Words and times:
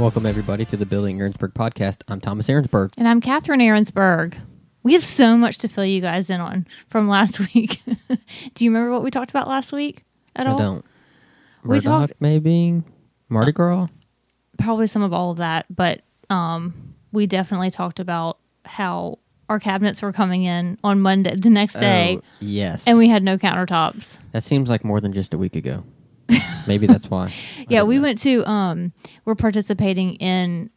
Welcome, 0.00 0.24
everybody, 0.24 0.64
to 0.64 0.76
the 0.78 0.86
Building 0.86 1.18
Aaronsburg 1.18 1.52
podcast. 1.52 2.02
I'm 2.08 2.20
Thomas 2.22 2.48
Aaronsburg. 2.48 2.92
And 2.96 3.06
I'm 3.06 3.20
Catherine 3.20 3.60
Aaronsburg. 3.60 4.34
We 4.82 4.94
have 4.94 5.04
so 5.04 5.36
much 5.36 5.58
to 5.58 5.68
fill 5.68 5.84
you 5.84 6.00
guys 6.00 6.30
in 6.30 6.40
on 6.40 6.66
from 6.88 7.06
last 7.06 7.38
week. 7.54 7.82
Do 8.54 8.64
you 8.64 8.70
remember 8.70 8.90
what 8.92 9.02
we 9.02 9.10
talked 9.10 9.30
about 9.30 9.46
last 9.46 9.72
week 9.72 10.04
at 10.34 10.46
I 10.46 10.50
all? 10.52 10.58
don't. 10.58 10.84
We 11.64 11.76
Murdoch, 11.76 11.84
talked- 12.08 12.12
maybe? 12.20 12.82
Mardi 13.28 13.52
Gras? 13.52 13.88
Probably 14.58 14.86
some 14.86 15.02
of 15.02 15.12
all 15.12 15.32
of 15.32 15.36
that, 15.36 15.66
but 15.68 16.00
um, 16.30 16.94
we 17.12 17.26
definitely 17.26 17.70
talked 17.70 18.00
about 18.00 18.38
how 18.64 19.18
our 19.50 19.60
cabinets 19.60 20.00
were 20.00 20.12
coming 20.12 20.44
in 20.44 20.78
on 20.82 21.00
Monday, 21.00 21.34
the 21.36 21.50
next 21.50 21.74
day, 21.78 22.18
Oh, 22.20 22.24
yes. 22.40 22.86
and 22.86 22.96
we 22.96 23.08
had 23.08 23.22
no 23.22 23.36
countertops. 23.36 24.16
that 24.32 24.42
seems 24.44 24.70
like 24.70 24.82
more 24.84 25.00
than 25.00 25.12
just 25.12 25.34
a 25.34 25.38
week 25.38 25.56
ago. 25.56 25.84
Maybe 26.66 26.86
that's 26.86 27.10
why. 27.10 27.32
Yeah, 27.68 27.82
we 27.84 27.96
know. 27.96 28.02
went 28.02 28.18
to 28.22 28.48
um 28.50 28.92
we're 29.24 29.34
participating 29.36 30.14
in 30.14 30.70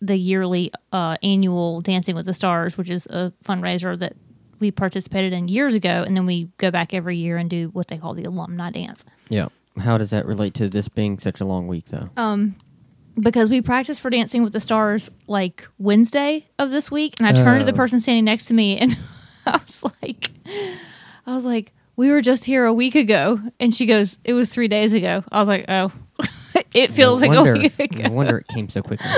the 0.00 0.16
yearly 0.16 0.72
uh 0.92 1.16
annual 1.22 1.80
Dancing 1.82 2.14
with 2.14 2.26
the 2.26 2.34
Stars, 2.34 2.78
which 2.78 2.88
is 2.90 3.06
a 3.06 3.32
fundraiser 3.44 3.98
that 3.98 4.14
we 4.60 4.70
participated 4.70 5.32
in 5.32 5.46
years 5.48 5.74
ago 5.74 6.02
and 6.06 6.16
then 6.16 6.26
we 6.26 6.48
go 6.58 6.70
back 6.70 6.92
every 6.94 7.16
year 7.16 7.36
and 7.36 7.48
do 7.50 7.68
what 7.68 7.88
they 7.88 7.96
call 7.98 8.14
the 8.14 8.24
alumni 8.24 8.70
dance. 8.70 9.04
Yeah. 9.28 9.48
How 9.78 9.98
does 9.98 10.10
that 10.10 10.26
relate 10.26 10.54
to 10.54 10.68
this 10.68 10.88
being 10.88 11.18
such 11.20 11.40
a 11.40 11.44
long 11.44 11.68
week, 11.68 11.86
though? 11.86 12.08
Um 12.16 12.56
because 13.20 13.50
we 13.50 13.60
practiced 13.60 14.00
for 14.00 14.10
Dancing 14.10 14.42
with 14.44 14.52
the 14.52 14.60
Stars 14.60 15.10
like 15.26 15.66
Wednesday 15.78 16.46
of 16.58 16.70
this 16.70 16.90
week 16.90 17.14
and 17.18 17.26
I 17.26 17.32
turned 17.32 17.60
to 17.60 17.66
the 17.66 17.72
Oh. 17.72 17.76
person 17.76 18.00
standing 18.00 18.24
next 18.24 18.46
to 18.46 18.54
me 18.54 18.78
and 18.78 18.96
I 19.46 19.60
was 19.66 19.82
like 20.02 20.30
I 21.26 21.34
was 21.34 21.44
like 21.44 21.72
we 21.98 22.10
were 22.10 22.22
just 22.22 22.44
here 22.46 22.64
a 22.64 22.72
week 22.72 22.94
ago 22.94 23.40
and 23.60 23.74
she 23.74 23.84
goes 23.84 24.16
it 24.24 24.32
was 24.32 24.48
3 24.50 24.68
days 24.68 24.92
ago. 24.94 25.22
I 25.30 25.40
was 25.40 25.48
like, 25.48 25.64
"Oh, 25.68 25.92
it 26.74 26.92
feels 26.92 27.20
no 27.20 27.28
like 27.28 27.36
wonder, 27.36 27.54
a 27.54 27.58
week 27.58 27.78
ago." 27.80 28.02
No 28.04 28.10
wonder 28.12 28.38
it 28.38 28.48
came 28.48 28.68
so 28.70 28.80
quickly. 28.82 29.10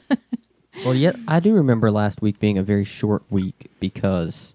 well, 0.84 0.94
yeah, 0.94 1.12
I 1.28 1.40
do 1.40 1.54
remember 1.54 1.90
last 1.90 2.22
week 2.22 2.38
being 2.38 2.58
a 2.58 2.62
very 2.62 2.84
short 2.84 3.22
week 3.30 3.70
because 3.78 4.54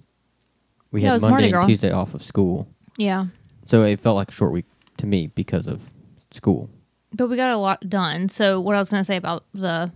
we 0.91 1.01
Yeah, 1.03 1.13
had 1.13 1.21
Monday 1.21 1.51
and 1.51 1.67
Tuesday 1.67 1.91
off 1.91 2.13
of 2.13 2.23
school. 2.23 2.67
Yeah. 2.97 3.27
So 3.65 3.83
it 3.83 3.99
felt 3.99 4.15
like 4.15 4.29
a 4.29 4.33
short 4.33 4.51
week 4.51 4.65
to 4.97 5.05
me 5.05 5.27
because 5.27 5.67
of 5.67 5.89
school. 6.31 6.69
but 7.13 7.27
we 7.29 7.35
got 7.35 7.51
a 7.51 7.57
lot 7.57 7.87
done. 7.89 8.29
So 8.29 8.59
what 8.59 8.75
I 8.75 8.79
was 8.79 8.89
going 8.89 9.01
to 9.01 9.05
say 9.05 9.15
about 9.15 9.45
the 9.53 9.91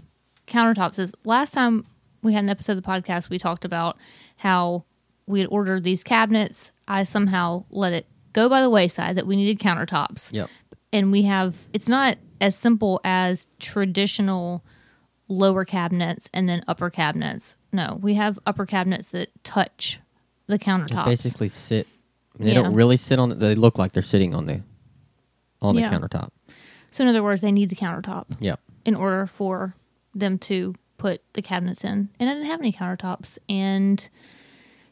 countertops 0.47 0.99
is 0.99 1.11
last 1.23 1.53
time 1.53 1.85
we 2.21 2.33
had 2.33 2.43
an 2.43 2.49
episode 2.49 2.77
of 2.77 2.83
the 2.83 2.87
podcast, 2.89 3.29
we 3.29 3.39
talked 3.39 3.65
about 3.65 3.97
how 4.37 4.85
we 5.27 5.39
had 5.39 5.47
ordered 5.51 5.83
these 5.83 6.03
cabinets. 6.03 6.71
I 6.87 7.03
somehow 7.03 7.65
let 7.69 7.93
it 7.93 8.05
go 8.33 8.49
by 8.49 8.61
the 8.61 8.69
wayside 8.69 9.15
that 9.17 9.27
we 9.27 9.35
needed 9.35 9.59
countertops. 9.59 10.31
Yep. 10.31 10.49
And 10.93 11.11
we 11.11 11.23
have, 11.23 11.55
it's 11.73 11.87
not 11.87 12.17
as 12.41 12.55
simple 12.55 12.99
as 13.03 13.47
traditional 13.59 14.63
lower 15.27 15.63
cabinets 15.63 16.29
and 16.33 16.49
then 16.49 16.63
upper 16.67 16.89
cabinets. 16.89 17.55
No, 17.71 17.99
we 18.01 18.15
have 18.15 18.37
upper 18.45 18.65
cabinets 18.65 19.09
that 19.09 19.29
touch 19.43 19.99
the 20.47 20.57
They 20.57 21.05
basically 21.05 21.47
sit. 21.49 21.87
I 22.35 22.37
mean, 22.39 22.47
they 22.47 22.53
Yeah. 22.55 22.63
don't 22.63 22.73
really 22.73 22.97
sit 22.97 23.19
on. 23.19 23.29
The, 23.29 23.35
they 23.35 23.55
look 23.55 23.77
like 23.77 23.93
they're 23.93 24.03
sitting 24.03 24.35
on 24.35 24.45
the 24.45 24.61
on 25.61 25.75
the 25.75 25.81
Yeah. 25.81 25.91
countertop. 25.93 26.29
so 26.91 27.03
in 27.03 27.07
other 27.07 27.23
words, 27.23 27.39
they 27.41 27.51
need 27.51 27.69
the 27.69 27.75
countertop. 27.75 28.25
Yep. 28.39 28.59
in 28.83 28.95
order 28.95 29.27
for 29.27 29.75
them 30.15 30.39
to 30.39 30.73
put 30.97 31.21
the 31.33 31.41
cabinets 31.41 31.83
in. 31.83 32.09
And 32.19 32.27
I 32.29 32.33
didn't 32.33 32.47
have 32.47 32.59
any 32.59 32.73
countertops. 32.73 33.37
And 33.47 34.09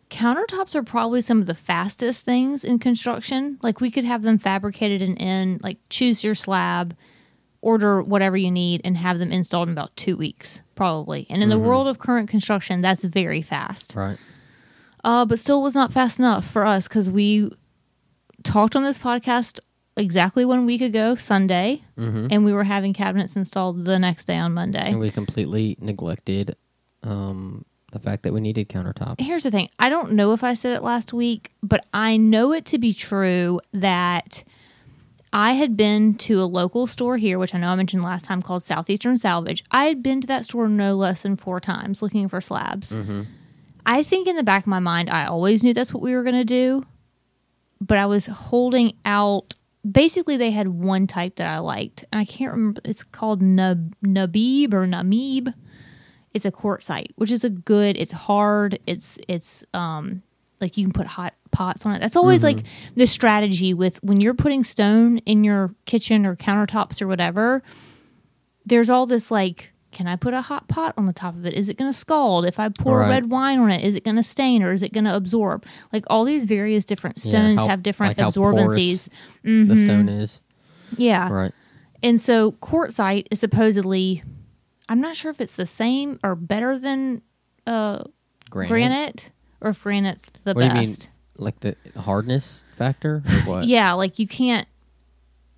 countertops 0.10 0.76
are 0.76 0.84
probably 0.84 1.22
some 1.22 1.40
of 1.40 1.48
the 1.48 1.56
fastest 1.56 2.26
things 2.26 2.64
in 2.64 2.80
construction. 2.80 3.60
Like 3.62 3.80
we 3.80 3.92
could 3.92 4.04
have 4.04 4.24
them 4.24 4.38
fabricated 4.38 5.02
and 5.02 5.18
in, 5.20 5.60
like 5.62 5.78
choose 5.90 6.24
your 6.24 6.36
slab, 6.36 6.96
order 7.62 8.02
whatever 8.02 8.38
you 8.38 8.52
need, 8.52 8.82
and 8.84 8.98
have 8.98 9.20
them 9.20 9.32
installed 9.32 9.70
in 9.70 9.74
about 9.74 9.96
two 9.96 10.18
weeks, 10.18 10.62
probably. 10.76 11.28
And 11.30 11.44
in 11.44 11.50
the 11.50 11.60
world 11.60 11.88
of 11.88 12.00
current 12.00 12.30
construction, 12.30 12.82
that's 12.82 13.04
very 13.04 13.42
fast. 13.42 13.96
Right. 13.96 14.18
Uh, 15.04 15.26
but 15.26 15.40
still 15.40 15.62
was 15.62 15.76
not 15.76 15.94
fast 15.94 16.20
enough 16.20 16.46
for 16.46 16.66
us 16.66 16.88
because 16.88 17.10
we 17.10 17.52
talked 18.44 18.76
on 18.76 18.84
this 18.84 18.98
podcast 18.98 19.60
exactly 19.96 20.46
one 20.46 20.66
week 20.66 20.82
ago, 20.82 21.16
Sunday, 21.16 21.84
and 22.32 22.44
we 22.46 22.54
were 22.54 22.64
having 22.64 22.94
cabinets 22.94 23.36
installed 23.36 23.86
the 23.86 24.00
next 24.00 24.26
day 24.26 24.38
on 24.38 24.54
Monday. 24.54 24.84
And 24.86 25.00
we 25.00 25.12
completely 25.12 25.78
neglected 25.80 26.56
um, 27.04 27.66
the 27.92 28.00
fact 28.00 28.24
that 28.24 28.34
we 28.34 28.40
needed 28.40 28.70
countertops. 28.70 29.20
Here's 29.20 29.44
the 29.44 29.52
thing 29.52 29.70
I 29.80 29.90
don't 29.90 30.14
know 30.14 30.34
if 30.34 30.44
I 30.44 30.54
said 30.54 30.76
it 30.76 30.84
last 30.84 31.14
week, 31.14 31.52
but 31.64 31.86
I 31.94 32.18
know 32.18 32.54
it 32.54 32.66
to 32.66 32.78
be 32.78 32.94
true 32.94 33.60
that 33.74 34.44
I 35.32 35.54
had 35.54 35.78
been 35.78 36.16
to 36.16 36.42
a 36.42 36.46
local 36.46 36.88
store 36.88 37.18
here, 37.18 37.38
which 37.38 37.54
I 37.54 37.60
know 37.60 37.70
I 37.70 37.76
mentioned 37.76 38.04
last 38.04 38.26
time 38.26 38.42
called 38.42 38.64
Southeastern 38.64 39.18
Salvage. 39.18 39.64
I 39.72 39.86
had 39.86 40.02
been 40.02 40.22
to 40.22 40.28
that 40.28 40.46
store 40.46 40.68
no 40.68 40.96
less 40.96 41.22
than 41.22 41.36
four 41.36 41.60
times 41.60 42.02
looking 42.02 42.28
for 42.28 42.42
slabs. 42.42 42.94
Mm-hmm. 42.94 43.24
I 43.86 44.04
think 44.04 44.28
in 44.28 44.36
the 44.36 44.44
back 44.44 44.64
of 44.64 44.68
my 44.68 44.80
mind, 44.80 45.10
I 45.10 45.26
always 45.26 45.64
knew 45.64 45.74
that's 45.74 45.94
what 45.94 46.04
we 46.04 46.16
were 46.16 46.24
going 46.24 46.36
to 46.36 46.46
do, 46.46 46.84
but 47.80 47.98
I 47.98 48.06
was 48.06 48.26
holding 48.26 48.94
out. 49.06 49.56
Basically, 49.90 50.36
they 50.36 50.52
had 50.52 50.68
one 50.68 51.08
type 51.08 51.38
that 51.38 51.48
I 51.48 51.60
liked, 51.60 52.04
and 52.12 52.20
I 52.20 52.26
can't 52.26 52.52
remember. 52.52 52.82
It's 52.84 53.04
called 53.04 53.42
Nab- 53.42 53.96
Nabib 54.04 54.74
or 54.74 54.86
Namib 54.86 55.54
it's 56.46 56.46
a 56.46 56.52
quartzite, 56.52 57.12
which 57.16 57.32
is 57.32 57.44
a 57.44 57.50
good. 57.50 57.98
It's 57.98 58.12
hard. 58.14 58.80
It's 58.88 59.18
it's 59.28 59.64
um 59.74 60.24
like 60.62 60.78
you 60.78 60.84
can 60.86 60.94
put 60.94 61.08
hot 61.08 61.34
pots 61.52 61.86
on 61.86 61.94
it. 61.96 62.00
That's 62.00 62.16
always 62.16 62.44
like 62.44 62.66
the 62.96 63.06
strategy 63.08 63.74
with 63.74 64.02
when 64.04 64.20
you're 64.22 64.34
putting 64.34 64.64
stone 64.64 65.20
in 65.20 65.44
your 65.44 65.74
kitchen 65.86 66.26
or 66.26 66.36
countertops 66.36 67.02
or 67.02 67.08
whatever. 67.08 67.62
There's 68.66 68.90
all 68.90 69.06
this 69.06 69.32
like, 69.32 69.72
can 69.92 70.06
I 70.08 70.16
put 70.16 70.34
a 70.34 70.42
hot 70.42 70.68
pot 70.68 70.94
on 70.98 71.06
the 71.06 71.14
top 71.14 71.36
of 71.36 71.46
it? 71.46 71.54
Is 71.54 71.70
it 71.70 71.78
going 71.78 71.92
to 71.92 71.98
scald? 71.98 72.46
If 72.46 72.60
I 72.60 72.70
pour 72.70 73.00
Right. 73.00 73.10
red 73.10 73.32
wine 73.32 73.58
on 73.60 73.72
it, 73.72 73.84
is 73.84 73.96
it 73.96 74.04
going 74.04 74.18
to 74.18 74.24
stain 74.24 74.62
or 74.62 74.72
is 74.74 74.84
it 74.84 74.94
going 74.94 75.06
to 75.06 75.16
absorb? 75.16 75.66
Like 75.92 76.04
all 76.10 76.24
these 76.26 76.44
various 76.44 76.86
different 76.86 77.18
Yeah, 77.18 77.30
stones 77.32 77.60
how- 77.62 77.68
have 77.68 77.82
different 77.82 78.18
like 78.18 78.28
absorbencies. 78.28 79.08
The 79.44 79.76
stone 79.76 80.10
is 80.10 80.42
Yeah. 80.98 81.32
right. 81.32 81.54
And 82.04 82.22
so 82.22 82.52
quartzite 82.54 83.28
is 83.32 83.40
supposedly, 83.40 84.22
I'm 84.90 85.00
not 85.00 85.16
sure 85.16 85.30
if 85.32 85.40
it's 85.40 85.56
the 85.56 85.66
same 85.68 86.20
or 86.24 86.36
better 86.36 86.78
than 86.78 87.22
uh, 87.68 88.04
Granite. 88.50 88.70
granite 88.70 89.32
or 89.62 89.70
if 89.70 89.84
granite's 89.84 90.26
the 90.44 90.54
What 90.54 90.64
do 90.64 90.70
best. 90.70 90.76
you 90.82 90.88
mean? 90.88 90.96
Like 91.38 91.60
the 91.62 91.76
hardness 91.96 92.64
factor 92.76 93.24
or 93.26 93.32
what? 93.46 93.64
Yeah, 93.66 93.94
like 93.94 94.20
you 94.20 94.28
can't. 94.28 94.68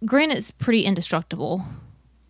Granite's 0.05 0.51
pretty 0.51 0.81
indestructible. 0.85 1.63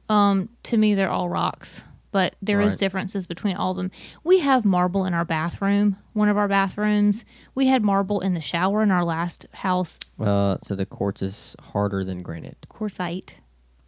Um, 0.09 0.49
to 0.63 0.77
me, 0.77 0.93
they're 0.93 1.09
all 1.09 1.29
rocks, 1.29 1.81
but 2.11 2.35
there 2.41 2.61
is 2.61 2.73
Right. 2.73 2.79
differences 2.79 3.25
between 3.25 3.55
all 3.55 3.71
of 3.71 3.77
them. 3.77 3.91
We 4.25 4.39
have 4.39 4.65
marble 4.65 5.05
in 5.05 5.13
our 5.13 5.23
bathroom, 5.23 5.95
one 6.13 6.27
of 6.27 6.37
our 6.37 6.49
bathrooms. 6.49 7.23
We 7.55 7.67
had 7.67 7.81
marble 7.83 8.19
in 8.19 8.33
the 8.33 8.41
shower 8.41 8.83
in 8.83 8.91
our 8.91 9.05
last 9.05 9.45
house. 9.53 9.97
Uh, 10.19 10.57
so 10.63 10.75
the 10.75 10.85
quartz 10.85 11.21
is 11.21 11.55
harder 11.61 12.03
than 12.03 12.21
granite. 12.23 12.65
Quartzite. 12.69 13.35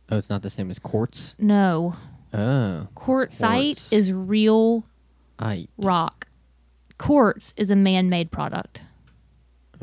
Oh, 0.10 0.18
it's 0.18 0.30
not 0.30 0.42
the 0.44 0.50
same 0.50 0.72
as 0.72 0.80
quartz. 0.80 1.36
No, 1.38 1.96
Oh, 2.34 2.88
quartzite 2.96 3.76
Quartz. 3.76 3.94
is 3.94 4.12
real 4.12 4.86
I 5.38 5.68
rock. 5.78 6.28
Quartz 6.98 7.54
is 7.58 7.70
a 7.70 7.76
man-made 7.76 8.32
product. 8.32 8.82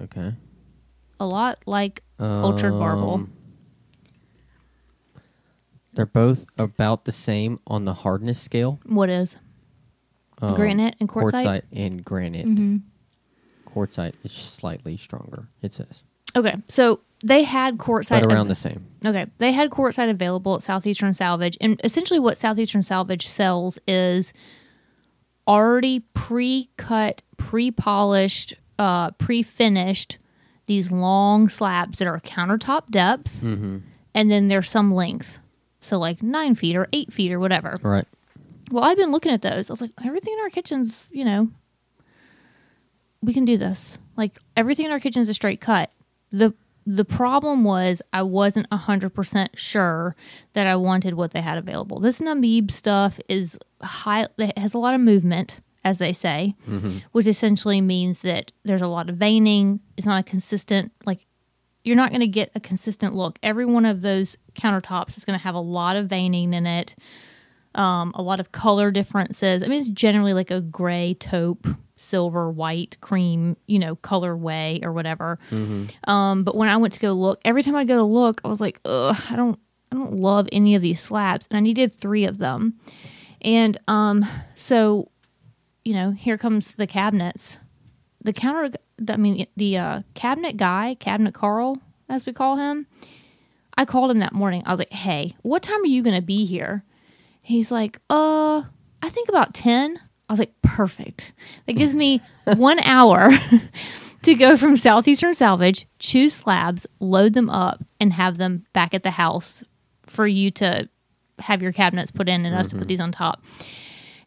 okay. 0.01 0.35
A 1.21 1.27
lot 1.27 1.59
like 1.67 2.03
cultured 2.19 2.73
marble. 2.73 3.15
Um, 3.15 3.33
They're 5.93 6.07
both 6.07 6.47
about 6.59 7.05
the 7.05 7.13
same 7.13 7.61
on 7.67 7.85
the 7.85 7.93
hardness 7.95 8.41
scale. 8.41 8.81
What 8.85 9.11
is? 9.11 9.37
Um, 10.41 10.55
Granite 10.55 10.97
and 10.99 11.09
quartzite? 11.09 11.45
Quartzite 11.45 11.63
and 11.73 12.05
granite. 12.05 12.47
Mm-hmm. 12.47 12.77
Quartzite 13.69 14.15
is 14.25 14.33
slightly 14.33 14.97
stronger. 14.97 15.49
It 15.63 15.73
says, 15.75 16.03
Okay, 16.37 16.55
so 16.69 17.01
they 17.25 17.43
had 17.43 17.79
quartzite 17.79 18.23
but 18.23 18.33
around 18.33 18.43
av- 18.43 18.49
the 18.49 18.55
same. 18.55 18.87
Okay, 19.05 19.27
they 19.39 19.53
had 19.53 19.71
quartzite 19.71 20.09
available 20.11 20.55
at 20.57 20.63
Southeastern 20.63 21.13
Salvage, 21.15 21.57
and 21.61 21.81
essentially 21.85 22.21
what 22.21 22.39
Southeastern 22.39 22.83
Salvage 22.83 23.27
sells 23.27 23.79
is 23.89 24.33
already 25.49 26.01
pre-cut, 26.15 27.23
pre-polished, 27.37 28.55
uh, 28.79 29.11
pre-finished 29.13 30.19
these 30.67 30.93
long 30.93 31.49
slabs 31.49 31.99
that 31.99 32.07
are 32.07 32.21
countertop 32.21 32.91
depth, 32.91 33.41
Mm-hmm. 33.43 33.79
and 34.15 34.31
then 34.31 34.49
there's 34.49 34.71
some 34.71 34.93
length, 34.93 35.39
so 35.81 35.99
like 35.99 36.23
nine 36.23 36.55
feet 36.55 36.77
or 36.77 36.87
eight 36.93 37.13
feet 37.13 37.33
or 37.33 37.41
whatever. 37.41 37.77
Right. 37.83 38.05
Well, 38.71 38.85
I've 38.85 38.97
been 38.97 39.11
looking 39.11 39.33
at 39.33 39.43
those. 39.43 39.69
I 39.69 39.73
was 39.73 39.81
like, 39.81 39.91
everything 40.05 40.33
in 40.35 40.39
our 40.41 40.51
kitchens, 40.51 41.09
you 41.11 41.25
know, 41.25 41.51
we 43.21 43.33
can 43.35 43.45
do 43.45 43.57
this. 43.59 43.99
Like 44.17 44.39
everything 44.57 44.87
in 44.87 44.93
our 44.93 45.01
kitchen 45.01 45.23
is 45.23 45.29
a 45.29 45.35
straight 45.35 45.61
cut. 45.61 45.91
The 46.31 46.55
The 46.87 47.05
problem 47.05 47.65
was 47.65 48.03
I 48.13 48.23
wasn't 48.23 48.67
hundred 48.73 49.11
percent 49.11 49.59
sure 49.59 50.17
that 50.55 50.67
I 50.67 50.77
wanted 50.77 51.15
what 51.15 51.33
they 51.33 51.41
had 51.43 51.59
available. 51.59 52.01
This 52.01 52.21
Namib 52.21 52.71
stuff 52.71 53.21
is 53.29 53.59
high. 53.83 54.27
It 54.39 54.59
has 54.59 54.75
a 54.75 54.79
lot 54.79 54.95
of 54.95 55.01
movement, 55.01 55.61
as 55.85 55.99
they 55.99 56.13
say, 56.13 56.55
which 57.13 57.27
essentially 57.27 57.81
means 57.81 58.21
that 58.23 58.53
there's 58.65 58.83
a 58.83 58.89
lot 58.89 59.11
of 59.11 59.17
veining. 59.17 59.81
It's 59.97 60.07
not 60.07 60.21
a 60.21 60.25
consistent 60.25 60.93
like. 61.05 61.27
You're 61.83 61.97
not 61.97 62.11
going 62.11 62.21
to 62.21 62.27
get 62.27 62.51
a 62.55 62.61
consistent 62.61 63.15
look. 63.15 63.39
Every 63.43 63.65
one 63.65 63.87
of 63.87 64.03
those 64.03 64.37
countertops 64.55 65.17
is 65.17 65.25
going 65.25 65.39
to 65.39 65.43
have 65.43 65.55
a 65.55 65.61
lot 65.61 65.97
of 65.97 66.09
veining 66.09 66.53
in 66.53 66.67
it 66.67 66.95
um, 67.75 68.13
a 68.15 68.23
lot 68.23 68.41
of 68.41 68.53
color 68.53 68.91
differences. 68.91 69.63
I 69.63 69.67
mean, 69.67 69.81
it's 69.81 69.89
generally 69.89 70.35
like 70.35 70.51
a 70.51 70.61
gray, 70.61 71.15
taupe, 71.15 71.67
silver, 72.01 72.51
white, 72.51 72.97
cream, 73.01 73.57
you 73.67 73.79
know, 73.79 73.95
colorway 73.97 74.83
or 74.85 74.93
whatever. 74.93 75.39
Um, 76.05 76.45
but 76.45 76.57
when 76.57 76.69
I 76.69 76.77
went 76.79 76.95
to 76.95 77.01
go 77.01 77.13
look, 77.13 77.41
every 77.45 77.63
time 77.63 77.77
I 77.77 77.85
go 77.85 77.97
to 77.97 78.03
look, 78.03 78.41
I 78.45 78.49
was 78.49 78.61
like, 78.61 78.81
ugh, 78.85 79.17
I 79.31 79.37
don't, 79.37 79.59
I 79.93 79.97
don't 79.97 80.15
love 80.15 80.49
any 80.51 80.75
of 80.75 80.83
these 80.83 81.01
slabs, 81.01 81.47
and 81.51 81.57
I 81.57 81.61
needed 81.61 81.93
three 81.93 82.25
of 82.25 82.39
them. 82.39 82.75
And 83.43 83.79
um, 83.89 84.25
so, 84.57 85.11
you 85.85 85.95
know, 85.95 86.11
here 86.13 86.39
comes 86.39 86.75
the 86.75 86.87
cabinets. 86.87 87.59
The 88.23 88.33
counter, 88.33 88.77
I 89.09 89.17
mean, 89.17 89.47
the 89.57 89.79
uh, 89.79 90.03
cabinet 90.15 90.57
guy, 90.57 90.97
cabinet 91.01 91.35
Carl, 91.35 91.79
as 92.09 92.27
we 92.27 92.33
call 92.33 92.57
him. 92.57 92.87
I 93.77 93.85
called 93.87 94.11
him 94.11 94.19
that 94.19 94.35
morning. 94.35 94.63
I 94.67 94.71
was 94.73 94.79
like, 94.79 94.93
"Hey, 94.93 95.37
what 95.43 95.63
time 95.63 95.81
are 95.83 95.87
you 95.87 96.03
going 96.03 96.17
to 96.17 96.21
be 96.21 96.45
here?" 96.45 96.85
He's 97.41 97.71
like, 97.71 97.99
"Uh, 98.11 98.65
I 99.01 99.09
think 99.09 99.31
about 99.31 99.55
10." 99.55 99.99
I 100.31 100.33
was 100.33 100.39
like, 100.39 100.55
"Perfect. 100.63 101.33
That 101.67 101.73
gives 101.73 101.93
me 101.93 102.21
1 102.45 102.79
hour 102.81 103.31
to 104.23 104.35
go 104.37 104.57
from 104.57 104.77
Southeastern 104.77 105.35
Salvage, 105.35 105.87
choose 105.99 106.35
slabs, 106.35 106.87
load 107.01 107.35
them 107.35 107.51
up 107.51 107.83
and 107.99 108.13
have 108.13 108.37
them 108.37 108.65
back 108.73 108.95
at 108.95 109.03
the 109.03 109.11
house 109.11 109.65
for 110.07 110.29
you 110.29 110.53
to 110.53 110.89
have 111.41 111.63
your 111.63 111.73
cabinets 111.73 112.13
put 112.13 112.29
in 112.29 112.47
and 112.47 112.55
us 112.55 112.69
to 112.69 112.77
put 112.77 112.87
these 112.87 113.01
on 113.01 113.11
top." 113.11 113.43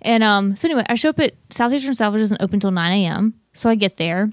And 0.01 0.25
um, 0.25 0.57
so 0.57 0.67
anyway, 0.67 0.83
I 0.89 0.95
show 0.95 1.09
up 1.09 1.19
at 1.21 1.35
Southeastern 1.49 1.95
Salvage 1.95 2.19
doesn't 2.19 2.41
open 2.41 2.55
until 2.55 2.71
9 2.71 2.91
a.m. 2.91 3.35
So 3.53 3.69
I 3.69 3.75
get 3.75 3.95
there. 3.95 4.29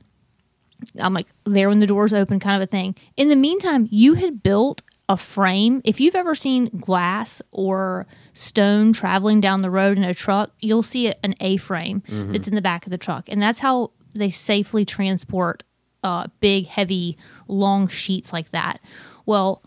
I'm 0.99 1.15
like 1.15 1.29
there 1.45 1.69
when 1.69 1.79
the 1.79 1.87
doors 1.87 2.13
open, 2.13 2.41
kind 2.41 2.61
of 2.61 2.67
a 2.67 2.71
thing. 2.71 2.97
In 3.17 3.29
the 3.29 3.37
meantime, 3.37 3.87
you 3.93 4.15
had 4.15 4.43
built 4.43 4.83
a 5.09 5.17
frame. 5.17 5.83
If 5.85 6.01
you've 6.01 6.17
ever 6.17 6.35
seen 6.35 6.67
glass 6.81 7.41
or 7.53 8.09
stone 8.33 8.93
traveling 8.93 9.41
down 9.41 9.63
the 9.63 9.71
road 9.71 9.97
in 9.99 10.05
a 10.05 10.15
truck, 10.15 10.51
you'll 10.61 10.83
see 10.83 11.13
an 11.23 11.35
A 11.41 11.57
frame 11.57 12.03
that's 12.09 12.49
in 12.49 12.55
the 12.55 12.63
back 12.63 12.87
of 12.87 12.91
the 12.91 12.99
truck. 12.99 13.29
And 13.29 13.41
that's 13.43 13.61
how 13.61 13.91
they 14.15 14.31
safely 14.31 14.85
transport 14.85 15.63
uh, 16.03 16.27
big, 16.41 16.67
heavy, 16.67 17.17
long 17.49 17.87
sheets 17.89 18.33
like 18.33 18.51
that. 18.53 18.81
Well, 19.27 19.63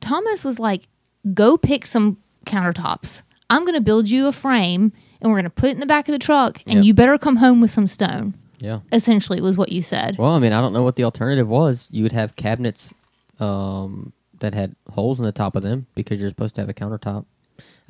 Thomas 0.00 0.44
was 0.44 0.58
like, 0.58 0.88
go 1.34 1.56
pick 1.56 1.86
some 1.86 2.18
countertops. 2.46 3.22
I'm 3.48 3.62
going 3.62 3.74
to 3.74 3.80
build 3.80 4.08
you 4.10 4.26
a 4.26 4.32
frame 4.32 4.92
and 5.20 5.30
we're 5.30 5.36
going 5.36 5.44
to 5.44 5.50
put 5.50 5.70
it 5.70 5.74
in 5.74 5.80
the 5.80 5.86
back 5.86 6.08
of 6.08 6.12
the 6.12 6.18
truck 6.18 6.60
and 6.66 6.76
Yep. 6.76 6.84
you 6.84 6.94
better 6.94 7.18
come 7.18 7.36
home 7.36 7.60
with 7.60 7.70
some 7.70 7.86
stone. 7.86 8.34
Yeah. 8.58 8.80
Essentially, 8.92 9.40
was 9.40 9.56
what 9.56 9.72
you 9.72 9.80
said. 9.82 10.18
Well, 10.18 10.32
I 10.32 10.38
mean, 10.38 10.52
I 10.52 10.60
don't 10.60 10.72
know 10.74 10.82
what 10.82 10.96
the 10.96 11.04
alternative 11.04 11.48
was. 11.48 11.88
You 11.90 12.02
would 12.02 12.12
have 12.12 12.36
cabinets 12.36 12.92
um, 13.38 14.12
that 14.40 14.52
had 14.54 14.76
holes 14.90 15.18
in 15.18 15.24
the 15.24 15.32
top 15.32 15.56
of 15.56 15.62
them 15.62 15.86
because 15.94 16.20
you're 16.20 16.28
supposed 16.28 16.54
to 16.56 16.60
have 16.60 16.68
a 16.68 16.74
countertop. 16.74 17.24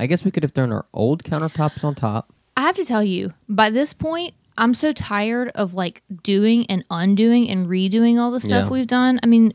I 0.01 0.07
guess 0.07 0.25
we 0.25 0.31
could 0.31 0.43
have 0.43 0.53
thrown 0.53 0.73
our 0.73 0.87
old 0.95 1.25
countertops 1.25 1.85
on 1.85 1.95
top. 1.95 2.33
I 2.57 2.63
have 2.63 2.77
to 2.77 2.85
tell 2.85 3.05
you, 3.05 3.33
by 3.49 3.69
this 3.71 3.93
point, 3.93 4.35
I'm 4.57 4.73
so 4.75 4.93
tired 4.93 5.51
of 5.55 5.75
like 5.75 6.03
doing 6.23 6.67
and 6.71 6.85
undoing 6.91 7.51
and 7.51 7.67
redoing 7.69 8.19
all 8.19 8.31
the 8.31 8.41
stuff 8.41 8.65
Yeah. 8.65 8.71
we've 8.71 8.87
done. 8.87 9.21
I 9.23 9.27
mean, 9.27 9.53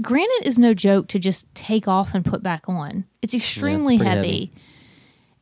granite 0.00 0.44
is 0.46 0.58
no 0.58 0.72
joke 0.72 1.08
to 1.08 1.18
just 1.18 1.52
take 1.54 1.88
off 1.88 2.14
and 2.14 2.24
put 2.24 2.42
back 2.42 2.68
on. 2.68 3.04
It's 3.22 3.34
extremely 3.34 3.96
pretty 3.98 4.08
heavy. 4.10 4.26
heavy. 4.28 4.52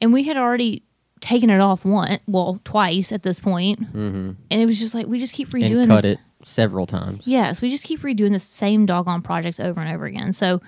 And 0.00 0.12
we 0.12 0.25
had 0.25 0.37
already 0.37 0.85
taken 1.21 1.50
it 1.50 1.61
off 1.61 1.85
once, 1.85 2.21
well, 2.27 2.61
twice 2.65 3.12
at 3.12 3.23
this 3.23 3.41
point. 3.41 3.81
Mm-hmm. 3.81 4.31
And 4.50 4.61
it 4.61 4.67
was 4.67 4.79
just 4.81 4.94
like, 4.94 5.06
we 5.06 5.19
just 5.19 5.35
keep 5.35 5.50
redoing 5.50 5.83
and 5.83 5.89
cut 5.89 6.03
this. 6.03 6.12
it 6.12 6.19
several 6.44 6.87
times. 6.87 7.27
Yes, 7.27 7.61
we 7.61 7.69
just 7.69 7.85
keep 7.85 8.00
redoing 8.00 8.33
the 8.33 8.41
same 8.41 8.87
doggone 8.87 9.23
projects 9.23 9.61
over 9.61 9.81
and 9.81 9.94
over 9.94 10.06
again. 10.06 10.33
So 10.33 10.61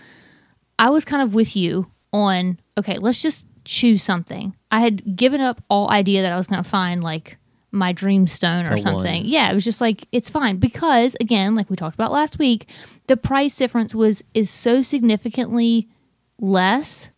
I 0.78 0.90
was 0.90 1.04
kind 1.04 1.22
of 1.22 1.34
with 1.34 1.56
you 1.56 1.90
on 2.12 2.58
okay, 2.78 2.98
let's 2.98 3.22
just 3.22 3.46
choose 3.64 4.02
something. 4.02 4.54
I 4.70 4.80
had 4.80 5.16
given 5.16 5.40
up 5.40 5.62
all 5.70 5.90
idea 5.90 6.22
that 6.22 6.32
I 6.32 6.36
was 6.36 6.46
going 6.46 6.62
to 6.62 6.68
find 6.68 7.02
like 7.02 7.38
my 7.70 7.92
dream 7.92 8.26
stone 8.28 8.66
or 8.66 8.70
The 8.70 8.78
something. 8.78 9.22
one. 9.22 9.24
Yeah, 9.30 9.50
it 9.50 9.54
was 9.54 9.64
just 9.64 9.80
like 9.80 10.06
it's 10.12 10.30
fine 10.30 10.58
because 10.58 11.16
again, 11.20 11.54
like 11.54 11.70
we 11.70 11.76
talked 11.76 11.94
about 11.94 12.12
last 12.12 12.38
week, 12.38 12.68
the 13.08 13.16
price 13.16 13.56
difference 13.56 13.94
was 13.94 14.22
is 14.34 14.48
so 14.50 14.82
significantly 14.82 15.88
less 16.38 17.10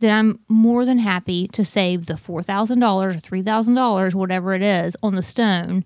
that 0.00 0.10
I'm 0.12 0.38
more 0.48 0.84
than 0.84 0.98
happy 0.98 1.48
to 1.48 1.64
save 1.64 2.06
the 2.06 2.16
four 2.16 2.42
thousand 2.42 2.78
dollars 2.80 3.16
or 3.16 3.20
three 3.20 3.42
thousand 3.42 3.74
dollars, 3.74 4.14
whatever 4.14 4.54
it 4.54 4.62
is, 4.62 4.96
on 5.02 5.16
the 5.16 5.22
stone 5.22 5.84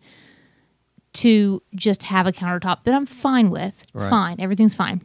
to 1.14 1.62
just 1.74 2.04
have 2.04 2.26
a 2.26 2.32
countertop 2.32 2.84
that 2.84 2.94
I'm 2.94 3.06
fine 3.06 3.50
with. 3.50 3.82
It's 3.94 4.02
Right. 4.02 4.10
fine. 4.10 4.40
Everything's 4.40 4.74
fine. 4.74 5.00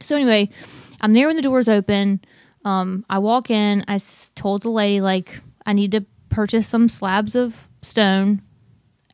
So 0.00 0.14
anyway, 0.16 0.48
I'm 1.00 1.12
there 1.14 1.26
when 1.26 1.36
the 1.36 1.42
doors 1.42 1.68
open. 1.68 2.20
Um, 2.64 3.04
I 3.10 3.18
walk 3.18 3.50
in. 3.50 3.84
I 3.88 3.96
s- 3.96 4.32
told 4.34 4.62
the 4.62 4.70
lady 4.70 5.00
like 5.00 5.40
I 5.66 5.72
need 5.72 5.92
to 5.92 6.04
purchase 6.28 6.68
some 6.68 6.88
slabs 6.88 7.34
of 7.34 7.68
stone. 7.82 8.42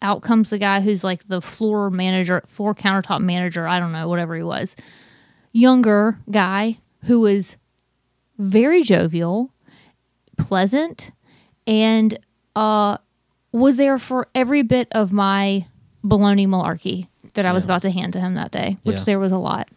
Out 0.03 0.23
comes 0.23 0.51
the 0.51 0.59
guy 0.59 0.81
who's 0.81 1.03
like 1.03 1.27
the 1.29 1.41
floor 1.41 1.91
manager, 1.91 2.43
floor 2.47 2.75
countertop 2.75 3.21
manager. 3.21 3.67
I 3.67 3.81
don't 3.81 3.93
know, 3.93 4.09
whatever 4.09 4.37
he 4.37 4.43
was. 4.43 4.77
Younger 5.53 6.19
guy 6.31 6.79
who 7.05 7.21
was 7.21 7.57
very 8.39 8.83
jovial, 8.83 9.53
pleasant, 10.37 11.11
and 11.67 12.19
uh, 12.55 12.99
was 13.53 13.77
there 13.77 13.99
for 13.99 14.29
every 14.35 14.63
bit 14.63 14.89
of 14.93 15.13
my 15.13 15.67
baloney 16.05 16.47
malarkey 16.47 17.09
that 17.35 17.45
I 17.45 17.53
was 17.53 17.65
Yeah. 17.65 17.69
about 17.69 17.83
to 17.83 17.91
hand 17.91 18.13
to 18.13 18.21
him 18.21 18.35
that 18.35 18.51
day, 18.53 18.77
which 18.85 18.99
Yeah. 18.99 19.05
there 19.05 19.19
was 19.19 19.33
a 19.33 19.39
lot. 19.39 19.69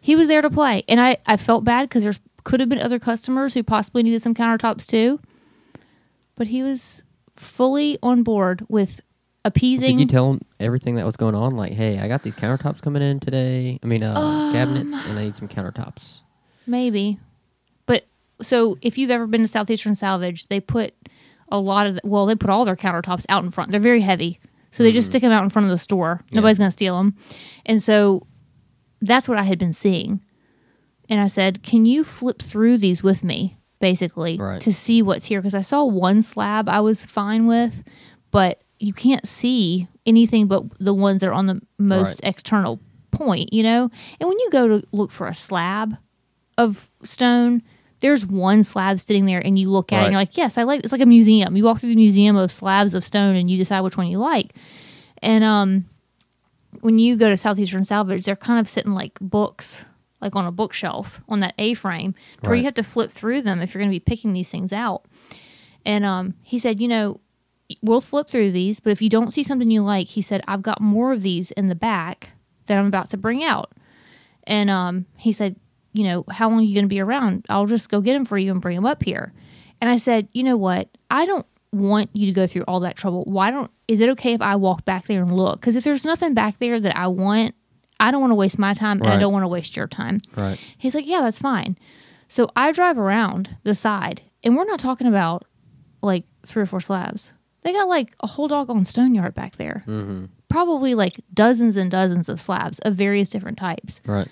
He 0.00 0.16
was 0.16 0.28
there 0.28 0.42
to 0.42 0.50
play, 0.50 0.84
and 0.88 1.00
I, 1.00 1.16
I 1.26 1.36
felt 1.36 1.64
bad 1.64 1.88
because 1.88 2.04
there 2.04 2.12
could 2.46 2.60
have 2.60 2.68
been 2.68 2.80
other 2.80 3.00
customers 3.00 3.54
who 3.54 3.62
possibly 3.64 4.04
needed 4.04 4.22
some 4.22 4.32
countertops 4.32 4.86
too, 4.86 5.20
but 6.36 6.46
he 6.46 6.62
was 6.62 7.02
fully 7.34 7.98
on 8.04 8.22
board 8.22 8.64
with 8.68 9.00
appeasing. 9.44 9.96
Did 9.96 10.02
you 10.02 10.06
tell 10.08 10.30
him 10.30 10.40
everything 10.60 10.94
that 10.94 11.04
was 11.04 11.16
going 11.16 11.34
on? 11.34 11.56
Like, 11.56 11.72
hey, 11.72 11.98
I 11.98 12.06
got 12.06 12.22
these 12.22 12.36
countertops 12.36 12.80
coming 12.80 13.02
in 13.02 13.18
today. 13.18 13.80
I 13.82 13.86
mean, 13.86 14.04
uh, 14.04 14.14
Um, 14.14 14.52
cabinets, 14.52 15.08
and 15.08 15.18
I 15.18 15.24
need 15.24 15.34
some 15.34 15.48
countertops. 15.48 16.22
Maybe. 16.68 17.18
But 17.84 18.06
so 18.40 18.78
if 18.80 18.96
you've 18.96 19.10
ever 19.10 19.26
been 19.26 19.42
to 19.42 19.48
Southeastern 19.48 19.96
Salvage, 19.96 20.46
they 20.46 20.60
put 20.60 20.94
a 21.48 21.58
lot 21.58 21.88
of, 21.88 21.96
the, 21.96 22.00
well, 22.04 22.26
they 22.26 22.36
put 22.36 22.48
all 22.50 22.64
their 22.64 22.76
countertops 22.76 23.26
out 23.28 23.42
in 23.42 23.50
front. 23.50 23.72
They're 23.72 23.80
very 23.80 24.02
heavy. 24.02 24.38
So 24.70 24.84
they 24.84 24.92
just 24.92 25.08
stick 25.08 25.22
them 25.22 25.32
out 25.32 25.42
in 25.42 25.50
front 25.50 25.66
of 25.66 25.72
the 25.72 25.78
store. 25.78 26.20
Yeah. 26.30 26.36
Nobody's 26.36 26.58
going 26.58 26.68
to 26.68 26.72
steal 26.72 26.96
them. 26.98 27.16
And 27.64 27.82
so 27.82 28.24
that's 29.00 29.28
what 29.28 29.36
I 29.36 29.42
had 29.42 29.58
been 29.58 29.72
seeing. 29.72 30.20
And 31.08 31.20
I 31.20 31.26
said, 31.28 31.62
Can 31.62 31.84
you 31.86 32.02
flip 32.04 32.40
through 32.42 32.78
these 32.78 33.02
with 33.02 33.22
me, 33.24 33.56
basically, 33.80 34.36
Right. 34.38 34.60
to 34.62 34.72
see 34.72 35.02
what's 35.02 35.26
here? 35.26 35.40
Because 35.40 35.54
I 35.54 35.60
saw 35.62 35.84
one 35.84 36.22
slab 36.22 36.68
I 36.68 36.80
was 36.80 37.04
fine 37.04 37.46
with, 37.46 37.82
but 38.30 38.60
you 38.78 38.92
can't 38.92 39.26
see 39.26 39.88
anything 40.04 40.46
but 40.46 40.64
the 40.78 40.94
ones 40.94 41.20
that 41.20 41.28
are 41.28 41.32
on 41.32 41.46
the 41.46 41.60
most 41.78 42.20
Right. 42.22 42.30
external 42.30 42.80
point, 43.10 43.52
you 43.52 43.62
know? 43.62 43.90
And 44.20 44.28
when 44.28 44.38
you 44.38 44.48
go 44.50 44.68
to 44.68 44.82
look 44.92 45.10
for 45.10 45.26
a 45.26 45.34
slab 45.34 45.96
of 46.58 46.90
stone, 47.02 47.62
there's 48.00 48.26
one 48.26 48.62
slab 48.62 49.00
sitting 49.00 49.24
there 49.24 49.40
and 49.44 49.58
you 49.58 49.70
look 49.70 49.92
at 49.92 49.96
it 50.02 50.04
and 50.04 50.12
you're 50.12 50.20
like, 50.20 50.36
yes, 50.36 50.58
I 50.58 50.64
like 50.64 50.80
it's 50.84 50.92
like 50.92 51.00
a 51.00 51.06
museum. 51.06 51.56
You 51.56 51.64
walk 51.64 51.80
through 51.80 51.88
the 51.90 51.96
museum 51.96 52.36
of 52.36 52.52
slabs 52.52 52.92
of 52.94 53.02
stone 53.04 53.36
and 53.36 53.50
you 53.50 53.56
decide 53.56 53.80
which 53.80 53.96
one 53.96 54.08
you 54.08 54.18
like. 54.18 54.52
And 55.22 55.42
um 55.42 55.86
when 56.82 56.98
you 56.98 57.16
go 57.16 57.30
to 57.30 57.36
Southeastern 57.38 57.84
Salvage, 57.84 58.24
they're 58.26 58.36
kind 58.36 58.60
of 58.60 58.68
sitting 58.68 58.92
like 58.92 59.18
books, 59.20 59.84
like 60.20 60.34
on 60.34 60.46
a 60.46 60.52
bookshelf 60.52 61.20
on 61.28 61.40
that 61.40 61.54
A 61.58 61.74
frame, 61.74 62.14
where 62.40 62.54
you 62.54 62.64
have 62.64 62.74
to 62.74 62.82
flip 62.82 63.10
through 63.10 63.42
them 63.42 63.60
if 63.60 63.74
you're 63.74 63.80
going 63.80 63.90
to 63.90 63.94
be 63.94 64.00
picking 64.00 64.32
these 64.32 64.50
things 64.50 64.72
out. 64.72 65.04
And 65.84 66.04
um, 66.04 66.34
he 66.42 66.58
said, 66.58 66.80
you 66.80 66.88
know, 66.88 67.20
we'll 67.82 68.00
flip 68.00 68.28
through 68.28 68.52
these, 68.52 68.80
but 68.80 68.90
if 68.90 69.02
you 69.02 69.08
don't 69.08 69.32
see 69.32 69.42
something 69.42 69.70
you 69.70 69.82
like, 69.82 70.08
he 70.08 70.22
said, 70.22 70.42
I've 70.48 70.62
got 70.62 70.80
more 70.80 71.12
of 71.12 71.22
these 71.22 71.50
in 71.52 71.66
the 71.66 71.74
back 71.74 72.30
that 72.66 72.78
I'm 72.78 72.86
about 72.86 73.10
to 73.10 73.16
bring 73.16 73.44
out. 73.44 73.72
And 74.44 74.70
um, 74.70 75.06
he 75.16 75.32
said, 75.32 75.56
you 75.92 76.04
know, 76.04 76.24
how 76.30 76.48
long 76.48 76.60
are 76.60 76.62
you 76.62 76.74
going 76.74 76.84
to 76.84 76.88
be 76.88 77.00
around? 77.00 77.46
I'll 77.48 77.66
just 77.66 77.88
go 77.88 78.00
get 78.00 78.12
them 78.12 78.24
for 78.24 78.38
you 78.38 78.52
and 78.52 78.60
bring 78.60 78.76
them 78.76 78.86
up 78.86 79.02
here. 79.02 79.32
And 79.80 79.90
I 79.90 79.96
said, 79.98 80.28
you 80.32 80.42
know 80.42 80.56
what? 80.56 80.88
I 81.10 81.26
don't 81.26 81.46
want 81.72 82.10
you 82.12 82.26
to 82.26 82.32
go 82.32 82.46
through 82.46 82.62
all 82.62 82.80
that 82.80 82.96
trouble. 82.96 83.24
Why 83.24 83.50
don't, 83.50 83.70
is 83.88 84.00
it 84.00 84.08
okay 84.10 84.32
if 84.32 84.42
I 84.42 84.56
walk 84.56 84.84
back 84.84 85.06
there 85.06 85.22
and 85.22 85.36
look? 85.36 85.60
Because 85.60 85.76
if 85.76 85.84
there's 85.84 86.04
nothing 86.04 86.34
back 86.34 86.58
there 86.58 86.80
that 86.80 86.96
I 86.96 87.08
want, 87.08 87.54
I 87.98 88.10
don't 88.10 88.20
want 88.20 88.30
to 88.30 88.36
waste 88.36 88.58
my 88.58 88.74
time 88.74 89.00
and 89.00 89.10
I 89.10 89.18
don't 89.18 89.32
want 89.32 89.44
to 89.44 89.48
waste 89.48 89.76
your 89.76 89.86
time. 89.86 90.20
Right. 90.34 90.58
He's 90.76 90.94
like, 90.94 91.06
yeah, 91.06 91.22
that's 91.22 91.38
fine. 91.38 91.78
So 92.28 92.50
I 92.56 92.72
drive 92.72 92.98
around 92.98 93.56
the 93.62 93.74
side, 93.74 94.22
and 94.42 94.56
we're 94.56 94.64
not 94.64 94.80
talking 94.80 95.06
about 95.06 95.44
like 96.02 96.24
three 96.44 96.62
or 96.62 96.66
four 96.66 96.80
slabs. 96.80 97.32
They 97.62 97.72
got 97.72 97.88
like 97.88 98.14
a 98.20 98.26
whole 98.26 98.48
doggone 98.48 98.84
stone 98.84 99.14
yard 99.14 99.34
back 99.34 99.56
there. 99.56 99.82
Mm-hmm. 99.86 100.26
Probably 100.48 100.94
like 100.94 101.20
dozens 101.32 101.76
and 101.76 101.90
dozens 101.90 102.28
of 102.28 102.40
slabs 102.40 102.78
of 102.80 102.94
various 102.94 103.28
different 103.28 103.58
types. 103.58 104.00
Right. 104.06 104.28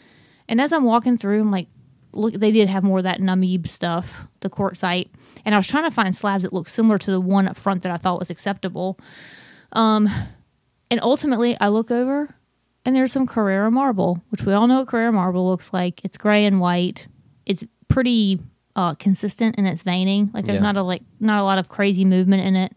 And 0.48 0.60
as 0.60 0.72
I'm 0.72 0.84
walking 0.84 1.16
through, 1.16 1.40
I'm 1.40 1.50
like, 1.50 1.68
look, 2.12 2.34
they 2.34 2.52
did 2.52 2.68
have 2.68 2.84
more 2.84 2.98
of 2.98 3.04
that 3.04 3.20
Namib 3.20 3.68
stuff, 3.68 4.26
the 4.40 4.50
quartzite. 4.50 5.08
And 5.44 5.54
I 5.54 5.58
was 5.58 5.66
trying 5.66 5.84
to 5.84 5.90
find 5.90 6.14
slabs 6.14 6.44
that 6.44 6.52
looked 6.52 6.70
similar 6.70 6.98
to 6.98 7.10
the 7.10 7.20
one 7.20 7.48
up 7.48 7.56
front 7.56 7.82
that 7.82 7.92
I 7.92 7.96
thought 7.96 8.20
was 8.20 8.30
acceptable. 8.30 8.98
Um, 9.72 10.08
and 10.90 11.00
ultimately, 11.02 11.56
I 11.60 11.68
look 11.68 11.90
over 11.90 12.34
and 12.84 12.94
there's 12.94 13.12
some 13.12 13.26
Carrara 13.26 13.70
marble, 13.70 14.22
which 14.30 14.42
we 14.42 14.52
all 14.52 14.66
know 14.66 14.80
what 14.80 14.88
Carrara 14.88 15.12
marble 15.12 15.48
looks 15.48 15.72
like. 15.72 16.04
It's 16.04 16.16
gray 16.16 16.44
and 16.44 16.60
white. 16.60 17.06
It's 17.46 17.64
pretty 17.88 18.40
uh, 18.76 18.94
consistent 18.94 19.56
in 19.56 19.66
its 19.66 19.82
veining. 19.82 20.30
Like 20.34 20.44
there's 20.46 20.58
Yeah. 20.58 20.62
not 20.64 20.76
a 20.76 20.82
like 20.82 21.02
not 21.20 21.38
a 21.40 21.44
lot 21.44 21.58
of 21.58 21.68
crazy 21.68 22.04
movement 22.04 22.44
in 22.44 22.56
it. 22.56 22.72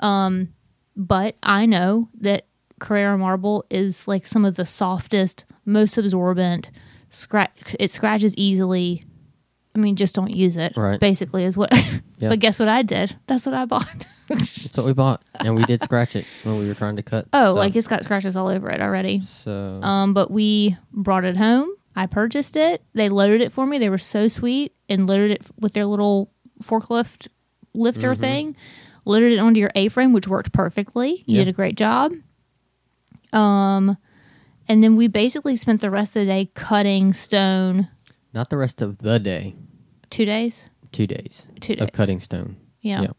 Um, 0.00 0.52
but 0.96 1.36
I 1.42 1.66
know 1.66 2.08
that 2.20 2.46
Carrara 2.80 3.16
marble 3.18 3.64
is 3.70 4.06
like 4.08 4.26
some 4.26 4.44
of 4.44 4.54
the 4.56 4.64
softest, 4.66 5.44
most 5.64 5.96
absorbent. 5.98 6.70
Scratch 7.10 7.76
it 7.78 7.90
scratches 7.90 8.34
easily. 8.36 9.04
I 9.74 9.78
mean, 9.78 9.94
just 9.96 10.14
don't 10.14 10.30
use 10.30 10.56
it. 10.56 10.72
Right. 10.76 10.98
Basically, 10.98 11.44
is 11.44 11.56
what. 11.56 11.70
But 12.18 12.38
guess 12.38 12.58
what 12.58 12.68
I 12.68 12.80
did? 12.80 13.14
That's 13.26 13.44
what 13.44 13.54
I 13.54 13.66
bought. 13.66 14.06
That's 14.28 14.76
what 14.76 14.86
we 14.86 14.92
bought, 14.92 15.22
and 15.34 15.54
we 15.54 15.64
did 15.64 15.82
scratch 15.82 16.16
it 16.16 16.24
when 16.42 16.58
we 16.58 16.66
were 16.68 16.74
trying 16.74 16.96
to 16.96 17.02
cut. 17.02 17.26
oh, 17.32 17.44
stuff. 17.44 17.56
like 17.56 17.76
it's 17.76 17.86
got 17.86 18.02
scratches 18.04 18.34
all 18.36 18.48
over 18.48 18.68
it 18.70 18.80
already. 18.80 19.20
so. 19.20 19.80
Um, 19.82 20.14
but 20.14 20.30
we 20.30 20.76
brought 20.92 21.24
it 21.24 21.36
home. 21.36 21.68
I 21.94 22.06
purchased 22.06 22.56
it. 22.56 22.82
They 22.92 23.08
loaded 23.08 23.40
it 23.40 23.52
for 23.52 23.66
me. 23.66 23.78
They 23.78 23.88
were 23.88 23.98
so 23.98 24.28
sweet 24.28 24.74
and 24.88 25.06
loaded 25.06 25.30
it 25.30 25.46
with 25.58 25.72
their 25.72 25.86
little 25.86 26.30
forklift 26.62 27.28
lifter 27.74 28.12
Mm-hmm. 28.12 28.20
thing. 28.20 28.56
Loaded 29.04 29.32
it 29.32 29.38
onto 29.38 29.60
your 29.60 29.70
A 29.76 29.88
frame, 29.88 30.12
which 30.12 30.26
worked 30.26 30.52
perfectly. 30.52 31.22
You 31.26 31.38
Yeah. 31.38 31.44
did 31.44 31.48
a 31.48 31.52
great 31.52 31.76
job. 31.76 32.12
Um, 33.32 33.96
and 34.68 34.82
then 34.82 34.96
we 34.96 35.08
basically 35.08 35.56
spent 35.56 35.80
the 35.80 35.90
rest 35.90 36.16
of 36.16 36.20
the 36.20 36.26
day 36.26 36.50
cutting 36.54 37.12
stone. 37.12 37.88
not 38.32 38.50
the 38.50 38.56
rest 38.56 38.82
of 38.82 38.98
the 38.98 39.18
day. 39.18 39.54
Two 40.10 40.24
days. 40.26 40.64
Two 40.92 41.06
days 41.06 41.46
Two 41.60 41.74
days. 41.76 41.82
of 41.84 41.92
cutting 41.92 42.20
stone. 42.20 42.56
Yeah. 42.82 43.02
Yeah. 43.02 43.10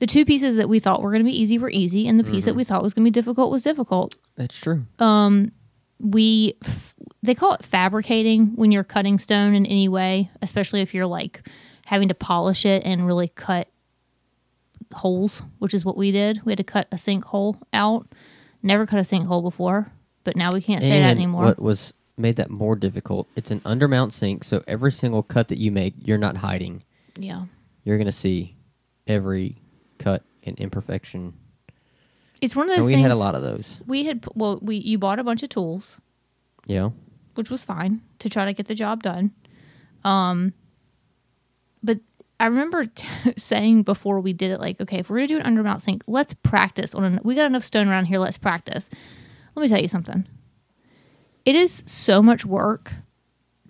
The 0.00 0.06
two 0.06 0.24
pieces 0.24 0.56
that 0.56 0.68
we 0.68 0.78
thought 0.78 1.02
were 1.02 1.10
going 1.10 1.22
to 1.24 1.28
be 1.30 1.36
easy 1.40 1.58
were 1.58 1.70
easy, 1.70 2.06
and 2.06 2.18
the 2.20 2.24
piece 2.24 2.42
Mm-hmm. 2.42 2.44
that 2.50 2.54
we 2.54 2.64
thought 2.64 2.82
was 2.82 2.94
going 2.94 3.04
to 3.04 3.10
be 3.10 3.12
difficult 3.12 3.50
was 3.50 3.62
difficult. 3.64 4.14
That's 4.36 4.56
true. 4.58 4.84
we 6.00 6.54
f- 6.64 6.94
they 7.22 7.34
call 7.34 7.54
it 7.54 7.64
fabricating 7.64 8.48
when 8.54 8.70
you're 8.70 8.84
cutting 8.84 9.18
stone 9.18 9.52
in 9.54 9.66
any 9.66 9.88
way 9.88 10.30
especially 10.40 10.80
if 10.80 10.94
you're 10.94 11.06
like 11.06 11.42
having 11.86 12.06
to 12.08 12.14
polish 12.14 12.64
it 12.64 12.84
and 12.86 13.04
really 13.04 13.26
cut 13.26 13.66
holes 14.94 15.42
which 15.58 15.74
is 15.74 15.84
what 15.84 15.96
we 15.96 16.12
did 16.12 16.40
we 16.44 16.52
had 16.52 16.56
to 16.58 16.62
cut 16.64 16.86
a 16.92 16.96
sinkhole 16.96 17.60
out 17.72 18.06
never 18.62 18.86
cut 18.86 18.98
a 19.00 19.02
sinkhole 19.02 19.42
before 19.42 19.90
but 20.22 20.36
now 20.36 20.50
we 20.52 20.62
can't 20.62 20.82
say 20.82 21.00
that 21.00 21.10
anymore 21.16 21.44
what 21.44 21.58
was 21.60 21.92
made 22.16 22.34
that 22.36 22.50
more 22.50 22.74
difficult? 22.74 23.28
It's 23.36 23.52
an 23.52 23.60
undermount 23.60 24.12
sink, 24.12 24.42
so 24.42 24.62
every 24.66 24.90
single 24.90 25.22
cut 25.22 25.46
that 25.48 25.58
you 25.58 25.70
make, 25.70 25.94
you're 25.98 26.18
not 26.18 26.36
hiding. 26.38 26.82
yeah 27.16 27.44
You're 27.84 27.96
gonna 27.98 28.10
see 28.12 28.56
every 29.06 29.56
cut 29.98 30.22
and 30.44 30.58
imperfection. 30.58 31.34
it's 32.40 32.54
one 32.56 32.64
of 32.68 32.76
those 32.76 32.78
And 32.78 32.86
we 32.86 32.92
things 32.92 33.02
had 33.02 33.10
a 33.12 33.16
lot 33.16 33.34
of 33.34 33.42
those. 33.42 33.80
we 33.86 34.04
had 34.06 34.24
well 34.34 34.58
we 34.62 34.76
you 34.76 34.98
bought 34.98 35.18
a 35.18 35.24
bunch 35.24 35.42
of 35.42 35.48
tools 35.48 36.00
Yeah. 36.66 36.90
which 37.34 37.50
was 37.50 37.64
fine 37.64 38.02
to 38.20 38.28
try 38.30 38.44
to 38.44 38.52
get 38.52 38.66
the 38.68 38.74
job 38.74 39.02
done. 39.02 39.32
Um, 40.04 40.52
but 41.82 41.98
I 42.40 42.46
remember 42.46 42.86
t- 42.86 43.06
saying 43.36 43.82
before 43.82 44.20
we 44.20 44.32
did 44.32 44.50
it, 44.52 44.60
like, 44.60 44.80
okay, 44.80 44.98
if 44.98 45.10
we're 45.10 45.16
gonna 45.16 45.26
do 45.28 45.38
an 45.38 45.42
undermount 45.56 45.82
sink, 45.82 46.04
let's 46.06 46.34
practice 46.34 46.94
on. 46.94 47.04
An, 47.04 47.20
we 47.24 47.34
got 47.34 47.46
enough 47.46 47.64
stone 47.64 47.88
around 47.88 48.06
here. 48.06 48.18
Let's 48.20 48.38
practice. 48.38 48.88
Let 49.54 49.62
me 49.62 49.68
tell 49.68 49.80
you 49.80 49.88
something. 49.88 50.24
It 51.44 51.56
is 51.56 51.82
so 51.86 52.22
much 52.22 52.44
work 52.44 52.92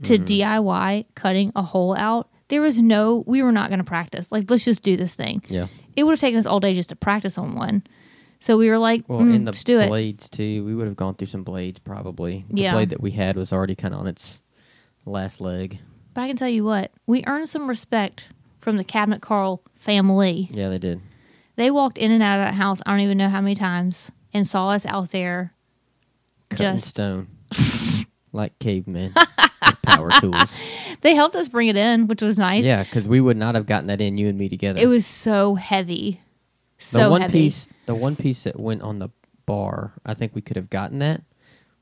to 0.03 0.19
DIY 0.19 1.07
cutting 1.15 1.51
a 1.57 1.63
hole 1.63 1.97
out. 1.97 2.29
There 2.49 2.61
was 2.63 2.81
no, 2.81 3.25
we 3.27 3.43
were 3.43 3.53
not 3.53 3.69
going 3.69 3.79
to 3.79 3.85
practice. 3.85 4.33
Like, 4.33 4.51
let's 4.51 4.65
just 4.65 4.83
do 4.83 4.97
this 4.97 5.15
thing. 5.15 5.43
Yeah. 5.49 5.67
It 5.97 6.05
would 6.05 6.13
have 6.13 6.21
taken 6.21 6.39
us 6.39 6.47
all 6.47 6.61
day 6.61 6.75
just 6.75 6.89
to 6.91 6.97
practice 6.97 7.37
on 7.39 7.55
one. 7.55 7.83
So 8.41 8.57
we 8.57 8.71
were 8.71 8.79
like, 8.79 9.05
Well, 9.09 9.21
mm, 9.21 9.35
and 9.35 9.47
the 9.47 9.51
let's 9.51 9.65
do 9.65 9.81
it. 9.81 9.89
blades 9.89 10.29
too. 10.29 10.65
We 10.65 10.75
would 10.75 10.87
have 10.87 10.97
gone 10.97 11.15
through 11.17 11.27
some 11.27 11.43
blades 11.43 11.79
probably. 11.81 12.47
The 12.51 12.63
Yeah. 12.63 12.73
blade 12.73 12.91
that 12.91 13.01
we 13.01 13.11
had 13.11 13.37
was 13.37 13.53
already 13.53 13.75
kind 13.75 13.93
of 13.95 14.01
on 14.01 14.07
its 14.07 14.41
last 15.05 15.41
leg. 15.41 15.79
But 16.15 16.23
I 16.23 16.29
can 16.29 16.37
tell 16.37 16.49
you 16.49 16.65
what, 16.65 16.93
we 17.07 17.25
earned 17.27 17.49
some 17.49 17.69
respect 17.69 18.29
from 18.61 18.77
the 18.77 18.85
Cabinet 18.85 19.21
Carl 19.23 19.63
family. 19.75 20.49
Yeah, 20.53 20.69
they 20.69 20.79
did. 20.79 21.01
They 21.57 21.71
walked 21.71 21.99
in 21.99 22.13
and 22.13 22.23
out 22.23 22.39
of 22.41 22.47
that 22.47 22.55
house, 22.55 22.81
I 22.87 22.93
don't 22.93 23.01
even 23.01 23.19
know 23.19 23.29
how 23.29 23.41
many 23.41 23.57
times, 23.57 24.13
and 24.33 24.47
saw 24.47 24.69
us 24.71 24.87
out 24.87 25.11
there. 25.11 25.53
Cutting 26.51 26.77
Just- 26.77 26.89
stone, 26.91 27.27
like 28.33 28.59
cavemen 28.59 29.13
with 29.15 29.83
power 29.83 30.11
tools. 30.21 30.59
They 31.01 31.15
helped 31.15 31.37
us 31.37 31.49
bring 31.49 31.69
it 31.69 31.77
in, 31.77 32.07
which 32.07 32.23
was 32.23 32.39
nice. 32.39 32.65
Yeah, 32.65 32.85
because 32.85 33.07
we 33.07 33.21
would 33.21 33.37
not 33.37 33.55
have 33.55 33.67
gotten 33.67 33.89
that 33.89 34.01
in 34.01 34.19
you 34.19 34.29
and 34.29 34.39
me 34.39 34.49
together. 34.49 34.81
It 34.81 34.87
was 34.87 35.07
so 35.07 35.55
heavy. 35.55 36.21
So 36.79 37.05
the 37.05 37.11
one 37.11 37.21
heavy. 37.23 37.43
piece, 37.43 37.69
the 37.87 37.95
one 37.95 38.17
piece 38.17 38.45
that 38.45 38.59
went 38.59 38.83
on 38.83 38.99
the 38.99 39.09
bar. 39.47 39.95
I 40.07 40.15
think 40.15 40.35
we 40.35 40.43
could 40.43 40.57
have 40.57 40.71
gotten 40.71 41.01
that. 41.01 41.23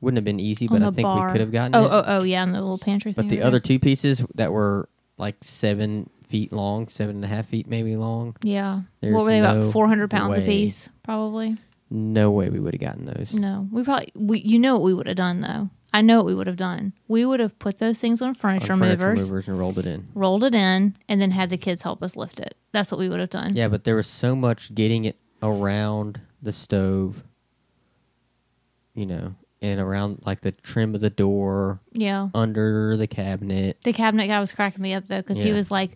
Wouldn't 0.00 0.16
have 0.18 0.24
been 0.24 0.40
easy, 0.40 0.68
on 0.68 0.78
but 0.78 0.82
I 0.82 0.90
the 0.90 0.92
think 0.92 1.06
bar. 1.06 1.26
we 1.26 1.32
could 1.32 1.40
have 1.40 1.52
gotten 1.52 1.74
oh, 1.74 1.84
it. 1.84 1.90
Oh, 1.90 2.04
oh, 2.06 2.22
yeah, 2.22 2.42
in 2.42 2.52
the 2.52 2.60
little 2.60 2.78
pantry 2.78 3.12
thing. 3.12 3.24
but 3.24 3.30
the 3.30 3.40
over 3.40 3.48
other 3.48 3.60
two 3.60 3.78
pieces 3.78 4.24
that 4.34 4.52
were 4.52 4.88
like 5.18 5.36
seven 5.40 6.10
feet 6.26 6.52
long, 6.52 6.88
seven 6.88 7.16
and 7.16 7.24
a 7.24 7.28
half 7.28 7.46
feet 7.46 7.66
maybe 7.66 7.96
long. 7.96 8.36
Yeah. 8.42 8.82
There's 9.00 9.14
what 9.14 9.24
were 9.24 9.30
they, 9.30 9.40
no 9.40 9.62
about 9.62 9.72
400 9.72 10.10
pounds 10.10 10.36
a 10.36 10.40
way. 10.40 10.46
piece? 10.46 10.88
Probably. 11.02 11.56
No 11.88 12.30
way 12.30 12.50
we 12.50 12.58
would 12.58 12.74
have 12.74 12.80
gotten 12.80 13.04
those. 13.04 13.32
No. 13.32 13.68
We 13.70 13.84
probably, 13.84 14.08
we, 14.14 14.38
you 14.40 14.58
know 14.58 14.74
what 14.74 14.82
we 14.82 14.94
would 14.94 15.06
have 15.06 15.16
done, 15.16 15.40
though. 15.40 15.70
I 15.94 16.02
know 16.02 16.16
what 16.18 16.26
we 16.26 16.34
would 16.34 16.46
have 16.46 16.56
done. 16.56 16.92
We 17.08 17.24
would 17.24 17.40
have 17.40 17.58
put 17.58 17.78
those 17.78 17.98
things 17.98 18.20
on 18.20 18.28
On 18.28 18.34
furniture, 18.34 18.76
furniture 18.76 19.06
movers, 19.08 19.20
movers 19.28 19.48
and 19.48 19.58
rolled 19.58 19.78
it 19.78 19.86
in. 19.86 20.08
rolled 20.14 20.44
it 20.44 20.54
in, 20.54 20.94
and 21.08 21.20
then 21.20 21.30
had 21.30 21.48
the 21.50 21.56
kids 21.56 21.82
help 21.82 22.02
us 22.02 22.16
lift 22.16 22.38
it. 22.40 22.54
That's 22.72 22.90
what 22.90 22.98
we 22.98 23.08
would 23.08 23.20
have 23.20 23.30
done. 23.30 23.56
Yeah, 23.56 23.68
but 23.68 23.84
there 23.84 23.96
was 23.96 24.06
so 24.06 24.36
much 24.36 24.74
getting 24.74 25.04
it 25.06 25.16
around 25.42 26.20
the 26.42 26.52
stove, 26.52 27.22
you 28.94 29.06
know, 29.06 29.34
and 29.62 29.80
around 29.80 30.20
like 30.26 30.40
the 30.40 30.52
trim 30.52 30.94
of 30.94 31.00
the 31.00 31.10
door, 31.10 31.80
Yeah. 31.92 32.28
under 32.34 32.96
the 32.96 33.06
cabinet. 33.06 33.78
The 33.82 33.92
cabinet 33.92 34.26
guy 34.26 34.40
was 34.40 34.52
cracking 34.52 34.82
me 34.82 34.94
up 34.94 35.06
though 35.06 35.22
because 35.22 35.40
he 35.40 35.52
was 35.52 35.70
like, 35.70 35.92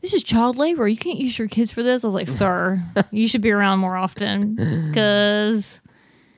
"This 0.00 0.14
is 0.14 0.22
child 0.22 0.56
labor. 0.56 0.88
You 0.88 0.96
can't 0.96 1.18
use 1.18 1.38
your 1.38 1.48
kids 1.48 1.70
for 1.70 1.82
this." 1.82 2.04
I 2.04 2.06
was 2.06 2.14
like, 2.14 2.28
"Sir, 2.42 2.82
you 3.10 3.28
should 3.28 3.42
be 3.42 3.50
around 3.50 3.80
more 3.80 3.96
often 3.96 4.54
because 4.88 5.78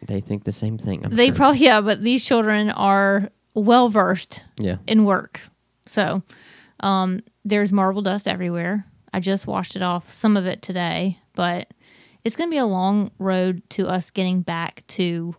They 0.09 0.21
think 0.21 0.45
the 0.45 0.53
same 0.53 0.79
thing. 0.79 1.05
I'm 1.05 1.15
they 1.15 1.27
sure. 1.29 1.37
probably 1.37 1.61
yeah." 1.61 1.81
But 1.81 2.03
these 2.03 2.25
children 2.25 2.71
are 2.71 3.31
well 3.55 3.89
versed 3.89 4.43
yeah. 4.59 4.79
in 4.87 5.05
work, 5.05 5.41
so 5.87 6.23
um, 6.81 7.21
there's 7.45 7.73
marble 7.73 8.03
dust 8.03 8.27
everywhere. 8.27 8.85
I 9.13 9.21
just 9.21 9.47
washed 9.47 9.77
it 9.77 9.83
off, 9.83 10.13
some 10.13 10.37
of 10.37 10.47
it 10.47 10.63
today, 10.63 11.19
but 11.35 11.73
it's 12.25 12.37
going 12.37 12.49
to 12.49 12.55
be 12.55 12.59
a 12.59 12.67
long 12.67 13.11
road 13.19 13.63
to 13.71 13.87
us 13.87 14.11
getting 14.11 14.43
back 14.43 14.85
to 14.89 15.35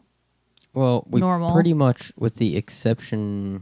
Well, 0.73 1.05
we 1.09 1.19
normal. 1.19 1.53
pretty 1.53 1.73
much, 1.73 2.11
with 2.17 2.35
the 2.35 2.57
exception, 2.57 3.61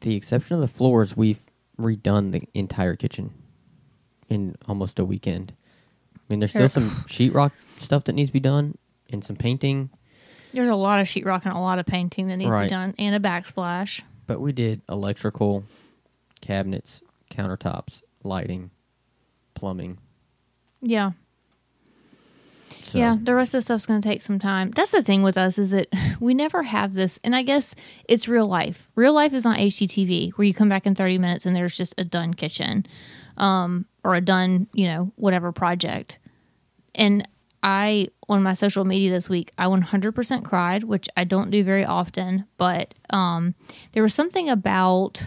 the 0.00 0.16
exception 0.16 0.56
of 0.56 0.60
the 0.60 0.68
floors, 0.68 1.16
we've 1.16 1.42
redone 1.78 2.32
the 2.32 2.42
entire 2.54 2.96
kitchen 2.96 3.32
in 4.28 4.56
almost 4.66 4.98
a 4.98 5.04
weekend. 5.04 5.52
I 6.16 6.20
mean, 6.28 6.40
there's 6.40 6.50
still 6.50 6.68
some 6.68 6.88
sheetrock 7.06 7.52
stuff 7.78 8.04
that 8.04 8.14
needs 8.14 8.30
to 8.30 8.32
be 8.32 8.40
done 8.40 8.76
and 9.10 9.22
some 9.24 9.36
painting, 9.36 9.90
There's 10.52 10.68
a 10.68 10.74
lot 10.74 11.00
of 11.00 11.06
sheetrock 11.06 11.44
and 11.44 11.54
a 11.54 11.58
lot 11.58 11.78
of 11.78 11.86
painting 11.86 12.28
that 12.28 12.36
needs 12.36 12.48
to 12.48 12.52
Right. 12.52 12.64
be 12.64 12.70
done, 12.70 12.94
and 12.98 13.14
a 13.14 13.20
backsplash. 13.20 14.02
but 14.26 14.40
we 14.40 14.52
did 14.52 14.80
electrical, 14.88 15.64
cabinets, 16.40 17.02
countertops, 17.30 18.02
lighting, 18.22 18.70
plumbing. 19.54 19.98
Yeah. 20.80 21.12
So, 22.82 22.98
Yeah, 22.98 23.16
the 23.20 23.34
rest 23.34 23.54
of 23.54 23.58
the 23.58 23.62
stuff's 23.62 23.86
going 23.86 24.00
to 24.00 24.08
take 24.08 24.20
some 24.22 24.38
time. 24.38 24.70
That's 24.70 24.90
the 24.92 25.02
thing 25.02 25.22
with 25.22 25.38
us 25.38 25.58
is 25.58 25.70
that 25.70 25.88
we 26.20 26.34
never 26.34 26.62
have 26.62 26.94
this, 26.94 27.18
and 27.24 27.34
I 27.34 27.42
guess 27.42 27.74
it's 28.08 28.28
real 28.28 28.46
life. 28.46 28.88
Real 28.94 29.12
life 29.14 29.32
is 29.32 29.44
not 29.44 29.58
HGTV 29.58 30.32
where 30.32 30.46
you 30.46 30.54
come 30.54 30.68
back 30.68 30.86
in 30.86 30.94
30 30.94 31.18
minutes 31.18 31.46
and 31.46 31.56
there's 31.56 31.76
just 31.76 31.94
a 31.98 32.04
done 32.04 32.34
kitchen 32.34 32.84
um, 33.36 33.86
or 34.04 34.14
a 34.14 34.20
done, 34.20 34.68
you 34.74 34.86
know, 34.86 35.12
whatever 35.16 35.50
project. 35.52 36.18
And 36.94 37.26
I, 37.64 38.08
on 38.28 38.42
my 38.42 38.52
social 38.52 38.84
media 38.84 39.10
this 39.10 39.30
week, 39.30 39.50
I 39.56 39.64
100% 39.64 40.44
cried, 40.44 40.84
which 40.84 41.08
I 41.16 41.24
don't 41.24 41.50
do 41.50 41.64
very 41.64 41.84
often, 41.84 42.44
but 42.58 42.92
um, 43.08 43.54
there 43.92 44.02
was 44.02 44.12
something 44.12 44.50
about 44.50 45.26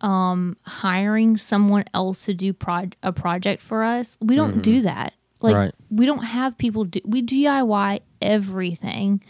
um, 0.00 0.56
hiring 0.62 1.36
someone 1.36 1.84
else 1.92 2.24
to 2.26 2.34
do 2.34 2.54
a 3.02 3.12
project 3.12 3.60
for 3.62 3.82
us. 3.82 4.16
We 4.20 4.36
don't 4.36 4.62
do 4.62 4.82
that. 4.82 5.12
Like 5.40 5.56
Right. 5.56 5.74
we 5.90 6.06
don't 6.06 6.24
have 6.24 6.58
people 6.58 6.84
do 6.84 7.00
we 7.04 7.22
DIY 7.22 8.00
everything 8.20 9.22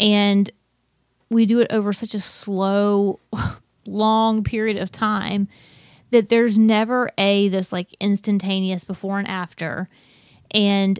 and 0.00 0.50
we 1.30 1.46
do 1.46 1.60
it 1.60 1.68
over 1.70 1.92
such 1.92 2.14
a 2.14 2.20
slow 2.20 3.20
long 3.86 4.42
period 4.42 4.76
of 4.76 4.90
time 4.90 5.46
that 6.10 6.30
there's 6.30 6.58
never 6.58 7.10
a 7.16 7.48
this 7.48 7.72
like 7.72 7.94
instantaneous 8.00 8.82
before 8.82 9.20
and 9.20 9.28
after 9.28 9.88
and 10.50 10.98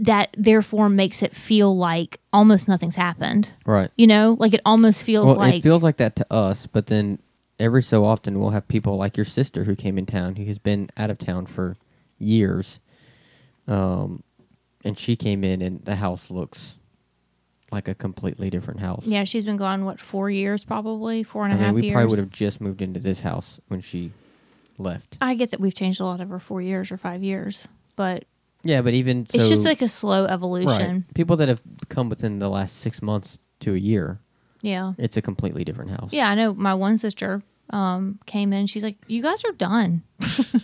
that 0.00 0.34
therefore 0.36 0.88
makes 0.88 1.22
it 1.22 1.34
feel 1.34 1.76
like 1.76 2.20
almost 2.32 2.68
nothing's 2.68 2.96
happened 2.96 3.52
right. 3.66 3.90
you 3.96 4.06
know 4.06 4.36
like 4.38 4.54
it 4.54 4.60
almost 4.64 5.04
feels 5.04 5.26
Well, 5.26 5.36
like 5.36 5.56
it 5.56 5.62
feels 5.62 5.82
like 5.82 5.98
that 5.98 6.16
to 6.16 6.32
us, 6.32 6.66
but 6.66 6.86
then 6.86 7.18
every 7.58 7.82
so 7.82 8.04
often 8.04 8.40
we'll 8.40 8.50
have 8.50 8.66
people 8.66 8.96
like 8.96 9.16
your 9.16 9.26
sister 9.26 9.64
who 9.64 9.76
came 9.76 9.98
in 9.98 10.06
town 10.06 10.36
who 10.36 10.44
has 10.46 10.58
been 10.58 10.90
out 10.96 11.10
of 11.10 11.18
town 11.18 11.46
for 11.46 11.76
years. 12.18 12.80
Um, 13.68 14.22
and 14.84 14.98
she 14.98 15.14
came 15.14 15.44
in 15.44 15.60
and 15.62 15.84
the 15.84 15.96
house 15.96 16.30
looks 16.30 16.78
like 17.70 17.86
a 17.86 17.94
completely 17.94 18.50
different 18.50 18.80
house. 18.80 19.06
Yeah, 19.06 19.24
she's 19.24 19.44
been 19.44 19.56
gone 19.56 19.84
what 19.84 20.00
four 20.00 20.30
years, 20.30 20.64
probably 20.64 21.22
four 21.22 21.44
and 21.44 21.52
I 21.52 21.56
a 21.56 21.58
half 21.58 21.74
we 21.74 21.82
years. 21.82 21.92
probably 21.92 22.10
would 22.10 22.18
have 22.18 22.30
just 22.30 22.60
moved 22.60 22.82
into 22.82 22.98
this 22.98 23.20
house 23.20 23.60
when 23.68 23.80
she 23.80 24.12
left. 24.78 25.18
I 25.20 25.34
get 25.34 25.50
that 25.50 25.60
we've 25.60 25.74
changed 25.74 26.00
a 26.00 26.04
lot 26.04 26.20
over 26.20 26.38
four 26.38 26.62
years 26.62 26.90
or 26.90 26.96
five 26.96 27.22
years, 27.22 27.68
but 27.94 28.24
Yeah, 28.62 28.82
but 28.82 28.92
even 28.94 29.26
so, 29.26 29.38
it's 29.38 29.48
just 29.48 29.64
like 29.64 29.80
a 29.82 29.88
slow 29.88 30.24
right, 30.24 30.30
evolution. 30.32 31.06
people 31.14 31.36
that 31.36 31.48
have 31.48 31.62
come 31.88 32.08
within 32.08 32.38
the 32.38 32.48
last 32.48 32.78
six 32.78 33.00
months 33.02 33.38
to 33.60 33.74
a 33.74 33.78
year, 33.78 34.20
Yeah. 34.62 34.92
it's 34.98 35.16
a 35.16 35.22
completely 35.22 35.64
different 35.64 35.90
house. 35.92 36.12
Yeah, 36.12 36.28
I 36.28 36.34
know. 36.34 36.52
My 36.54 36.74
one 36.74 36.98
sister 36.98 37.42
um, 37.70 38.18
came 38.26 38.52
in. 38.52 38.66
She's 38.66 38.82
like, 38.84 38.96
"You 39.06 39.22
guys 39.22 39.44
are 39.44 39.52
done." 39.52 40.02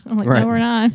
I'm 0.07 0.19
like, 0.19 0.29
Right. 0.29 0.41
"No, 0.41 0.47
we're 0.47 0.59
not." 0.59 0.91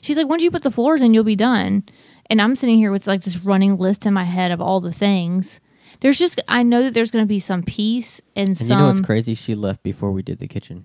She's 0.00 0.16
like, 0.16 0.28
"Once 0.28 0.42
you 0.42 0.50
put 0.50 0.62
the 0.62 0.70
floors 0.70 1.00
in, 1.02 1.14
you'll 1.14 1.24
be 1.24 1.36
done." 1.36 1.84
And 2.30 2.42
I'm 2.42 2.56
sitting 2.56 2.76
here 2.76 2.90
with 2.92 3.06
like 3.06 3.22
this 3.22 3.38
running 3.38 3.78
list 3.78 4.04
in 4.04 4.12
my 4.12 4.24
head 4.24 4.50
of 4.50 4.60
all 4.60 4.80
the 4.80 4.92
things. 4.92 5.60
There's 6.00 6.18
just 6.18 6.40
I 6.46 6.62
know 6.62 6.82
that 6.82 6.92
there's 6.94 7.10
going 7.10 7.24
to 7.24 7.28
be 7.28 7.40
some 7.40 7.62
peace 7.62 8.20
and, 8.36 8.48
And 8.48 8.56
some. 8.58 8.68
you 8.68 8.76
know 8.76 8.86
what's 8.88 9.00
crazy? 9.00 9.34
She 9.34 9.54
left 9.54 9.82
before 9.82 10.12
we 10.12 10.22
did 10.22 10.38
the 10.38 10.46
kitchen. 10.46 10.84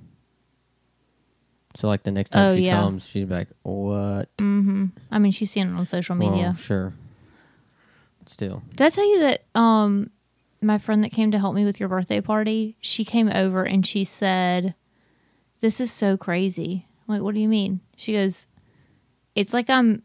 So 1.76 1.88
like 1.88 2.04
the 2.04 2.12
next 2.12 2.30
time 2.32 2.48
Oh, 2.50 2.56
she 2.56 2.64
yeah. 2.64 2.72
comes, 2.80 3.08
she'd 3.08 3.30
be 3.30 3.36
like, 3.36 3.50
"What?" 3.64 4.30
hmm 4.40 4.86
I 5.12 5.20
mean, 5.20 5.32
she's 5.32 5.52
seen 5.52 5.68
it 5.70 5.74
on 5.78 5.86
social 5.86 6.16
media. 6.16 6.44
Well, 6.46 6.54
sure. 6.54 6.94
Still, 8.26 8.64
Did 8.76 8.86
I 8.86 8.90
tell 8.90 9.06
you 9.06 9.20
that 9.20 9.44
um 9.54 10.10
my 10.62 10.78
friend 10.78 11.04
that 11.04 11.12
came 11.12 11.32
to 11.32 11.40
help 11.40 11.56
me 11.56 11.66
with 11.66 11.80
your 11.80 11.90
birthday 11.90 12.22
party, 12.22 12.78
she 12.80 13.04
came 13.04 13.28
over 13.30 13.64
and 13.66 13.86
she 13.86 14.06
said, 14.06 14.76
This 15.60 15.82
is 15.82 15.92
so 15.92 16.16
crazy. 16.16 16.88
I'm 17.08 17.16
like, 17.16 17.22
what 17.24 17.34
do 17.36 17.42
you 17.42 17.50
mean? 17.50 17.82
She 17.98 18.14
goes, 18.14 18.48
It's 19.36 19.54
like 19.54 19.70
I'm 19.70 20.04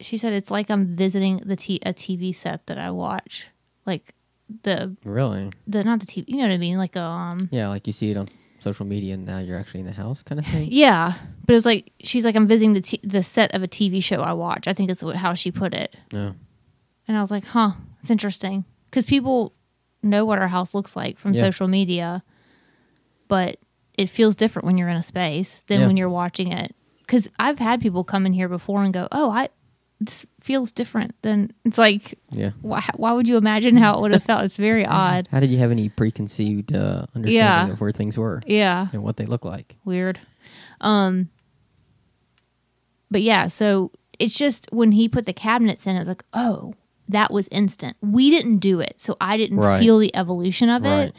she 0.00 0.18
said 0.18 0.32
it's 0.34 0.50
like 0.50 0.70
I'm 0.70 0.94
visiting 0.94 1.38
the 1.38 1.56
t- 1.56 1.80
a 1.86 1.92
TV 1.94 2.34
set 2.34 2.66
that 2.66 2.76
I 2.78 2.90
watch. 2.90 3.48
Like 3.86 4.14
the 4.62 4.94
really? 5.04 5.50
the 5.66 5.84
not 5.84 6.00
the 6.00 6.06
TV 6.06 6.24
you 6.28 6.36
know 6.36 6.42
what 6.48 6.52
I 6.52 6.58
mean? 6.58 6.76
Like 6.76 6.96
um 6.98 7.48
Yeah, 7.50 7.68
like 7.68 7.86
you 7.86 7.92
see 7.94 8.10
it 8.10 8.16
on 8.18 8.28
social 8.60 8.86
media, 8.86 9.14
and 9.14 9.24
now 9.26 9.38
you're 9.38 9.58
actually 9.58 9.80
in 9.80 9.86
the 9.86 9.92
house, 9.92 10.22
kind 10.22 10.38
of 10.38 10.46
thing. 10.46 10.68
yeah, 10.72 11.12
but 11.46 11.52
it 11.52 11.56
was 11.56 11.66
like 11.66 11.92
she's 12.02 12.24
like 12.24 12.34
I'm 12.36 12.46
visiting 12.46 12.72
the 12.74 12.80
t- 12.80 13.00
the 13.02 13.22
set 13.22 13.54
of 13.54 13.62
a 13.62 13.68
TV 13.68 14.02
show 14.02 14.20
I 14.20 14.32
watch. 14.32 14.66
I 14.68 14.72
think 14.72 14.90
is 14.90 15.00
how 15.00 15.34
she 15.34 15.50
put 15.50 15.74
it. 15.74 15.96
Yeah. 16.12 16.32
And 17.06 17.16
I 17.16 17.20
was 17.20 17.30
like, 17.30 17.44
huh, 17.46 17.70
it's 18.00 18.10
interesting. 18.10 18.64
Because 18.86 19.06
people 19.06 19.54
know 20.02 20.24
what 20.24 20.38
our 20.38 20.48
house 20.48 20.74
looks 20.74 20.94
like 20.94 21.18
from 21.18 21.34
Yeah. 21.34 21.42
social 21.44 21.68
media, 21.68 22.22
but 23.28 23.58
it 23.94 24.08
feels 24.10 24.36
different 24.36 24.66
when 24.66 24.78
you're 24.78 24.88
in 24.88 24.96
a 24.96 25.02
space 25.02 25.60
than 25.66 25.80
Yeah. 25.80 25.86
when 25.86 25.96
you're 25.96 26.08
watching 26.10 26.52
it. 26.52 26.74
Because 27.00 27.28
I've 27.38 27.58
had 27.58 27.80
people 27.80 28.04
come 28.04 28.26
in 28.26 28.32
here 28.34 28.48
before 28.48 28.82
and 28.84 28.92
go, 28.92 29.08
oh, 29.10 29.30
I 29.30 29.48
this 30.00 30.24
feels 30.40 30.70
different 30.70 31.14
than 31.22 31.50
it's 31.64 31.76
like, 31.78 32.18
Yeah. 32.30 32.50
why, 32.62 32.84
why 32.96 33.12
would 33.12 33.26
you 33.26 33.36
imagine 33.36 33.76
how 33.76 33.96
it 33.96 34.00
would 34.00 34.12
have 34.12 34.22
felt? 34.22 34.44
It's 34.44 34.56
very 34.56 34.86
odd. 34.86 35.28
How 35.30 35.40
did 35.40 35.50
you 35.50 35.58
have 35.58 35.70
any 35.72 35.88
preconceived 35.88 36.72
uh, 36.74 37.06
understanding 37.16 37.68
Yeah. 37.68 37.72
of 37.72 37.80
where 37.80 37.90
things 37.92 38.16
were 38.16 38.40
Yeah. 38.46 38.86
and 38.92 39.02
what 39.02 39.16
they 39.16 39.26
look 39.26 39.44
like? 39.44 39.76
weird. 39.84 40.20
Um, 40.80 41.30
but 43.10 43.22
yeah, 43.22 43.46
so 43.46 43.90
it's 44.18 44.36
just 44.36 44.66
when 44.70 44.92
he 44.92 45.08
put 45.08 45.24
the 45.26 45.32
cabinets 45.32 45.86
in, 45.86 45.96
it 45.96 46.00
was 46.00 46.08
like, 46.08 46.24
oh, 46.34 46.74
that 47.08 47.32
was 47.32 47.48
instant. 47.50 47.96
We 48.02 48.30
didn't 48.30 48.58
do 48.58 48.80
it, 48.80 49.00
so 49.00 49.16
I 49.20 49.36
didn't 49.36 49.58
Right. 49.58 49.80
feel 49.80 49.98
the 49.98 50.14
evolution 50.14 50.68
of 50.68 50.82
Right. 50.82 51.08
it. 51.08 51.14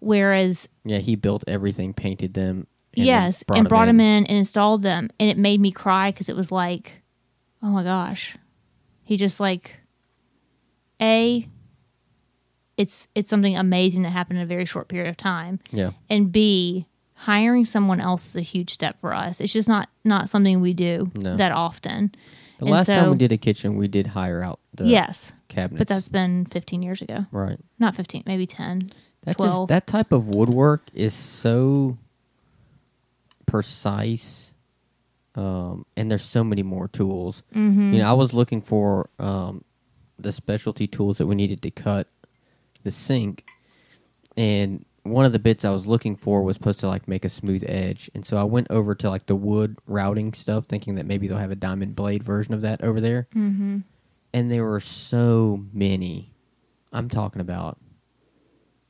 Whereas, 0.00 0.66
Yeah, 0.84 0.98
he 0.98 1.14
built 1.14 1.44
everything, 1.46 1.92
painted 1.92 2.34
them. 2.34 2.66
and 2.96 3.06
yes, 3.06 3.44
and 3.54 3.68
brought 3.68 3.86
them 3.86 4.00
in 4.00 4.24
and 4.26 4.38
installed 4.38 4.82
them, 4.82 5.10
and 5.20 5.28
it 5.30 5.36
made 5.38 5.60
me 5.60 5.70
cry 5.70 6.10
because 6.10 6.28
it 6.28 6.34
was 6.36 6.50
like, 6.50 6.99
oh 7.62 7.68
my 7.68 7.82
gosh, 7.82 8.36
he 9.02 9.16
just 9.16 9.40
like, 9.40 9.76
a, 11.00 11.46
it's 12.76 13.08
it's 13.14 13.28
something 13.30 13.56
amazing 13.56 14.02
that 14.02 14.10
happened 14.10 14.38
in 14.38 14.42
a 14.44 14.46
very 14.46 14.64
short 14.64 14.88
period 14.88 15.08
of 15.10 15.16
time, 15.16 15.60
Yeah, 15.70 15.90
and 16.08 16.30
B, 16.32 16.86
hiring 17.14 17.64
someone 17.64 18.00
else 18.00 18.26
is 18.26 18.36
a 18.36 18.40
huge 18.42 18.70
step 18.70 18.98
for 18.98 19.12
us. 19.14 19.40
It's 19.40 19.52
just 19.52 19.68
not 19.68 19.88
not 20.04 20.28
something 20.28 20.60
we 20.60 20.72
do 20.74 21.10
No. 21.14 21.36
that 21.36 21.52
often. 21.52 22.14
the 22.58 22.64
And 22.66 22.70
last 22.70 22.86
time 22.86 23.10
we 23.10 23.16
did 23.16 23.32
a 23.32 23.36
kitchen, 23.38 23.76
we 23.76 23.88
did 23.88 24.08
hire 24.08 24.42
out 24.42 24.60
the 24.74 24.86
yes, 24.86 25.32
cabinets. 25.48 25.78
but 25.80 25.88
that's 25.88 26.08
been 26.08 26.46
15 26.46 26.82
years 26.82 27.02
ago. 27.02 27.26
right. 27.32 27.58
Not 27.78 27.94
15, 27.94 28.22
maybe 28.26 28.46
10. 28.46 28.90
That 29.24 29.36
12. 29.36 29.50
just 29.50 29.68
that 29.68 29.86
type 29.86 30.12
of 30.12 30.28
woodwork 30.28 30.82
is 30.94 31.12
so 31.12 31.98
precise, 33.46 34.49
um, 35.40 35.86
and 35.96 36.10
there's 36.10 36.24
so 36.24 36.44
many 36.44 36.62
more 36.62 36.88
tools. 36.88 37.42
Mm-hmm. 37.54 37.92
You 37.94 37.98
know, 38.00 38.08
I 38.10 38.12
was 38.12 38.34
looking 38.34 38.60
for 38.60 39.08
um, 39.18 39.64
the 40.18 40.32
specialty 40.32 40.86
tools 40.86 41.18
that 41.18 41.26
we 41.26 41.34
needed 41.34 41.62
to 41.62 41.70
cut 41.70 42.06
the 42.84 42.90
sink, 42.90 43.46
and 44.36 44.84
one 45.02 45.24
of 45.24 45.32
the 45.32 45.38
bits 45.38 45.64
I 45.64 45.70
was 45.70 45.86
looking 45.86 46.14
for 46.14 46.42
was 46.42 46.56
supposed 46.56 46.80
to 46.80 46.88
like 46.88 47.08
make 47.08 47.24
a 47.24 47.28
smooth 47.28 47.64
edge, 47.66 48.10
and 48.14 48.24
so 48.26 48.36
I 48.36 48.44
went 48.44 48.66
over 48.70 48.94
to 48.94 49.08
like 49.08 49.26
the 49.26 49.36
wood 49.36 49.78
routing 49.86 50.34
stuff, 50.34 50.66
thinking 50.66 50.96
that 50.96 51.06
maybe 51.06 51.26
they'll 51.26 51.38
have 51.38 51.50
a 51.50 51.56
diamond 51.56 51.96
blade 51.96 52.22
version 52.22 52.52
of 52.54 52.60
that 52.62 52.82
over 52.84 53.00
there, 53.00 53.26
Mm-hmm. 53.34 53.78
and 54.34 54.50
there 54.50 54.64
were 54.64 54.80
so 54.80 55.64
many. 55.72 56.32
I'm 56.92 57.08
talking 57.08 57.40
about 57.40 57.78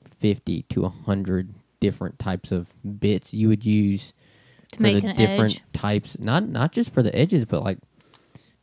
fifty 0.08 0.62
to 0.70 0.88
hundred 0.88 1.54
different 1.80 2.18
types 2.18 2.52
of 2.52 2.74
bits 3.00 3.32
you 3.32 3.48
would 3.48 3.64
use 3.64 4.12
for 4.76 4.82
make 4.82 5.02
the 5.04 5.12
different 5.14 5.56
edge. 5.56 5.62
types 5.72 6.18
not 6.18 6.48
not 6.48 6.72
just 6.72 6.92
for 6.92 7.02
the 7.02 7.14
edges 7.16 7.44
but 7.44 7.62
like 7.62 7.78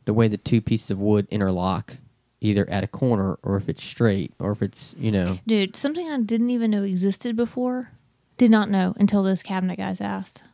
the 0.04 0.14
way 0.14 0.28
the 0.28 0.36
two 0.38 0.60
pieces 0.60 0.90
of 0.90 0.98
wood 0.98 1.26
interlock 1.30 1.96
either 2.40 2.68
at 2.70 2.84
a 2.84 2.86
corner 2.86 3.38
or 3.42 3.56
if 3.56 3.68
it's 3.68 3.82
straight 3.82 4.32
or 4.38 4.52
if 4.52 4.62
it's 4.62 4.94
you 4.98 5.10
know 5.10 5.38
Dude, 5.46 5.76
something 5.76 6.08
I 6.08 6.20
didn't 6.20 6.50
even 6.50 6.70
know 6.70 6.84
existed 6.84 7.34
before. 7.36 7.90
Did 8.36 8.50
not 8.52 8.70
know 8.70 8.94
until 8.98 9.24
those 9.24 9.42
cabinet 9.42 9.76
guys 9.78 10.00
asked. 10.00 10.44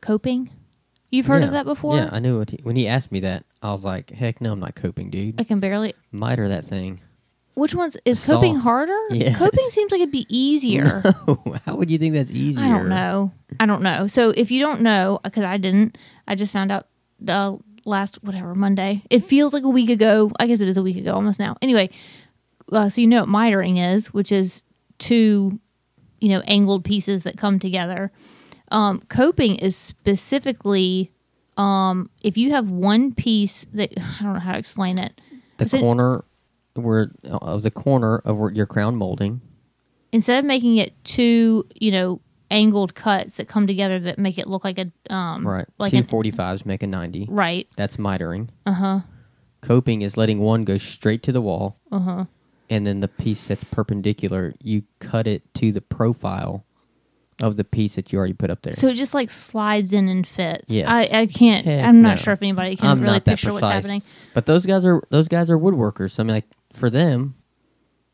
Coping? 0.00 0.50
You've 1.10 1.26
heard 1.26 1.40
Yeah. 1.42 1.46
of 1.48 1.52
that 1.54 1.64
before? 1.66 1.96
yeah 1.96 2.08
i 2.12 2.18
knew 2.20 2.44
he, 2.48 2.58
when 2.62 2.76
he 2.76 2.86
asked 2.88 3.10
me 3.12 3.20
that 3.20 3.44
i 3.62 3.70
was 3.72 3.84
like 3.84 4.10
heck 4.10 4.40
no 4.40 4.52
i'm 4.52 4.60
not 4.60 4.74
coping 4.74 5.10
dude 5.10 5.40
I 5.40 5.44
can 5.44 5.60
barely. 5.60 5.94
miter 6.12 6.48
that 6.48 6.64
thing 6.64 7.00
Which 7.54 7.74
one's 7.74 7.96
is 8.04 8.24
coping 8.24 8.56
harder? 8.56 8.98
Yes. 9.10 9.38
Coping 9.38 9.64
seems 9.70 9.92
like 9.92 10.00
it'd 10.00 10.10
be 10.10 10.26
easier. 10.28 11.02
how 11.64 11.76
would 11.76 11.88
you 11.90 11.98
think 11.98 12.14
that's 12.14 12.32
easier 12.32 12.64
I 12.64 12.68
don't 12.68 12.88
know. 12.88 13.32
I 13.60 13.66
don't 13.66 13.82
know. 13.82 14.08
So 14.08 14.30
if 14.30 14.50
you 14.50 14.60
don't 14.60 14.80
know, 14.80 15.20
because 15.22 15.44
I 15.44 15.56
didn't, 15.56 15.96
I 16.26 16.34
just 16.34 16.52
found 16.52 16.72
out 16.72 16.88
the 17.20 17.58
last 17.84 18.22
whatever 18.22 18.54
Monday. 18.54 19.02
It 19.08 19.20
feels 19.20 19.54
like 19.54 19.62
a 19.62 19.68
week 19.68 19.90
ago. 19.90 20.32
I 20.38 20.46
guess 20.46 20.60
it 20.60 20.68
is 20.68 20.76
a 20.76 20.82
week 20.82 20.96
ago 20.96 21.14
almost 21.14 21.38
now. 21.38 21.56
Anyway, 21.62 21.90
uh, 22.72 22.88
so 22.88 23.00
you 23.00 23.06
know 23.06 23.20
what 23.20 23.28
mitering 23.28 23.94
is, 23.94 24.12
which 24.12 24.32
is 24.32 24.64
two, 24.98 25.60
you 26.20 26.28
know, 26.30 26.42
angled 26.46 26.84
pieces 26.84 27.22
that 27.22 27.36
come 27.36 27.58
together. 27.58 28.10
Um, 28.72 29.02
coping 29.08 29.56
is 29.56 29.76
specifically 29.76 31.12
um, 31.56 32.10
if 32.22 32.36
you 32.36 32.50
have 32.50 32.70
one 32.70 33.14
piece 33.14 33.66
that 33.74 33.92
I 34.20 34.22
don't 34.22 34.34
know 34.34 34.40
how 34.40 34.52
to 34.52 34.58
explain 34.58 34.98
it. 34.98 35.20
the 35.58 35.66
corner 35.78 36.24
where 36.74 37.12
of 37.24 37.62
the 37.62 37.70
corner 37.70 38.18
of 38.18 38.54
your 38.54 38.66
crown 38.66 38.96
molding 38.96 39.40
Instead 40.12 40.38
of 40.38 40.44
making 40.44 40.76
it 40.76 40.92
two, 41.02 41.66
you 41.74 41.90
know, 41.90 42.20
angled 42.50 42.94
cuts 42.94 43.36
that 43.36 43.48
come 43.48 43.66
together 43.66 43.98
that 43.98 44.16
make 44.16 44.38
it 44.38 44.46
look 44.46 44.62
like 44.64 44.78
a 44.78 44.92
um, 45.12 45.44
right 45.46 45.66
like 45.78 45.90
two 45.90 45.96
an 45.96 46.04
45s 46.04 46.64
make 46.64 46.82
a 46.82 46.86
90 46.86 47.26
right, 47.30 47.66
that's 47.74 47.96
mitering 47.96 48.48
uh 48.64 48.72
huh, 48.72 49.00
coping 49.60 50.02
is 50.02 50.16
letting 50.16 50.38
one 50.38 50.62
go 50.62 50.76
straight 50.76 51.22
to 51.24 51.32
the 51.32 51.40
wall 51.40 51.80
uh 51.90 51.98
huh. 51.98 52.24
and 52.70 52.86
then 52.86 53.00
the 53.00 53.08
piece 53.08 53.48
that's 53.48 53.64
perpendicular, 53.64 54.54
you 54.60 54.84
cut 55.00 55.26
it 55.26 55.42
to 55.54 55.72
the 55.72 55.80
profile 55.80 56.64
of 57.42 57.56
the 57.56 57.64
piece 57.64 57.96
that 57.96 58.12
you 58.12 58.18
already 58.18 58.32
put 58.32 58.50
up 58.50 58.62
there. 58.62 58.72
So 58.72 58.88
it 58.88 58.94
just 58.94 59.14
like 59.14 59.30
slides 59.30 59.92
in 59.92 60.08
and 60.08 60.24
fits. 60.26 60.70
Yes. 60.70 60.86
I, 60.88 61.22
I 61.22 61.26
can't. 61.26 61.66
Heck 61.66 61.82
I'm 61.82 62.00
not 62.00 62.10
no. 62.10 62.16
sure 62.16 62.32
if 62.32 62.42
anybody 62.42 62.76
can 62.76 62.88
I'm 62.88 63.00
really 63.02 63.20
picture 63.20 63.52
what's 63.52 63.66
happening. 63.66 64.02
but 64.34 64.46
those 64.46 64.64
guys 64.64 64.84
are 64.86 65.02
those 65.10 65.28
guys 65.28 65.50
are 65.50 65.58
woodworkers. 65.58 66.12
So 66.12 66.22
I 66.22 66.26
mean, 66.26 66.36
like 66.36 66.44
for 66.74 66.90
them, 66.90 67.34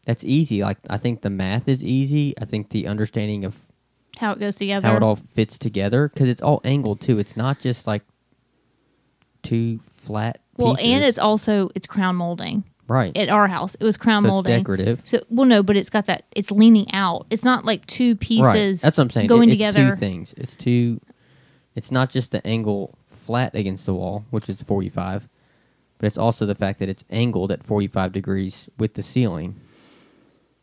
that's 0.07 0.25
easy. 0.25 0.63
Like 0.63 0.79
I 0.89 0.97
think 0.97 1.23
the 1.23 1.31
math 1.31 1.69
is 1.69 1.83
easy. 1.85 2.35
I 2.41 2.45
think 2.45 2.71
the 2.71 2.87
understanding 2.87 3.45
of 3.45 3.59
How 4.19 4.33
it 4.33 4.39
goes 4.41 4.55
together. 4.55 4.87
how 4.89 4.97
it 4.97 5.03
all 5.03 5.17
fits 5.17 5.59
together 5.59 6.09
because 6.09 6.29
it's 6.29 6.43
all 6.43 6.61
angled 6.65 7.01
too. 7.01 7.19
It's 7.19 7.37
not 7.37 7.61
just 7.61 7.87
like 7.87 8.03
two 9.43 9.81
flat. 9.97 10.41
well, 10.57 10.75
pieces. 10.77 10.91
and 10.93 11.05
it's 11.05 11.19
also 11.19 11.71
it's 11.75 11.87
crown 11.87 12.17
molding. 12.17 12.65
right. 12.89 13.17
At 13.17 13.29
our 13.29 13.49
house, 13.49 13.75
it 13.79 13.85
was 13.85 13.97
crown 13.97 14.23
so 14.23 14.29
it's 14.29 14.33
molding. 14.33 14.59
decorative. 14.59 15.03
So 15.05 15.23
well, 15.31 15.47
no, 15.47 15.63
but 15.63 15.77
it's 15.77 15.91
got 15.91 16.07
that. 16.07 16.25
It's 16.37 16.51
leaning 16.51 16.93
out. 16.93 17.27
It's 17.31 17.45
not 17.45 17.65
like 17.65 17.87
two 17.87 18.17
pieces. 18.17 18.45
Right. 18.45 18.81
That's 18.81 18.97
what 18.99 19.05
I'm 19.05 19.11
saying. 19.11 19.27
Going 19.29 19.49
It- 19.49 19.53
it's 19.55 19.63
together. 19.65 19.91
two 19.91 19.97
things. 19.97 20.35
It's 20.37 20.57
two. 20.57 21.01
It's 21.75 21.91
not 21.91 22.11
just 22.11 22.33
the 22.33 22.45
angle 22.47 22.99
flat 23.09 23.55
against 23.55 23.87
the 23.87 23.95
wall, 23.95 24.25
which 24.31 24.49
is 24.49 24.61
45, 24.63 25.29
but 26.01 26.07
it's 26.07 26.17
also 26.17 26.47
the 26.47 26.55
fact 26.55 26.79
that 26.79 26.89
it's 26.89 27.05
angled 27.11 27.53
at 27.53 27.63
45 27.63 28.11
degrees 28.11 28.71
with 28.79 28.95
the 28.95 29.03
ceiling. 29.03 29.61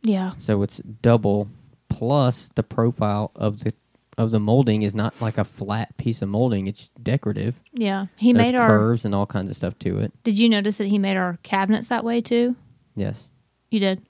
Yeah. 0.02 0.32
So 0.40 0.64
it's 0.64 0.80
double 0.80 1.48
plus 1.90 2.50
the 2.56 2.64
profile 2.64 3.32
of 3.36 3.60
the 3.60 3.74
of 4.18 4.32
the 4.32 4.40
molding 4.40 4.82
is 4.82 4.96
not 4.96 5.14
like 5.22 5.38
a 5.38 5.44
flat 5.44 5.96
piece 5.98 6.24
of 6.24 6.30
molding. 6.30 6.66
It's 6.66 6.88
decorative. 7.04 7.62
Yeah. 7.72 8.08
He 8.16 8.34
There's 8.34 8.52
made 8.52 8.60
our. 8.60 8.68
curves 8.68 9.06
and 9.06 9.14
all 9.14 9.28
kinds 9.28 9.52
of 9.52 9.56
stuff 9.56 9.78
to 9.80 10.00
it. 10.00 10.12
Did 10.24 10.40
you 10.40 10.50
notice 10.50 10.78
that 10.78 10.88
he 10.88 10.98
made 10.98 11.18
our 11.18 11.38
cabinets 11.44 11.90
that 11.90 12.04
way 12.04 12.20
too? 12.22 12.56
Yes. 12.96 13.30
You 13.70 13.80
did. 13.80 14.02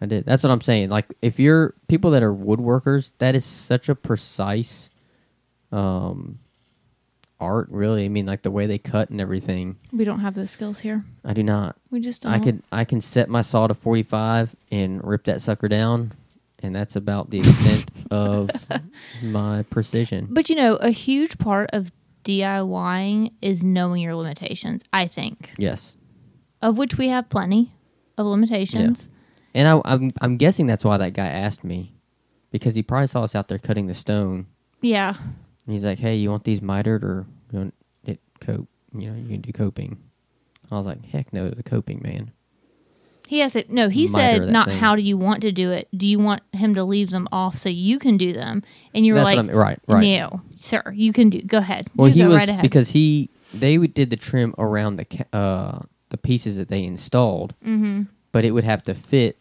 I 0.00 0.06
did. 0.06 0.24
That's 0.24 0.42
what 0.42 0.50
I'm 0.50 0.60
saying. 0.60 0.88
Like 0.88 1.14
if 1.22 1.38
you're 1.38 1.74
people 1.86 2.10
that 2.10 2.24
are 2.24 2.34
woodworkers, 2.34 3.12
that 3.18 3.36
is 3.36 3.44
such 3.44 3.88
a 3.88 3.94
precise 3.94 4.90
um 5.70 6.40
art 7.42 7.68
really. 7.70 8.04
I 8.04 8.08
mean 8.08 8.26
like 8.26 8.42
the 8.42 8.50
way 8.50 8.66
they 8.66 8.78
cut 8.78 9.10
and 9.10 9.20
everything. 9.20 9.76
We 9.92 10.04
don't 10.04 10.20
have 10.20 10.34
those 10.34 10.50
skills 10.50 10.80
here. 10.80 11.04
I 11.24 11.32
do 11.34 11.42
not. 11.42 11.76
We 11.90 12.00
just 12.00 12.22
don't. 12.22 12.32
I 12.32 12.38
could 12.38 12.62
I 12.70 12.84
can 12.84 13.00
set 13.00 13.28
my 13.28 13.42
saw 13.42 13.66
to 13.66 13.74
45 13.74 14.54
and 14.70 15.02
rip 15.04 15.24
that 15.24 15.42
sucker 15.42 15.68
down 15.68 16.12
and 16.60 16.74
that's 16.74 16.94
about 16.96 17.30
the 17.30 17.40
extent 17.40 17.90
of 18.10 18.50
my 19.22 19.62
precision. 19.64 20.28
But 20.30 20.48
you 20.48 20.54
know, 20.56 20.76
a 20.76 20.90
huge 20.90 21.36
part 21.38 21.70
of 21.72 21.90
DIYing 22.24 23.32
is 23.42 23.64
knowing 23.64 24.02
your 24.02 24.14
limitations, 24.14 24.82
I 24.92 25.06
think, 25.06 25.52
Yes. 25.58 25.96
of 26.60 26.78
which 26.78 26.96
we 26.96 27.08
have 27.08 27.28
plenty 27.28 27.72
of 28.16 28.26
limitations. 28.26 29.08
And 29.54 29.68
I, 29.68 29.80
I'm 29.84 30.12
I'm 30.20 30.36
guessing 30.36 30.66
that's 30.66 30.84
why 30.84 30.96
that 30.96 31.12
guy 31.12 31.26
asked 31.26 31.62
me 31.64 31.92
because 32.50 32.74
he 32.74 32.82
probably 32.82 33.06
saw 33.06 33.22
us 33.24 33.34
out 33.34 33.48
there 33.48 33.58
cutting 33.58 33.86
the 33.86 33.94
stone 33.94 34.46
Yeah. 34.80 35.14
And 35.66 35.72
he's 35.74 35.84
like, 35.84 35.98
"Hey, 35.98 36.16
you 36.16 36.30
want 36.30 36.44
these 36.44 36.60
mitered 36.60 37.04
or 37.04 37.26
you 37.52 37.58
want 37.58 37.74
it 38.04 38.20
cope? 38.40 38.68
You 38.96 39.10
know, 39.10 39.16
you 39.16 39.28
can 39.28 39.40
do 39.40 39.52
coping." 39.52 39.98
I 40.70 40.76
was 40.76 40.86
like, 40.86 41.04
"Heck 41.04 41.32
no, 41.32 41.50
the 41.50 41.62
coping, 41.62 42.00
man." 42.02 42.32
He 43.28 43.38
has 43.38 43.56
it. 43.56 43.70
No, 43.70 43.88
he 43.88 44.06
Miter 44.08 44.12
said, 44.18 44.42
that 44.42 44.50
not 44.50 44.68
thing. 44.68 44.78
how 44.78 44.94
do 44.94 45.00
you 45.02 45.16
want 45.16 45.40
to 45.42 45.52
do 45.52 45.72
it? 45.72 45.88
Do 45.96 46.06
you 46.06 46.18
want 46.18 46.42
him 46.52 46.74
to 46.74 46.84
leave 46.84 47.08
them 47.10 47.28
off 47.32 47.56
so 47.56 47.68
you 47.70 47.98
can 47.98 48.18
do 48.18 48.32
them? 48.34 48.62
And 48.94 49.06
you 49.06 49.14
were 49.14 49.20
That's 49.20 49.36
like, 49.36 49.38
I 49.38 49.42
mean. 49.42 49.56
Right, 49.56 49.78
right. 49.88 50.02
no, 50.02 50.40
sir, 50.56 50.82
you 50.94 51.12
can 51.14 51.30
do. 51.30 51.40
Go 51.40 51.58
ahead. 51.58 51.88
Well, 51.96 52.08
You 52.08 52.14
he 52.14 52.20
go 52.22 52.28
was 52.28 52.36
right 52.36 52.48
ahead. 52.50 52.62
because 52.62 52.90
he 52.90 53.30
they 53.54 53.78
would- 53.78 53.94
did 53.94 54.10
the 54.10 54.16
trim 54.16 54.54
around 54.58 54.96
the 54.96 55.04
ca- 55.06 55.24
uh 55.32 55.78
the 56.10 56.18
pieces 56.18 56.56
that 56.56 56.68
they 56.68 56.82
installed, 56.84 57.54
Mhm. 57.66 58.08
but 58.32 58.44
it 58.44 58.50
would 58.50 58.64
have 58.64 58.82
to 58.82 58.92
fit 58.94 59.38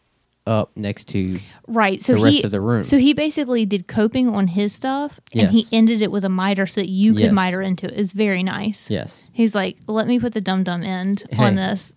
up 0.47 0.71
next 0.75 1.07
to 1.09 1.39
right. 1.67 2.01
So 2.01 2.13
the 2.13 2.17
he 2.19 2.23
rest 2.25 2.45
of 2.45 2.51
the 2.51 2.61
room. 2.61 2.83
so 2.83 2.97
he 2.97 3.13
basically 3.13 3.65
did 3.65 3.87
coping 3.87 4.27
on 4.29 4.47
his 4.47 4.73
stuff, 4.73 5.19
and 5.33 5.51
he 5.51 5.67
ended 5.71 6.01
it 6.01 6.11
with 6.11 6.25
a 6.25 6.29
miter 6.29 6.65
so 6.65 6.81
that 6.81 6.89
you 6.89 7.13
could 7.13 7.21
Yes. 7.23 7.33
miter 7.33 7.61
into 7.61 7.85
it. 7.87 7.93
It's 7.99 8.11
very 8.11 8.41
nice. 8.43 8.89
yes, 8.89 9.25
He's 9.31 9.53
like, 9.53 9.77
let 9.87 10.07
me 10.07 10.19
put 10.19 10.33
the 10.33 10.41
dum 10.41 10.63
dum 10.63 10.81
end 10.83 11.23
on 11.37 11.57
Hey. 11.57 11.67
this. 11.69 11.93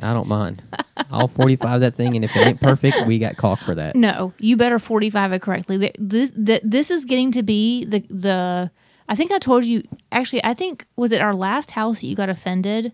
I 0.00 0.12
don't 0.12 0.28
mind. 0.28 0.62
I'll 1.10 1.28
forty 1.28 1.56
five 1.56 1.80
that 1.80 1.94
thing, 1.94 2.14
and 2.14 2.24
if 2.24 2.36
it 2.36 2.46
ain't 2.46 2.60
perfect, 2.60 3.06
we 3.06 3.18
got 3.18 3.36
caulk 3.38 3.58
for 3.60 3.74
that. 3.74 3.96
No, 3.96 4.32
you 4.38 4.56
better 4.56 4.78
45 4.78 5.32
it 5.32 5.42
correctly. 5.42 5.78
Th- 5.78 5.94
This, 5.98 6.30
th- 6.30 6.60
this 6.62 6.90
is 6.90 7.04
getting 7.06 7.32
to 7.32 7.42
be 7.42 7.84
the 7.86 8.00
the. 8.10 8.70
I 9.08 9.14
think 9.16 9.32
I 9.32 9.38
told 9.38 9.64
you. 9.64 9.82
Actually, 10.12 10.44
I 10.44 10.52
think 10.54 10.86
was 10.96 11.10
it 11.10 11.20
our 11.22 11.34
last 11.34 11.70
house 11.72 12.00
that 12.00 12.06
you 12.06 12.14
got 12.14 12.28
offended. 12.28 12.92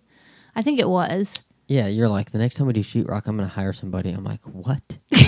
I 0.55 0.63
think 0.63 0.79
it 0.79 0.89
was. 0.89 1.41
Yeah, 1.69 1.87
you're 1.87 2.09
like 2.09 2.33
the 2.33 2.39
next 2.39 2.57
time 2.57 2.67
we 2.67 2.73
do 2.73 2.81
sheetrock, 2.81 3.27
I'm 3.27 3.37
gonna 3.37 3.47
hire 3.47 3.73
somebody. 3.73 4.11
I'm 4.11 4.25
like, 4.25 4.41
what? 4.45 4.99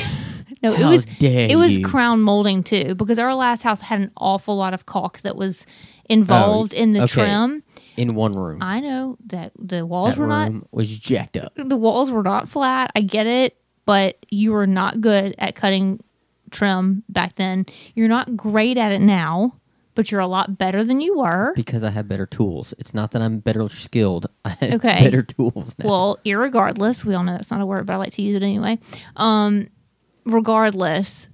No, 0.62 0.74
How 0.74 0.88
it 0.88 0.90
was 0.90 1.05
dare 1.07 1.48
it 1.50 1.57
was 1.57 1.79
you. 1.79 1.85
crown 1.85 2.20
molding 2.20 2.62
too 2.62 2.94
because 2.94 3.18
our 3.18 3.35
last 3.35 3.62
house 3.62 3.81
had 3.81 3.98
an 4.00 4.11
awful 4.18 4.57
lot 4.57 4.74
of 4.74 4.85
caulk 4.85 5.20
that 5.22 5.35
was 5.35 5.64
involved 6.07 6.74
oh, 6.74 6.76
in 6.76 6.92
the 6.92 6.98
Oh, 7.00 7.05
okay. 7.05 7.12
trim. 7.24 7.62
In 7.96 8.14
one 8.14 8.33
room, 8.35 8.59
I 8.61 8.81
know 8.81 9.16
that 9.26 9.53
the 9.59 9.87
walls 9.87 10.16
that 10.16 10.20
were 10.20 10.26
not 10.26 10.48
room 10.50 10.66
was 10.70 10.98
jacked 10.98 11.38
up. 11.38 11.53
the 11.57 11.76
walls 11.79 12.11
were 12.11 12.22
not 12.22 12.46
flat. 12.46 12.90
I 12.94 13.00
get 13.00 13.26
it, 13.26 13.57
but 13.87 14.18
you 14.29 14.53
were 14.53 14.66
not 14.66 15.00
good 15.00 15.35
at 15.38 15.55
cutting 15.55 16.00
trim 16.50 17.05
back 17.09 17.37
then. 17.37 17.64
You're 17.94 18.09
not 18.09 18.37
great 18.37 18.76
at 18.76 18.92
it 18.92 19.00
now, 19.00 19.57
but 19.94 20.11
you're 20.11 20.20
a 20.20 20.26
lot 20.26 20.57
better 20.59 20.85
than 20.85 21.00
you 21.00 21.18
were. 21.18 21.53
because 21.57 21.83
I 21.83 21.90
have 21.90 22.07
better 22.09 22.26
tools. 22.26 22.72
It's 22.79 22.94
not 22.94 23.11
that 23.12 23.22
I'm 23.22 23.38
better 23.40 23.68
skilled. 23.68 24.26
I 24.44 24.50
have 24.61 24.74
Okay. 24.74 25.05
better 25.05 25.22
tools 25.22 25.74
now. 25.79 25.88
Well, 25.88 26.18
irregardless, 26.24 27.05
we 27.05 27.14
all 27.14 27.24
know 27.24 27.33
that's 27.33 27.50
not 27.50 27.61
a 27.61 27.66
word, 27.66 27.87
but 27.87 27.94
I 27.94 27.96
like 27.96 28.12
to 28.14 28.22
use 28.22 28.37
it 28.37 28.42
anyway. 28.42 28.79
Um, 29.16 29.66
regardless, 30.24 31.29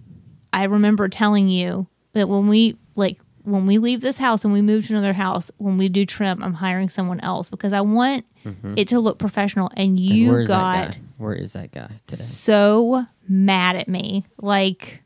I 0.52 0.64
remember 0.64 1.08
telling 1.08 1.48
you 1.48 1.86
that 2.12 2.28
when 2.28 2.48
we 2.48 2.76
like 2.94 3.18
when 3.42 3.66
we 3.66 3.78
leave 3.78 4.00
this 4.00 4.18
house 4.18 4.42
and 4.44 4.52
we 4.52 4.60
move 4.62 4.86
to 4.88 4.92
another 4.94 5.12
house, 5.12 5.50
when 5.58 5.78
we 5.78 5.88
do 5.88 6.04
trim, 6.04 6.42
I'm 6.42 6.54
hiring 6.54 6.88
someone 6.88 7.20
else 7.20 7.48
because 7.48 7.72
I 7.72 7.80
want 7.82 8.24
it 8.76 8.88
to 8.88 8.98
look 9.00 9.18
professional. 9.18 9.70
And 9.76 9.96
Mm-hmm. 9.98 10.00
And 10.00 10.00
you 10.00 10.28
where 10.30 10.40
is 10.42 10.48
that 10.48 10.86
got? 10.88 10.98
Where 11.18 11.32
is 11.34 11.52
that 11.54 11.72
guy 11.72 11.90
today? 12.06 12.22
so 12.22 13.04
mad 13.28 13.76
at 13.76 13.88
me, 13.88 14.24
like. 14.40 15.02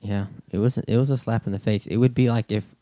Yeah, 0.00 0.26
it 0.50 0.58
was 0.58 0.76
it 0.78 0.96
was 0.98 1.08
a 1.10 1.16
slap 1.16 1.46
in 1.46 1.52
the 1.52 1.58
face. 1.58 1.86
It 1.86 1.96
would 1.96 2.14
be 2.14 2.28
like 2.30 2.50
if 2.52 2.74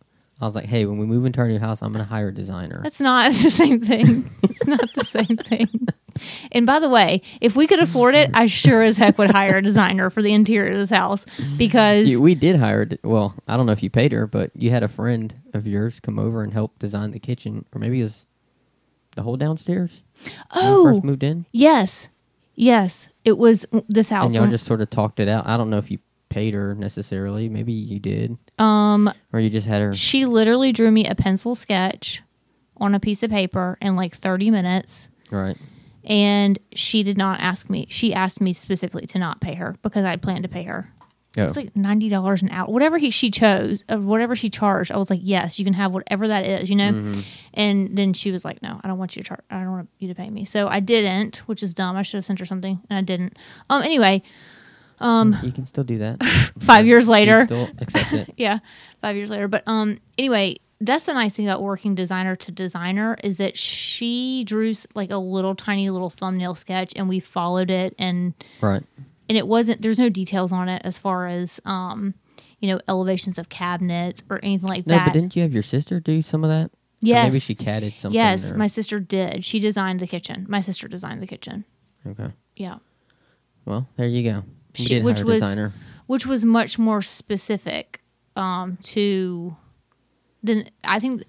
I 0.42 0.44
was 0.44 0.54
like, 0.56 0.66
"Hey, 0.66 0.84
when 0.86 0.98
we 0.98 1.06
move 1.06 1.24
into 1.24 1.38
our 1.40 1.48
new 1.48 1.58
house, 1.60 1.82
I'm 1.82 1.92
going 1.92 2.04
to 2.04 2.08
hire 2.10 2.28
a 2.28 2.34
designer." 2.34 2.80
That's 2.82 3.00
not 3.00 3.30
the 3.42 3.50
same 3.50 3.80
thing. 3.80 4.28
it's 4.42 4.66
not 4.66 4.92
the 4.94 5.04
same 5.04 5.36
thing. 5.38 5.68
And 6.52 6.66
by 6.66 6.78
the 6.78 6.90
way, 6.90 7.22
if 7.40 7.56
we 7.56 7.66
could 7.66 7.78
afford 7.80 8.14
it, 8.14 8.30
I 8.34 8.44
sure 8.46 8.82
as 8.82 8.96
heck 8.98 9.16
would 9.18 9.30
hire 9.30 9.56
a 9.56 9.62
designer 9.62 10.10
for 10.10 10.20
the 10.20 10.32
interior 10.34 10.72
of 10.72 10.76
this 10.76 10.90
house 10.90 11.24
because 11.56 12.06
You- 12.08 12.20
we 12.20 12.34
did 12.34 12.56
hire. 12.56 12.86
Well, 13.02 13.34
I 13.48 13.56
don't 13.56 13.64
know 13.66 13.72
if 13.72 13.82
you 13.82 13.88
paid 13.90 14.12
her, 14.12 14.26
but 14.26 14.50
you 14.54 14.70
had 14.70 14.82
a 14.82 14.88
friend 14.88 15.32
of 15.54 15.66
yours 15.66 16.00
come 16.00 16.18
over 16.18 16.42
and 16.42 16.52
help 16.52 16.78
design 16.78 17.12
the 17.12 17.18
kitchen, 17.18 17.64
or 17.74 17.78
maybe 17.78 18.00
it 18.00 18.04
was 18.04 18.26
the 19.16 19.22
whole 19.22 19.36
downstairs. 19.36 20.02
oh 20.54 20.84
first 20.84 21.04
moved 21.04 21.22
in, 21.22 21.46
yes, 21.52 22.08
yes, 22.54 23.08
it 23.24 23.38
was 23.38 23.64
this 23.88 24.10
house. 24.10 24.26
and 24.26 24.34
y'all 24.34 24.46
just 24.50 24.64
sort 24.66 24.80
of 24.80 24.90
talked 24.90 25.18
it 25.20 25.28
out. 25.28 25.46
I 25.46 25.56
don't 25.56 25.70
know 25.70 25.78
if 25.78 25.90
you 25.90 25.98
paid 26.32 26.54
her 26.54 26.74
necessarily. 26.74 27.48
Maybe 27.48 27.72
you 27.72 27.98
did, 27.98 28.36
um, 28.58 29.12
or 29.32 29.40
you 29.40 29.50
just 29.50 29.66
had 29.66 29.82
her. 29.82 29.94
she 29.94 30.24
literally 30.26 30.72
drew 30.72 30.90
me 30.90 31.06
a 31.06 31.14
pencil 31.14 31.54
sketch 31.54 32.22
on 32.78 32.94
a 32.94 33.00
piece 33.00 33.22
of 33.22 33.30
paper 33.30 33.78
in 33.80 33.96
like 33.96 34.16
thirty 34.16 34.50
minutes. 34.50 35.08
Right. 35.30 35.56
And 36.04 36.58
she 36.74 37.02
did 37.04 37.16
not 37.16 37.40
ask 37.40 37.70
me. 37.70 37.86
She 37.88 38.12
asked 38.12 38.40
me 38.40 38.52
specifically 38.52 39.06
to 39.08 39.18
not 39.18 39.40
pay 39.40 39.54
her 39.54 39.76
because 39.82 40.04
I 40.04 40.10
had 40.10 40.22
planned 40.22 40.42
to 40.42 40.48
pay 40.48 40.64
her. 40.64 40.88
Oh. 41.38 41.44
It's 41.44 41.56
like 41.56 41.74
ninety 41.74 42.08
dollars 42.08 42.42
an 42.42 42.50
hour, 42.50 42.66
whatever 42.66 42.98
he 42.98 43.10
she 43.10 43.30
chose, 43.30 43.84
of 43.88 44.04
whatever 44.04 44.36
she 44.36 44.50
charged. 44.50 44.92
I 44.92 44.98
was 44.98 45.08
like, 45.08 45.20
yes, 45.22 45.58
you 45.58 45.64
can 45.64 45.74
have 45.74 45.92
whatever 45.92 46.28
that 46.28 46.44
is, 46.44 46.68
you 46.68 46.76
know. 46.76 46.92
Mm-hmm. 46.92 47.20
And 47.54 47.96
then 47.96 48.12
she 48.12 48.30
was 48.30 48.44
like, 48.44 48.60
no, 48.62 48.80
I 48.82 48.88
don't 48.88 48.98
want 48.98 49.16
you 49.16 49.22
to 49.22 49.28
charge. 49.28 49.40
I 49.48 49.60
don't 49.60 49.70
want 49.70 49.88
you 49.98 50.08
to 50.08 50.14
pay 50.14 50.28
me. 50.28 50.44
So 50.44 50.68
I 50.68 50.80
didn't, 50.80 51.38
which 51.46 51.62
is 51.62 51.72
dumb. 51.72 51.96
I 51.96 52.02
should 52.02 52.18
have 52.18 52.26
sent 52.26 52.38
her 52.40 52.44
something, 52.44 52.82
and 52.90 52.98
I 52.98 53.02
didn't. 53.02 53.38
Um. 53.70 53.82
Anyway, 53.82 54.22
you 55.42 55.52
can 55.52 55.64
still 55.66 55.84
do 55.84 55.98
that. 55.98 56.22
five 56.60 56.86
years 56.86 57.08
later, 57.08 57.44
still 57.44 57.68
accept 57.78 58.12
it. 58.12 58.32
yeah, 58.36 58.58
five 59.00 59.16
years 59.16 59.30
later. 59.30 59.48
But 59.48 59.62
um, 59.66 59.98
anyway, 60.18 60.56
that's 60.80 61.04
the 61.04 61.12
nice 61.14 61.34
thing 61.34 61.46
about 61.46 61.62
working 61.62 61.94
designer 61.94 62.34
to 62.36 62.50
designer 62.52 63.16
is 63.22 63.36
that 63.36 63.56
she 63.58 64.44
drew 64.44 64.72
like 64.94 65.10
a 65.10 65.16
little 65.18 65.54
tiny 65.54 65.90
little 65.90 66.10
thumbnail 66.10 66.54
sketch, 66.54 66.92
and 66.96 67.08
we 67.08 67.20
followed 67.20 67.70
it, 67.70 67.94
and 67.98 68.34
Right. 68.60 68.82
and 69.28 69.38
it 69.38 69.46
wasn't. 69.46 69.82
There's 69.82 69.98
no 69.98 70.08
details 70.08 70.52
on 70.52 70.68
it 70.68 70.82
as 70.84 70.98
far 70.98 71.26
as 71.26 71.60
um, 71.64 72.14
you 72.60 72.68
know, 72.68 72.80
elevations 72.88 73.38
of 73.38 73.48
cabinets 73.48 74.22
or 74.30 74.38
anything 74.42 74.68
like 74.68 74.86
No, 74.86 74.94
that. 74.94 75.06
but 75.06 75.12
didn't 75.12 75.34
you 75.36 75.42
have 75.42 75.52
your 75.52 75.62
sister 75.64 75.98
do 76.00 76.22
some 76.22 76.44
of 76.44 76.50
that? 76.50 76.66
Or 76.66 76.70
yes, 77.00 77.32
maybe 77.32 77.40
she 77.40 77.56
catted 77.56 77.94
something. 77.94 78.14
yes, 78.16 78.52
or- 78.52 78.56
my 78.56 78.68
sister 78.68 79.00
did. 79.00 79.44
She 79.44 79.58
designed 79.58 79.98
the 79.98 80.06
kitchen. 80.06 80.46
My 80.48 80.60
sister 80.60 80.86
designed 80.86 81.20
the 81.20 81.26
kitchen. 81.26 81.64
Okay. 82.06 82.28
Yeah. 82.54 82.76
Well, 83.64 83.88
there 83.96 84.06
you 84.06 84.22
go. 84.22 84.44
She- 84.74 84.88
did 84.88 85.04
which 85.04 85.22
was- 85.22 85.36
designer. 85.36 85.72
which 86.06 86.26
was 86.26 86.44
much 86.44 86.78
more 86.78 87.02
specific 87.02 88.00
um, 88.36 88.78
to 88.82 89.56
than 90.42 90.64
I 90.84 90.98
think 90.98 91.24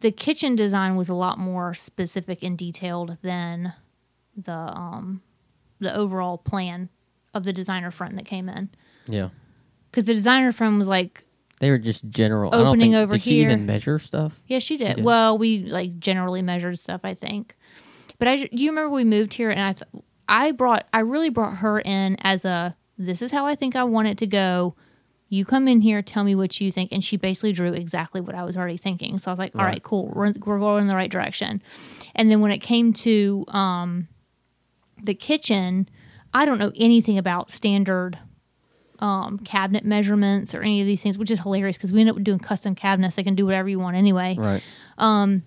the 0.00 0.12
kitchen 0.12 0.54
design 0.54 0.96
was 0.96 1.08
a 1.08 1.14
lot 1.14 1.38
more 1.38 1.72
specific 1.74 2.42
and 2.42 2.56
detailed 2.58 3.16
than 3.22 3.72
the 4.36 4.52
um, 4.52 5.22
the 5.80 5.94
overall 5.94 6.38
plan 6.38 6.88
of 7.34 7.44
the 7.44 7.52
designer 7.52 7.90
front 7.90 8.14
that 8.16 8.24
came 8.26 8.48
in 8.48 8.68
Yeah. 9.06 9.30
because 9.90 10.04
the 10.04 10.14
designer 10.14 10.52
front 10.52 10.78
was 10.78 10.86
like 10.88 11.24
They 11.60 11.70
were 11.70 11.78
just 11.78 12.08
general. 12.10 12.52
I 12.54 12.58
don't 12.58 12.66
Opening 12.68 12.92
think, 12.92 13.02
over 13.02 13.12
did 13.14 13.22
she 13.22 13.36
here. 13.36 13.48
even 13.50 13.66
measure 13.66 13.98
stuff? 13.98 14.40
yeah 14.46 14.58
she 14.58 14.76
did. 14.76 14.96
did. 14.96 15.04
well 15.04 15.36
we 15.38 15.60
like 15.60 15.98
generally 15.98 16.42
measured 16.42 16.78
stuff 16.78 17.00
I 17.04 17.14
think 17.14 17.56
but 18.18 18.28
I 18.28 18.36
do 18.36 18.48
you 18.62 18.70
remember 18.70 18.90
we 18.94 19.04
moved 19.04 19.34
here 19.34 19.50
and 19.50 19.60
I 19.60 19.72
th- 19.72 19.90
I 20.28 20.52
brought 20.52 20.86
I 20.92 21.00
really 21.00 21.30
brought 21.30 21.56
her 21.58 21.80
in 21.80 22.16
as 22.20 22.44
a 22.44 22.76
this 22.98 23.22
is 23.22 23.30
how 23.32 23.46
I 23.46 23.54
think 23.54 23.76
I 23.76 23.84
want 23.84 24.08
it 24.08 24.18
to 24.18 24.26
go 24.26 24.74
you 25.28 25.44
come 25.44 25.66
in 25.66 25.80
here, 25.80 26.02
tell 26.02 26.22
me 26.22 26.36
what 26.36 26.60
you 26.60 26.70
think. 26.70 26.92
And 26.92 27.02
she 27.02 27.16
basically 27.16 27.52
drew 27.52 27.72
exactly 27.72 28.20
what 28.20 28.36
I 28.36 28.44
was 28.44 28.56
already 28.56 28.76
thinking. 28.76 29.18
So 29.18 29.28
I 29.28 29.32
was 29.32 29.40
like, 29.40 29.56
all 29.56 29.64
right, 29.64 29.72
Right. 29.72 29.82
cool. 29.82 30.06
We're, 30.14 30.32
we're 30.44 30.60
going 30.60 30.82
in 30.82 30.86
the 30.86 30.94
right 30.94 31.10
direction. 31.10 31.60
And 32.14 32.30
then 32.30 32.40
when 32.40 32.52
it 32.52 32.58
came 32.58 32.92
to 32.92 33.44
um, 33.48 34.06
the 35.02 35.14
kitchen, 35.14 35.88
I 36.32 36.44
don't 36.44 36.58
know 36.58 36.70
anything 36.76 37.18
about 37.18 37.50
standard 37.50 38.16
um, 39.00 39.40
cabinet 39.40 39.84
measurements 39.84 40.54
or 40.54 40.62
any 40.62 40.80
of 40.80 40.86
these 40.86 41.02
things, 41.02 41.18
which 41.18 41.32
is 41.32 41.40
hilarious 41.40 41.76
because 41.76 41.90
we 41.90 42.02
end 42.02 42.10
up 42.10 42.22
doing 42.22 42.38
custom 42.38 42.76
cabinets. 42.76 43.16
They 43.16 43.24
can 43.24 43.34
do 43.34 43.46
whatever 43.46 43.68
you 43.68 43.80
want 43.80 43.96
anyway. 43.96 44.36
Right. 44.38 44.62
And 44.96 45.42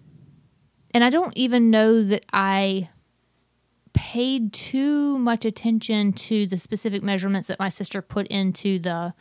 I 0.93 1.09
don't 1.09 1.35
even 1.37 1.69
know 1.69 2.03
that 2.03 2.25
I 2.33 2.89
paid 3.99 4.53
too 4.53 5.17
much 5.17 5.43
attention 5.43 6.13
to 6.13 6.47
the 6.47 6.57
specific 6.57 7.03
measurements 7.03 7.49
that 7.49 7.59
my 7.59 7.67
sister 7.69 8.01
put 8.01 8.25
into 8.27 8.79
the 8.79 9.13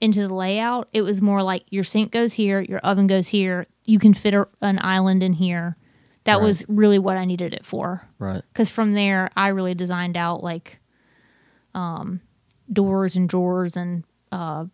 into 0.00 0.28
the 0.28 0.34
layout. 0.34 0.88
It 0.92 1.00
was 1.02 1.22
more 1.22 1.42
like 1.42 1.64
your 1.70 1.84
sink 1.84 2.12
goes 2.12 2.34
here, 2.34 2.60
your 2.60 2.80
oven 2.80 3.06
goes 3.06 3.28
here. 3.28 3.66
You 3.84 3.98
can 3.98 4.12
fit 4.12 4.34
a, 4.34 4.46
an 4.60 4.78
island 4.82 5.22
in 5.22 5.32
here. 5.32 5.76
That 6.24 6.36
Right. 6.36 6.42
was 6.44 6.64
really 6.68 6.98
what 6.98 7.16
I 7.16 7.24
needed 7.24 7.54
it 7.54 7.64
for. 7.64 8.06
Right. 8.18 8.42
Because 8.52 8.70
from 8.70 8.92
there, 8.92 9.30
I 9.36 9.48
really 9.48 9.74
designed 9.74 10.16
out 10.18 10.42
like 10.42 10.78
um, 11.74 12.20
doors 12.70 13.16
and 13.16 13.26
drawers 13.28 13.76
and 13.76 14.04
uh, 14.32 14.66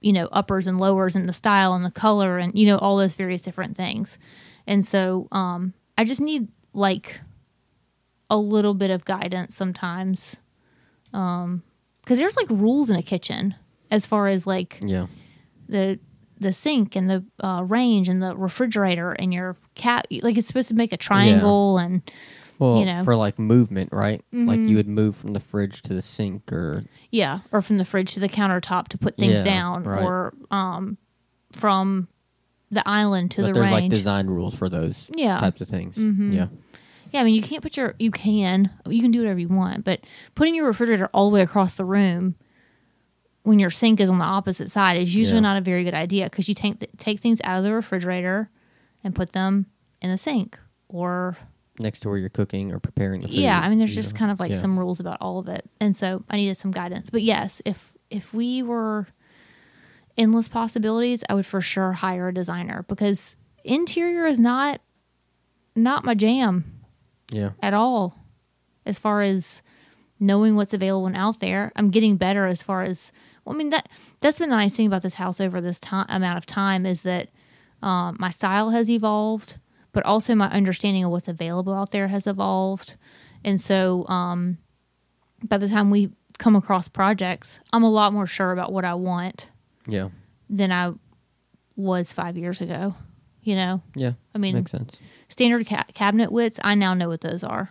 you 0.00 0.12
know 0.14 0.28
uppers 0.32 0.66
and 0.66 0.78
lowers 0.80 1.14
and 1.16 1.28
the 1.28 1.32
style 1.34 1.74
and 1.74 1.84
the 1.84 1.90
color 1.90 2.38
and 2.38 2.58
you 2.58 2.66
know 2.66 2.78
all 2.78 2.96
those 2.96 3.14
various 3.14 3.42
different 3.42 3.76
things. 3.76 4.18
And 4.66 4.84
so 4.84 5.28
um, 5.32 5.74
I 5.98 6.04
just 6.04 6.20
need 6.22 6.48
like 6.72 7.20
a 8.30 8.36
little 8.36 8.74
bit 8.74 8.90
of 8.90 9.04
guidance 9.04 9.54
sometimes 9.54 10.36
Um, 11.12 11.62
because 12.02 12.18
there's 12.18 12.36
like 12.36 12.48
rules 12.50 12.90
in 12.90 12.96
a 12.96 13.02
kitchen 13.02 13.54
as 13.90 14.04
far 14.06 14.28
as 14.28 14.46
like 14.46 14.78
Yeah. 14.82 15.06
the 15.68 15.98
the 16.40 16.52
sink 16.52 16.94
and 16.94 17.10
the 17.10 17.24
uh, 17.42 17.62
range 17.64 18.08
and 18.08 18.22
the 18.22 18.36
refrigerator 18.36 19.10
and 19.12 19.32
your 19.34 19.56
cat 19.74 20.06
like 20.22 20.36
it's 20.38 20.46
supposed 20.46 20.68
to 20.68 20.74
make 20.74 20.92
a 20.92 20.96
triangle 20.96 21.78
and 21.78 22.02
Well, 22.60 22.78
You 22.80 22.86
know. 22.86 23.04
for 23.04 23.14
like 23.16 23.38
movement, 23.38 23.90
right? 23.92 24.22
Like 24.32 24.58
Mhm. 24.60 24.68
you 24.68 24.76
would 24.76 24.88
move 24.88 25.14
from 25.16 25.32
the 25.32 25.38
fridge 25.40 25.80
to 25.82 25.94
the 25.94 26.02
sink, 26.02 26.52
or 26.52 26.84
yeah 27.10 27.40
or 27.52 27.62
from 27.62 27.78
the 27.78 27.84
fridge 27.84 28.12
to 28.14 28.20
the 28.20 28.28
countertop 28.28 28.88
to 28.88 28.98
put 28.98 29.16
things 29.16 29.34
Yeah, 29.34 29.42
down 29.44 29.84
right. 29.84 30.02
or 30.02 30.32
um 30.50 30.98
from 31.52 32.08
the 32.70 32.82
island 32.88 33.30
to 33.32 33.40
but 33.42 33.46
the 33.48 33.52
there's 33.54 33.70
like 33.70 33.88
design 33.90 34.26
rules 34.26 34.54
for 34.54 34.68
those 34.68 35.10
Yeah. 35.14 35.38
types 35.40 35.60
of 35.60 35.68
things. 35.68 35.96
mm-hmm. 35.96 36.32
Yeah. 36.32 36.46
Yeah 37.12 37.20
i 37.20 37.24
mean 37.24 37.34
you 37.34 37.42
can't 37.42 37.62
put 37.62 37.76
your 37.76 37.94
you 37.98 38.10
can 38.10 38.70
you 38.88 39.00
can 39.00 39.10
do 39.10 39.20
whatever 39.20 39.38
you 39.40 39.48
want 39.48 39.84
but 39.84 40.00
putting 40.34 40.54
your 40.54 40.66
refrigerator 40.66 41.08
all 41.14 41.28
the 41.30 41.34
way 41.34 41.42
across 41.42 41.74
the 41.74 41.84
room 41.84 42.34
when 43.42 43.58
your 43.58 43.70
sink 43.70 44.00
is 44.00 44.10
on 44.10 44.18
the 44.18 44.24
opposite 44.24 44.70
side 44.70 44.96
is 45.00 45.14
usually 45.14 45.36
Yeah. 45.38 45.40
not 45.42 45.56
a 45.58 45.60
very 45.62 45.84
good 45.84 45.94
idea 45.94 46.24
because 46.24 46.48
you 46.48 46.54
take 46.54 46.76
take 46.98 47.20
things 47.20 47.40
out 47.44 47.58
of 47.58 47.64
the 47.64 47.72
refrigerator 47.72 48.50
and 49.02 49.14
put 49.14 49.32
them 49.32 49.66
in 50.02 50.10
the 50.10 50.18
sink 50.18 50.58
or 50.88 51.36
Next 51.80 52.00
to 52.00 52.08
where 52.08 52.18
you're 52.18 52.28
cooking 52.28 52.72
or 52.72 52.80
preparing 52.80 53.20
the 53.22 53.28
food. 53.28 53.36
yeah 53.36 53.60
i 53.60 53.68
mean 53.68 53.78
there's 53.78 53.94
just 53.94 54.14
know. 54.14 54.18
kind 54.18 54.30
of 54.32 54.40
like 54.40 54.50
Yeah. 54.50 54.56
some 54.56 54.78
rules 54.78 54.98
about 55.00 55.18
all 55.20 55.38
of 55.38 55.48
it 55.48 55.64
and 55.80 55.94
so 55.96 56.24
i 56.28 56.36
needed 56.36 56.56
some 56.56 56.70
guidance 56.72 57.08
but 57.10 57.22
yes 57.22 57.62
if 57.64 57.94
if 58.10 58.34
we 58.34 58.62
were 58.62 59.06
endless 60.16 60.48
possibilities 60.48 61.22
i 61.28 61.34
would 61.34 61.46
for 61.46 61.60
sure 61.60 61.92
hire 61.92 62.28
a 62.28 62.34
designer 62.34 62.84
because 62.88 63.36
interior 63.64 64.26
is 64.26 64.40
not 64.40 64.80
not 65.76 66.04
my 66.04 66.14
jam 66.14 66.64
Yeah. 67.30 67.50
at 67.62 67.74
all 67.74 68.16
as 68.86 68.98
far 68.98 69.22
as 69.22 69.62
knowing 70.20 70.56
what's 70.56 70.72
available 70.74 71.06
and 71.06 71.16
out 71.16 71.40
there 71.40 71.72
i'm 71.76 71.90
getting 71.90 72.16
better 72.16 72.46
as 72.46 72.62
far 72.62 72.82
as 72.82 73.12
well, 73.44 73.54
i 73.54 73.58
mean 73.58 73.70
that 73.70 73.88
that's 74.20 74.38
been 74.38 74.48
the 74.50 74.56
nice 74.56 74.74
thing 74.74 74.86
about 74.86 75.02
this 75.02 75.14
house 75.14 75.40
over 75.40 75.60
this 75.60 75.78
time 75.80 76.06
amount 76.08 76.38
of 76.38 76.46
time 76.46 76.86
is 76.86 77.02
that 77.02 77.28
um, 77.82 78.16
my 78.18 78.30
style 78.30 78.70
has 78.70 78.90
evolved 78.90 79.58
but 79.92 80.04
also 80.04 80.34
my 80.34 80.48
understanding 80.50 81.04
of 81.04 81.10
what's 81.10 81.28
available 81.28 81.72
out 81.74 81.90
there 81.90 82.08
has 82.08 82.26
evolved 82.26 82.96
and 83.44 83.60
so 83.60 84.06
um, 84.08 84.58
by 85.46 85.56
the 85.58 85.68
time 85.68 85.90
we 85.90 86.10
come 86.38 86.56
across 86.56 86.88
projects 86.88 87.60
i'm 87.72 87.82
a 87.84 87.90
lot 87.90 88.12
more 88.12 88.26
sure 88.26 88.52
about 88.52 88.72
what 88.72 88.84
i 88.84 88.94
want 88.94 89.50
Yeah. 89.86 90.08
than 90.48 90.72
i 90.72 90.92
was 91.76 92.12
five 92.12 92.36
years 92.36 92.60
ago 92.60 92.94
you 93.48 93.56
know 93.56 93.80
Yeah. 93.94 94.12
i 94.34 94.38
mean 94.38 94.54
Makes 94.54 94.72
sense. 94.72 94.98
standard 95.28 95.66
ca- 95.66 95.86
cabinet 95.94 96.30
widths, 96.30 96.60
I 96.62 96.74
now 96.74 96.92
know 96.94 97.08
what 97.08 97.22
those 97.22 97.42
are. 97.42 97.70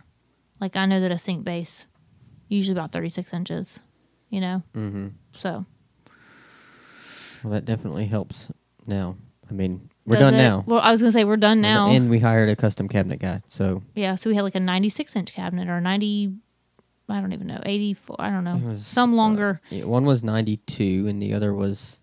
Like 0.59 0.75
I 0.75 0.85
know 0.87 0.99
that 1.01 1.11
a 1.11 1.17
sink 1.19 1.43
base 1.43 1.85
usually 2.49 2.73
about 2.77 2.91
36 2.91 3.31
inches, 3.33 3.79
you 4.29 4.41
know? 4.41 4.63
Mm-hmm. 4.75 5.07
So 5.33 5.65
Well, 7.43 7.53
that 7.53 7.65
definitely 7.65 8.05
helps 8.07 8.47
now. 8.85 9.17
I 9.49 9.53
mean, 9.53 9.89
we're 10.05 10.15
Does 10.15 10.21
done 10.23 10.33
it? 10.33 10.37
now. 10.37 10.63
Well, 10.65 10.79
I 10.79 10.91
was 10.91 10.99
going 11.01 11.11
to 11.11 11.17
say 11.17 11.23
we're 11.25 11.37
done 11.37 11.61
now. 11.61 11.89
And 11.91 12.09
we 12.09 12.19
hired 12.19 12.49
a 12.49 12.55
custom 12.55 12.87
cabinet 12.89 13.19
guy. 13.19 13.41
So 13.49 13.83
yeah, 13.95 14.15
so 14.15 14.29
we 14.29 14.35
had 14.35 14.41
like 14.43 14.55
a 14.55 14.59
96 14.59 15.15
inch 15.15 15.33
cabinet 15.33 15.69
or 15.69 15.79
90 15.79 16.33
I 17.09 17.21
don't 17.21 17.31
even 17.31 17.47
know, 17.47 17.61
84, 17.63 18.15
I 18.19 18.29
don't 18.31 18.43
know. 18.43 18.57
Was, 18.57 18.85
Some 18.85 19.13
uh, 19.13 19.15
longer. 19.15 19.61
yeah, 19.69 19.85
one 19.85 20.03
was 20.05 20.23
92 20.23 21.07
and 21.07 21.21
the 21.21 21.33
other 21.33 21.53
was 21.53 21.99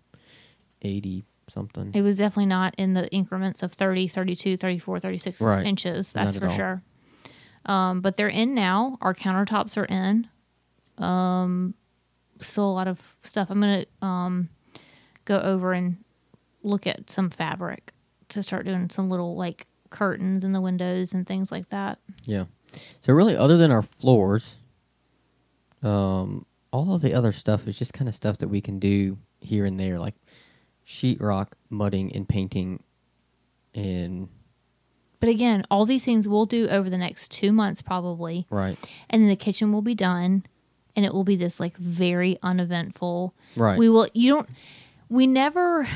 80 0.81 1.23
something. 1.47 1.91
it 1.93 2.01
was 2.01 2.17
definitely 2.17 2.45
not 2.47 2.73
in 2.77 2.93
the 2.93 3.07
increments 3.09 3.61
of 3.63 3.73
30, 3.73 4.07
32, 4.07 4.57
34, 4.57 4.99
36 4.99 5.41
Right. 5.41 5.65
inches, 5.65 6.11
that's 6.13 6.35
for 6.37 6.47
all. 6.47 6.55
sure. 6.55 6.83
Um, 7.65 8.01
but 8.01 8.15
they're 8.15 8.27
in 8.27 8.53
now. 8.53 8.97
Our 9.01 9.13
countertops 9.13 9.75
are 9.77 9.85
in. 9.85 10.27
Um, 11.03 11.73
still 12.41 12.69
a 12.69 12.73
lot 12.73 12.87
of 12.87 13.15
stuff. 13.23 13.49
I'm 13.49 13.59
gonna 13.59 13.85
um, 14.01 14.49
go 15.25 15.39
over 15.39 15.73
and 15.73 15.97
look 16.63 16.85
at 16.87 17.09
some 17.09 17.29
fabric 17.29 17.91
to 18.29 18.41
start 18.43 18.65
doing 18.65 18.89
some 18.89 19.09
little 19.09 19.35
like 19.35 19.67
curtains 19.89 20.43
in 20.43 20.51
the 20.51 20.61
windows 20.61 21.13
and 21.13 21.25
things 21.25 21.51
like 21.51 21.69
that. 21.69 21.99
Yeah. 22.25 22.45
So 23.01 23.13
really, 23.13 23.35
other 23.35 23.57
than 23.57 23.71
our 23.71 23.81
floors, 23.81 24.57
um, 25.83 26.45
all 26.71 26.93
of 26.93 27.01
the 27.01 27.13
other 27.13 27.31
stuff 27.31 27.67
is 27.67 27.77
just 27.77 27.93
kind 27.93 28.07
of 28.09 28.15
stuff 28.15 28.37
that 28.39 28.47
we 28.47 28.61
can 28.61 28.79
do 28.79 29.17
here 29.39 29.65
and 29.65 29.79
there, 29.79 29.99
like 29.99 30.15
sheetrock, 30.85 31.49
mudding, 31.69 32.13
and 32.15 32.27
painting, 32.27 32.83
and 33.73 34.29
But 35.19 35.29
again, 35.29 35.63
all 35.71 35.85
these 35.85 36.05
things 36.05 36.27
we'll 36.27 36.45
do 36.45 36.67
over 36.69 36.89
the 36.89 36.97
next 36.97 37.31
two 37.31 37.51
months 37.51 37.81
probably, 37.81 38.45
right, 38.49 38.77
and 39.09 39.21
then 39.23 39.29
the 39.29 39.35
kitchen 39.35 39.71
will 39.71 39.81
be 39.81 39.95
done, 39.95 40.45
and 40.95 41.05
it 41.05 41.13
will 41.13 41.23
be 41.23 41.35
this 41.35 41.59
like 41.59 41.75
very 41.77 42.37
uneventful. 42.43 43.33
right, 43.55 43.77
We 43.77 43.89
will. 43.89 44.07
You 44.13 44.33
don't. 44.35 44.49
We 45.09 45.27
never. 45.27 45.87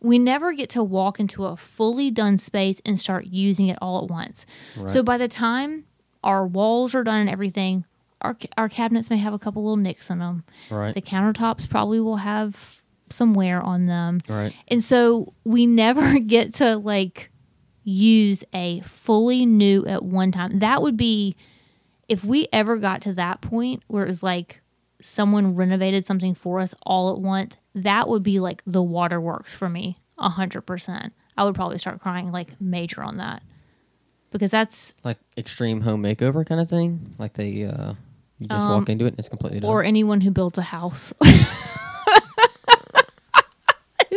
We 0.00 0.20
never 0.20 0.52
get 0.52 0.70
to 0.70 0.82
walk 0.84 1.18
into 1.18 1.44
a 1.44 1.56
fully 1.56 2.12
done 2.12 2.38
space 2.38 2.80
and 2.86 3.00
start 3.00 3.26
using 3.26 3.66
it 3.66 3.76
all 3.82 4.00
at 4.04 4.08
once. 4.08 4.46
right. 4.76 4.88
So 4.88 5.02
by 5.02 5.18
the 5.18 5.26
time 5.26 5.86
our 6.22 6.46
walls 6.46 6.94
are 6.94 7.02
done 7.02 7.22
and 7.22 7.28
everything, 7.30 7.84
our 8.22 8.36
our 8.56 8.68
cabinets 8.68 9.10
may 9.10 9.16
have 9.16 9.34
a 9.34 9.40
couple 9.40 9.64
little 9.64 9.76
nicks 9.76 10.08
in 10.08 10.20
them. 10.20 10.44
right, 10.70 10.94
The 10.94 11.02
countertops 11.02 11.68
probably 11.68 12.00
will 12.00 12.18
have 12.18 12.80
some 13.12 13.34
wear 13.34 13.60
on 13.60 13.86
them. 13.86 14.20
right, 14.28 14.52
And 14.68 14.82
so 14.82 15.32
we 15.44 15.66
never 15.66 16.18
get 16.18 16.54
to 16.54 16.76
like 16.76 17.30
use 17.84 18.44
a 18.52 18.80
fully 18.80 19.46
new 19.46 19.84
at 19.86 20.02
one 20.04 20.30
time. 20.32 20.58
That 20.58 20.82
would 20.82 20.96
be 20.96 21.36
if 22.08 22.24
we 22.24 22.48
ever 22.52 22.76
got 22.78 23.00
to 23.02 23.12
that 23.14 23.40
point 23.40 23.82
where 23.86 24.04
it 24.04 24.08
was 24.08 24.22
like 24.22 24.60
someone 25.00 25.54
renovated 25.54 26.04
something 26.04 26.34
for 26.34 26.58
us 26.60 26.74
all 26.84 27.12
at 27.14 27.20
once, 27.20 27.56
that 27.74 28.08
would 28.08 28.22
be 28.22 28.40
like 28.40 28.62
the 28.66 28.82
waterworks 28.82 29.54
for 29.54 29.68
me, 29.68 29.96
a 30.18 30.28
hundred 30.28 30.62
percent. 30.62 31.12
I 31.36 31.44
would 31.44 31.54
probably 31.54 31.78
start 31.78 32.00
crying 32.00 32.32
like 32.32 32.60
major 32.60 33.02
on 33.02 33.18
that. 33.18 33.42
Because 34.30 34.50
that's 34.50 34.92
like 35.04 35.16
extreme 35.38 35.80
home 35.82 36.02
makeover 36.02 36.44
kind 36.44 36.60
of 36.60 36.68
thing. 36.68 37.14
Like 37.18 37.34
they, 37.34 37.64
uh, 37.64 37.94
you 38.38 38.46
just 38.48 38.60
Um, 38.60 38.70
walk 38.80 38.88
into 38.90 39.04
it 39.06 39.08
and 39.08 39.18
it's 39.18 39.28
completely 39.28 39.60
done. 39.60 39.70
or 39.70 39.82
anyone 39.84 40.20
who 40.20 40.30
builds 40.30 40.58
a 40.58 40.62
house. 40.62 41.12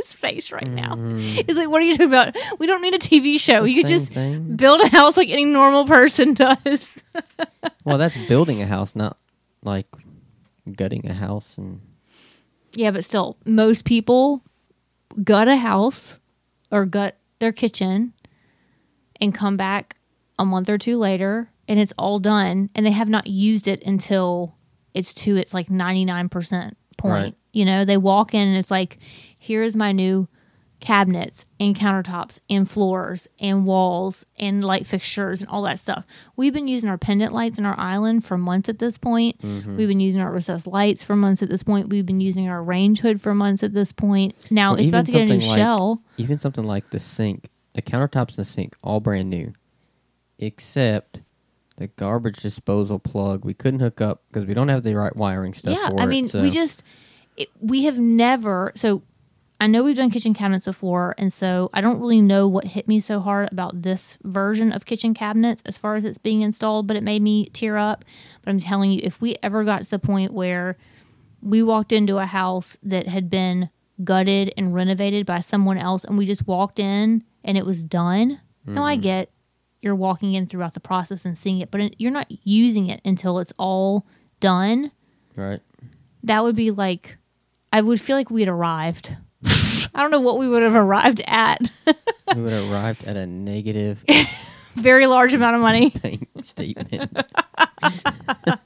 His 0.01 0.13
face 0.13 0.51
right 0.51 0.67
now. 0.69 0.95
Mm. 0.95 1.45
He's 1.45 1.57
like, 1.57 1.69
"What 1.69 1.81
are 1.81 1.85
you 1.85 1.91
talking 1.91 2.07
about? 2.07 2.35
We 2.59 2.65
don't 2.67 2.81
need 2.81 2.95
a 2.95 2.99
TV 2.99 3.39
show. 3.39 3.63
The 3.63 3.71
you 3.71 3.83
could 3.83 3.89
just 3.89 4.13
thing. 4.13 4.55
build 4.55 4.81
a 4.81 4.87
house 4.87 5.15
like 5.17 5.29
any 5.29 5.45
normal 5.45 5.85
person 5.85 6.33
does." 6.35 6.97
well, 7.83 7.97
that's 7.97 8.17
building 8.27 8.61
a 8.61 8.65
house, 8.65 8.95
not 8.95 9.17
like 9.63 9.87
gutting 10.75 11.07
a 11.09 11.13
house 11.13 11.57
and 11.57 11.81
yeah, 12.73 12.91
but 12.91 13.03
still, 13.03 13.37
most 13.45 13.85
people 13.85 14.43
gut 15.23 15.47
a 15.47 15.57
house 15.57 16.17
or 16.71 16.85
gut 16.85 17.17
their 17.39 17.51
kitchen 17.51 18.13
and 19.19 19.33
come 19.33 19.57
back 19.57 19.97
a 20.39 20.45
month 20.45 20.69
or 20.69 20.77
two 20.77 20.97
later 20.97 21.49
and 21.67 21.79
it's 21.79 21.93
all 21.97 22.19
done 22.19 22.69
and 22.75 22.85
they 22.85 22.91
have 22.91 23.09
not 23.09 23.27
used 23.27 23.67
it 23.67 23.83
until 23.85 24.55
it's 24.93 25.13
to 25.13 25.35
its 25.35 25.53
like 25.53 25.67
99% 25.67 26.73
point. 26.97 27.13
Right. 27.23 27.35
You 27.51 27.65
know, 27.65 27.83
they 27.83 27.97
walk 27.97 28.33
in 28.33 28.47
and 28.47 28.57
it's 28.57 28.71
like, 28.71 28.99
here 29.43 29.63
is 29.63 29.75
my 29.75 29.91
new 29.91 30.27
cabinets 30.79 31.45
and 31.59 31.75
countertops 31.75 32.37
and 32.47 32.69
floors 32.69 33.27
and 33.39 33.65
walls 33.65 34.23
and 34.37 34.63
light 34.63 34.85
fixtures 34.85 35.41
and 35.41 35.49
all 35.49 35.63
that 35.63 35.79
stuff. 35.79 36.05
We've 36.35 36.53
been 36.53 36.67
using 36.67 36.89
our 36.89 36.97
pendant 36.99 37.33
lights 37.33 37.57
in 37.57 37.65
our 37.65 37.79
island 37.79 38.23
for 38.23 38.37
months 38.37 38.69
at 38.69 38.77
this 38.77 38.97
point. 38.99 39.39
Mm-hmm. 39.41 39.77
We've 39.77 39.87
been 39.87 39.99
using 39.99 40.21
our 40.21 40.31
recessed 40.31 40.67
lights 40.67 41.03
for 41.03 41.15
months 41.15 41.41
at 41.41 41.49
this 41.49 41.63
point. 41.63 41.89
We've 41.89 42.05
been 42.05 42.21
using 42.21 42.49
our 42.49 42.63
range 42.63 42.99
hood 42.99 43.19
for 43.19 43.33
months 43.33 43.63
at 43.63 43.73
this 43.73 43.91
point. 43.91 44.35
Now 44.51 44.71
Well, 44.73 44.81
it's 44.81 44.89
about 44.89 45.05
to 45.07 45.11
get 45.11 45.21
a 45.23 45.25
new 45.25 45.45
like- 45.45 45.57
shell. 45.57 46.01
even 46.17 46.37
something 46.37 46.65
like 46.65 46.89
the 46.91 46.99
sink, 46.99 47.49
the 47.73 47.81
countertops 47.81 48.29
and 48.29 48.37
the 48.37 48.45
sink, 48.45 48.75
all 48.83 48.99
brand 48.99 49.29
new, 49.29 49.53
except 50.39 51.21
the 51.77 51.87
garbage 51.87 52.37
disposal 52.37 52.99
plug. 52.99 53.45
We 53.45 53.53
couldn't 53.53 53.79
hook 53.79 54.01
up 54.01 54.23
because 54.29 54.47
we 54.47 54.53
don't 54.53 54.67
have 54.69 54.83
the 54.83 54.95
right 54.95 55.15
wiring 55.15 55.53
stuff. 55.53 55.77
yeah, 55.79 55.89
I 55.97 56.03
it, 56.03 56.07
mean, 56.07 56.27
so- 56.27 56.41
we 56.41 56.49
just 56.49 56.83
it, 57.37 57.49
we 57.59 57.83
have 57.85 57.97
never. 57.97 58.71
So 58.75 59.03
I 59.61 59.67
know 59.67 59.83
we've 59.83 59.95
done 59.95 60.09
kitchen 60.09 60.33
cabinets 60.33 60.65
before, 60.65 61.13
and 61.19 61.31
so 61.31 61.69
I 61.71 61.81
don't 61.81 61.99
really 61.99 62.19
know 62.19 62.47
what 62.47 62.65
hit 62.65 62.87
me 62.87 62.99
so 62.99 63.19
hard 63.19 63.51
about 63.51 63.83
this 63.83 64.17
version 64.23 64.71
of 64.71 64.87
kitchen 64.87 65.13
cabinets 65.13 65.61
as 65.67 65.77
far 65.77 65.93
as 65.93 66.03
it's 66.03 66.17
being 66.17 66.41
installed, 66.41 66.87
but 66.87 66.97
it 66.97 67.03
made 67.03 67.21
me 67.21 67.45
tear 67.49 67.77
up. 67.77 68.03
But 68.41 68.49
I'm 68.49 68.57
telling 68.57 68.91
you, 68.91 69.01
if 69.03 69.21
we 69.21 69.35
ever 69.43 69.63
got 69.63 69.83
to 69.83 69.89
the 69.91 69.99
point 69.99 70.33
where 70.33 70.77
we 71.43 71.61
walked 71.61 71.91
into 71.91 72.17
a 72.17 72.25
house 72.25 72.75
that 72.81 73.07
had 73.07 73.29
been 73.29 73.69
gutted 74.03 74.51
and 74.57 74.73
renovated 74.73 75.27
by 75.27 75.41
someone 75.41 75.77
else, 75.77 76.03
and 76.03 76.17
we 76.17 76.25
just 76.25 76.47
walked 76.47 76.79
in 76.79 77.23
and 77.43 77.55
it 77.55 77.65
was 77.65 77.83
done. 77.83 78.41
Now 78.65 78.83
I 78.83 78.95
mm-hmm. 78.95 79.03
get 79.03 79.31
you're 79.83 79.95
walking 79.95 80.33
in 80.33 80.47
throughout 80.47 80.73
the 80.73 80.79
process 80.79 81.23
and 81.23 81.37
seeing 81.37 81.59
it, 81.59 81.69
but 81.69 82.01
you're 82.01 82.09
not 82.09 82.31
using 82.43 82.87
it 82.87 82.99
until 83.05 83.37
it's 83.37 83.53
all 83.59 84.07
done 84.39 84.91
right. 85.35 85.59
that 86.23 86.43
would 86.43 86.55
be 86.55 86.71
like 86.71 87.17
I 87.71 87.81
would 87.81 88.01
feel 88.01 88.15
like 88.15 88.31
we'd 88.31 88.47
arrived. 88.47 89.15
I 89.93 90.01
don't 90.01 90.11
know 90.11 90.21
what 90.21 90.37
we 90.37 90.47
would 90.47 90.63
have 90.63 90.75
arrived 90.75 91.21
at. 91.27 91.59
we 92.35 92.41
would 92.41 92.53
have 92.53 92.71
arrived 92.71 93.05
at 93.05 93.17
a 93.17 93.25
negative 93.27 94.03
Very 94.75 95.05
large 95.05 95.33
amount 95.33 95.55
of 95.55 95.61
money. 95.61 95.93
statement. 96.41 97.11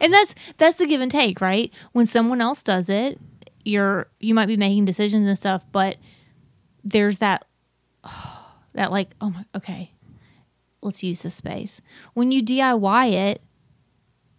And 0.00 0.12
that's 0.12 0.34
that's 0.56 0.78
the 0.78 0.86
give 0.86 1.00
and 1.00 1.10
take, 1.10 1.40
right? 1.40 1.72
When 1.92 2.06
someone 2.06 2.40
else 2.40 2.62
does 2.62 2.88
it, 2.88 3.18
you're 3.64 4.06
you 4.20 4.34
might 4.34 4.46
be 4.46 4.56
making 4.56 4.86
decisions 4.86 5.26
and 5.26 5.36
stuff, 5.36 5.64
but 5.70 5.96
there's 6.82 7.18
that 7.18 7.44
that 8.74 8.90
like, 8.90 9.10
oh 9.20 9.30
my 9.30 9.44
okay, 9.54 9.92
let's 10.82 11.02
use 11.02 11.22
this 11.22 11.34
space. 11.34 11.80
When 12.14 12.32
you 12.32 12.42
DIY 12.42 13.12
it, 13.12 13.42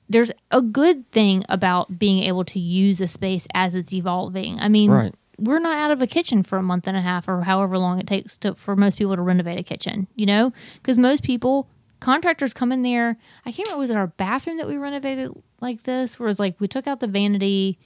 there's 0.09 0.31
a 0.51 0.61
good 0.61 1.09
thing 1.11 1.43
about 1.49 1.97
being 1.99 2.23
able 2.23 2.45
to 2.45 2.59
use 2.59 2.97
the 2.97 3.07
space 3.07 3.47
as 3.53 3.75
it's 3.75 3.93
evolving. 3.93 4.59
I 4.59 4.69
mean, 4.69 4.91
Right. 4.91 5.15
We're 5.37 5.59
not 5.59 5.77
out 5.77 5.91
of 5.91 6.01
a 6.01 6.07
kitchen 6.07 6.43
for 6.43 6.57
a 6.57 6.63
month 6.63 6.87
and 6.87 6.95
a 6.97 7.01
half 7.01 7.27
or 7.27 7.41
however 7.43 7.77
long 7.77 7.99
it 7.99 8.07
takes 8.07 8.37
to 8.37 8.55
for 8.55 8.75
most 8.75 8.97
people 8.97 9.15
to 9.15 9.21
renovate 9.21 9.59
a 9.59 9.63
kitchen, 9.63 10.07
you 10.15 10.25
know? 10.25 10.51
Because 10.75 10.97
most 10.97 11.23
people, 11.23 11.67
contractors 11.99 12.53
come 12.53 12.71
in 12.71 12.81
there. 12.83 13.17
I 13.45 13.51
can't 13.51 13.67
remember, 13.67 13.79
was 13.81 13.89
it 13.89 13.97
our 13.97 14.07
bathroom 14.07 14.57
that 14.57 14.67
we 14.67 14.77
renovated 14.77 15.31
like 15.61 15.83
this? 15.83 16.19
Where 16.19 16.29
it's 16.29 16.39
like 16.39 16.59
we 16.59 16.67
took 16.67 16.87
out 16.87 16.99
the 16.99 17.07
vanity 17.07 17.79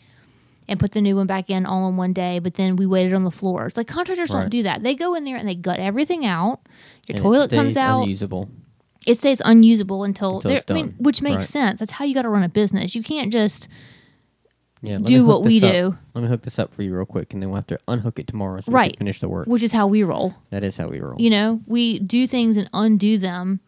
and 0.68 0.80
put 0.80 0.92
the 0.92 1.02
new 1.02 1.16
one 1.16 1.26
back 1.26 1.50
in 1.50 1.66
all 1.66 1.88
in 1.90 1.98
one 1.98 2.14
day, 2.14 2.38
but 2.40 2.54
then 2.54 2.76
we 2.76 2.86
waited 2.86 3.14
on 3.14 3.24
the 3.24 3.32
floors. 3.32 3.76
Like 3.76 3.88
contractors 3.88 4.30
don't 4.30 4.50
do 4.50 4.64
that. 4.64 4.84
They 4.84 4.94
go 4.94 5.16
in 5.16 5.24
there 5.24 5.38
and 5.38 5.48
they 5.50 5.56
gut 5.56 5.80
everything 5.80 6.26
out. 6.26 6.60
Your 7.08 7.16
and 7.16 7.18
it 7.18 7.22
toilet 7.22 7.50
comes 7.52 7.72
stays 7.74 7.78
out 7.78 8.02
unusable. 8.04 8.50
it 9.08 9.18
stays 9.18 9.42
unusable 9.44 10.04
until, 10.04 10.36
Until 10.38 10.62
I 10.70 10.74
mean, 10.74 10.94
which 11.00 11.24
makes 11.24 11.36
Right. 11.38 11.44
sense. 11.46 11.80
That's 11.80 11.94
how 11.94 12.06
you 12.06 12.14
got 12.14 12.22
to 12.24 12.30
run 12.30 12.44
a 12.44 12.50
business. 12.50 12.94
You 12.94 13.02
can't 13.02 13.32
just 13.34 13.68
Yeah, 14.82 14.98
do 14.98 15.26
what 15.26 15.44
we 15.44 15.58
up. 15.63 15.72
do. 15.72 15.98
Let 16.13 16.22
me 16.22 16.28
hook 16.30 16.44
this 16.44 16.58
up 16.58 16.74
for 16.74 16.84
you 16.84 16.96
real 16.96 17.06
quick, 17.06 17.34
and 17.34 17.42
then 17.44 17.50
we'll 17.50 17.58
have 17.58 17.68
to 17.68 17.80
unhook 17.88 18.18
it 18.18 18.28
tomorrow 18.28 18.62
so 18.62 18.72
we 18.72 18.76
Right. 18.76 18.92
can 18.94 19.00
finish 19.00 19.20
the 19.20 19.28
work. 19.28 19.46
which 19.48 19.62
is 19.63 19.72
how 19.74 19.88
we 19.88 20.04
roll. 20.04 20.36
That 20.52 20.63
is 20.63 20.78
how 20.78 20.88
we 20.88 21.00
roll. 21.02 21.20
You 21.20 21.30
know, 21.30 21.62
we 21.65 22.00
do 22.00 22.26
things 22.28 22.56
and 22.56 22.70
undo 22.74 23.18
them 23.18 23.60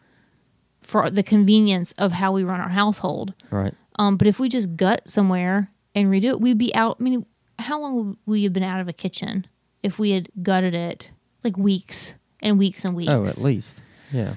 for 0.80 1.10
the 1.10 1.22
convenience 1.22 1.92
of 1.98 2.12
how 2.12 2.32
we 2.32 2.44
run 2.44 2.60
our 2.60 2.70
household. 2.70 3.34
Right. 3.50 3.74
Um, 3.98 4.16
but 4.16 4.26
if 4.26 4.38
we 4.38 4.48
just 4.48 4.74
gut 4.76 5.02
somewhere 5.08 5.70
and 5.94 6.08
redo 6.10 6.24
it, 6.30 6.40
we'd 6.40 6.56
be 6.58 6.74
out. 6.74 6.96
I 6.98 7.02
mean, 7.02 7.26
how 7.58 7.78
long 7.80 7.96
would 8.06 8.16
we 8.26 8.44
have 8.44 8.52
been 8.54 8.62
out 8.62 8.80
of 8.80 8.88
a 8.88 8.92
kitchen 8.94 9.46
if 9.82 9.98
we 9.98 10.10
had 10.12 10.28
gutted 10.42 10.74
it? 10.74 11.10
Like 11.44 11.56
weeks 11.58 12.14
and 12.42 12.58
weeks 12.58 12.84
and 12.84 12.96
weeks. 12.96 13.10
Oh, 13.10 13.24
at 13.24 13.38
least. 13.38 13.82
Yeah. 14.12 14.34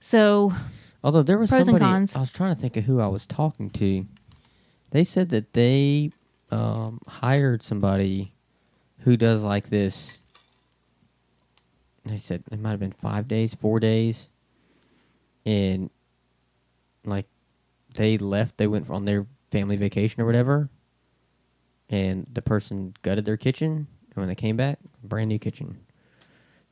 So 0.00 0.52
Although 1.02 1.22
there 1.24 1.38
was 1.38 1.50
Pros 1.50 1.60
and 1.66 1.76
somebody, 1.78 1.84
cons. 1.84 2.14
I 2.14 2.20
was 2.20 2.30
trying 2.32 2.54
to 2.54 2.60
think 2.60 2.76
of 2.76 2.84
who 2.84 3.00
I 3.00 3.08
was 3.08 3.26
talking 3.26 3.70
to. 3.70 4.06
They 4.92 5.04
said 5.04 5.30
that 5.30 5.54
they 5.54 6.10
um, 6.50 7.00
hired 7.08 7.62
somebody 7.62 8.34
who 9.00 9.16
does 9.16 9.42
like 9.42 9.70
this. 9.70 10.20
They 12.04 12.18
said 12.18 12.44
it 12.52 12.60
might 12.60 12.70
have 12.70 12.80
been 12.80 12.92
five 12.92 13.26
days, 13.26 13.54
four 13.54 13.80
days, 13.80 14.28
and 15.46 15.88
like 17.06 17.26
they 17.94 18.18
left. 18.18 18.58
They 18.58 18.66
went 18.66 18.90
on 18.90 19.06
their 19.06 19.26
family 19.50 19.76
vacation 19.76 20.20
or 20.22 20.26
whatever, 20.26 20.68
and 21.88 22.26
the 22.30 22.42
person 22.42 22.94
gutted 23.00 23.24
their 23.24 23.38
kitchen. 23.38 23.86
And 24.14 24.16
when 24.16 24.28
they 24.28 24.34
came 24.34 24.58
back, 24.58 24.78
brand 25.02 25.28
new 25.28 25.38
kitchen 25.38 25.78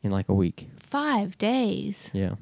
in 0.02 0.10
like 0.10 0.28
a 0.28 0.34
week. 0.34 0.68
five 0.76 1.38
days. 1.38 2.10
Yeah. 2.12 2.34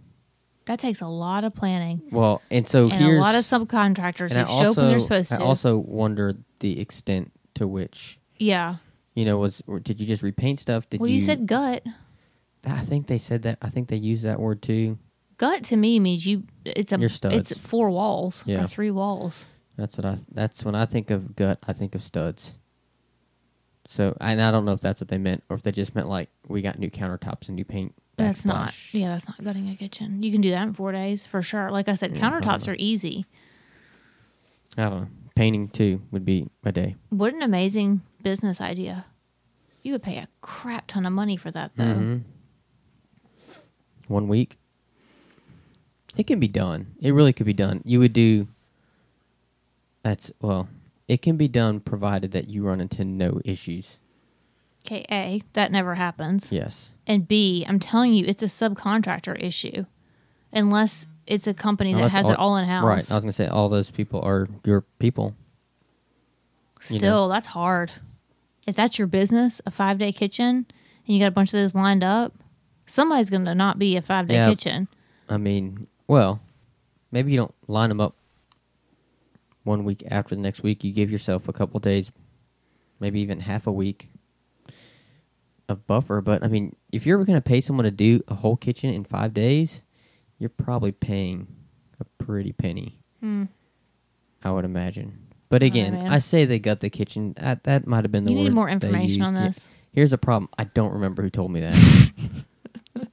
That 0.69 0.79
takes 0.79 1.01
a 1.01 1.07
lot 1.07 1.45
of 1.45 1.55
planning. 1.55 2.03
Well, 2.13 2.43
and 2.51 2.69
so 2.69 2.85
and 2.85 2.93
here's 2.93 3.17
a 3.17 3.21
lot 3.23 3.35
of 3.35 3.43
subcontractors 3.43 4.33
and 4.33 4.33
who 4.33 4.41
I 4.41 4.45
show 4.45 4.53
also, 4.53 4.71
up 4.71 4.77
when 4.77 4.89
they're 4.89 4.99
supposed 4.99 5.29
to. 5.31 5.37
I 5.37 5.39
also 5.39 5.79
wonder 5.79 6.35
the 6.61 6.79
extent 6.79 7.33
to 7.55 7.67
which 7.67 8.19
yeah. 8.37 8.77
you 9.15 9.25
know 9.25 9.39
was 9.39 9.63
or 9.67 9.81
did 9.81 9.99
you 9.99 10.07
just 10.07 10.23
repaint 10.23 10.61
stuff? 10.61 10.87
Did 10.91 11.01
Well, 11.01 11.09
you, 11.09 11.23
said 11.23 11.47
gut. 11.47 11.87
I 12.67 12.81
think 12.81 13.07
they 13.07 13.17
said 13.17 13.43
that. 13.45 13.57
I 13.63 13.71
think 13.71 13.89
they 13.89 13.97
used 13.97 14.25
that 14.25 14.39
word 14.39 14.61
too. 14.61 14.99
Gut 15.39 15.65
to 15.65 15.77
me 15.77 15.99
means 16.01 16.27
you. 16.27 16.43
It's 16.67 16.93
a. 16.93 16.99
Your 16.99 17.09
studs. 17.09 17.51
It's 17.51 17.59
four 17.59 17.89
walls. 17.89 18.45
Yeah. 18.45 18.65
Or 18.65 18.67
three 18.67 18.91
walls. 18.91 19.47
That's 19.79 19.97
what 19.97 20.05
I. 20.05 20.19
That's 20.31 20.67
when 20.67 20.75
I 20.75 20.85
think 20.85 21.11
of 21.11 21.35
gut. 21.35 21.61
I 21.67 21.73
think 21.73 21.95
of 21.95 22.03
studs. 22.03 22.57
So 23.87 24.15
and 24.21 24.43
I 24.43 24.51
don't 24.51 24.67
know 24.67 24.73
if 24.73 24.81
that's 24.81 25.01
what 25.01 25.09
they 25.09 25.17
meant 25.17 25.45
or 25.49 25.57
if 25.57 25.63
they 25.63 25.73
just 25.73 25.95
meant 25.95 26.11
like 26.11 26.29
we 26.47 26.61
got 26.61 26.79
new 26.79 26.91
countertops 26.91 27.47
and 27.49 27.57
new 27.57 27.65
paint. 27.65 27.95
That's 28.19 28.45
not. 28.45 28.75
Yeah, 28.93 29.09
that's 29.09 29.29
not 29.29 29.43
gutting 29.43 29.69
a 29.71 29.77
kitchen. 29.77 30.23
You 30.23 30.33
can 30.33 30.41
do 30.41 30.51
that 30.51 30.67
in 30.67 30.73
four 30.75 30.93
days 30.93 31.25
for 31.25 31.41
sure. 31.41 31.71
Like 31.71 31.89
I 31.89 31.95
said, 31.95 32.17
Yeah, 32.17 32.21
countertops 32.21 32.67
know. 32.67 32.73
are 32.73 32.77
easy. 32.79 33.25
I 34.77 34.83
don't 34.89 35.01
know. 35.03 35.09
Painting 35.35 35.69
too 35.69 36.03
would 36.11 36.25
be 36.25 36.49
a 36.65 36.73
day. 36.73 36.97
What 37.11 37.33
an 37.33 37.43
amazing 37.43 38.03
business 38.23 38.61
idea. 38.61 39.07
You 39.85 39.93
would 39.93 40.03
pay 40.03 40.19
a 40.19 40.29
crap 40.41 40.89
ton 40.89 41.07
of 41.07 41.13
money 41.13 41.37
for 41.37 41.51
that 41.53 41.77
though. 41.77 41.85
Mhm. 41.85 42.23
One 44.09 44.27
week. 44.29 44.59
It 46.17 46.27
can 46.27 46.41
be 46.41 46.49
done. 46.49 46.89
It 47.01 47.13
really 47.13 47.33
could 47.33 47.47
be 47.47 47.53
done. 47.53 47.83
You 47.85 48.01
would 48.01 48.13
do. 48.13 48.49
That's 50.03 50.33
well. 50.41 50.69
It 51.07 51.23
can 51.23 51.37
be 51.37 51.49
done 51.49 51.81
provided 51.81 52.33
that 52.33 52.49
you 52.49 52.65
run 52.65 52.81
into 52.81 53.05
no 53.05 53.41
issues. 53.45 53.99
Okay, 54.89 55.05
A, 55.13 55.43
that 55.53 55.71
never 55.71 55.95
happens. 55.97 56.51
Yes. 56.51 56.93
And 57.07 57.29
B, 57.29 57.63
I'm 57.69 57.79
telling 57.79 58.15
you, 58.15 58.25
it's 58.27 58.43
a 58.43 58.47
subcontractor 58.47 59.39
issue. 59.43 59.85
Unless 60.51 61.07
it's 61.27 61.47
a 61.47 61.53
company 61.53 61.93
that 61.93 61.99
Unless 61.99 62.13
has 62.13 62.29
it 62.29 62.39
all 62.39 62.57
in 62.57 62.65
house. 62.67 62.85
Right. 62.87 63.11
I 63.11 63.15
was 63.17 63.23
gonna 63.23 63.33
say 63.33 63.47
all 63.49 63.69
those 63.69 63.91
people 63.91 64.23
are 64.23 64.49
your 64.65 64.81
people. 64.99 65.35
you 66.89 66.97
Still, 66.99 67.29
know. 67.29 67.35
that's 67.35 67.49
hard. 67.49 67.93
If 68.67 68.77
that's 68.77 68.99
your 68.99 69.09
business, 69.09 69.61
a 69.67 69.71
five 69.71 69.99
day 69.99 70.11
kitchen, 70.11 70.55
and 70.57 70.67
you 71.07 71.19
got 71.21 71.27
a 71.29 71.33
bunch 71.33 71.51
of 71.53 71.61
those 71.61 71.75
lined 71.75 72.03
up, 72.03 72.33
somebody's 72.87 73.29
going 73.29 73.45
to 73.45 73.55
not 73.55 73.79
be 73.79 73.97
a 73.99 74.03
five 74.03 74.27
day 74.27 74.35
Yeah. 74.37 74.49
kitchen. 74.49 74.89
I 75.29 75.37
mean, 75.37 75.87
well, 76.07 76.41
maybe 77.13 77.31
you 77.33 77.37
don't 77.39 77.55
line 77.67 77.91
them 77.91 78.01
up 78.01 78.15
one 79.65 79.85
week 79.85 80.03
after 80.11 80.35
the 80.35 80.41
next 80.41 80.63
week. 80.63 80.83
You 80.83 80.93
give 80.93 81.11
yourself 81.11 81.47
a 81.47 81.53
couple 81.53 81.79
days, 81.81 82.11
maybe 83.01 83.21
even 83.21 83.41
half 83.41 83.67
a 83.67 83.73
week 83.73 84.09
of 85.69 85.87
buffer. 85.87 86.21
But 86.21 86.43
I 86.43 86.49
mean, 86.49 86.77
if 86.93 87.07
you're 87.07 87.23
going 87.25 87.37
to 87.37 87.43
pay 87.43 87.61
someone 87.61 87.85
to 87.85 87.91
do 87.91 88.23
a 88.29 88.35
whole 88.35 88.57
kitchen 88.57 88.91
in 88.91 89.05
five 89.05 89.35
days, 89.35 89.85
you're 90.39 90.51
probably 90.51 90.93
paying 90.93 91.47
a 92.01 92.05
pretty 92.23 92.53
penny. 92.53 93.01
Hmm. 93.21 93.45
I 94.43 94.51
would 94.51 94.65
imagine. 94.65 95.27
But 95.49 95.63
again, 95.63 95.95
man. 95.95 96.13
I 96.13 96.19
say 96.19 96.45
they 96.45 96.59
gut 96.59 96.81
the 96.81 96.91
kitchen. 96.91 97.35
That, 97.39 97.65
that 97.65 97.87
might 97.87 98.05
have 98.05 98.13
been 98.13 98.25
the 98.25 98.33
You 98.33 98.45
need 98.45 98.53
more 98.53 98.69
information 98.69 99.23
on 99.23 99.35
this. 99.35 99.69
Here's 99.93 100.11
the 100.11 100.19
problem. 100.19 100.49
I 100.59 100.65
don't 100.65 100.93
remember 100.93 101.23
who 101.23 101.31
told 101.31 101.51
me 101.51 101.61
that. 101.61 102.11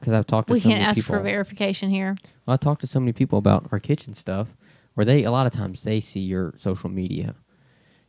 Because 0.00 0.12
I've 0.12 0.26
talked 0.26 0.48
to 0.48 0.54
We 0.54 0.60
so 0.60 0.68
can't 0.68 0.82
ask 0.82 0.94
people. 0.96 1.16
for 1.16 1.22
verification 1.22 1.90
here. 1.90 2.16
Well, 2.46 2.54
I 2.54 2.56
talk 2.56 2.78
to 2.80 2.86
so 2.86 3.00
many 3.00 3.12
people 3.12 3.38
about 3.38 3.66
our 3.72 3.80
kitchen 3.80 4.14
stuff, 4.14 4.56
where 4.94 5.04
they 5.04 5.24
a 5.24 5.30
lot 5.30 5.46
of 5.46 5.52
times 5.52 5.82
they 5.82 6.00
see 6.00 6.20
your 6.20 6.54
social 6.56 6.88
media, 6.88 7.34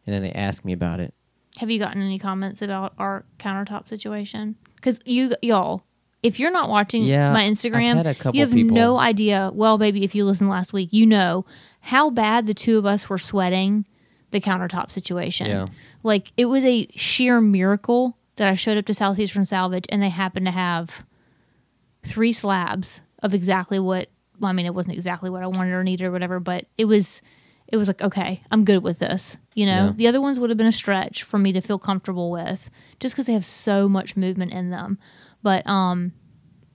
and 0.06 0.14
then 0.14 0.22
they 0.22 0.32
ask 0.32 0.64
me 0.64 0.72
about 0.72 1.00
it. 1.00 1.14
Have 1.60 1.70
you 1.70 1.78
gotten 1.78 2.02
any 2.02 2.20
comments 2.20 2.62
about 2.62 2.94
our 2.98 3.26
countertop 3.38 3.90
situation? 3.90 4.56
Because 4.76 4.98
you, 5.06 5.34
y'all, 5.42 5.84
if 6.24 6.40
you're 6.40 6.52
not 6.52 6.70
watching 6.70 7.04
Yeah, 7.04 7.34
my 7.34 7.44
Instagram, 7.44 7.96
had 7.98 8.08
a 8.08 8.16
couple 8.16 8.38
you 8.40 8.46
have 8.46 8.54
people- 8.54 8.74
no 8.76 8.98
idea. 8.98 9.52
Well, 9.54 9.78
baby, 9.78 10.06
if 10.06 10.16
you 10.16 10.24
listened 10.24 10.50
last 10.50 10.72
week, 10.72 10.88
you 10.94 11.06
know 11.06 11.46
how 11.82 12.12
bad 12.12 12.48
the 12.48 12.54
two 12.54 12.78
of 12.78 12.86
us 12.86 13.10
were 13.10 13.18
sweating 13.18 13.86
the 14.32 14.40
countertop 14.40 14.90
situation. 14.90 15.48
Yeah. 15.48 15.68
Like 16.02 16.32
it 16.38 16.46
was 16.46 16.64
a 16.64 16.88
sheer 16.96 17.42
miracle 17.42 18.18
that 18.38 18.48
I 18.48 18.56
showed 18.56 18.78
up 18.78 18.86
to 18.86 18.94
Southeastern 18.94 19.46
Salvage 19.46 19.86
and 19.90 20.02
they 20.02 20.08
happened 20.10 20.46
to 20.46 20.52
have 20.54 21.06
three 22.06 22.32
slabs 22.32 23.02
of 23.22 23.34
exactly 23.34 23.80
what. 23.80 24.08
Well, 24.40 24.50
I 24.50 24.54
mean, 24.54 24.66
it 24.66 24.74
wasn't 24.74 24.96
exactly 24.96 25.30
what 25.30 25.44
I 25.44 25.48
wanted 25.48 25.74
or 25.74 25.84
needed 25.84 26.06
or 26.06 26.12
whatever, 26.12 26.40
but 26.40 26.68
it 26.78 26.86
was. 26.86 27.22
It 27.72 27.78
was 27.78 27.88
like, 27.88 28.02
okay, 28.02 28.42
I'm 28.50 28.66
good 28.66 28.82
with 28.82 28.98
this. 28.98 29.38
You 29.60 29.66
know, 29.66 29.86
Yeah. 29.88 29.92
the 29.94 30.08
other 30.08 30.22
ones 30.22 30.40
would 30.40 30.50
have 30.50 30.58
been 30.58 30.68
a 30.68 30.72
stretch 30.72 31.24
for 31.24 31.38
me 31.38 31.52
to 31.52 31.60
feel 31.60 31.78
comfortable 31.78 32.32
with, 32.32 32.70
just 33.02 33.14
because 33.14 33.26
they 33.26 33.34
have 33.34 33.44
so 33.44 33.90
much 33.90 34.16
movement 34.16 34.54
in 34.54 34.70
them. 34.70 34.98
But 35.44 35.68
um, 35.68 36.14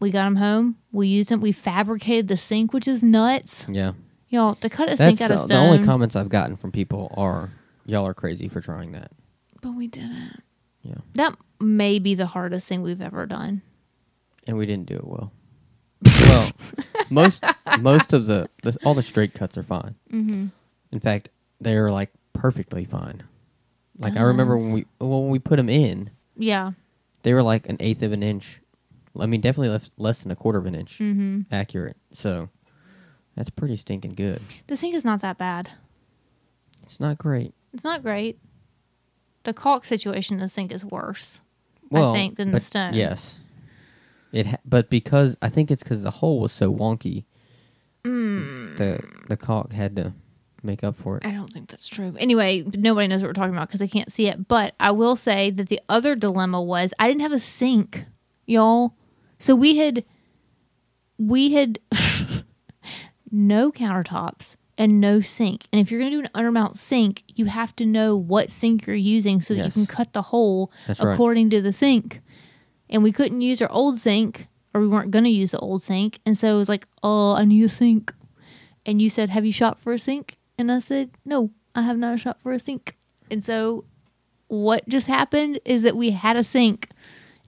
we 0.01 0.11
got 0.11 0.25
them 0.25 0.37
home. 0.37 0.77
We 0.93 1.07
used 1.09 1.31
them. 1.31 1.41
We 1.41 1.51
fabricated 1.53 2.29
the 2.29 2.37
sink, 2.37 2.75
which 2.75 2.87
is 2.87 3.03
nuts. 3.03 3.65
Yeah, 3.71 3.93
Y'all, 4.29 4.55
to 4.57 4.69
cut 4.69 4.89
a 4.93 4.97
that's 4.97 5.19
sink 5.19 5.21
out 5.23 5.31
of 5.35 5.41
uh, 5.45 5.47
the 5.47 5.57
only 5.57 5.83
comments 5.83 6.15
I've 6.15 6.29
gotten 6.29 6.57
from 6.57 6.73
people 6.73 7.11
are 7.17 7.53
y'all 7.87 8.07
are 8.07 8.13
crazy 8.13 8.49
for 8.49 8.61
trying 8.61 8.93
that. 8.93 9.11
but 9.63 9.71
we 9.73 9.87
didn't. 9.87 10.43
Yeah, 10.83 10.97
That 11.15 11.35
may 11.61 11.99
be 11.99 12.15
the 12.15 12.27
hardest 12.27 12.67
thing 12.67 12.83
we've 12.83 13.01
ever 13.01 13.25
done. 13.25 13.63
and 14.47 14.59
we 14.59 14.67
didn't 14.67 14.85
do 14.87 14.97
it 14.97 15.07
well. 15.07 15.33
well, 16.21 16.51
most 17.09 17.43
most 17.81 18.13
of 18.13 18.27
the, 18.27 18.51
the 18.63 18.77
all 18.85 18.93
the 18.93 19.03
straight 19.03 19.33
cuts 19.33 19.57
are 19.57 19.63
fine. 19.63 19.95
Mm-hmm. 20.13 20.49
In 20.93 21.01
fact, 21.01 21.31
they're 21.63 21.91
like 21.91 22.13
perfectly 22.35 22.85
fine. 22.85 23.23
Like 23.99 24.17
I 24.17 24.23
remember 24.23 24.57
when 24.57 24.73
we 24.73 24.87
well, 24.99 25.23
when 25.23 25.31
we 25.31 25.39
put 25.39 25.57
them 25.57 25.69
in, 25.71 26.11
Yeah. 26.37 26.73
they 27.23 27.33
were 27.33 27.43
like 27.43 27.69
an 27.69 27.77
eighth 27.81 28.03
of 28.03 28.13
an 28.13 28.23
inch. 28.23 28.61
I 29.19 29.27
mean, 29.27 29.41
definitely 29.41 29.69
less, 29.69 29.91
less 29.97 30.23
than 30.25 30.33
a 30.33 30.37
quarter 30.37 30.59
of 30.59 30.67
an 30.67 30.75
inch 30.75 30.99
Mm-hmm. 30.99 31.43
accurate. 31.55 31.97
So 32.13 32.49
that's 33.37 33.51
pretty 33.51 33.77
stinking 33.77 34.15
good. 34.17 34.43
The 34.67 34.77
sink 34.77 34.95
is 34.95 35.05
not 35.05 35.21
that 35.23 35.39
bad. 35.39 35.71
It's 36.83 36.99
not 37.01 37.17
great. 37.19 37.55
It's 37.73 37.85
not 37.85 38.03
great. 38.03 38.39
The 39.45 39.55
caulk 39.55 39.85
situation 39.85 40.35
in 40.37 40.41
the 40.41 40.49
sink 40.49 40.73
is 40.73 40.85
worse. 40.85 41.41
Well, 41.91 42.13
think, 42.13 42.37
than 42.37 42.49
the 42.49 42.57
but 42.57 42.63
stone. 42.63 42.95
Yes. 42.95 43.39
It, 44.33 44.47
ha- 44.47 44.57
but 44.65 44.91
because 44.91 45.37
I 45.41 45.49
think 45.49 45.71
it's 45.71 45.85
because 45.85 46.03
the 46.03 46.11
hole 46.11 46.41
was 46.41 46.53
so 46.53 46.73
wonky, 46.75 47.25
Mm. 48.05 48.77
the 48.77 49.01
the 49.29 49.37
caulk 49.37 49.73
had 49.73 49.97
to 49.97 50.13
make 50.65 50.83
up 50.83 50.97
for 50.97 51.19
it. 51.19 51.27
I 51.27 51.31
don't 51.31 51.53
think 51.53 51.69
that's 51.69 51.89
true. 51.89 52.15
Anyway, 52.19 52.65
nobody 52.75 53.09
knows 53.09 53.23
what 53.23 53.29
we're 53.29 53.35
talking 53.35 53.55
about 53.55 53.69
because 53.69 53.83
I 53.83 53.87
can't 53.87 54.11
see 54.13 54.29
it. 54.29 54.49
But 54.49 54.75
I 54.81 54.91
will 54.91 55.17
say 55.17 55.51
that 55.51 55.69
the 55.69 55.81
other 55.89 56.15
dilemma 56.17 56.63
was 56.63 56.93
I 56.99 57.09
didn't 57.09 57.23
have 57.23 57.33
a 57.33 57.39
sink, 57.39 58.05
y'all. 58.47 58.95
So 59.39 59.55
we 59.55 59.77
had, 59.77 60.05
we 61.19 61.53
had 61.53 61.79
no 63.31 63.71
countertops 63.71 64.57
and 64.79 65.01
no 65.01 65.21
sink. 65.21 65.67
And 65.73 65.81
if 65.81 65.91
you're 65.91 66.01
going 66.01 66.11
to 66.13 66.17
do 66.17 66.25
an 66.25 66.31
undermount 66.35 66.77
sink, 66.77 67.23
you 67.29 67.47
have 67.47 67.75
to 67.77 67.87
know 67.87 68.17
what 68.17 68.51
sink 68.51 68.87
you're 68.87 68.97
using 68.97 69.41
so 69.41 69.55
that 69.55 69.67
you 69.67 69.73
can 69.73 69.87
cut 69.87 70.13
the 70.13 70.23
hole 70.23 70.73
That's 70.87 71.01
right. 71.01 71.13
according 71.13 71.51
to 71.51 71.63
the 71.63 71.73
sink. 71.73 72.21
And 72.91 73.03
we 73.03 73.13
couldn't 73.13 73.41
use 73.41 73.63
our 73.63 73.71
old 73.71 73.99
sink, 73.99 74.49
or 74.75 74.81
we 74.81 74.89
weren't 74.89 75.11
going 75.11 75.25
to 75.25 75.31
use 75.31 75.53
the 75.53 75.59
old 75.59 75.83
sink. 75.83 76.21
And 76.27 76.37
so 76.37 76.55
it 76.55 76.59
was 76.59 76.69
like, 76.69 76.87
oh, 77.03 77.35
I 77.35 77.45
need 77.45 77.65
a 77.65 77.69
sink. 77.69 78.13
And 78.87 79.01
you 79.01 79.09
said, 79.11 79.31
Have 79.31 79.47
you 79.47 79.53
shopped 79.53 79.81
for 79.81 79.95
a 79.95 79.99
sink? 79.99 80.37
And 80.59 80.71
I 80.71 80.79
said, 80.79 81.11
No, 81.25 81.51
I 81.75 81.83
have 81.83 81.99
not 81.99 82.21
shot 82.21 82.41
for 82.43 82.53
a 82.53 82.61
sink. 82.61 82.97
And 83.31 83.45
so 83.45 83.85
what 84.49 84.89
just 84.89 85.07
happened 85.07 85.61
is 85.65 85.83
that 85.83 85.97
we 85.97 86.11
had 86.11 86.37
a 86.37 86.45
sink 86.45 86.89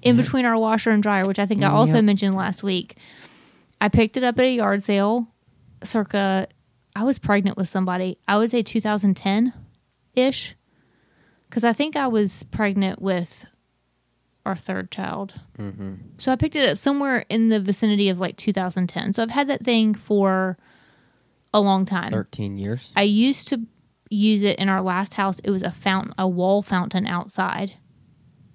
in 0.02 0.16
between 0.16 0.44
our 0.44 0.56
washer 0.58 0.90
and 0.90 1.02
dryer, 1.02 1.26
which 1.26 1.38
I 1.38 1.46
think 1.46 1.62
I 1.62 1.68
also 1.70 1.96
Yep. 1.96 2.04
mentioned 2.04 2.34
last 2.36 2.62
week. 2.62 2.96
I 3.80 3.88
picked 3.88 4.16
it 4.16 4.24
up 4.24 4.38
at 4.38 4.44
a 4.44 4.54
yard 4.54 4.82
sale 4.82 5.28
circa, 5.84 6.48
I 6.94 7.04
was 7.04 7.18
pregnant 7.18 7.56
with 7.56 7.68
somebody. 7.68 8.18
I 8.26 8.38
would 8.38 8.50
say 8.50 8.62
2010 8.62 9.52
ish. 10.14 10.56
Because 11.48 11.62
I 11.64 11.72
think 11.72 11.94
I 11.96 12.08
was 12.08 12.42
pregnant 12.44 13.00
with 13.00 13.44
our 14.44 14.56
third 14.56 14.90
child. 14.90 15.34
Mm-hmm. 15.58 15.94
So 16.18 16.32
I 16.32 16.36
picked 16.36 16.56
it 16.56 16.68
up 16.68 16.78
somewhere 16.78 17.24
in 17.28 17.48
the 17.48 17.60
vicinity 17.60 18.08
of 18.08 18.18
like 18.18 18.36
2010. 18.36 19.12
So 19.12 19.22
I've 19.22 19.30
had 19.30 19.48
that 19.48 19.64
thing 19.64 19.94
for 19.94 20.56
a 21.52 21.60
long 21.60 21.84
time. 21.86 22.10
Thirteen 22.12 22.58
years. 22.58 22.92
I 22.96 23.02
used 23.02 23.48
to 23.48 23.60
use 24.10 24.42
it 24.42 24.58
in 24.58 24.68
our 24.68 24.82
last 24.82 25.14
house. 25.14 25.38
It 25.42 25.50
was 25.50 25.62
a 25.62 25.70
fountain, 25.70 26.12
a 26.18 26.28
wall 26.28 26.62
fountain 26.62 27.06
outside. 27.06 27.72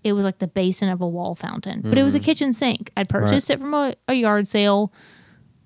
It 0.03 0.13
was 0.13 0.23
like 0.25 0.39
the 0.39 0.47
basin 0.47 0.89
of 0.89 1.01
a 1.01 1.07
wall 1.07 1.35
fountain, 1.35 1.81
but 1.81 1.97
it 1.97 2.03
was 2.03 2.15
a 2.15 2.19
kitchen 2.19 2.53
sink. 2.53 2.91
I'd 2.97 3.07
purchased 3.09 3.49
it 3.51 3.59
from 3.59 3.73
a, 3.73 3.93
a 4.07 4.13
yard 4.15 4.47
sale. 4.47 4.91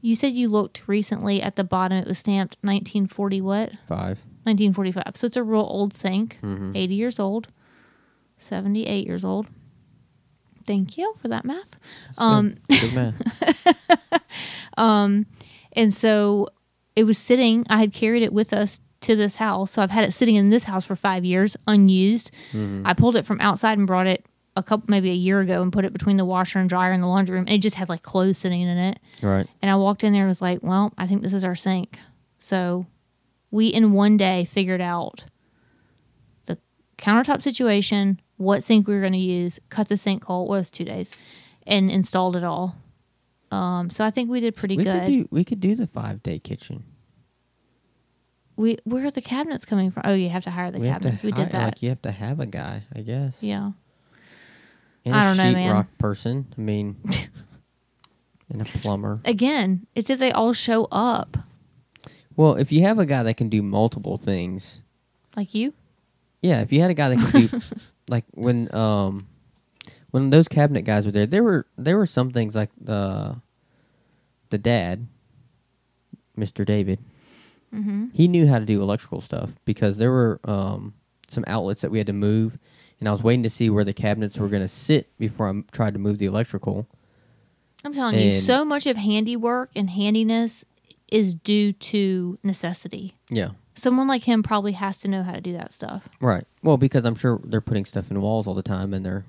You 0.01 0.13
said 0.15 0.34
you 0.34 0.49
looked 0.49 0.88
recently 0.88 1.41
at 1.41 1.55
the 1.55 1.63
bottom. 1.63 1.97
It 1.97 2.07
was 2.07 2.19
stamped 2.19 2.57
1940 2.61 3.41
what? 3.41 3.71
Five. 3.88 4.19
1945. 4.43 5.15
So 5.15 5.28
it's 5.28 5.38
a 5.38 5.43
real 5.43 5.61
old 5.61 5.95
sink, 5.95 6.38
Mhm. 6.43 6.76
80 6.76 6.93
years 6.95 7.19
old, 7.19 7.47
78 8.39 9.07
years 9.07 9.23
old. 9.23 9.47
Thank 10.67 10.97
you 10.97 11.13
for 11.21 11.28
that 11.30 11.45
math. 11.45 11.80
Um, 12.17 12.57
good. 12.69 12.82
good 12.82 12.93
math. 12.93 14.21
And 15.78 15.93
so 15.93 16.49
it 16.95 17.03
was 17.03 17.17
sitting, 17.17 17.65
I 17.69 17.79
had 17.79 17.93
carried 17.93 18.23
it 18.23 18.33
with 18.33 18.53
us 18.53 18.79
to 19.01 19.15
this 19.15 19.35
house. 19.35 19.71
So 19.71 19.81
I've 19.81 19.91
had 19.91 20.05
it 20.05 20.13
sitting 20.13 20.35
in 20.35 20.49
this 20.49 20.63
house 20.63 20.85
for 20.85 20.95
five 20.95 21.25
years, 21.25 21.55
unused. 21.67 22.31
Mm-hmm. 22.51 22.83
I 22.85 22.93
pulled 22.93 23.15
it 23.15 23.25
from 23.25 23.39
outside 23.41 23.77
and 23.77 23.85
brought 23.85 24.07
it 24.07 24.25
a 24.55 24.63
couple, 24.63 24.85
maybe 24.87 25.09
a 25.09 25.13
year 25.13 25.41
ago, 25.41 25.61
and 25.61 25.71
put 25.71 25.85
it 25.85 25.93
between 25.93 26.17
the 26.17 26.25
washer 26.25 26.59
and 26.59 26.69
dryer 26.69 26.93
in 26.93 27.01
the 27.01 27.07
laundry 27.07 27.35
room. 27.35 27.45
And 27.45 27.55
it 27.55 27.61
just 27.61 27.75
had 27.75 27.89
like 27.89 28.03
clothes 28.03 28.37
sitting 28.37 28.61
in 28.61 28.77
it. 28.77 28.99
Right. 29.21 29.47
And 29.61 29.69
I 29.69 29.75
walked 29.75 30.03
in 30.03 30.13
there 30.13 30.23
and 30.23 30.29
was 30.29 30.41
like, 30.41 30.63
well, 30.63 30.93
I 30.97 31.07
think 31.07 31.21
this 31.21 31.33
is 31.33 31.43
our 31.43 31.55
sink. 31.55 31.99
So 32.39 32.85
we, 33.51 33.67
in 33.67 33.91
one 33.91 34.17
day, 34.17 34.45
figured 34.45 34.81
out 34.81 35.25
the 36.45 36.57
countertop 36.97 37.41
situation, 37.41 38.21
what 38.37 38.63
sink 38.63 38.87
we 38.87 38.95
were 38.95 39.01
going 39.01 39.13
to 39.13 39.19
use, 39.19 39.59
cut 39.69 39.89
the 39.89 39.97
sink 39.97 40.23
hole. 40.23 40.47
Well, 40.47 40.55
it 40.55 40.61
was 40.61 40.71
two 40.71 40.85
days, 40.85 41.11
and 41.67 41.91
installed 41.91 42.35
it 42.35 42.43
all. 42.43 42.77
Um, 43.51 43.89
so 43.89 44.03
I 44.03 44.11
think 44.11 44.29
we 44.29 44.39
did 44.39 44.55
pretty 44.55 44.75
we 44.77 44.83
good. 44.83 45.01
could 45.05 45.11
do 45.11 45.27
we 45.31 45.43
could 45.43 45.59
do 45.59 45.75
the 45.75 45.87
five 45.87 46.21
day 46.23 46.39
kitchen. 46.39 46.83
we 48.55 48.77
where 48.83 49.05
are 49.05 49.11
the 49.11 49.21
cabinets 49.21 49.65
coming 49.65 49.91
from? 49.91 50.03
Oh, 50.05 50.13
you 50.13 50.29
have 50.29 50.43
to 50.45 50.51
hire 50.51 50.71
the 50.71 50.79
we 50.79 50.87
cabinets. 50.87 51.23
we 51.23 51.31
did 51.31 51.51
that. 51.51 51.65
Like 51.65 51.83
you 51.83 51.89
have 51.89 52.01
to 52.03 52.11
have 52.11 52.39
a 52.39 52.45
guy, 52.45 52.83
I 52.95 53.01
guess. 53.01 53.41
yeah. 53.43 53.71
And 55.05 55.13
I 55.13 55.21
a 55.23 55.27
don't 55.35 55.37
know, 55.37 55.53
man. 55.53 55.75
sheetrock 55.83 55.87
person. 55.99 56.47
I 56.57 56.61
mean, 56.61 56.95
and 58.49 58.61
a 58.61 58.65
plumber. 58.65 59.19
Again, 59.25 59.85
it's 59.93 60.09
if 60.09 60.17
they 60.19 60.31
all 60.31 60.53
show 60.53 60.87
up, 60.91 61.37
Well, 62.35 62.55
if 62.55 62.71
you 62.71 62.81
have 62.81 62.97
a 62.97 63.05
guy 63.05 63.21
that 63.23 63.35
can 63.37 63.49
do 63.49 63.61
multiple 63.61 64.17
things, 64.17 64.81
like 65.35 65.53
you. 65.53 65.73
yeah. 66.41 66.61
If 66.61 66.73
you 66.73 66.81
had 66.81 66.89
a 66.89 66.95
guy 66.95 67.09
that 67.09 67.31
can 67.31 67.47
do, 67.47 67.61
like 68.09 68.25
when 68.31 68.73
um, 68.73 69.27
when 70.16 70.30
those 70.30 70.47
cabinet 70.47 70.84
guys 70.84 71.05
were 71.05 71.11
there, 71.11 71.26
there 71.26 71.43
were 71.43 71.68
there 71.78 71.97
were 71.97 72.05
some 72.05 72.32
things 72.32 72.55
like 72.55 72.70
the 72.80 73.36
the 74.49 74.57
dad, 74.57 75.07
Mister 76.38 76.63
David. 76.63 76.99
Mm-hmm. 77.74 78.05
He 78.13 78.30
knew 78.30 78.47
how 78.47 78.59
to 78.59 78.66
do 78.66 78.82
electrical 78.82 79.20
stuff 79.20 79.55
because 79.66 79.97
there 79.97 80.11
were 80.11 80.39
um 80.45 80.93
some 81.28 81.43
outlets 81.47 81.82
that 81.82 81.91
we 81.91 81.97
had 81.97 82.07
to 82.07 82.13
move, 82.13 82.57
and 83.01 83.09
I 83.09 83.11
was 83.11 83.24
waiting 83.24 83.43
to 83.43 83.49
see 83.49 83.70
where 83.70 83.84
the 83.84 83.91
cabinets 83.91 84.38
were 84.38 84.47
going 84.47 84.61
to 84.61 84.70
sit 84.70 85.09
before 85.18 85.47
I 85.47 85.49
m- 85.49 85.66
tried 85.74 85.95
to 85.95 85.99
move 85.99 86.18
the 86.18 86.28
electrical. 86.28 86.88
I'm 87.84 87.91
telling 87.91 88.18
you, 88.18 88.32
so 88.32 88.63
much 88.63 88.88
of 88.88 88.95
handiwork 88.95 89.72
and 89.76 89.89
handiness 89.89 90.63
is 91.11 91.36
due 91.36 91.74
to 91.74 92.39
necessity. 92.41 93.16
Yeah. 93.30 93.49
Someone 93.76 94.07
like 94.07 94.24
him 94.24 94.43
probably 94.43 94.72
has 94.72 94.99
to 94.99 95.09
know 95.09 95.24
how 95.24 95.34
to 95.34 95.41
do 95.41 95.51
that 95.53 95.74
stuff. 95.74 96.07
Right. 96.22 96.45
Well, 96.63 96.78
because 96.78 97.03
I'm 97.03 97.16
sure 97.16 97.41
they're 97.43 97.59
putting 97.59 97.84
stuff 97.84 98.09
in 98.09 98.22
walls 98.22 98.47
all 98.47 98.53
the 98.53 98.63
time, 98.63 98.93
and 98.93 99.05
they're, 99.05 99.26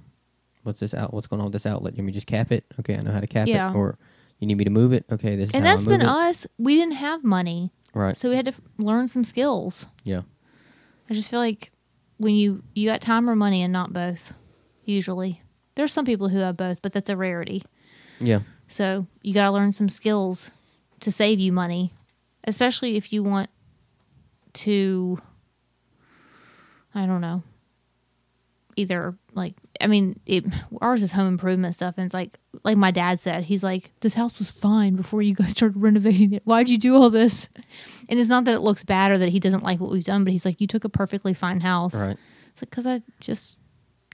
what's 0.67 0.81
this 0.81 0.93
out? 0.95 1.15
What's 1.15 1.27
going 1.27 1.41
on 1.41 1.47
with 1.47 1.53
this 1.55 1.67
outlet? 1.67 1.97
You 1.97 2.03
mean 2.03 2.13
just 2.13 2.27
cap 2.27 2.51
it? 2.53 2.65
Okay, 2.81 2.97
I 2.97 3.03
know 3.03 3.13
how 3.13 3.21
to 3.21 3.27
cap 3.27 3.47
Yeah. 3.49 3.71
it. 3.71 3.75
Or 3.77 3.99
you 4.39 4.47
need 4.47 4.57
me 4.59 4.65
to 4.65 4.71
move 4.71 4.93
it? 4.93 5.05
Okay, 5.11 5.37
this 5.37 5.49
is 5.51 5.55
and 5.55 5.65
how 5.65 5.73
that's 5.73 5.85
been 5.85 6.03
it. 6.03 6.07
us. 6.07 6.47
We 6.59 6.75
didn't 6.77 6.95
have 6.95 7.25
money, 7.25 7.73
Right. 7.95 8.17
so 8.17 8.29
we 8.31 8.37
had 8.37 8.45
to 8.47 8.51
f- 8.53 8.61
learn 8.79 9.09
some 9.09 9.25
skills. 9.25 9.87
Yeah. 10.05 10.23
I 11.09 11.15
just 11.15 11.31
feel 11.31 11.39
like 11.41 11.71
when 12.19 12.35
you 12.35 12.63
you 12.75 12.89
got 12.89 13.01
time 13.01 13.31
or 13.31 13.37
money 13.37 13.63
and 13.63 13.73
not 13.73 13.93
both, 13.93 14.33
usually 14.85 15.43
there's 15.77 15.93
some 15.93 16.05
people 16.05 16.29
who 16.29 16.39
have 16.39 16.57
both, 16.57 16.83
but 16.83 16.93
that's 16.93 17.09
a 17.11 17.17
rarity. 17.17 17.63
Yeah. 18.19 18.41
So 18.69 19.07
you 19.23 19.33
got 19.35 19.45
to 19.47 19.53
learn 19.53 19.73
some 19.73 19.89
skills 19.89 20.51
to 21.01 21.13
save 21.13 21.39
you 21.39 21.53
money, 21.53 21.93
especially 22.45 22.97
if 22.97 23.13
you 23.13 23.23
want 23.23 23.51
to. 24.55 25.21
I 26.95 27.07
don't 27.07 27.21
know. 27.21 27.43
Either 28.77 29.17
like 29.35 29.55
I 29.81 29.87
mean, 29.87 30.21
it, 30.27 30.45
ours 30.81 31.03
is 31.03 31.13
home 31.13 31.29
improvement 31.29 31.75
stuff, 31.75 31.95
and 31.97 32.07
it's 32.07 32.15
like 32.15 32.39
like 32.65 32.77
my 32.77 32.91
dad 32.91 33.21
said, 33.21 33.45
he's 33.45 33.63
like, 33.63 33.93
"This 34.01 34.15
house 34.15 34.39
was 34.39 34.51
fine 34.51 34.97
before 34.97 35.23
you 35.23 35.35
guys 35.35 35.51
started 35.57 35.81
renovating 35.81 36.33
it. 36.33 36.43
Why'd 36.45 36.69
you 36.69 36.79
do 36.79 36.97
all 36.97 37.11
this?" 37.11 37.49
And 38.09 38.19
it's 38.21 38.31
not 38.31 38.45
that 38.45 38.55
it 38.55 38.61
looks 38.61 38.85
bad 38.85 39.11
or 39.11 39.19
that 39.19 39.29
he 39.31 39.41
doesn't 39.41 39.63
like 39.63 39.81
what 39.81 39.91
we've 39.91 40.05
done, 40.05 40.25
but 40.25 40.33
he's 40.33 40.45
like, 40.45 40.61
"You 40.61 40.67
took 40.67 40.85
a 40.85 40.89
perfectly 40.89 41.35
fine 41.35 41.61
house." 41.61 41.95
Right. 41.95 42.17
It's 42.53 42.63
like 42.63 42.71
because 42.71 42.87
I 42.87 43.03
just, 43.21 43.59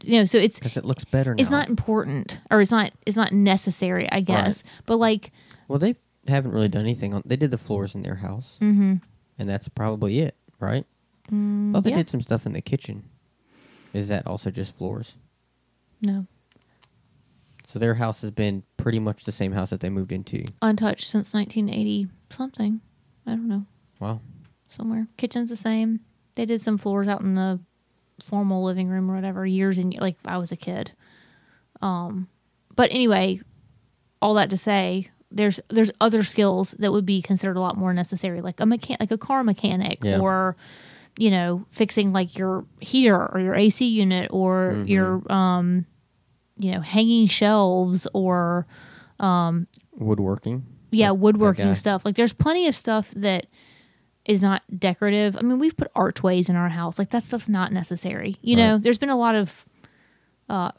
you 0.02 0.18
know, 0.18 0.24
so 0.24 0.38
it's 0.38 0.58
Because 0.58 0.76
it 0.76 0.84
looks 0.84 1.04
better 1.04 1.34
now. 1.34 1.40
it's 1.40 1.50
not 1.50 1.68
important 1.68 2.40
or 2.50 2.60
it's 2.60 2.72
not 2.72 2.92
it's 3.06 3.16
not 3.16 3.30
necessary 3.30 4.10
i 4.10 4.20
guess 4.20 4.64
but 4.84 4.96
like 4.96 5.30
Well, 5.68 5.78
they 5.78 5.94
haven't 6.26 6.50
really 6.50 6.68
done 6.68 6.82
anything 6.82 7.14
on. 7.14 7.22
They 7.24 7.36
did 7.36 7.50
the 7.52 7.58
floors 7.58 7.94
in 7.94 8.02
their 8.02 8.16
house, 8.16 8.58
mm-hmm, 8.60 8.96
and 9.38 9.48
that's 9.48 9.68
probably 9.68 10.18
it, 10.20 10.36
right? 10.58 10.84
mm, 11.30 11.70
I 11.70 11.72
thought 11.72 11.84
they 11.84 11.90
yeah. 11.90 11.96
did 11.96 12.08
some 12.08 12.20
stuff 12.20 12.46
in 12.46 12.52
the 12.52 12.60
kitchen. 12.60 13.04
Is 13.92 14.08
that 14.08 14.26
also 14.26 14.50
just 14.50 14.74
floors? 14.76 15.16
No 16.02 16.26
So 17.64 17.78
their 17.78 17.94
house 17.94 18.20
has 18.22 18.30
been 18.30 18.64
pretty 18.76 18.98
much 18.98 19.24
the 19.24 19.32
same 19.32 19.52
house 19.52 19.70
that 19.70 19.80
they 19.80 19.88
moved 19.90 20.12
into. 20.12 20.44
untouched 20.60 21.06
since 21.08 21.32
1980 21.32 22.08
something 22.30 22.80
i 23.26 23.30
don't 23.30 23.48
know 23.48 23.64
Wow. 24.00 24.20
somewhere 24.68 25.06
kitchen's 25.16 25.50
the 25.50 25.56
same 25.56 26.00
they 26.34 26.44
did 26.46 26.60
some 26.62 26.78
floors 26.78 27.08
out 27.08 27.20
in 27.22 27.34
the 27.34 27.60
formal 28.22 28.62
living 28.64 28.88
room 28.88 29.10
or 29.10 29.14
whatever 29.14 29.44
years 29.46 29.78
and 29.78 29.94
like 30.00 30.16
i 30.24 30.38
was 30.38 30.52
a 30.52 30.56
kid 30.56 30.92
um 31.80 32.28
but 32.76 32.90
anyway 32.92 33.40
all 34.20 34.34
that 34.34 34.50
to 34.50 34.56
say 34.56 35.06
there's 35.30 35.60
there's 35.68 35.90
other 36.00 36.22
skills 36.22 36.72
that 36.78 36.92
would 36.92 37.06
be 37.06 37.22
considered 37.22 37.56
a 37.56 37.60
lot 37.60 37.76
more 37.76 37.92
necessary 37.94 38.40
like 38.40 38.60
a 38.60 38.64
mechan- 38.64 38.98
like 39.00 39.10
a 39.10 39.18
car 39.18 39.42
mechanic 39.42 39.98
Yeah. 40.02 40.18
or 40.20 40.56
you 41.18 41.30
know 41.30 41.64
fixing 41.70 42.12
like 42.12 42.36
your 42.38 42.64
heater 42.80 43.16
or 43.34 43.40
your 43.40 43.54
AC 43.54 43.86
unit 43.86 44.28
or 44.32 44.72
Mhm. 44.76 44.88
your 44.88 45.32
um 45.32 45.86
you 46.58 46.72
know 46.72 46.80
hanging 46.80 47.26
shelves 47.26 48.06
or 48.12 48.66
um, 49.20 49.66
Woodworking. 49.96 50.64
yeah 50.90 51.08
That- 51.08 51.14
woodworking 51.14 51.74
stuff. 51.74 52.04
Like 52.04 52.14
there's 52.16 52.32
plenty 52.32 52.66
of 52.68 52.74
stuff 52.74 53.10
that 53.16 53.46
is 54.24 54.42
not 54.42 54.62
decorative. 54.78 55.36
I 55.36 55.42
mean 55.42 55.58
we've 55.58 55.76
put 55.76 55.90
archways 55.94 56.48
in 56.48 56.56
our 56.56 56.68
house. 56.68 56.98
Like 56.98 57.10
that 57.10 57.22
stuff's 57.22 57.48
not 57.48 57.72
necessary. 57.72 58.36
You 58.42 58.56
know 58.56 58.78
there's 58.78 58.98
been 58.98 59.10
a 59.10 59.16
lot 59.16 59.34
of 59.34 59.64
uh 60.48 60.70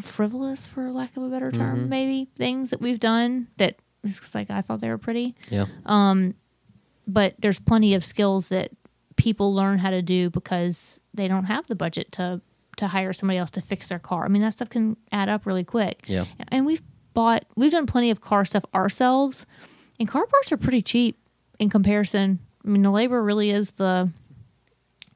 frivolous 0.00 0.66
for 0.66 0.90
lack 0.90 1.16
of 1.16 1.22
a 1.22 1.28
better 1.28 1.50
term 1.50 1.84
Mhm. 1.84 1.88
maybe 1.88 2.28
things 2.36 2.68
that 2.70 2.80
we've 2.82 3.00
done 3.00 3.48
that 3.56 3.76
it's 4.04 4.34
like 4.34 4.50
i 4.50 4.60
thought 4.60 4.80
they 4.80 4.90
were 4.90 4.98
pretty. 4.98 5.34
Yeah. 5.50 5.66
um 5.86 6.34
but 7.08 7.34
there's 7.38 7.58
plenty 7.58 7.94
of 7.94 8.04
skills 8.04 8.48
that 8.48 8.72
people 9.16 9.54
learn 9.54 9.78
how 9.78 9.88
to 9.90 10.02
do 10.02 10.28
because 10.28 11.00
they 11.14 11.28
don't 11.28 11.44
have 11.44 11.66
the 11.68 11.74
budget 11.74 12.12
to 12.12 12.40
to 12.76 12.88
hire 12.88 13.12
somebody 13.12 13.38
else 13.38 13.50
to 13.52 13.60
fix 13.60 13.88
their 13.88 13.98
car. 13.98 14.24
I 14.24 14.28
mean, 14.28 14.42
that 14.42 14.52
stuff 14.52 14.68
can 14.70 14.96
add 15.12 15.28
up 15.28 15.46
really 15.46 15.64
quick. 15.64 16.04
Yeah. 16.06 16.24
And 16.48 16.66
we've 16.66 16.82
bought, 17.14 17.44
we've 17.56 17.70
done 17.72 17.86
plenty 17.86 18.10
of 18.10 18.20
car 18.20 18.44
stuff 18.44 18.64
ourselves, 18.74 19.46
and 19.98 20.08
car 20.08 20.26
parts 20.26 20.52
are 20.52 20.56
pretty 20.56 20.82
cheap 20.82 21.18
in 21.58 21.70
comparison. 21.70 22.38
I 22.64 22.68
mean, 22.68 22.82
the 22.82 22.90
labor 22.90 23.22
really 23.22 23.50
is 23.50 23.72
the 23.72 24.10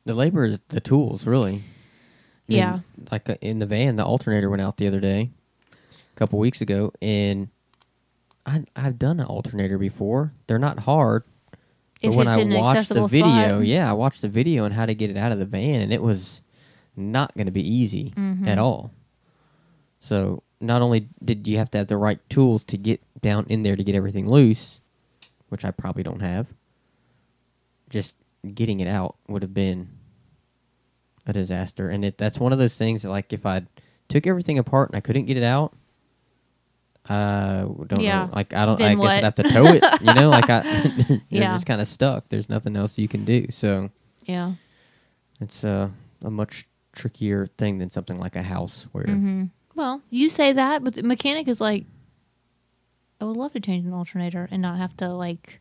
The 0.07 0.15
labor 0.15 0.45
is 0.47 0.61
the 0.69 0.81
tools, 0.81 1.27
really. 1.27 1.53
I 1.53 2.53
mean, 2.53 2.59
Yeah. 2.59 2.79
Like 3.13 3.29
uh, 3.29 3.35
in 3.43 3.59
the 3.59 3.67
van, 3.67 3.97
the 3.97 4.05
alternator 4.05 4.49
went 4.49 4.63
out 4.63 4.77
the 4.79 4.87
other 4.87 5.01
day, 5.01 5.31
a 5.83 6.17
couple 6.17 6.39
weeks 6.39 6.61
ago, 6.63 6.93
and 7.03 7.49
I, 8.47 8.65
I've 8.75 8.99
done 8.99 9.21
an 9.21 9.27
alternator 9.27 9.77
before. 9.77 10.33
They're 10.47 10.59
not 10.59 10.81
hard. 10.81 11.25
But 11.51 11.59
If 12.09 12.17
when 12.17 12.27
it's 12.29 12.37
I 12.39 12.41
an 12.41 12.55
watched 12.55 12.89
the 12.89 13.07
video, 13.07 13.57
spot. 13.59 13.67
yeah, 13.67 13.91
I 13.91 13.93
watched 13.93 14.23
the 14.23 14.29
video 14.31 14.65
on 14.65 14.71
how 14.73 14.87
to 14.87 14.95
get 14.95 15.11
it 15.11 15.19
out 15.19 15.33
of 15.33 15.39
the 15.39 15.45
van, 15.45 15.83
and 15.83 15.93
it 15.93 16.01
was 16.01 16.41
not 17.01 17.35
going 17.35 17.47
to 17.47 17.53
be 17.53 17.67
easy 17.67 18.13
Mm-hmm. 18.17 18.47
at 18.49 18.59
all. 18.59 18.93
So 20.01 20.43
not 20.61 20.83
only 20.83 21.09
did 21.25 21.47
you 21.47 21.59
have 21.59 21.71
to 21.73 21.79
have 21.79 21.87
the 21.89 21.97
right 21.97 22.19
tools 22.31 22.65
to 22.65 22.77
get 22.79 23.01
down 23.21 23.47
in 23.49 23.63
there 23.63 23.77
to 23.77 23.85
get 23.85 23.95
everything 23.95 24.29
loose, 24.29 24.81
which 25.49 25.65
I 25.65 25.71
probably 25.73 26.03
don't 26.03 26.21
have, 26.21 26.47
just 27.91 28.17
getting 28.55 28.81
it 28.81 28.89
out 28.89 29.17
would 29.29 29.43
have 29.43 29.53
been 29.55 29.89
a 31.27 31.33
disaster. 31.33 31.89
And 31.91 32.05
it 32.05 32.19
that's 32.19 32.39
one 32.39 32.53
of 32.53 32.59
those 32.59 32.77
things 32.77 33.03
that, 33.03 33.11
like, 33.11 33.33
if 33.33 33.45
I 33.45 33.63
took 34.09 34.27
everything 34.27 34.59
apart 34.59 34.89
and 34.91 34.97
I 34.97 35.01
couldn't 35.01 35.27
get 35.27 35.37
it 35.37 35.43
out, 35.43 35.75
I 37.09 37.65
don't 37.87 38.01
Yeah. 38.01 38.27
know. 38.27 38.31
Like, 38.33 38.55
I 38.55 38.65
don't. 38.67 38.79
Then 38.79 38.91
I 38.93 38.95
guess 38.95 39.01
what? 39.03 39.11
I'd 39.13 39.25
have 39.25 39.35
to 39.37 39.43
tow 39.45 39.67
it. 39.67 39.83
You 40.01 40.15
know, 40.15 40.31
like 40.31 40.49
I, 40.51 40.63
you're 41.29 41.43
Yeah. 41.43 41.55
just 41.55 41.67
kind 41.67 41.81
of 41.81 41.89
stuck. 41.89 42.29
There's 42.29 42.49
nothing 42.49 42.77
else 42.77 42.97
you 42.99 43.09
can 43.09 43.25
do. 43.25 43.47
So 43.51 43.91
yeah. 44.25 44.53
it's 45.41 45.65
uh, 45.65 45.89
a 46.23 46.31
much 46.31 46.67
trickier 46.93 47.47
thing 47.59 47.79
than 47.79 47.91
something 47.91 48.19
like 48.19 48.37
a 48.37 48.43
house 48.43 48.87
where 48.93 49.05
hmm 49.05 49.45
Well, 49.75 50.03
you 50.11 50.29
say 50.31 50.53
that, 50.53 50.83
but 50.85 50.95
the 50.95 51.03
mechanic 51.03 51.49
is 51.49 51.61
like, 51.61 51.85
I 53.21 53.25
would 53.25 53.37
love 53.37 53.53
to 53.53 53.61
change 53.61 53.87
an 53.87 53.93
alternator 53.93 54.49
and 54.51 54.61
not 54.63 54.79
have 54.79 54.97
to 54.99 55.09
like 55.09 55.61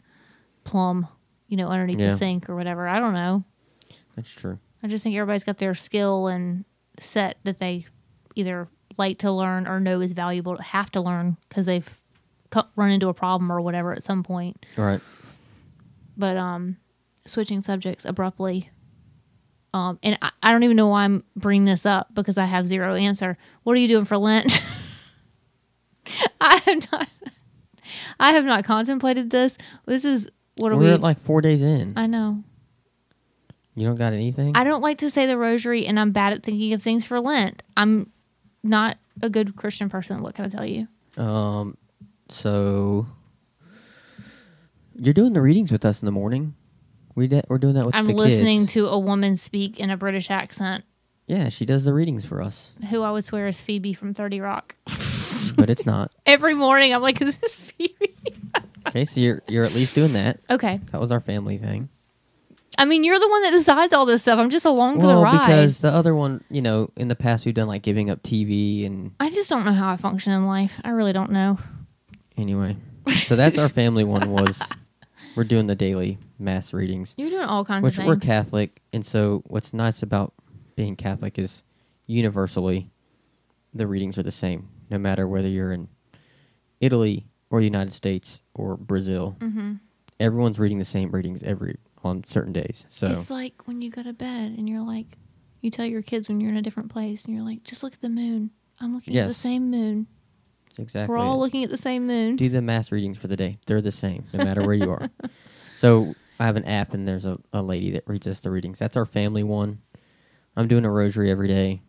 plumb, 0.64 1.08
you 1.48 1.58
know, 1.58 1.68
underneath 1.68 2.00
Yeah. 2.00 2.10
the 2.12 2.16
sink 2.16 2.50
or 2.50 2.56
whatever. 2.56 2.88
I 2.88 3.00
don't 3.00 3.14
know. 3.14 3.44
that's 4.16 4.30
true. 4.32 4.60
I 4.84 4.88
just 4.88 5.04
think 5.04 5.16
everybody's 5.16 5.44
got 5.44 5.58
their 5.58 5.76
skill 5.76 6.28
and 6.28 6.66
set 7.00 7.38
that 7.44 7.60
they 7.60 7.86
either 8.36 8.68
like 8.98 9.18
to 9.20 9.32
learn 9.32 9.68
or 9.68 9.80
know 9.80 10.02
is 10.02 10.14
valuable 10.14 10.56
to 10.58 10.64
have 10.64 10.90
to 10.92 11.02
learn 11.02 11.38
because 11.48 11.66
they've 11.66 11.90
cu- 12.50 12.62
run 12.76 12.92
into 12.92 13.08
a 13.10 13.14
problem 13.14 13.52
or 13.52 13.62
whatever 13.62 13.94
at 13.94 14.04
some 14.04 14.24
point. 14.24 14.66
All 14.78 14.84
right. 14.86 15.02
But 16.18 16.36
um, 16.38 16.78
switching 17.26 17.62
subjects 17.62 18.04
abruptly. 18.06 18.70
Um, 19.74 20.00
and 20.02 20.18
I, 20.22 20.32
I 20.42 20.52
don't 20.52 20.64
even 20.64 20.76
know 20.78 20.88
why 20.88 21.04
I'm 21.04 21.24
bringing 21.36 21.66
this 21.66 21.86
up 21.86 22.14
because 22.14 22.38
I 22.38 22.46
have 22.46 22.68
zero 22.68 22.96
answer. 22.96 23.38
What 23.64 23.74
are 23.74 23.80
you 23.80 23.88
doing 23.88 24.06
for 24.06 24.18
Lent? 24.18 24.64
I 26.42 26.56
have 26.66 26.92
not. 26.92 27.10
I 28.20 28.32
have 28.32 28.46
not 28.46 28.64
contemplated 28.66 29.30
this. 29.30 29.58
This 29.86 30.06
is 30.06 30.30
what 30.58 30.72
are 30.72 30.76
We're 30.76 30.84
we? 30.84 30.92
at 30.92 31.02
like 31.02 31.20
four 31.20 31.42
days 31.42 31.62
in. 31.64 31.94
I 31.96 32.08
know. 32.08 32.44
you 33.76 33.86
don't 33.88 33.96
got 33.96 34.14
anything? 34.14 34.56
I 34.58 34.64
don't 34.64 34.82
like 34.82 34.98
to 35.00 35.10
say 35.10 35.26
the 35.26 35.38
rosary, 35.38 35.86
and 35.86 36.00
I'm 36.00 36.12
bad 36.12 36.34
at 36.34 36.44
thinking 36.44 36.74
of 36.74 36.82
things 36.84 37.06
for 37.06 37.20
Lent. 37.20 37.64
I'm 37.78 38.12
not 38.64 38.98
a 39.22 39.30
good 39.30 39.56
Christian 39.56 39.90
person. 39.90 40.22
What 40.22 40.36
can 40.36 40.46
I 40.46 40.50
tell 40.50 40.66
you? 40.66 40.88
Um, 41.18 41.78
so 42.30 43.08
you're 44.96 45.14
doing 45.14 45.34
the 45.34 45.42
readings 45.42 45.72
with 45.72 45.86
us 45.86 46.02
in 46.02 46.06
the 46.06 46.12
morning. 46.12 46.56
We 47.20 47.28
de- 47.28 47.44
we're 47.50 47.58
doing 47.58 47.74
that 47.76 47.86
with 47.86 47.94
I'm 47.96 48.06
the 48.06 48.14
listening 48.14 48.62
kids. 48.62 48.74
to 48.74 48.88
a 48.88 48.98
woman 48.98 49.36
speak 49.36 49.78
in 49.80 49.90
a 49.90 49.98
British 49.98 50.32
accent, 50.32 50.86
Yeah, 51.28 51.50
she 51.50 51.66
does 51.66 51.84
the 51.84 51.94
readings 51.94 52.24
for 52.26 52.42
us, 52.42 52.72
who 52.90 53.02
I 53.02 53.12
would 53.12 53.26
swear 53.26 53.50
is 53.50 53.60
Phoebe 53.60 53.94
from 53.94 54.14
Thirty 54.14 54.40
Rock. 54.40 54.76
but 55.58 55.70
it's 55.70 55.86
not. 55.86 56.12
Every 56.26 56.54
morning, 56.54 56.94
I'm 56.94 57.02
like, 57.02 57.22
"Is 57.22 57.36
this 57.38 57.54
Phoebe?" 57.54 57.94
Okay, 58.88 59.04
so 59.04 59.20
you're 59.20 59.42
you're 59.50 59.66
at 59.66 59.76
least 59.76 59.94
doing 59.96 60.14
that. 60.14 60.40
Okay. 60.50 60.80
That 60.92 61.02
was 61.02 61.12
our 61.12 61.20
family 61.20 61.58
thing. 61.58 61.90
I 62.78 62.86
mean, 62.86 63.04
you're 63.04 63.20
the 63.20 63.28
one 63.28 63.42
that 63.44 63.52
decides 63.52 63.92
all 63.92 64.06
this 64.06 64.22
stuff. 64.22 64.40
I'm 64.40 64.50
just 64.50 64.64
along 64.66 65.02
for 65.02 65.08
the 65.08 65.18
ride. 65.18 65.46
because 65.48 65.80
the 65.82 65.92
other 65.92 66.16
one, 66.16 66.42
you 66.50 66.62
know, 66.62 66.90
in 66.96 67.10
the 67.10 67.16
past 67.16 67.46
we've 67.46 67.54
done 67.54 67.68
like 67.68 67.82
giving 67.82 68.10
up 68.10 68.24
TV 68.24 68.86
and 68.86 69.12
I 69.20 69.30
just 69.30 69.50
don't 69.50 69.66
know 69.66 69.74
how 69.74 69.92
I 69.92 69.98
function 69.98 70.32
in 70.32 70.48
life. 70.48 70.80
I 70.86 70.92
really 70.92 71.12
don't 71.12 71.32
know. 71.32 71.60
anyway. 72.38 72.78
So 73.10 73.36
that's 73.36 73.58
our 73.58 73.68
family 73.70 74.06
one 74.06 74.30
was 74.32 74.62
we're 75.36 75.44
doing 75.44 75.68
the 75.68 75.76
daily 75.76 76.18
mass 76.40 76.74
readings. 76.74 77.14
You're 77.18 77.30
doing 77.30 77.46
all 77.46 77.66
kinds 77.66 77.80
of 77.80 77.84
which 77.84 78.00
of 78.00 78.06
we're. 78.06 78.16
Catholic, 78.16 78.82
and 78.94 79.06
so 79.06 79.44
what's 79.48 79.74
nice 79.74 80.02
about 80.04 80.34
being 80.76 80.96
Catholic 80.96 81.38
is 81.38 81.64
universally 82.06 82.90
the 83.74 83.86
readings 83.86 84.18
are 84.18 84.24
the 84.24 84.32
same, 84.32 84.68
no 84.90 84.98
matter 84.98 85.28
whether 85.28 85.48
you're 85.48 85.72
in 85.72 85.88
Italy 86.80 87.28
or 87.50 87.60
the 87.60 87.66
United 87.66 87.92
States 87.92 88.42
or 88.54 88.76
Brazil. 88.78 89.36
hmm 89.42 89.74
Everyone's 90.20 90.60
reading 90.60 90.80
the 90.80 90.86
same 90.86 91.12
readings 91.12 91.42
every 91.44 91.78
on 92.04 92.24
certain 92.26 92.52
days. 92.52 92.86
So 92.90 93.08
It's 93.08 93.30
like 93.30 93.68
when 93.68 93.82
you 93.82 93.90
go 93.90 94.04
to 94.04 94.12
bed 94.12 94.54
and 94.58 94.68
you're 94.68 94.82
like, 94.86 95.18
you 95.62 95.70
tell 95.72 95.86
your 95.86 96.02
kids 96.02 96.28
when 96.28 96.42
you're 96.42 96.50
in 96.52 96.58
a 96.58 96.62
different 96.62 96.90
place 96.92 97.24
and 97.26 97.34
you're 97.36 97.44
like, 97.46 97.64
just 97.64 97.84
look 97.84 97.94
at 97.94 98.02
the 98.02 98.10
moon. 98.10 98.52
I'm 98.82 98.94
looking 98.96 99.16
at 99.18 99.28
the 99.30 99.34
same 99.34 99.70
moon. 99.72 100.08
exactly 100.78 101.14
We're 101.14 101.22
all 101.22 101.36
it. 101.36 101.40
looking 101.40 101.64
at 101.64 101.70
the 101.70 101.78
same 101.78 102.06
moon. 102.08 102.36
do 102.36 102.50
the 102.50 102.62
mass 102.62 102.92
readings 102.92 103.18
for 103.18 103.28
the 103.28 103.38
day. 103.38 103.56
They're 103.66 103.82
the 103.82 103.92
same, 103.94 104.26
no 104.34 104.44
matter 104.44 104.62
where 104.62 104.76
you 104.76 104.92
are. 104.92 105.10
So 105.78 106.14
I 106.40 106.46
have 106.46 106.56
an 106.56 106.66
app, 106.66 106.94
and 106.94 107.08
there's 107.08 107.26
a, 107.26 107.38
a 107.54 107.62
lady 107.62 107.92
that 107.92 108.04
reads 108.08 108.26
us 108.28 108.40
the 108.40 108.50
readings. 108.52 108.80
That's 108.80 108.96
our 108.98 109.06
family 109.06 109.44
one. 109.44 109.82
I'm 110.56 110.68
doing 110.68 110.86
a 110.86 110.92
rosary 110.92 111.30
every 111.30 111.48
day. 111.48 111.82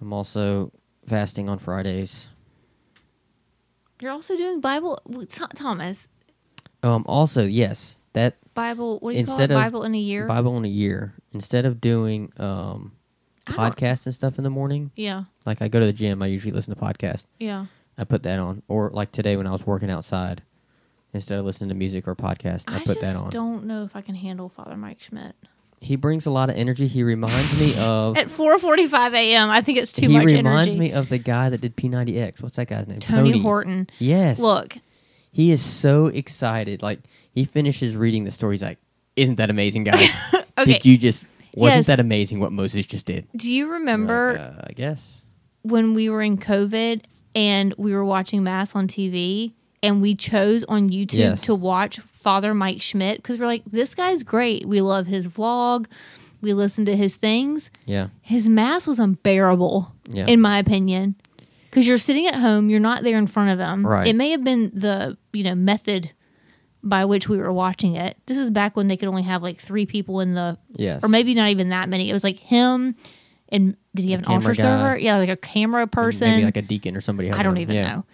I'm 0.00 0.12
also 0.12 0.72
fasting 1.06 1.48
on 1.48 1.58
Fridays. 1.58 2.28
You're 4.00 4.12
also 4.12 4.36
doing 4.36 4.60
Bible, 4.60 5.00
Thomas. 5.54 6.08
Um, 6.82 7.04
also, 7.08 7.44
yes, 7.44 8.00
that 8.12 8.36
Bible. 8.54 8.98
What 9.00 9.10
do 9.10 9.14
you 9.16 9.20
Instead 9.20 9.50
call 9.50 9.58
it? 9.58 9.62
Bible 9.64 9.82
in 9.84 9.94
a 9.94 9.98
year. 9.98 10.26
Bible 10.26 10.56
in 10.56 10.64
a 10.64 10.68
year. 10.68 11.14
Instead 11.32 11.64
of 11.66 11.80
doing 11.80 12.32
um, 12.36 12.92
podcasts 13.46 14.06
and 14.06 14.14
stuff 14.14 14.38
in 14.38 14.44
the 14.44 14.50
morning, 14.50 14.92
Yeah, 14.94 15.24
like 15.44 15.60
I 15.62 15.68
go 15.68 15.80
to 15.80 15.86
the 15.86 15.92
gym, 15.92 16.22
I 16.22 16.26
usually 16.26 16.52
listen 16.52 16.74
to 16.74 16.80
podcasts. 16.80 17.24
yeah. 17.38 17.66
I 18.00 18.04
put 18.04 18.22
that 18.22 18.38
on, 18.38 18.62
or 18.68 18.90
like 18.94 19.10
today 19.10 19.36
when 19.36 19.48
I 19.48 19.50
was 19.50 19.66
working 19.66 19.90
outside, 19.90 20.42
instead 21.12 21.38
of 21.38 21.44
listening 21.44 21.68
to 21.70 21.74
music 21.74 22.06
or 22.08 22.14
podcast, 22.14 22.64
I, 22.68 22.76
I, 22.76 22.84
put 22.84 23.00
that 23.00 23.16
on. 23.16 23.26
I 23.26 23.30
don't 23.30 23.64
know 23.64 23.84
if 23.84 23.96
I 23.96 24.00
can 24.02 24.14
handle 24.14 24.48
Father 24.48 24.76
Mike 24.76 25.00
Schmitz 25.00 25.36
He 25.80 25.96
brings 25.96 26.26
a 26.26 26.30
lot 26.30 26.50
of 26.50 26.56
energy. 26.56 26.86
He 26.86 27.02
reminds 27.02 27.58
me 27.60 27.74
of. 27.78 28.16
at 28.16 28.26
4:45 28.28 29.14
a.m. 29.14 29.50
I 29.50 29.60
think 29.60 29.78
it's 29.78 29.92
too 29.92 30.08
much 30.08 30.16
energy. 30.22 30.36
he 30.36 30.42
much 30.42 30.44
reminds 30.50 30.74
energy. 30.74 30.90
me 30.90 30.92
of 30.92 31.08
the 31.08 31.18
guy 31.18 31.50
that 31.50 31.60
did 31.60 31.76
P90X. 31.76 32.42
What's 32.42 32.56
that 32.56 32.68
guy's 32.68 32.88
name? 32.88 32.98
Tony, 32.98 33.40
Horton. 33.40 33.88
Yes. 33.98 34.38
Look, 34.40 34.76
he 35.30 35.50
is 35.50 35.62
so 35.62 36.06
excited. 36.06 36.82
Like 36.82 37.00
he 37.34 37.44
finishes 37.44 37.96
reading 37.96 38.24
the 38.24 38.30
story. 38.30 38.54
He's 38.54 38.62
like, 38.62 38.78
"Isn't 39.16 39.36
that 39.36 39.50
amazing, 39.50 39.84
guys? 39.84 40.08
okay. 40.58 40.72
Did 40.74 40.86
you 40.86 40.98
just? 40.98 41.26
Wasn't 41.54 41.78
Yes. 41.80 41.86
that 41.86 42.00
amazing? 42.00 42.40
What 42.40 42.52
Moses 42.52 42.86
just 42.86 43.06
did?" 43.06 43.26
do 43.36 43.50
you 43.52 43.72
remember 43.72 44.32
like, 44.32 44.40
uh, 44.40 44.66
I 44.68 44.72
guess. 44.72 45.22
when 45.62 45.94
we 45.94 46.08
were 46.10 46.22
in 46.22 46.38
COVID 46.38 47.02
and 47.34 47.74
we 47.78 47.94
were 47.94 48.04
watching 48.04 48.42
Mass 48.42 48.74
on 48.74 48.88
TV 48.88 49.52
and 49.82 50.00
we 50.02 50.14
chose 50.14 50.64
on 50.64 50.88
YouTube 50.88 51.18
Yes. 51.18 51.42
to 51.42 51.54
watch 51.54 51.98
Father 52.00 52.54
Mike 52.54 52.80
Schmitz 52.82 53.18
because 53.18 53.38
we're 53.38 53.46
like, 53.46 53.62
this 53.64 53.94
guy's 53.94 54.22
great. 54.22 54.66
We 54.66 54.80
love 54.80 55.06
his 55.06 55.26
vlog. 55.28 55.86
We 56.40 56.52
listen 56.52 56.84
to 56.86 56.96
his 56.96 57.16
things. 57.16 57.70
Yeah. 57.86 58.08
His 58.20 58.48
Mass 58.48 58.86
was 58.86 58.98
unbearable, 58.98 59.92
Yeah. 60.10 60.26
in 60.26 60.40
my 60.40 60.58
opinion. 60.58 61.16
Because 61.70 61.86
you're 61.86 61.98
sitting 61.98 62.26
at 62.26 62.34
home, 62.34 62.70
you're 62.70 62.80
not 62.80 63.02
there 63.02 63.18
in 63.18 63.26
front 63.26 63.50
of 63.50 63.58
him. 63.58 63.86
Right. 63.86 64.06
It 64.08 64.16
may 64.16 64.30
have 64.30 64.42
been 64.44 64.70
the 64.74 65.16
you 65.32 65.44
know 65.44 65.54
method 65.54 66.12
by 66.82 67.04
which 67.04 67.28
we 67.28 67.36
were 67.38 67.52
watching 67.52 67.96
it. 67.96 68.16
This 68.26 68.38
is 68.38 68.50
back 68.50 68.76
when 68.76 68.88
they 68.88 68.96
could 68.96 69.08
only 69.08 69.22
have 69.22 69.42
like 69.42 69.58
three 69.58 69.84
people 69.84 70.20
in 70.20 70.34
the 70.34 70.56
yes. 70.76 71.02
or 71.04 71.08
maybe 71.08 71.34
not 71.34 71.50
even 71.50 71.68
that 71.70 71.88
many. 71.88 72.08
It 72.08 72.12
was 72.12 72.24
like 72.24 72.38
him 72.38 72.94
and 73.50 73.76
did 73.94 74.04
he 74.04 74.12
have 74.12 74.22
The 74.22 74.28
an 74.30 74.34
altar 74.36 74.54
server? 74.54 74.96
Yeah, 74.96 75.18
like 75.18 75.28
a 75.28 75.36
camera 75.36 75.86
person. 75.86 76.30
Maybe 76.30 76.44
like 76.44 76.56
a 76.56 76.62
deacon 76.62 76.96
or 76.96 77.00
somebody. 77.00 77.30
I 77.32 77.42
don't 77.42 77.58
even 77.58 77.74
Yeah. 77.74 77.96
know. 77.96 78.04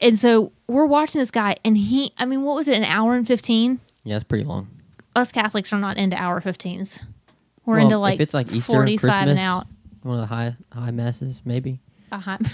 And 0.00 0.18
so 0.18 0.52
we're 0.68 0.86
watching 0.86 1.18
this 1.20 1.30
guy, 1.30 1.56
and 1.64 1.76
he, 1.76 2.12
I 2.18 2.24
mean, 2.24 2.42
what 2.42 2.54
was 2.56 2.68
it, 2.68 2.76
an 2.76 2.84
hour 2.84 3.14
and 3.14 3.26
15? 3.26 3.80
Yeah, 4.04 4.16
it's 4.16 4.24
pretty 4.24 4.44
long. 4.44 4.68
Us 5.16 5.32
Catholics 5.32 5.72
are 5.72 5.78
not 5.78 5.96
into 5.96 6.20
hour 6.20 6.40
15s. 6.40 7.02
We're 7.64 7.76
Well, 7.76 7.84
into 7.84 7.98
like, 7.98 8.14
if 8.14 8.20
it's 8.20 8.34
like 8.34 8.50
Easter, 8.52 8.72
45 8.72 9.00
Christmas, 9.00 9.30
and 9.30 9.38
out. 9.38 9.66
one 10.02 10.14
of 10.16 10.20
the 10.20 10.26
high 10.26 10.56
high 10.72 10.90
masses, 10.90 11.42
maybe. 11.44 11.80
Uh-huh. 12.12 12.38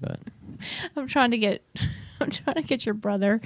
But 0.00 0.18
I'm 0.96 1.06
trying 1.06 1.30
to 1.30 1.38
get, 1.38 1.62
I'm 2.20 2.28
trying 2.30 2.56
to 2.56 2.62
get 2.62 2.84
your 2.84 2.94
brother 2.96 3.40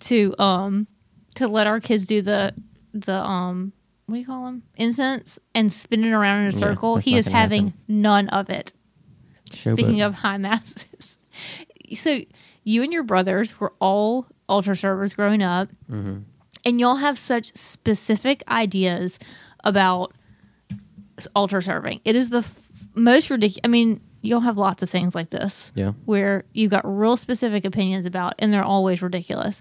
to, 0.00 0.34
um, 0.36 0.88
to 1.36 1.46
let 1.46 1.68
our 1.68 1.78
kids 1.78 2.06
do 2.06 2.22
the, 2.22 2.52
the, 2.92 3.14
um, 3.14 3.72
what 4.06 4.16
do 4.16 4.20
you 4.20 4.26
call 4.26 4.46
them? 4.46 4.64
Incense 4.74 5.38
and 5.54 5.72
spin 5.72 6.02
it 6.02 6.10
around 6.10 6.42
in 6.42 6.48
a 6.48 6.52
circle. 6.52 6.96
that's 6.96 7.04
he 7.04 7.16
is 7.16 7.26
having 7.28 7.66
happen. 7.68 7.80
none 7.86 8.28
of 8.30 8.50
it. 8.50 8.72
Speaking 9.52 10.00
of 10.00 10.14
high 10.14 10.38
masses, 10.38 11.16
so 11.94 12.18
you 12.64 12.82
and 12.82 12.92
your 12.92 13.02
brothers 13.02 13.58
were 13.60 13.72
all 13.80 14.26
altar 14.48 14.74
servers 14.74 15.14
growing 15.14 15.42
up, 15.42 15.68
Mm-hmm. 15.90 16.18
and 16.64 16.80
y'all 16.80 16.96
have 16.96 17.18
such 17.18 17.56
specific 17.56 18.42
ideas 18.48 19.18
about 19.64 20.12
altar 21.34 21.60
serving. 21.60 22.00
It 22.04 22.16
is 22.16 22.30
the 22.30 22.38
f- 22.38 22.58
most 22.94 23.30
ridiculous. 23.30 23.60
I 23.64 23.68
mean, 23.68 24.00
you'll 24.22 24.40
have 24.40 24.56
lots 24.58 24.82
of 24.82 24.90
things 24.90 25.14
like 25.14 25.30
this 25.30 25.72
Yeah. 25.74 25.92
where 26.04 26.44
you've 26.52 26.70
got 26.70 26.82
real 26.84 27.16
specific 27.16 27.64
opinions 27.64 28.06
about, 28.06 28.34
and 28.38 28.52
they're 28.52 28.64
always 28.64 29.02
ridiculous. 29.02 29.60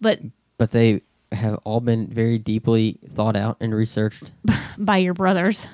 But 0.00 0.20
But 0.58 0.70
they 0.72 1.02
have 1.32 1.58
all 1.64 1.80
been 1.80 2.06
very 2.08 2.38
deeply 2.38 2.98
thought 3.08 3.36
out 3.36 3.56
and 3.60 3.74
researched. 3.74 4.30
by 4.78 4.98
your 4.98 5.14
brothers. 5.14 5.66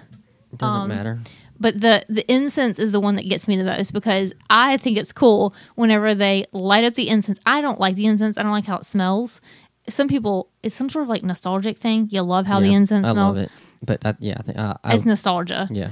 It 0.53 0.59
doesn't 0.59 0.81
Um, 0.83 0.89
matter. 0.89 1.19
But 1.61 1.81
the 1.81 2.05
the 2.09 2.25
incense 2.33 2.79
is 2.79 2.93
the 2.93 3.01
one 3.01 3.17
that 3.17 3.29
gets 3.29 3.49
me 3.49 3.57
the 3.57 3.65
most 3.65 3.93
because 3.93 4.33
I 4.49 4.77
think 4.77 4.97
it's 4.97 5.13
cool 5.13 5.55
whenever 5.75 6.15
they 6.15 6.47
light 6.53 6.85
up 6.85 6.95
the 6.95 7.09
incense. 7.09 7.39
I 7.45 7.61
don't 7.61 7.81
like 7.81 7.97
the 7.97 8.07
incense. 8.07 8.39
I 8.39 8.43
don't 8.43 8.53
like 8.53 8.67
how 8.67 8.77
it 8.79 8.85
smells. 8.85 9.41
Some 9.89 10.07
people, 10.07 10.51
it's 10.63 10.75
some 10.75 10.89
sort 10.91 11.05
of 11.05 11.09
like 11.09 11.25
nostalgic 11.25 11.79
thing. 11.79 12.09
You 12.11 12.23
love 12.23 12.47
how 12.47 12.61
the 12.61 12.69
Yeah, 12.69 12.77
incense 12.77 13.09
I 13.09 13.13
smells. 13.13 13.39
love 13.39 13.45
it. 13.47 13.53
But 13.85 14.05
I, 14.07 14.15
yeah, 14.21 14.35
I 14.39 14.43
think 14.43 14.59
I, 14.59 14.77
I, 14.85 14.95
It's 14.95 15.05
nostalgia. 15.05 15.67
yeah. 15.71 15.91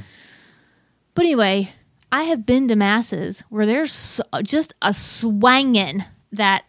But 1.14 1.24
anyway, 1.24 1.72
I 2.12 2.24
have 2.24 2.44
been 2.46 2.68
to 2.68 2.76
masses 2.76 3.42
where 3.48 3.64
there's 3.66 3.92
so, 3.92 4.22
just 4.42 4.74
a 4.82 4.92
swanging 4.92 6.04
that 6.32 6.64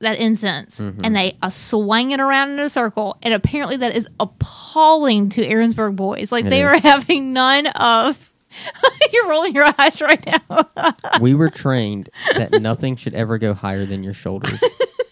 that 0.00 0.18
incense, 0.18 0.78
Mm-hmm. 0.80 1.00
and 1.04 1.16
they 1.16 1.36
a 1.42 1.50
swanging 1.50 2.20
around 2.20 2.50
in 2.50 2.58
a 2.58 2.68
circle, 2.68 3.16
and 3.22 3.32
apparently 3.32 3.76
that 3.78 3.94
is 3.96 4.08
appalling 4.20 5.28
to 5.30 5.40
Aaronsburg 5.46 5.96
boys. 5.96 6.30
Like 6.32 6.46
It 6.46 6.50
they 6.50 6.62
is. 6.62 6.70
are 6.70 6.78
having 6.78 7.32
none 7.32 7.66
of. 7.68 8.30
You're 9.12 9.28
rolling 9.28 9.54
your 9.54 9.66
eyes 9.78 10.00
right 10.00 10.24
now. 10.26 10.92
we 11.20 11.34
were 11.34 11.50
trained 11.50 12.08
that 12.36 12.52
nothing 12.60 12.94
should 12.96 13.14
ever 13.14 13.36
go 13.38 13.52
higher 13.54 13.84
than 13.84 14.04
your 14.04 14.12
shoulders. 14.12 14.62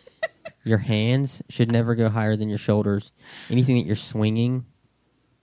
your 0.64 0.78
hands 0.78 1.42
should 1.48 1.72
never 1.72 1.94
go 1.96 2.08
higher 2.08 2.36
than 2.36 2.48
your 2.48 2.58
shoulders. 2.58 3.10
Anything 3.50 3.76
that 3.78 3.86
you're 3.86 3.96
swinging 3.96 4.64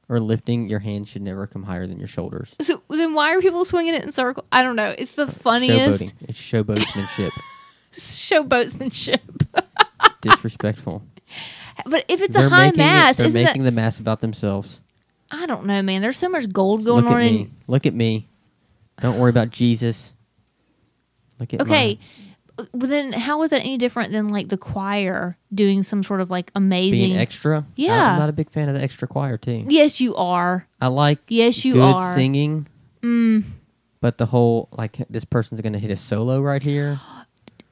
or 0.07 0.19
lifting, 0.21 0.69
your 0.69 0.79
hands 0.79 1.09
should 1.09 1.21
never 1.21 1.45
come 1.45 1.63
higher 1.63 1.87
than 1.87 1.97
your 1.99 2.07
shoulders. 2.07 2.55
so 2.61 2.81
then, 2.89 3.13
why 3.13 3.35
are 3.35 3.41
people 3.41 3.65
swinging 3.65 3.93
it 3.93 4.03
in 4.03 4.11
circle? 4.13 4.45
I 4.51 4.63
don't 4.63 4.75
know. 4.77 4.95
It's 4.97 5.15
the 5.15 5.27
funniest 5.27 6.01
Showboating. 6.03 6.13
It's 6.21 6.39
showboatsmanship. 6.39 7.31
Showboatsmanship. 8.03 9.19
Disrespectful. 10.21 11.03
But 11.85 12.05
if 12.07 12.21
it's 12.21 12.35
they're 12.35 12.47
a 12.47 12.49
high 12.49 12.71
mass, 12.75 13.19
it, 13.19 13.23
they're 13.31 13.43
making 13.45 13.63
that? 13.63 13.69
the 13.71 13.75
mass 13.75 13.99
about 13.99 14.21
themselves. 14.21 14.81
I 15.31 15.45
don't 15.45 15.65
know, 15.65 15.81
man. 15.81 16.01
There's 16.01 16.17
so 16.17 16.27
much 16.29 16.51
gold 16.51 16.83
going 16.83 17.05
Look 17.05 17.13
on 17.13 17.21
at 17.21 17.27
in 17.27 17.33
me. 17.35 17.49
Look 17.67 17.85
at 17.85 17.93
me. 17.93 18.27
Don't 18.99 19.19
worry 19.19 19.29
about 19.29 19.49
Jesus. 19.51 20.13
Look 21.39 21.53
at 21.53 21.61
Okay. 21.61 21.99
my- 22.57 22.65
But 22.73 22.89
then 22.89 23.13
how 23.13 23.41
is 23.43 23.51
that 23.51 23.61
any 23.61 23.77
different 23.77 24.11
than 24.11 24.29
like 24.29 24.49
the 24.49 24.57
choir 24.57 25.37
doing 25.53 25.83
some 25.83 26.03
sort 26.03 26.19
of 26.19 26.29
like 26.29 26.51
amazing 26.55 26.91
being 27.11 27.17
extra. 27.17 27.65
Yeah. 27.77 28.13
I'm 28.13 28.19
not 28.19 28.27
a 28.27 28.33
big 28.33 28.49
fan 28.49 28.67
of 28.67 28.75
the 28.75 28.81
extra 28.81 29.07
choir 29.07 29.37
too. 29.37 29.63
Yes, 29.69 30.01
you 30.01 30.15
are. 30.17 30.67
I 30.81 30.87
like 30.87 31.19
Yes, 31.29 31.63
you 31.63 31.75
good 31.75 31.95
are. 31.95 32.13
singing. 32.15 32.67
Mm. 33.01 33.43
But 34.01 34.17
the 34.17 34.25
whole 34.25 34.67
like 34.73 34.97
this 35.09 35.23
person's 35.23 35.61
gonna 35.61 35.79
hit 35.79 35.91
a 35.91 35.95
solo 35.95 36.41
right 36.41 36.61
here. 36.63 36.99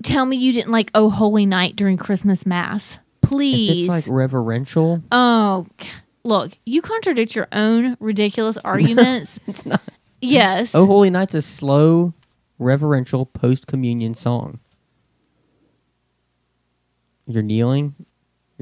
Tell 0.08 0.26
me 0.26 0.38
you 0.38 0.54
didn't 0.54 0.72
like 0.72 0.90
Oh 0.96 1.10
Holy 1.10 1.46
Night 1.46 1.76
during 1.76 1.98
Christmas 1.98 2.46
Mass. 2.46 2.94
If 3.24 3.30
Please. 3.30 3.80
it's 3.82 3.90
like 3.90 4.06
reverential, 4.08 5.04
oh, 5.12 5.68
look, 6.24 6.54
you 6.66 6.82
contradict 6.82 7.36
your 7.36 7.48
own 7.52 7.98
ridiculous 8.00 8.58
arguments. 8.64 9.38
it's 9.48 9.66
not. 9.66 9.82
yes. 10.22 10.74
Oh 10.74 10.86
Holy 10.86 11.10
Night's 11.10 11.36
a 11.36 11.42
slow, 11.42 12.14
reverential 12.58 13.26
post 13.26 13.68
communion 13.68 14.14
song. 14.14 14.60
You're 17.28 17.44
kneeling. 17.44 17.96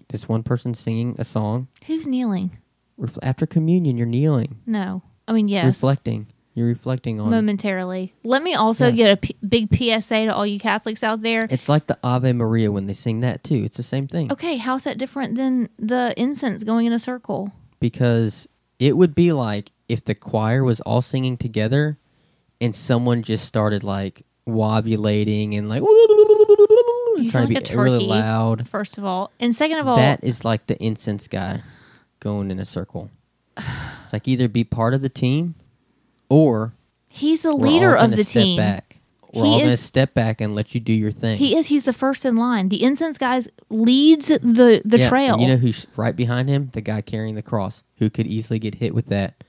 There's 0.09 0.27
one 0.27 0.41
person 0.43 0.73
singing 0.73 1.15
a 1.19 1.23
song. 1.23 1.67
Who's 1.85 2.07
kneeling? 2.07 2.57
Refl- 2.99 3.19
After 3.21 3.45
communion, 3.45 3.97
you're 3.97 4.07
kneeling, 4.07 4.59
No. 4.65 5.03
I 5.27 5.33
mean, 5.33 5.47
yes. 5.47 5.65
reflecting. 5.65 6.27
You're 6.55 6.67
reflecting 6.67 7.19
on. 7.19 7.29
momentarily. 7.29 8.13
Let 8.23 8.41
me 8.41 8.53
also 8.55 8.87
Yes. 8.87 8.95
get 8.95 9.11
a 9.11 9.17
P- 9.17 9.35
big 9.47 9.67
PSA 9.75 10.25
to 10.25 10.33
all 10.33 10.47
you 10.47 10.57
Catholics 10.59 11.03
out 11.03 11.21
there. 11.21 11.47
It's 11.51 11.67
like 11.69 11.87
the 11.87 11.97
Ave 12.01 12.31
Maria 12.33 12.71
when 12.71 12.87
they 12.87 12.93
sing 12.93 13.19
that 13.19 13.43
too. 13.43 13.63
It's 13.65 13.75
the 13.77 13.83
same 13.83 14.07
thing. 14.07 14.31
Okay, 14.31 14.55
how's 14.57 14.83
that 14.83 14.97
different 14.97 15.35
than 15.35 15.67
the 15.77 16.13
incense 16.17 16.63
going 16.63 16.85
in 16.87 16.93
a 16.93 16.99
circle? 16.99 17.51
because 17.81 18.47
it 18.79 18.95
would 18.97 19.13
be 19.13 19.31
like 19.33 19.71
if 19.89 20.03
the 20.05 20.15
choir 20.15 20.63
was 20.63 20.79
all 20.81 21.01
singing 21.01 21.37
together 21.37 21.97
and 22.61 22.73
someone 22.73 23.21
just 23.21 23.45
started 23.45 23.83
like 23.83 24.25
wobulating 24.45 25.53
and 25.55 25.69
like 25.69 25.81
You 25.81 27.29
trying 27.29 27.29
sound 27.29 27.47
to 27.49 27.53
like 27.55 27.67
be 27.69 27.73
a 27.73 27.81
really 27.81 28.05
loud. 28.05 28.67
First 28.67 28.97
of 28.97 29.05
all, 29.05 29.31
and 29.39 29.55
second 29.55 29.77
of 29.79 29.87
all, 29.87 29.97
That 29.97 30.23
is 30.23 30.43
like 30.45 30.67
the 30.67 30.81
incense 30.83 31.27
guy 31.27 31.61
going 32.19 32.49
in 32.51 32.59
a 32.59 32.65
circle. 32.65 33.09
It's 33.57 34.13
like 34.13 34.27
either 34.27 34.47
be 34.47 34.63
part 34.63 34.93
of 34.93 35.01
the 35.01 35.09
team 35.09 35.55
or 36.30 36.73
he's 37.09 37.43
the 37.43 37.55
we're 37.55 37.67
all 37.67 37.73
leader 37.73 37.95
of 37.95 38.11
the 38.11 38.23
step 38.23 38.43
team. 38.43 38.57
Back. 38.57 38.99
We're 39.34 39.43
He 39.43 39.49
all 39.51 39.57
going 39.59 39.69
to 39.71 39.78
step 39.78 40.13
back 40.13 40.39
and 40.39 40.55
let 40.55 40.73
you 40.73 40.80
do 40.80 40.93
your 40.93 41.11
thing. 41.11 41.38
He 41.38 41.57
is. 41.57 41.67
He's 41.67 41.84
the 41.84 41.91
first 41.93 42.23
in 42.23 42.38
line. 42.38 42.69
The 42.69 42.82
incense 42.84 43.17
guy 43.17 43.43
leads 43.69 44.28
the 44.28 44.82
the 44.86 44.99
Yeah, 44.99 45.09
trail. 45.09 45.39
you 45.39 45.47
know 45.47 45.57
who's 45.57 45.88
right 45.97 46.15
behind 46.15 46.47
him? 46.47 46.69
The 46.73 46.80
guy 46.82 47.01
carrying 47.01 47.36
the 47.36 47.41
cross, 47.41 47.84
who 47.97 48.09
could 48.09 48.28
easily 48.28 48.59
get 48.59 48.76
hit 48.76 48.95
with 48.95 49.07
that, 49.07 49.43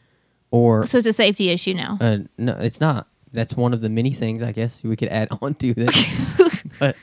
or 0.51 0.87
so 0.87 0.99
it's 0.99 1.07
a 1.07 1.13
safety 1.13 1.51
issue 1.51 1.75
now. 1.75 1.99
Uh, 2.01 2.19
no, 2.37 2.53
it's 2.59 2.81
not. 2.81 3.07
That's 3.33 3.55
one 3.55 3.73
of 3.75 3.81
the 3.81 3.89
many 3.89 4.11
things 4.13 4.43
I 4.43 4.51
guess 4.53 4.83
we 4.83 4.97
could 4.97 5.09
add 5.09 5.29
on 5.43 5.55
to 5.57 5.73
this. 5.75 6.15
but 6.81 6.97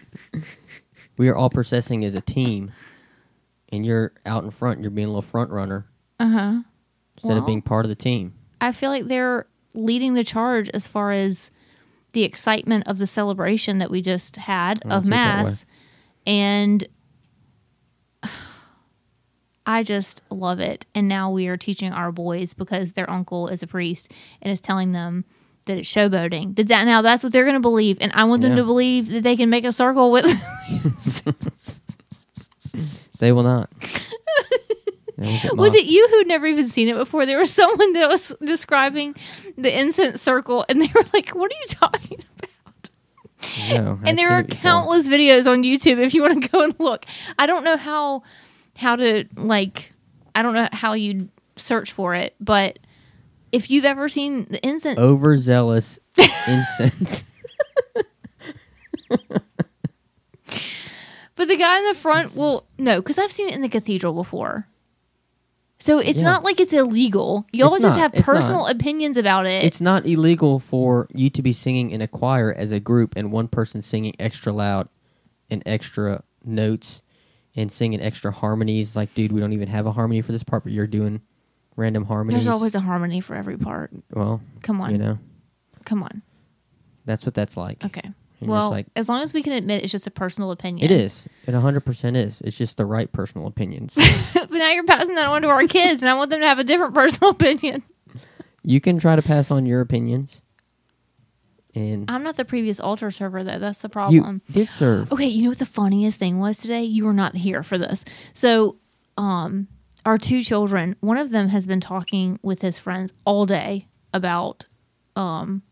we 1.18 1.30
are 1.30 1.36
all 1.38 1.50
processing 1.50 2.04
as 2.04 2.16
a 2.16 2.22
team, 2.22 2.72
and 3.72 3.86
you're 3.86 4.12
out 4.26 4.44
in 4.44 4.52
front. 4.52 4.82
You're 4.82 4.92
being 4.92 5.06
a 5.08 5.10
little 5.10 5.22
front 5.22 5.52
runner 5.52 5.86
Uh 6.20 6.28
huh. 6.28 6.62
instead 7.16 7.38
of 7.38 7.46
being 7.46 7.62
part 7.62 7.86
of 7.86 7.90
the 7.90 7.96
team. 7.96 8.34
I 8.60 8.72
feel 8.74 8.90
like 8.90 9.06
they're 9.08 9.46
leading 9.74 10.14
the 10.14 10.24
charge 10.24 10.70
as 10.70 10.88
far 10.88 11.12
as 11.12 11.50
the 12.14 12.24
excitement 12.24 12.88
of 12.88 13.00
the 13.00 13.08
celebration 13.08 13.80
that 13.80 13.90
we 13.90 14.02
just 14.02 14.36
had 14.38 14.80
I 14.86 14.96
of 14.96 15.04
see 15.06 15.08
it 15.08 15.12
that 15.12 15.44
mass, 15.46 15.66
and 16.28 16.88
I 19.66 19.84
just 19.84 20.22
love 20.30 20.60
it. 20.60 20.86
And 20.94 21.08
now 21.08 21.32
we 21.32 21.48
are 21.48 21.58
teaching 21.58 21.92
our 21.94 22.12
boys 22.12 22.54
because 22.54 22.92
their 22.94 23.10
uncle 23.10 23.48
is 23.48 23.64
a 23.64 23.68
priest 23.68 24.12
and 24.42 24.52
is 24.52 24.60
telling 24.62 24.92
them 24.92 25.24
that 25.66 25.78
it's 25.78 25.90
showboating. 25.92 26.56
That, 26.58 26.68
that 26.68 26.84
now 26.86 27.02
that's 27.02 27.24
what 27.24 27.32
they're 27.32 27.46
going 27.46 27.54
to 27.56 27.60
believe, 27.62 27.98
and 28.02 28.12
I 28.14 28.26
want 28.26 28.42
them 28.42 28.52
Yeah. 28.52 28.58
to 28.58 28.64
believe 28.66 29.10
that 29.12 29.24
they 29.24 29.36
can 29.38 29.50
make 29.50 29.64
a 29.66 29.72
circle 29.72 30.12
with. 30.12 30.26
They 33.20 33.32
will 33.32 33.44
not. 33.44 33.70
They 35.24 35.32
will 35.32 35.40
get 35.40 35.58
Was 35.58 35.74
it 35.74 35.86
you 35.86 36.08
who'd 36.10 36.28
never 36.28 36.46
even 36.46 36.68
seen 36.68 36.88
it 36.90 36.96
before? 36.96 37.26
There 37.26 37.40
was 37.40 37.52
someone 37.52 37.94
that 37.94 38.10
was 38.10 38.36
describing 38.44 39.16
the 39.58 39.78
incense 39.78 40.22
circle, 40.22 40.66
and 40.70 40.82
they 40.82 40.90
were 40.94 41.06
like, 41.14 41.30
"What 41.30 41.52
are 41.52 41.60
you 41.60 41.68
talking 41.68 42.20
about?" 42.38 42.90
No, 43.70 44.00
and 44.04 44.18
there 44.18 44.30
are 44.32 44.44
countless 44.44 45.08
videos 45.08 45.52
on 45.52 45.64
YouTube 45.64 46.00
if 46.00 46.14
you 46.14 46.22
want 46.22 46.42
to 46.42 46.48
go 46.50 46.64
and 46.64 46.76
look. 46.80 47.06
I 47.38 47.46
don't 47.46 47.64
know 47.64 47.78
how 47.78 48.24
how 48.78 48.96
to 48.96 49.26
like 49.36 49.92
I 50.36 50.42
don't 50.42 50.54
know 50.54 50.68
how 50.72 50.94
you 50.94 51.30
search 51.58 51.92
for 51.92 52.16
it, 52.16 52.36
but 52.40 52.80
if 53.52 53.70
you've 53.70 53.86
ever 53.86 54.10
seen 54.10 54.46
the 54.50 54.66
incense 54.66 54.98
overzealous 54.98 56.00
incense. 56.48 57.26
but 61.36 61.48
the 61.48 61.58
guy 61.58 61.80
in 61.80 61.86
the 61.86 61.94
front 61.96 62.36
will 62.36 62.66
no, 62.78 63.02
cuz 63.02 63.18
I've 63.18 63.32
seen 63.32 63.50
it 63.50 63.56
in 63.56 63.62
the 63.62 63.70
cathedral 63.70 64.14
before. 64.14 64.68
So 65.84 66.00
it's 66.00 66.20
Yeah. 66.20 66.24
not 66.24 66.46
like 66.46 66.62
it's 66.62 66.72
illegal. 66.72 67.46
Y'all 67.52 67.74
It's 67.74 67.84
just 67.84 67.98
not. 67.98 68.14
have 68.14 68.24
personal 68.26 68.68
opinions 68.68 69.18
about 69.18 69.46
it. 69.46 69.66
it's 69.66 69.82
not 69.82 70.08
illegal 70.08 70.60
for 70.60 71.10
you 71.14 71.30
to 71.32 71.42
be 71.42 71.52
singing 71.52 71.92
in 71.92 72.00
a 72.02 72.08
choir 72.08 72.54
as 72.54 72.72
a 72.72 72.80
group 72.80 73.16
and 73.18 73.34
one 73.34 73.50
person 73.50 73.82
singing 73.82 74.14
extra 74.18 74.54
loud 74.54 74.88
and 75.50 75.62
extra 75.66 76.24
notes 76.46 77.02
and 77.54 77.70
singing 77.70 78.00
extra 78.00 78.32
harmonies. 78.32 78.96
Like, 78.96 79.14
dude, 79.14 79.34
we 79.34 79.42
don't 79.42 79.52
even 79.52 79.68
have 79.68 79.86
a 79.86 79.92
harmony 79.92 80.22
for 80.22 80.32
this 80.32 80.42
part, 80.42 80.64
but 80.64 80.72
you're 80.72 80.88
doing 80.88 81.20
random 81.76 82.06
harmonies. 82.06 82.46
There's 82.46 82.54
always 82.54 82.76
a 82.76 82.80
harmony 82.80 83.20
for 83.20 83.36
every 83.36 83.58
part. 83.58 83.92
well, 84.14 84.40
Come 84.62 84.80
on. 84.80 84.92
you 84.92 84.98
know, 84.98 85.20
Come 85.84 86.02
on. 86.02 86.22
that's 87.04 87.26
what 87.26 87.34
that's 87.36 87.58
like. 87.58 87.84
Okay. 87.84 88.10
And 88.44 88.52
well, 88.52 88.70
like 88.70 88.88
as 88.96 89.10
long 89.10 89.22
as 89.22 89.34
we 89.34 89.44
can 89.44 89.54
admit 89.54 89.84
it's 89.84 89.92
just 89.92 90.08
a 90.08 90.12
personal 90.12 90.52
opinion. 90.52 90.86
it 90.86 90.92
is. 90.92 91.26
It 91.46 91.54
100% 91.54 92.16
is. 92.16 92.42
It's 92.42 92.58
just 92.58 92.78
the 92.78 92.86
right 92.86 93.12
personal 93.12 93.48
opinions. 93.48 93.96
but 94.34 94.52
now 94.52 94.72
you're 94.72 94.84
passing 94.84 95.16
that 95.16 95.28
on 95.28 95.42
to 95.44 95.50
our 95.50 95.68
kids, 95.68 96.02
and 96.02 96.10
I 96.10 96.14
want 96.16 96.30
them 96.30 96.42
to 96.42 96.48
have 96.48 96.60
a 96.60 96.64
different 96.64 96.94
personal 96.96 97.32
opinion. 97.32 97.84
you 98.64 98.80
can 98.82 99.00
try 99.00 99.16
to 99.16 99.22
pass 99.22 99.52
on 99.52 99.66
your 99.66 99.82
opinions, 99.82 100.42
and 101.76 102.10
I'm 102.10 102.24
not 102.24 102.38
the 102.38 102.46
previous 102.46 102.80
altar 102.80 103.10
server, 103.10 103.44
though. 103.44 103.60
That's 103.60 103.80
the 103.80 103.88
you 103.88 103.92
problem. 103.92 104.42
did 104.52 104.70
serve. 104.70 105.12
Okay, 105.12 105.26
you 105.26 105.44
know 105.44 105.50
what 105.50 105.60
the 105.60 105.66
funniest 105.66 106.20
thing 106.20 106.40
was 106.40 106.58
today? 106.58 106.84
You 106.84 107.06
were 107.06 107.14
not 107.14 107.36
here 107.36 107.64
for 107.64 107.78
this. 107.78 108.06
So, 108.34 108.78
um, 109.18 109.68
our 110.06 110.18
two 110.18 110.44
children, 110.44 110.96
one 111.00 111.18
of 111.18 111.32
them 111.32 111.48
has 111.50 111.66
been 111.66 111.80
talking 111.80 112.40
with 112.44 112.62
his 112.62 112.78
friends 112.78 113.14
all 113.26 113.46
day 113.46 113.88
about 114.14 114.66
um 115.16 115.64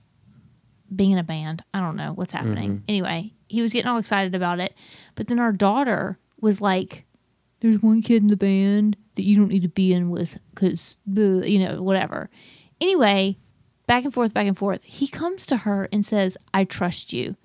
being 0.95 1.11
in 1.11 1.17
a 1.17 1.23
band. 1.23 1.63
I 1.73 1.79
don't 1.79 1.95
know 1.95 2.13
what's 2.13 2.31
happening. 2.31 2.69
Mm-hmm. 2.71 2.83
Anyway, 2.87 3.33
he 3.47 3.61
was 3.61 3.73
getting 3.73 3.89
all 3.89 3.97
excited 3.97 4.35
about 4.35 4.59
it. 4.59 4.75
But 5.15 5.27
then 5.27 5.39
our 5.39 5.51
daughter 5.51 6.17
was 6.39 6.61
like, 6.61 7.05
There's 7.61 7.81
one 7.81 8.01
kid 8.01 8.21
in 8.23 8.27
the 8.27 8.37
band 8.37 8.97
that 9.15 9.23
you 9.23 9.37
don't 9.37 9.49
need 9.49 9.61
to 9.63 9.67
be 9.69 9.93
in 9.93 10.09
with 10.09 10.39
because 10.53 10.97
you 11.05 11.59
know 11.59 11.81
whatever. 11.81 12.29
Anyway, 12.79 13.37
back 13.87 14.03
and 14.05 14.13
forth, 14.13 14.33
back 14.33 14.47
and 14.47 14.57
forth. 14.57 14.81
He 14.83 15.07
comes 15.07 15.45
to 15.47 15.57
her 15.57 15.87
and 15.91 16.05
says, 16.05 16.37
"I 16.53 16.63
trust 16.63 17.13
you." 17.13 17.35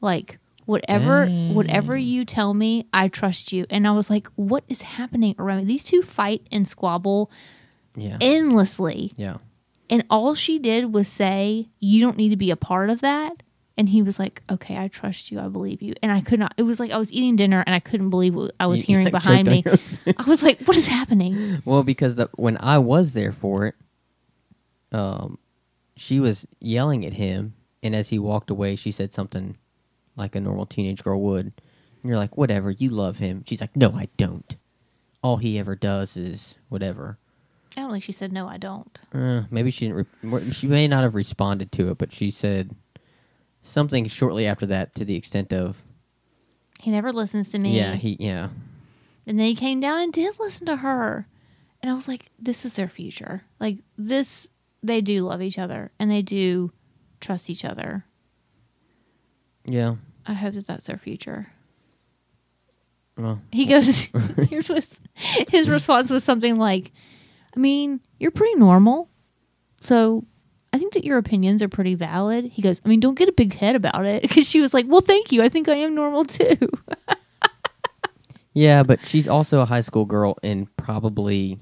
Like 0.00 0.38
whatever 0.66 1.26
whatever 1.26 1.96
you 1.96 2.24
tell 2.24 2.54
me, 2.54 2.86
I 2.92 3.08
trust 3.08 3.52
you. 3.52 3.66
And 3.70 3.86
I 3.86 3.92
was 3.92 4.08
like, 4.10 4.28
what 4.36 4.64
is 4.68 4.80
happening 4.82 5.34
around 5.38 5.58
me? 5.58 5.64
These 5.64 5.84
two 5.84 6.00
fight 6.02 6.46
and 6.52 6.66
squabble 6.66 7.30
Yeah. 7.96 8.16
endlessly. 8.20 9.12
yeah. 9.16 9.36
And 9.90 10.04
all 10.10 10.34
she 10.34 10.58
did 10.58 10.92
was 10.92 11.08
say, 11.08 11.68
You 11.80 12.00
don't 12.00 12.16
need 12.16 12.30
to 12.30 12.36
be 12.36 12.50
a 12.50 12.56
part 12.56 12.90
of 12.90 13.00
that. 13.02 13.42
And 13.76 13.88
he 13.88 14.02
was 14.02 14.18
like, 14.18 14.42
Okay, 14.50 14.76
I 14.78 14.88
trust 14.88 15.30
you. 15.30 15.38
I 15.40 15.48
believe 15.48 15.82
you. 15.82 15.94
And 16.02 16.10
I 16.12 16.20
could 16.20 16.38
not, 16.38 16.54
it 16.56 16.62
was 16.62 16.80
like 16.80 16.90
I 16.90 16.98
was 16.98 17.12
eating 17.12 17.36
dinner 17.36 17.62
and 17.66 17.74
I 17.74 17.80
couldn't 17.80 18.10
believe 18.10 18.34
what 18.34 18.52
I 18.58 18.66
was 18.66 18.80
You- 18.80 18.86
hearing 18.96 19.10
behind 19.10 19.46
me. 19.48 19.64
I 20.16 20.22
was 20.28 20.42
like, 20.42 20.60
What 20.62 20.76
is 20.76 20.86
happening? 20.86 21.62
Well, 21.64 21.82
because 21.82 22.16
the, 22.16 22.30
when 22.36 22.56
I 22.60 22.78
was 22.78 23.12
there 23.12 23.32
for 23.32 23.66
it, 23.66 23.74
um, 24.92 25.38
she 25.96 26.20
was 26.20 26.46
yelling 26.60 27.04
at 27.04 27.14
him, 27.14 27.54
and 27.82 27.94
as 27.94 28.08
he 28.08 28.18
walked 28.18 28.50
away, 28.50 28.76
she 28.76 28.90
said 28.90 29.12
something 29.12 29.56
like 30.16 30.34
a 30.36 30.40
normal 30.40 30.66
teenage 30.66 31.02
girl 31.02 31.20
would. 31.20 31.46
And 31.46 31.52
you're 32.08 32.16
like, 32.18 32.36
whatever, 32.36 32.70
you 32.70 32.90
love 32.90 33.18
him. 33.18 33.44
She's 33.46 33.60
like, 33.60 33.76
no, 33.76 33.92
I 33.92 34.08
don't. 34.16 34.56
All 35.22 35.38
he 35.38 35.58
ever 35.58 35.74
does 35.74 36.16
is 36.16 36.56
whatever. 36.68 37.18
I 37.76 37.80
don't 37.80 37.90
think 37.90 38.04
she 38.04 38.12
said, 38.12 38.32
No, 38.32 38.48
I 38.48 38.56
don't. 38.56 38.98
Uh, 39.12 39.42
maybe 39.50 39.70
she 39.70 39.88
didn't. 39.88 40.06
Re- 40.22 40.50
she 40.52 40.66
may 40.66 40.86
not 40.88 41.02
have 41.02 41.14
responded 41.14 41.72
to 41.72 41.90
it, 41.90 41.98
but 41.98 42.12
she 42.12 42.30
said 42.30 42.74
something 43.62 44.06
shortly 44.06 44.46
after 44.46 44.66
that 44.66 44.94
to 44.96 45.04
the 45.04 45.16
extent 45.16 45.52
of, 45.52 45.82
He 46.80 46.90
never 46.90 47.12
listens 47.12 47.48
to 47.50 47.58
me. 47.58 47.76
yeah, 47.76 47.94
he, 47.94 48.16
yeah, 48.20 48.48
And 49.26 49.38
then 49.38 49.46
he 49.46 49.54
came 49.54 49.80
down 49.80 50.00
and 50.02 50.12
did 50.12 50.38
listen 50.38 50.66
to 50.66 50.76
her. 50.76 51.26
And 51.82 51.90
I 51.90 51.94
was 51.94 52.06
like, 52.08 52.30
This 52.38 52.64
is 52.64 52.74
their 52.76 52.88
future. 52.88 53.42
Like, 53.58 53.78
this, 53.98 54.46
they 54.82 55.00
do 55.00 55.22
love 55.22 55.42
each 55.42 55.58
other 55.58 55.90
and 55.98 56.10
they 56.10 56.22
do 56.22 56.70
trust 57.20 57.48
each 57.50 57.64
other. 57.64 58.04
yeah. 59.64 59.96
I 60.26 60.32
hope 60.32 60.54
that 60.54 60.66
that's 60.66 60.86
their 60.86 60.96
future. 60.96 61.48
Well, 63.18 63.40
He 63.52 63.66
goes, 63.66 64.08
here's 64.48 64.68
his 65.48 65.68
response 65.68 66.08
was 66.10 66.24
something 66.24 66.58
like, 66.58 66.92
I 67.56 67.60
mean, 67.60 68.00
you're 68.18 68.30
pretty 68.30 68.58
normal. 68.58 69.08
So 69.80 70.24
I 70.72 70.78
think 70.78 70.94
that 70.94 71.04
your 71.04 71.18
opinions 71.18 71.62
are 71.62 71.68
pretty 71.68 71.94
valid. 71.94 72.46
He 72.46 72.62
goes, 72.62 72.80
I 72.84 72.88
mean, 72.88 73.00
don't 73.00 73.16
get 73.18 73.28
a 73.28 73.32
big 73.32 73.54
head 73.54 73.76
about 73.76 74.04
it. 74.06 74.22
Because 74.28 74.48
she 74.48 74.60
was 74.60 74.74
like, 74.74 74.86
well, 74.88 75.00
thank 75.00 75.30
you. 75.32 75.42
I 75.42 75.48
think 75.48 75.68
I 75.68 75.76
am 75.76 75.94
normal 75.94 76.24
too. 76.24 76.56
Yeah, 78.54 78.84
but 78.84 79.04
she's 79.04 79.26
also 79.26 79.60
a 79.60 79.64
high 79.64 79.80
school 79.80 80.04
girl 80.04 80.38
and 80.42 80.74
probably 80.76 81.58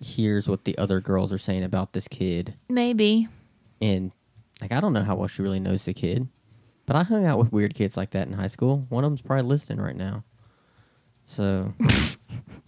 hears 0.00 0.48
what 0.48 0.64
the 0.64 0.78
other 0.78 1.00
girls 1.00 1.32
are 1.32 1.38
saying 1.38 1.64
about 1.64 1.92
this 1.92 2.06
kid. 2.06 2.54
Maybe. 2.68 3.28
And 3.82 4.12
like, 4.60 4.70
I 4.70 4.80
don't 4.80 4.92
know 4.92 5.02
how 5.02 5.16
well 5.16 5.26
she 5.26 5.42
really 5.42 5.58
knows 5.58 5.84
the 5.84 5.92
kid, 5.92 6.28
but 6.86 6.94
I 6.94 7.02
hung 7.02 7.26
out 7.26 7.38
with 7.38 7.52
weird 7.52 7.74
kids 7.74 7.96
like 7.96 8.10
that 8.10 8.28
in 8.28 8.32
high 8.32 8.46
school. 8.46 8.86
One 8.90 9.02
of 9.02 9.10
them's 9.10 9.22
probably 9.22 9.44
listening 9.44 9.80
right 9.80 9.96
now. 9.96 10.22
So 11.26 11.74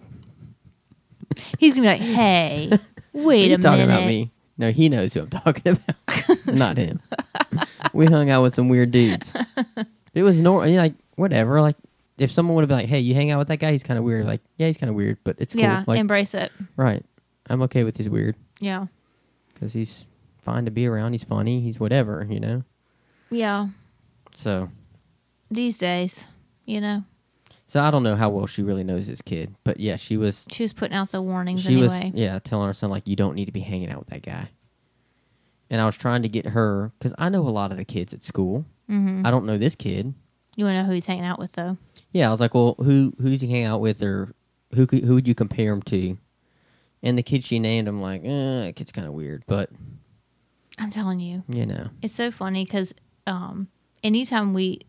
He's 1.59 1.75
to 1.75 1.81
be 1.81 1.87
like, 1.87 2.01
hey, 2.01 2.71
wait 3.13 3.53
a 3.53 3.59
talking 3.59 3.87
minute. 3.87 3.93
about 3.95 4.07
me? 4.07 4.31
No, 4.59 4.71
he 4.71 4.89
knows 4.89 5.13
who 5.15 5.21
I'm 5.21 5.31
talking 5.31 5.73
about. 5.73 5.97
it's 6.29 6.47
not 6.53 6.77
him. 6.79 7.01
we 7.93 8.07
hung 8.07 8.31
out 8.31 8.43
with 8.43 8.55
some 8.55 8.69
weird 8.69 8.91
dudes. 8.91 9.35
It 10.15 10.23
was 10.23 10.41
normal. 10.41 10.71
Like 10.75 10.95
whatever. 11.17 11.61
Like 11.61 11.77
if 12.19 12.31
someone 12.33 12.55
would 12.55 12.63
have 12.63 12.69
been 12.69 12.79
like, 12.79 12.89
"Hey, 12.89 13.01
you 13.01 13.15
hang 13.15 13.31
out 13.31 13.39
with 13.39 13.49
that 13.49 13.59
guy? 13.59 13.73
He's 13.73 13.83
kind 13.83 13.99
of 13.99 14.05
weird." 14.05 14.25
Like, 14.27 14.41
yeah, 14.57 14.67
he's 14.69 14.79
kind 14.79 14.89
of 14.89 14.97
weird, 14.97 15.19
but 15.25 15.37
it's 15.39 15.53
cool. 15.53 15.63
Yeah, 15.63 15.85
Like, 15.87 15.99
embrace 16.01 16.33
it. 16.33 16.51
right. 16.77 17.05
I'm 17.51 17.61
okay 17.63 17.85
with 17.85 17.97
his 17.99 18.09
weird 18.09 18.35
Yeah. 18.61 18.87
because 19.53 19.73
he's 19.75 20.07
fine 20.43 20.65
to 20.65 20.71
be 20.71 20.87
around. 20.87 21.13
He's 21.13 21.23
funny. 21.25 21.61
He's 21.61 21.79
whatever, 21.79 22.27
you 22.29 22.41
know. 22.41 22.65
Yeah. 23.31 23.69
So, 24.35 24.71
These 25.51 25.79
days, 25.79 26.27
you 26.65 26.81
know, 26.81 27.05
so 27.67 27.81
I 27.83 27.91
don't 27.91 28.03
know 28.03 28.17
how 28.17 28.31
well 28.31 28.47
she 28.47 28.63
really 28.63 28.85
knows 28.85 29.07
this 29.07 29.21
kid, 29.21 29.55
but 29.65 29.79
yeah, 29.81 29.97
she 29.97 30.17
was. 30.17 30.47
she 30.51 30.63
was 30.63 30.73
putting 30.73 30.97
out 30.97 31.11
the 31.11 31.21
warnings 31.21 31.63
She 31.63 31.75
anyway. 31.75 31.87
was 32.13 32.21
yeah 32.21 32.39
telling 32.39 32.67
her 32.69 32.73
son 32.73 32.91
like, 32.91 33.07
"You 33.07 33.17
don't 33.17 33.35
need 33.35 33.47
to 33.47 33.53
be 33.53 33.61
hanging 33.61 33.91
out 33.91 33.99
with 33.99 34.09
that 34.09 34.23
guy." 34.23 34.49
And 35.69 35.81
I 35.81 35.87
was 35.87 35.97
trying 35.97 36.23
to 36.23 36.29
get 36.29 36.47
her 36.47 36.93
because 36.99 37.13
I 37.19 37.29
know 37.29 37.41
a 37.47 37.51
lot 37.51 37.73
of 37.73 37.77
the 37.77 37.85
kids 37.85 38.15
at 38.15 38.23
school. 38.23 38.65
hmm 38.89 39.23
I 39.27 39.31
don't 39.31 39.47
know 39.47 39.59
this 39.59 39.75
kid. 39.75 40.15
You 40.55 40.65
want 40.65 40.77
to 40.77 40.83
know 40.83 40.87
who 40.87 40.93
he's 40.95 41.05
hanging 41.07 41.25
out 41.25 41.39
with, 41.39 41.53
though? 41.53 41.77
Yeah, 42.13 42.29
I 42.29 42.31
was 42.31 42.41
like, 42.41 42.55
well, 42.55 42.77
who 42.79 43.13
who 43.21 43.29
does 43.31 43.41
he 43.41 43.49
hanging 43.49 43.67
out 43.67 43.81
with, 43.81 44.03
or 44.03 44.33
who 44.75 44.87
who 44.87 45.15
would 45.15 45.27
you 45.29 45.35
compare 45.35 45.73
him 45.73 45.83
to? 45.83 46.17
And 47.03 47.19
the 47.19 47.23
kid 47.23 47.45
she 47.45 47.59
named, 47.59 47.89
I'm 47.89 48.01
like, 48.01 48.23
eh, 48.25 48.63
that 48.65 48.73
kid's 48.77 48.91
kind 48.93 49.07
of 49.07 49.13
weird, 49.13 49.45
but 49.47 49.71
I'm 50.79 50.91
telling 50.91 51.21
you. 51.21 51.43
you 51.49 51.67
know, 51.67 51.89
It's 52.03 52.15
so 52.15 52.31
funny 52.31 52.65
because 52.65 52.95
um, 53.27 53.69
anytime 54.03 54.55
we, 54.55 54.81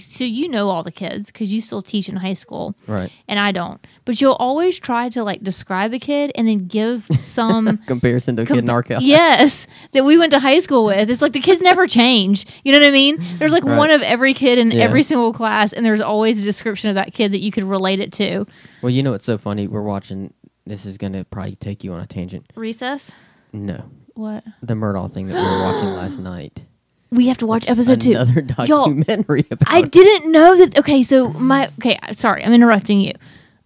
so 0.00 0.24
you 0.24 0.48
know 0.48 0.68
all 0.70 0.82
the 0.82 0.92
kids 0.92 1.26
because 1.26 1.52
you 1.52 1.60
still 1.60 1.82
teach 1.82 2.08
in 2.08 2.16
high 2.16 2.34
school, 2.34 2.74
right? 2.86 3.10
and 3.28 3.38
I 3.38 3.52
don't. 3.52 3.84
But 4.04 4.20
you'll 4.20 4.34
always 4.34 4.78
try 4.78 5.08
to 5.10 5.22
like 5.24 5.42
describe 5.42 5.92
a 5.92 5.98
kid 5.98 6.32
and 6.34 6.46
then 6.48 6.66
give 6.66 7.06
some. 7.18 7.78
Comparison 7.86 8.36
to 8.36 8.42
a 8.42 8.46
kid 8.46 8.58
in 8.58 8.70
our 8.70 8.82
class. 8.82 9.02
yes, 9.02 9.66
that 9.92 10.04
we 10.04 10.16
went 10.18 10.32
to 10.32 10.38
high 10.40 10.58
school 10.60 10.84
with. 10.84 11.10
It's 11.10 11.22
like 11.22 11.32
the 11.32 11.40
kids 11.40 11.60
never 11.60 11.86
change. 11.86 12.46
You 12.64 12.72
know 12.72 12.78
what 12.78 12.88
I 12.88 12.90
mean? 12.92 13.16
There's 13.38 13.52
like 13.52 13.64
Right. 13.64 13.76
one 13.78 13.90
of 13.90 14.02
every 14.02 14.34
kid 14.34 14.58
in 14.58 14.70
Yeah. 14.70 14.80
every 14.84 15.02
single 15.02 15.32
class, 15.32 15.72
and 15.72 15.84
there's 15.84 16.00
always 16.00 16.40
a 16.40 16.44
description 16.44 16.88
of 16.90 16.94
that 16.96 17.12
kid 17.14 17.32
that 17.32 17.40
you 17.40 17.50
could 17.52 17.64
relate 17.64 18.00
it 18.00 18.12
to. 18.14 18.46
Well, 18.82 18.90
you 18.90 19.02
know 19.02 19.12
what's 19.12 19.24
so 19.26 19.38
funny? 19.38 19.66
We're 19.66 19.82
watching. 19.82 20.32
This 20.64 20.86
is 20.86 20.96
gonna 20.98 21.24
probably 21.24 21.56
take 21.56 21.82
you 21.84 21.92
on 21.92 22.00
a 22.00 22.06
tangent. 22.06 22.46
Recess. 22.54 23.12
No, 23.52 23.84
What? 24.14 24.44
the 24.62 24.74
Murdaugh 24.74 25.10
thing 25.10 25.26
that 25.28 25.34
we 25.34 25.40
were 25.42 25.62
watching 25.64 25.88
last 25.90 26.18
night. 26.20 26.64
We 27.12 27.28
have 27.28 27.38
to 27.38 27.46
watch 27.46 27.68
episode 27.68 28.00
two. 28.00 28.12
Another 28.12 28.40
Y'all, 28.66 28.86
documentary 28.86 29.44
about. 29.50 29.72
I 29.72 29.82
didn't 29.82 30.32
know 30.32 30.56
that. 30.56 30.78
Okay, 30.78 31.02
so 31.02 31.28
my 31.30 31.68
okay, 31.78 31.98
sorry, 32.12 32.42
I'm 32.44 32.52
interrupting 32.54 33.00
you. 33.00 33.12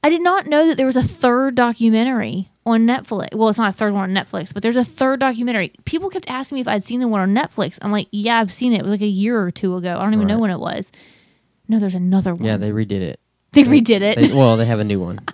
I 0.03 0.11
did 0.11 0.21
not 0.21 0.47
know 0.47 0.67
that 0.67 0.77
there 0.77 0.87
was 0.87 0.97
a 0.97 1.03
third 1.03 1.55
documentary 1.55 2.51
on 2.67 2.87
Netflix. 2.87 3.35
Well, 3.35 3.49
it's 3.49 3.59
not 3.59 3.71
a 3.71 3.77
third 3.77 3.93
one 3.95 4.03
on 4.03 4.25
Netflix, 4.25 4.53
but 4.53 4.63
there's 4.63 4.77
a 4.77 4.85
third 4.85 5.21
documentary. 5.21 5.73
People 5.85 6.11
kept 6.11 6.29
asking 6.29 6.57
me 6.57 6.61
if 6.63 6.69
I'd 6.69 6.83
seen 6.85 6.99
the 7.01 7.09
one 7.09 7.21
on 7.21 7.35
Netflix. 7.35 7.79
I'm 7.83 7.93
like, 7.93 8.09
yeah, 8.11 8.41
I've 8.41 8.53
seen 8.53 8.73
it. 8.73 8.79
It 8.81 8.83
was 8.83 8.91
like 8.91 9.01
a 9.01 9.07
year 9.07 9.41
or 9.41 9.53
two 9.53 9.77
ago. 9.77 9.97
I 9.97 10.03
don't 10.03 10.15
even 10.15 10.27
know 10.27 10.39
when 10.39 10.51
it 10.51 10.59
was. 10.61 10.91
No, 11.69 11.79
there's 11.79 11.95
another 11.95 12.35
one. 12.35 12.45
Yeah, 12.45 12.57
they 12.57 12.71
redid 12.71 13.01
it. 13.01 13.21
they 13.53 13.63
redid 13.65 14.01
it. 14.03 14.19
They- 14.19 14.33
well, 14.33 14.57
they 14.57 14.65
have 14.67 14.81
a 14.81 14.85
new 14.85 15.01
one. 15.01 15.21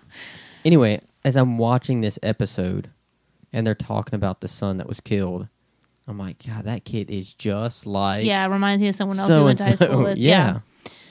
Anyway, 0.64 1.00
as 1.24 1.36
I'm 1.36 1.58
watching 1.58 2.02
this 2.02 2.20
episode, 2.22 2.88
and 3.52 3.66
they're 3.66 3.74
talking 3.74 4.14
about 4.14 4.40
the 4.42 4.46
son 4.46 4.76
that 4.76 4.86
was 4.86 5.00
killed, 5.00 5.48
I'm 6.08 6.18
like, 6.18 6.44
God, 6.46 6.64
that 6.64 6.84
kid 6.84 7.10
is 7.10 7.32
just 7.34 7.86
like 7.86 8.24
yeah, 8.24 8.44
it 8.44 8.48
reminds 8.48 8.82
me 8.82 8.88
of 8.88 8.94
someone 8.94 9.18
else 9.18 9.28
so 9.28 9.40
we 9.40 9.44
went 9.46 9.58
to 9.58 9.64
high 9.64 9.74
so. 9.76 9.86
school 9.86 10.02
with. 10.04 10.18
Yeah. 10.32 10.60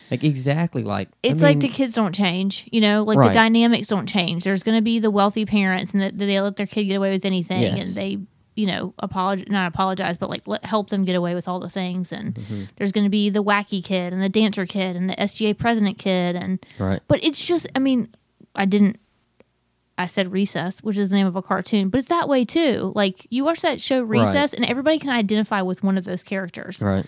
like 0.10 0.24
exactly 0.24 0.84
like. 0.84 1.08
I 1.24 1.28
It's 1.30 1.42
like 1.42 1.60
the 1.62 1.70
kids 1.70 1.94
don't 1.94 2.14
change, 2.14 2.68
you 2.72 2.82
know, 2.82 3.04
like 3.04 3.18
Right. 3.18 3.28
the 3.30 3.34
dynamics 3.34 3.88
don't 3.88 4.08
change. 4.08 4.44
There's 4.44 4.64
going 4.64 4.78
to 4.78 4.82
be 4.82 5.00
the 5.00 5.12
wealthy 5.12 5.46
parents 5.46 5.94
and 5.94 6.02
that 6.02 6.18
that 6.18 6.26
they 6.26 6.40
let 6.42 6.58
their 6.58 6.66
kid 6.68 6.86
get 6.86 6.96
away 6.96 7.12
with 7.12 7.24
anything 7.26 7.62
Yes. 7.62 7.86
and 7.88 7.96
they, 7.96 8.18
you 8.58 8.68
know, 8.68 8.94
apologize, 9.00 9.46
not 9.50 9.68
apologize, 9.74 10.18
but 10.18 10.30
like 10.30 10.46
let, 10.46 10.66
help 10.66 10.90
them 10.90 11.06
get 11.06 11.16
away 11.16 11.36
with 11.36 11.48
all 11.48 11.60
the 11.62 11.70
things. 11.70 12.12
And 12.12 12.36
Mm-hmm. 12.36 12.64
there's 12.76 12.92
going 12.92 13.06
to 13.06 13.10
be 13.10 13.30
the 13.30 13.42
wacky 13.44 13.82
kid 13.84 14.12
and 14.12 14.22
the 14.22 14.28
dancer 14.30 14.66
kid 14.66 14.98
and 14.98 15.10
the 15.10 15.16
SGA 15.16 15.58
president 15.58 15.98
kid. 15.98 16.36
And, 16.36 16.60
right. 16.78 17.00
but 17.08 17.24
it's 17.24 17.46
just, 17.46 17.68
I 17.76 17.80
mean, 17.80 18.10
I 18.54 18.66
didn't, 18.66 19.00
I 19.98 20.08
said 20.08 20.32
Recess, 20.32 20.82
which 20.82 20.98
is 20.98 21.10
the 21.10 21.16
name 21.16 21.28
of 21.28 21.36
a 21.36 21.42
cartoon, 21.42 21.90
but 21.90 22.00
it's 22.00 22.08
that 22.10 22.28
way 22.28 22.44
too. 22.46 22.92
Like 22.96 23.28
you 23.30 23.44
watch 23.44 23.62
that 23.62 23.80
show 23.82 24.02
Right. 24.02 24.22
Recess 24.22 24.54
and 24.54 24.66
everybody 24.66 24.98
can 25.00 25.10
identify 25.10 25.62
with 25.62 25.84
one 25.84 25.98
of 25.98 26.06
those 26.06 26.24
characters 26.24 26.82
Right. 26.82 27.06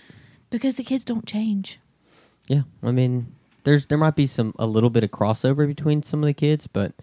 because 0.49 0.75
the 0.75 0.83
kids 0.83 1.03
don't 1.03 1.25
change. 1.25 1.79
Yeah. 2.47 2.63
I 2.83 2.91
mean, 2.91 3.33
there's 3.63 3.85
there 3.87 3.97
might 3.97 4.15
be 4.15 4.27
some 4.27 4.53
a 4.59 4.67
little 4.67 4.89
bit 4.89 5.03
of 5.03 5.11
crossover 5.11 5.65
between 5.65 6.03
some 6.03 6.21
of 6.21 6.27
the 6.27 6.33
kids, 6.33 6.67
but 6.67 6.93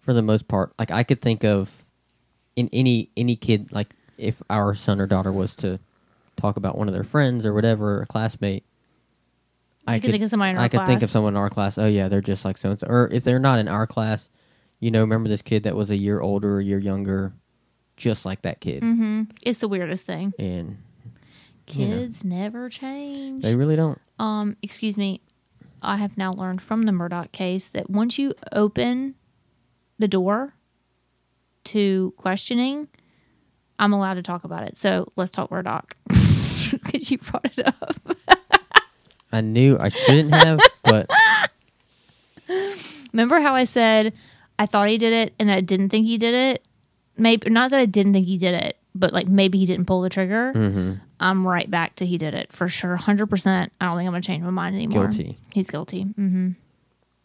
for 0.00 0.14
the 0.14 0.22
most 0.22 0.48
part, 0.48 0.72
like 0.78 0.90
I 0.90 1.02
could 1.02 1.20
think 1.20 1.44
of 1.44 1.84
in 2.56 2.68
any 2.72 3.10
any 3.16 3.36
kid 3.36 3.70
like 3.72 3.94
if 4.16 4.40
our 4.48 4.74
son 4.74 5.00
or 5.00 5.06
daughter 5.06 5.30
was 5.32 5.54
to 5.56 5.78
talk 6.36 6.56
about 6.56 6.78
one 6.78 6.88
of 6.88 6.94
their 6.94 7.04
friends 7.04 7.44
or 7.44 7.52
whatever, 7.52 8.00
a 8.00 8.06
classmate. 8.06 8.64
You 9.88 10.00
could 10.00 10.10
think 10.10 10.22
of 10.22 10.30
somebody 10.30 10.50
in 10.50 10.58
our 10.58 10.64
I 10.64 10.68
could 10.68 10.86
think 10.86 11.02
of 11.02 11.10
someone 11.10 11.32
in 11.34 11.38
our 11.38 11.50
class. 11.50 11.78
Oh 11.78 11.86
yeah, 11.86 12.08
they're 12.08 12.20
just 12.20 12.44
like 12.44 12.58
so 12.58 12.70
and 12.70 12.78
so. 12.78 12.86
Or 12.88 13.08
if 13.12 13.24
they're 13.24 13.38
not 13.38 13.58
in 13.58 13.68
our 13.68 13.86
class, 13.86 14.28
you 14.80 14.90
know, 14.90 15.00
remember 15.00 15.28
this 15.28 15.42
kid 15.42 15.64
that 15.64 15.74
was 15.76 15.90
a 15.90 15.96
year 15.96 16.20
older, 16.20 16.56
or 16.56 16.58
a 16.60 16.64
year 16.64 16.78
younger, 16.78 17.32
just 17.96 18.24
like 18.24 18.42
that 18.42 18.60
kid, 18.60 18.82
hmm 18.82 19.22
It's 19.42 19.58
the 19.58 19.68
weirdest 19.68 20.04
thing. 20.06 20.32
and 20.38 20.78
You 21.68 21.86
know. 21.86 21.96
Kids 21.98 22.24
never 22.24 22.68
change. 22.68 23.42
they 23.42 23.54
really 23.56 23.76
don't. 23.76 24.00
um, 24.18 24.56
excuse 24.62 24.96
me. 24.96 25.20
I 25.82 25.96
have 25.98 26.16
now 26.16 26.32
learned 26.32 26.60
from 26.60 26.82
the 26.84 26.92
Murdaugh 26.92 27.30
case 27.30 27.66
that 27.68 27.88
once 27.88 28.18
you 28.18 28.34
open 28.52 29.14
the 29.98 30.08
door 30.08 30.54
to 31.64 32.12
questioning, 32.16 32.88
I'm 33.78 33.92
allowed 33.92 34.14
to 34.14 34.22
talk 34.22 34.42
about 34.44 34.64
it. 34.64 34.76
So 34.76 35.12
let's 35.16 35.30
talk 35.30 35.50
Murdaugh 35.50 35.84
because 36.72 37.10
you 37.12 37.18
brought 37.18 37.46
it 37.56 37.66
up. 37.66 37.94
I 39.30 39.40
knew 39.40 39.78
I 39.78 39.88
shouldn't 39.88 40.30
have, 40.32 40.60
but 40.82 41.08
Remember 43.12 43.40
how 43.40 43.54
I 43.54 43.64
said 43.64 44.12
I 44.58 44.66
thought 44.66 44.88
he 44.88 44.98
did 44.98 45.12
it 45.12 45.34
and 45.38 45.50
I 45.50 45.60
didn't 45.60 45.90
think 45.90 46.06
he 46.06 46.18
did 46.18 46.34
it. 46.34 46.64
Maybe 47.16 47.50
not 47.50 47.70
that 47.70 47.78
I 47.80 47.86
didn't 47.86 48.12
think 48.12 48.26
he 48.26 48.38
did 48.38 48.54
it, 48.54 48.76
but 48.94 49.12
like 49.12 49.28
maybe 49.28 49.58
he 49.58 49.66
didn't 49.66 49.86
pull 49.86 50.02
the 50.02 50.08
trigger. 50.08 50.52
Mm-hmm. 50.54 50.94
I'm 51.20 51.46
right 51.46 51.68
back 51.70 51.96
to 51.96 52.06
he 52.06 52.16
did 52.18 52.34
it 52.34 52.52
for 52.52 52.68
sure, 52.68 52.96
hundred 52.96 53.26
percent. 53.26 53.72
I 53.80 53.86
don't 53.86 53.96
think 53.96 54.06
I'm 54.06 54.12
gonna 54.12 54.22
change 54.22 54.42
my 54.44 54.50
mind 54.50 54.76
anymore. 54.76 55.08
Guilty. 55.08 55.36
He's 55.52 55.68
guilty. 55.70 56.02
hmm 56.02 56.50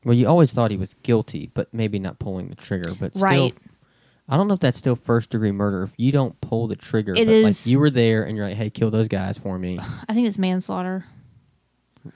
Well, 0.03 0.15
you 0.15 0.27
always 0.27 0.51
thought 0.51 0.71
he 0.71 0.77
was 0.77 0.95
guilty, 1.03 1.51
but 1.53 1.71
maybe 1.73 1.99
not 1.99 2.17
pulling 2.19 2.49
the 2.49 2.55
trigger. 2.55 2.95
But 2.99 3.15
still, 3.15 3.23
Right. 3.27 3.53
I 4.29 4.38
don't 4.38 4.47
know 4.47 4.53
if 4.55 4.61
that's 4.61 4.77
still 4.77 4.95
first 4.95 5.29
degree 5.31 5.51
murder. 5.51 5.84
If 5.84 5.91
you 5.97 6.11
don't 6.11 6.39
pull 6.41 6.67
the 6.67 6.75
trigger, 6.75 7.13
It 7.15 7.25
but 7.27 7.36
like 7.43 7.65
you 7.67 7.77
were 7.79 7.89
there 7.91 8.23
and 8.23 8.36
you're 8.38 8.47
like, 8.47 8.55
"Hey, 8.57 8.69
kill 8.69 8.89
those 8.89 9.07
guys 9.09 9.38
for 9.38 9.59
me." 9.59 9.77
I 10.09 10.13
think 10.13 10.27
it's 10.27 10.38
manslaughter. 10.39 11.05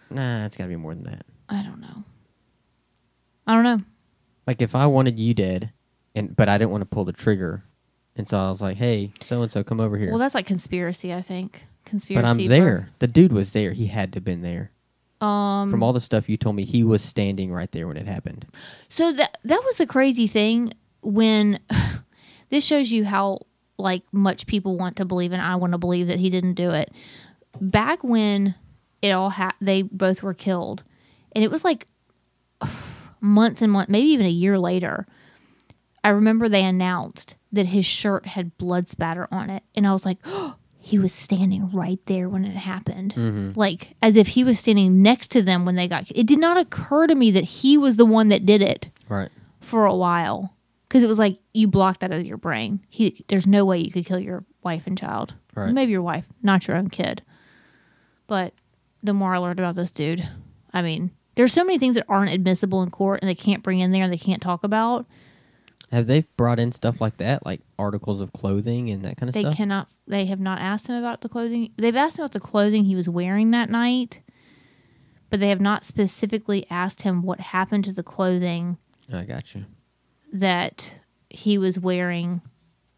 nah, 0.09 0.45
it's 0.45 0.55
got 0.55 0.63
to 0.65 0.69
be 0.69 0.75
more 0.77 0.95
than 0.95 1.03
that. 1.03 1.25
I 1.49 1.61
don't 1.63 1.79
know. 1.81 2.03
I 3.45 3.53
don't 3.53 3.63
know. 3.63 3.79
Like 4.47 4.61
if 4.61 4.73
I 4.73 4.87
wanted 4.87 5.19
you 5.19 5.33
dead, 5.33 5.71
and 6.15 6.35
but 6.35 6.49
I 6.49 6.57
didn't 6.57 6.71
want 6.71 6.81
to 6.81 6.85
pull 6.85 7.05
the 7.05 7.13
trigger, 7.13 7.63
and 8.15 8.27
so 8.27 8.37
I 8.37 8.49
was 8.49 8.61
like, 8.61 8.77
"Hey, 8.77 9.11
so 9.21 9.41
and 9.43 9.51
so, 9.51 9.63
come 9.63 9.79
over 9.79 9.97
here." 9.97 10.09
Well, 10.09 10.19
that's 10.19 10.33
like 10.33 10.45
conspiracy. 10.47 11.13
I 11.13 11.21
think 11.21 11.63
conspiracy. 11.85 12.21
but 12.21 12.27
I'm 12.27 12.47
there. 12.47 12.89
The 12.99 13.07
dude 13.07 13.33
was 13.33 13.51
there. 13.53 13.73
He 13.73 13.87
had 13.87 14.13
to 14.13 14.17
have 14.17 14.23
been 14.23 14.41
there. 14.41 14.71
Um, 15.19 15.71
From 15.71 15.81
all 15.81 15.93
the 15.93 15.99
stuff 15.99 16.29
you 16.29 16.37
told 16.37 16.55
me, 16.55 16.63
he 16.63 16.83
was 16.83 17.01
standing 17.01 17.51
right 17.51 17.71
there 17.71 17.87
when 17.87 17.97
it 17.97 18.07
happened. 18.07 18.45
So 18.87 19.11
that 19.11 19.37
that 19.43 19.61
was 19.65 19.77
the 19.77 19.87
crazy 19.87 20.27
thing 20.27 20.73
when 21.01 21.59
this 22.49 22.65
shows 22.65 22.91
you 22.91 23.03
how 23.05 23.39
like 23.77 24.03
much 24.11 24.47
people 24.47 24.77
want 24.77 24.95
to 24.97 25.05
believe 25.05 25.31
and 25.31 25.41
I 25.41 25.55
want 25.55 25.73
to 25.73 25.77
believe 25.77 26.07
that 26.07 26.19
he 26.19 26.29
didn't 26.29 26.53
do 26.53 26.71
it. 26.71 26.91
Back 27.59 28.03
when 28.03 28.55
it 29.01 29.11
all 29.11 29.29
ha- 29.31 29.55
they 29.61 29.81
both 29.83 30.23
were 30.23 30.33
killed 30.33 30.83
and 31.33 31.43
it 31.43 31.51
was 31.51 31.63
like 31.63 31.87
months 33.21 33.61
and 33.61 33.71
months 33.71 33.89
maybe 33.89 34.07
even 34.09 34.25
a 34.25 34.29
year 34.29 34.57
later. 34.59 35.05
I 36.03 36.09
remember 36.09 36.47
they 36.47 36.63
announced 36.63 37.35
that 37.51 37.67
his 37.67 37.85
shirt 37.85 38.25
had 38.27 38.57
blood 38.57 38.87
spatter 38.89 39.27
on 39.31 39.49
it 39.49 39.63
and 39.75 39.85
I 39.87 39.93
was 39.93 40.05
like 40.05 40.19
he 40.79 40.97
was 40.99 41.11
standing 41.13 41.69
right 41.71 41.99
there 42.05 42.29
when 42.29 42.45
it 42.45 42.55
happened. 42.55 43.13
Mm-hmm. 43.15 43.51
Like 43.59 43.95
as 44.01 44.15
if 44.15 44.27
he 44.29 44.43
was 44.43 44.59
standing 44.59 45.01
next 45.01 45.29
to 45.31 45.41
them 45.41 45.65
when 45.65 45.75
they 45.75 45.87
got 45.87 46.09
it 46.13 46.25
did 46.27 46.39
not 46.39 46.57
occur 46.57 47.07
to 47.07 47.15
me 47.15 47.31
that 47.31 47.43
he 47.43 47.77
was 47.77 47.95
the 47.97 48.05
one 48.05 48.29
that 48.29 48.45
did 48.45 48.61
it 48.61 48.89
Right. 49.09 49.29
for 49.59 49.85
a 49.85 49.95
while 49.95 50.55
because 50.87 51.03
it 51.03 51.07
was 51.07 51.19
like 51.19 51.39
you 51.53 51.67
blocked 51.67 51.99
that 52.01 52.11
out 52.13 52.19
of 52.21 52.25
your 52.25 52.37
brain. 52.37 52.79
He, 52.87 53.25
there's 53.27 53.47
no 53.47 53.65
way 53.65 53.79
you 53.79 53.91
could 53.91 54.05
kill 54.05 54.19
your 54.19 54.45
wife 54.63 54.87
and 54.87 54.97
child. 54.97 55.33
Right. 55.55 55.73
Maybe 55.73 55.91
your 55.91 56.01
wife, 56.01 56.25
not 56.43 56.67
your 56.67 56.77
own 56.77 56.89
kid. 56.89 57.21
But 58.27 58.53
the 59.03 59.13
more 59.13 59.33
I 59.33 59.37
learned 59.37 59.59
about 59.59 59.75
this 59.75 59.91
dude, 59.91 60.27
I 60.73 60.81
mean, 60.81 61.11
there's 61.37 61.53
so 61.53 61.63
many 61.63 61.77
things 61.77 61.95
that 61.95 62.05
aren't 62.09 62.31
admissible 62.31 62.81
in 62.81 62.89
court 62.89 63.19
and 63.21 63.29
they 63.29 63.35
can't 63.35 63.61
bring 63.61 63.79
in 63.79 63.91
there 63.91 64.03
and 64.03 64.11
they 64.11 64.17
can't 64.17 64.41
talk 64.41 64.63
about. 64.63 65.05
Have 65.91 66.07
they 66.07 66.21
brought 66.35 66.59
in 66.59 66.71
stuff 66.71 66.99
like 66.99 67.17
that, 67.17 67.45
like 67.45 67.61
articles 67.77 68.19
of 68.21 68.33
clothing 68.33 68.89
and 68.89 69.05
that 69.05 69.17
kind 69.17 69.29
of 69.29 69.35
They 69.35 69.41
stuff? 69.41 69.53
They 69.53 69.57
cannot. 69.57 69.87
They 70.07 70.25
have 70.25 70.39
not 70.39 70.59
asked 70.59 70.87
him 70.87 70.95
about 70.95 71.21
the 71.21 71.29
clothing. 71.29 71.71
They've 71.77 71.95
asked 71.95 72.17
him 72.17 72.25
about 72.25 72.33
the 72.33 72.39
clothing 72.39 72.85
he 72.85 72.95
was 72.95 73.07
wearing 73.07 73.51
that 73.51 73.69
night, 73.69 74.19
but 75.29 75.39
they 75.39 75.49
have 75.49 75.61
not 75.61 75.85
specifically 75.85 76.65
asked 76.71 77.03
him 77.03 77.21
what 77.21 77.39
happened 77.39 77.85
to 77.85 77.93
the 77.93 78.03
clothing 78.03 78.77
I 79.13 79.23
got 79.23 79.53
you. 79.53 79.65
that 80.33 80.95
he 81.29 81.57
was 81.57 81.79
wearing. 81.79 82.41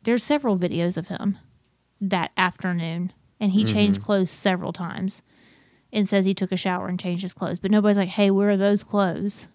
There's 0.03 0.23
several 0.23 0.57
videos 0.57 0.95
of 0.95 1.09
him 1.09 1.37
that 1.99 2.31
afternoon, 2.37 3.11
and 3.37 3.51
he 3.51 3.65
changed 3.65 3.99
mm-hmm. 3.99 4.05
clothes 4.05 4.31
several 4.31 4.71
times, 4.71 5.21
and 5.91 6.07
says 6.07 6.25
he 6.25 6.33
took 6.33 6.51
a 6.51 6.57
shower 6.57 6.87
and 6.87 6.99
changed 6.99 7.21
his 7.21 7.33
clothes. 7.33 7.59
But 7.59 7.71
nobody's 7.71 7.97
like, 7.97 8.09
"Hey, 8.09 8.31
where 8.31 8.49
are 8.49 8.57
those 8.57 8.83
clothes?" 8.83 9.47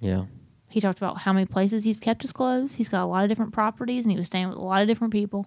Yeah. 0.00 0.26
He 0.68 0.80
talked 0.80 0.98
about 0.98 1.18
how 1.18 1.32
many 1.32 1.46
places 1.46 1.84
he's 1.84 1.98
kept 1.98 2.22
his 2.22 2.32
clothes. 2.32 2.74
He's 2.74 2.88
got 2.88 3.02
a 3.02 3.06
lot 3.06 3.24
of 3.24 3.28
different 3.28 3.52
properties, 3.52 4.04
and 4.04 4.12
he 4.12 4.18
was 4.18 4.26
staying 4.26 4.48
with 4.48 4.56
a 4.56 4.62
lot 4.62 4.82
of 4.82 4.88
different 4.88 5.12
people. 5.12 5.46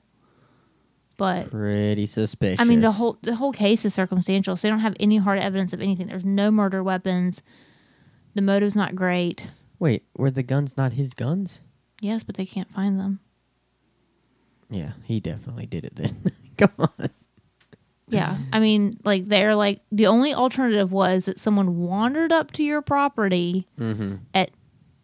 But 1.18 1.52
Pretty 1.52 2.08
suspicious. 2.08 2.60
I 2.60 2.64
mean, 2.64 2.80
the 2.80 2.92
whole 2.92 3.18
the 3.22 3.36
whole 3.36 3.52
case 3.52 3.86
is 3.86 3.94
circumstantial, 3.94 4.56
so 4.56 4.68
they 4.68 4.72
don't 4.72 4.80
have 4.80 4.96
any 5.00 5.18
hard 5.18 5.40
evidence 5.40 5.74
of 5.74 5.82
anything. 5.82 6.08
There's 6.08 6.26
no 6.26 6.50
murder 6.50 6.82
weapons. 6.82 7.44
The 8.34 8.42
motive's 8.42 8.76
not 8.76 8.96
great. 8.96 9.48
Wait, 9.78 10.06
were 10.16 10.32
the 10.32 10.44
guns 10.44 10.78
not 10.78 10.94
his 10.94 11.14
guns? 11.14 11.62
Yes, 12.00 12.24
but 12.24 12.36
they 12.36 12.46
can't 12.46 12.72
find 12.72 13.00
them. 13.00 13.20
Yeah, 14.70 14.94
he 15.04 15.20
definitely 15.20 15.66
did 15.66 15.86
it 15.86 15.96
then. 15.96 16.24
Come 16.58 16.72
on. 16.80 17.10
Yeah, 18.12 18.38
I 18.54 18.60
mean, 18.60 18.98
like 19.04 19.28
they're 19.28 19.56
like 19.56 19.82
the 19.92 20.08
only 20.08 20.34
alternative 20.34 20.92
was 20.92 21.26
that 21.26 21.40
someone 21.40 21.78
wandered 21.80 22.32
up 22.32 22.52
to 22.54 22.64
your 22.64 22.82
property 22.82 23.68
Mm-hmm. 23.80 24.16
at, 24.34 24.52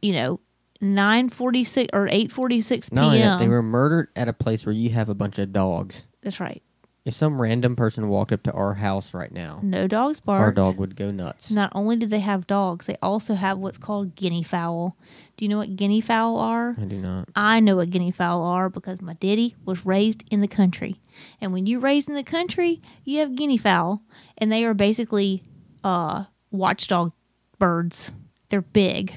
you 0.01 0.13
know, 0.13 0.39
nine 0.81 1.29
forty 1.29 1.63
six 1.63 1.89
or 1.93 2.07
eight 2.11 2.31
forty 2.31 2.61
six 2.61 2.91
No, 2.91 3.09
p.m. 3.09 3.15
yeah, 3.19 3.37
they 3.37 3.47
were 3.47 3.63
murdered 3.63 4.09
at 4.15 4.27
a 4.27 4.33
place 4.33 4.65
where 4.65 4.73
you 4.73 4.89
have 4.91 5.09
a 5.09 5.15
bunch 5.15 5.39
of 5.39 5.51
dogs. 5.53 6.05
That's 6.21 6.39
right. 6.39 6.61
If 7.07 7.15
some 7.15 7.41
random 7.41 7.77
person 7.77 8.09
walked 8.09 8.33
up 8.33 8.43
to 8.43 8.51
our 8.51 8.73
house 8.73 9.13
right 9.13 9.31
now, 9.31 9.61
No 9.63 9.87
dogs 9.87 10.19
bark. 10.19 10.41
our 10.41 10.51
dog 10.51 10.77
would 10.77 10.97
go 10.97 11.09
nuts. 11.09 11.49
Not 11.49 11.71
only 11.73 11.95
do 11.95 12.05
they 12.05 12.19
have 12.19 12.45
dogs, 12.47 12.85
they 12.85 12.97
also 13.01 13.33
have 13.33 13.59
what's 13.59 13.77
called 13.77 14.13
guinea 14.15 14.43
fowl. 14.43 14.97
Do 15.37 15.45
you 15.45 15.49
know 15.49 15.57
what 15.59 15.77
guinea 15.77 16.01
fowl 16.01 16.37
are? 16.37 16.75
I 16.77 16.83
do 16.83 16.97
not. 16.97 17.29
I 17.33 17.61
know 17.61 17.77
what 17.77 17.91
guinea 17.91 18.11
fowl 18.11 18.41
are 18.41 18.67
because 18.67 19.01
my 19.01 19.13
daddy 19.13 19.55
was 19.63 19.85
raised 19.85 20.25
in 20.29 20.41
the 20.41 20.49
country. 20.49 20.99
And 21.39 21.53
when 21.53 21.65
you're 21.65 21.79
raised 21.79 22.09
in 22.09 22.15
the 22.15 22.23
country, 22.25 22.81
you 23.05 23.19
have 23.19 23.37
guinea 23.37 23.57
fowl, 23.57 24.01
and 24.37 24.51
they 24.51 24.65
are 24.65 24.73
basically 24.73 25.43
uh, 25.85 26.25
watchdog 26.51 27.13
birds. 27.57 28.11
They're 28.49 28.59
big. 28.61 29.13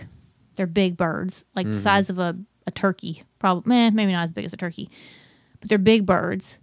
They're 0.54 0.68
big 0.68 0.96
birds, 0.96 1.44
like 1.56 1.66
the 1.66 1.80
size 1.80 2.08
of 2.08 2.20
a, 2.20 2.36
a 2.68 2.70
turkey. 2.70 3.24
Probably, 3.40 3.76
eh, 3.76 3.90
maybe 3.90 4.12
not 4.12 4.22
as 4.22 4.32
big 4.32 4.44
as 4.44 4.52
a 4.52 4.56
turkey, 4.56 4.90
but 5.58 5.68
they're 5.68 5.76
big 5.76 6.06
birds. 6.06 6.58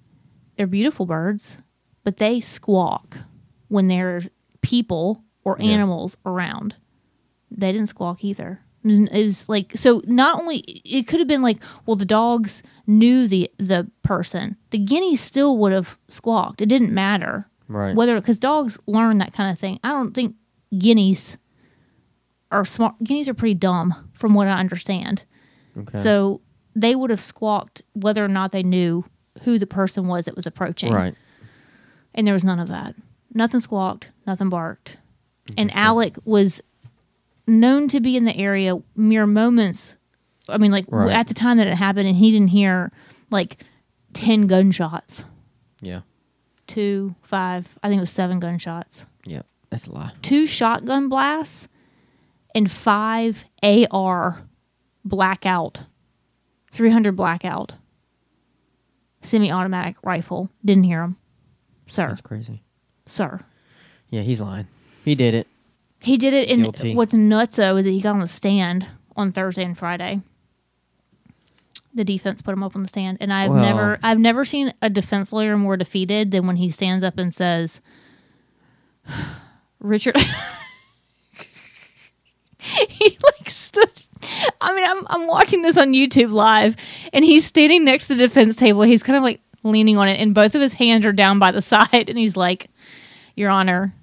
They're 0.57 0.67
beautiful 0.67 1.05
birds, 1.05 1.57
but 2.03 2.17
they 2.17 2.39
squawk 2.39 3.17
when 3.67 3.87
there's 3.87 4.29
people 4.61 5.23
or 5.43 5.57
Yeah. 5.59 5.71
animals 5.71 6.17
around. 6.25 6.75
They 7.51 7.71
didn't 7.71 7.87
squawk 7.87 8.23
either. 8.23 8.61
It 8.83 8.87
was, 8.87 8.99
it 8.99 9.23
was 9.25 9.49
like 9.49 9.71
so. 9.75 10.01
Not 10.05 10.39
only 10.39 10.57
it 10.57 11.07
could 11.07 11.19
have 11.19 11.27
been 11.27 11.41
like, 11.41 11.57
well, 11.85 11.95
the 11.95 12.05
dogs 12.05 12.63
knew 12.85 13.27
the 13.27 13.49
the 13.57 13.89
person. 14.03 14.55
The 14.71 14.77
guineas 14.77 15.19
still 15.21 15.57
would 15.57 15.71
have 15.73 15.99
squawked. 16.07 16.61
It 16.61 16.67
didn't 16.69 16.93
matter 16.93 17.47
Right. 17.67 17.95
whether 17.95 18.15
because 18.15 18.39
dogs 18.39 18.77
learn 18.87 19.17
that 19.17 19.33
kind 19.33 19.51
of 19.51 19.59
thing. 19.59 19.79
I 19.83 19.89
don't 19.91 20.13
think 20.13 20.35
guineas 20.77 21.37
are 22.51 22.63
smart. 22.65 22.95
Guineas 23.03 23.27
are 23.27 23.33
pretty 23.33 23.55
dumb, 23.55 24.09
from 24.13 24.33
what 24.33 24.47
I 24.47 24.57
understand. 24.59 25.25
okay. 25.77 26.01
So 26.01 26.41
they 26.75 26.95
would 26.95 27.09
have 27.09 27.21
squawked 27.21 27.81
whether 27.93 28.23
or 28.23 28.27
not 28.29 28.51
they 28.51 28.63
knew 28.63 29.03
who 29.43 29.57
the 29.59 29.67
person 29.67 30.07
was 30.07 30.25
that 30.25 30.35
was 30.35 30.45
approaching. 30.47 30.93
right. 30.93 31.15
And 32.13 32.25
there 32.25 32.33
was 32.33 32.43
none 32.43 32.59
of 32.59 32.67
that. 32.69 32.95
Nothing 33.33 33.59
squawked, 33.59 34.09
nothing 34.25 34.49
barked. 34.49 34.97
And 35.57 35.71
Alec 35.75 36.17
was 36.25 36.61
known 37.45 37.87
to 37.89 37.99
be 37.99 38.17
in 38.17 38.25
the 38.25 38.35
area 38.35 38.75
mere 38.95 39.27
moments. 39.27 39.95
I 40.49 40.57
mean, 40.57 40.71
like 40.71 40.85
Right. 40.89 41.11
at 41.15 41.27
the 41.27 41.33
time 41.33 41.57
that 41.57 41.67
it 41.67 41.75
happened, 41.75 42.07
and 42.07 42.17
he 42.17 42.31
didn't 42.31 42.47
hear 42.49 42.91
like 43.29 43.63
10 44.13 44.47
gunshots. 44.47 45.23
Yeah. 45.81 46.01
Two, 46.65 47.15
five, 47.21 47.77
I 47.83 47.87
think 47.89 47.99
it 47.99 48.01
was 48.01 48.09
seven 48.11 48.39
gunshots. 48.39 49.05
Yeah. 49.25 49.43
That's 49.69 49.87
a 49.87 49.91
lie. 49.91 50.11
Two 50.21 50.47
shotgun 50.47 51.07
blasts 51.09 51.67
and 52.55 52.71
five 52.71 53.45
AR 53.61 54.41
blackout. 55.05 55.83
300 56.71 57.15
blackout. 57.15 57.73
Semi 59.21 59.51
automatic 59.51 59.97
rifle. 60.03 60.49
Didn't 60.63 60.83
hear 60.85 61.01
him. 61.03 61.17
Sir. 61.87 62.07
That's 62.07 62.21
crazy. 62.21 62.61
Sir. 63.05 63.39
Yeah, 64.09 64.21
he's 64.21 64.39
lying. 64.41 64.67
He 65.03 65.15
did 65.15 65.33
it. 65.33 65.47
He 65.99 66.17
did 66.17 66.33
it, 66.33 66.49
and 66.49 66.61
Guilty. 66.61 66.93
what's 66.95 67.13
nuts 67.13 67.55
though 67.55 67.75
is 67.77 67.85
that 67.85 67.91
he 67.91 68.01
got 68.01 68.13
on 68.13 68.19
the 68.19 68.27
stand 68.27 68.85
on 69.15 69.31
Thursday 69.31 69.63
and 69.63 69.77
Friday. 69.77 70.21
The 71.93 72.03
defense 72.05 72.41
put 72.43 72.53
him 72.53 72.61
up 72.61 72.75
on 72.75 72.83
the 72.83 72.87
stand, 72.87 73.17
and 73.19 73.33
I've 73.33 73.49
Well- 73.49 73.61
never, 73.63 73.99
I've 74.03 74.19
never 74.19 74.45
seen 74.45 74.73
a 74.81 74.89
defense 74.89 75.33
lawyer 75.33 75.57
more 75.57 75.75
defeated 75.77 76.29
than 76.31 76.45
when 76.45 76.57
he 76.57 76.69
stands 76.69 77.03
up 77.03 77.17
and 77.17 77.33
says, 77.33 77.81
"Richard." 79.79 80.15
he 82.59 83.17
like 83.23 83.49
stood. 83.49 84.03
I 84.61 84.75
mean, 84.75 84.85
I'm 84.85 85.05
I'm 85.07 85.27
watching 85.27 85.61
this 85.61 85.77
on 85.77 85.93
YouTube 85.93 86.31
live, 86.31 86.75
and 87.13 87.23
he's 87.25 87.45
standing 87.45 87.83
next 87.85 88.07
to 88.07 88.15
the 88.15 88.27
defense 88.27 88.55
table. 88.55 88.81
He's 88.83 89.03
kind 89.03 89.17
of 89.17 89.23
like 89.23 89.41
leaning 89.63 89.97
on 89.97 90.07
it, 90.07 90.19
and 90.19 90.33
both 90.33 90.55
of 90.55 90.61
his 90.61 90.73
hands 90.73 91.05
are 91.05 91.11
down 91.13 91.39
by 91.39 91.51
the 91.51 91.61
side, 91.73 92.09
and 92.09 92.17
he's 92.17 92.35
like, 92.37 92.69
"Your 93.35 93.49
Honor, 93.49 93.93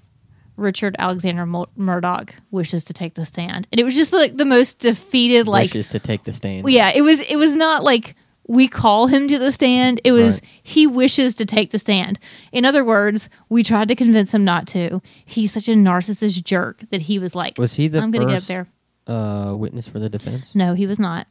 Richard 0.57 0.95
Alexander 0.99 1.45
Mur- 1.45 1.65
Murdaugh 1.77 2.29
wishes 2.51 2.83
to 2.85 2.93
take 2.93 3.15
the 3.15 3.25
stand. 3.25 3.67
And 3.71 3.79
it 3.79 3.83
was 3.83 3.95
just 3.95 4.13
like 4.13 4.37
the 4.37 4.45
most 4.45 4.79
defeated, 4.79 5.47
like, 5.47 5.63
Wishes 5.65 5.87
to 5.87 5.99
take 5.99 6.23
the 6.23 6.31
stand. 6.33 6.69
yeah, 6.69 6.91
it 6.95 7.01
was, 7.01 7.19
it 7.19 7.35
was 7.35 7.55
not 7.55 7.83
like 7.83 8.15
we 8.47 8.67
call 8.67 9.07
him 9.07 9.27
to 9.27 9.37
the 9.39 9.51
stand. 9.51 9.99
It 10.03 10.11
was 10.11 10.35
Right. 10.35 10.43
he 10.63 10.87
wishes 10.87 11.35
to 11.35 11.45
take 11.45 11.71
the 11.71 11.79
stand. 11.79 12.19
In 12.51 12.63
other 12.63 12.85
words, 12.85 13.27
we 13.49 13.63
tried 13.63 13.87
to 13.89 13.95
convince 13.95 14.33
him 14.33 14.45
not 14.45 14.67
to. 14.67 15.01
He's 15.25 15.51
such 15.51 15.67
a 15.67 15.73
narcissist 15.73 16.43
jerk 16.43 16.83
that 16.91 17.01
he 17.01 17.17
was 17.19 17.33
like, 17.35 17.57
Was 17.57 17.73
he 17.73 17.87
the 17.87 17.99
I'm 17.99 18.11
going 18.11 18.27
to 18.27 18.33
get 18.33 18.43
up 18.43 18.47
there. 18.47 18.67
Uh, 19.07 19.53
witness 19.57 19.87
for 19.87 19.99
the 19.99 20.09
defense? 20.09 20.55
No, 20.55 20.73
he 20.73 20.85
was 20.87 20.99
not. 20.99 21.27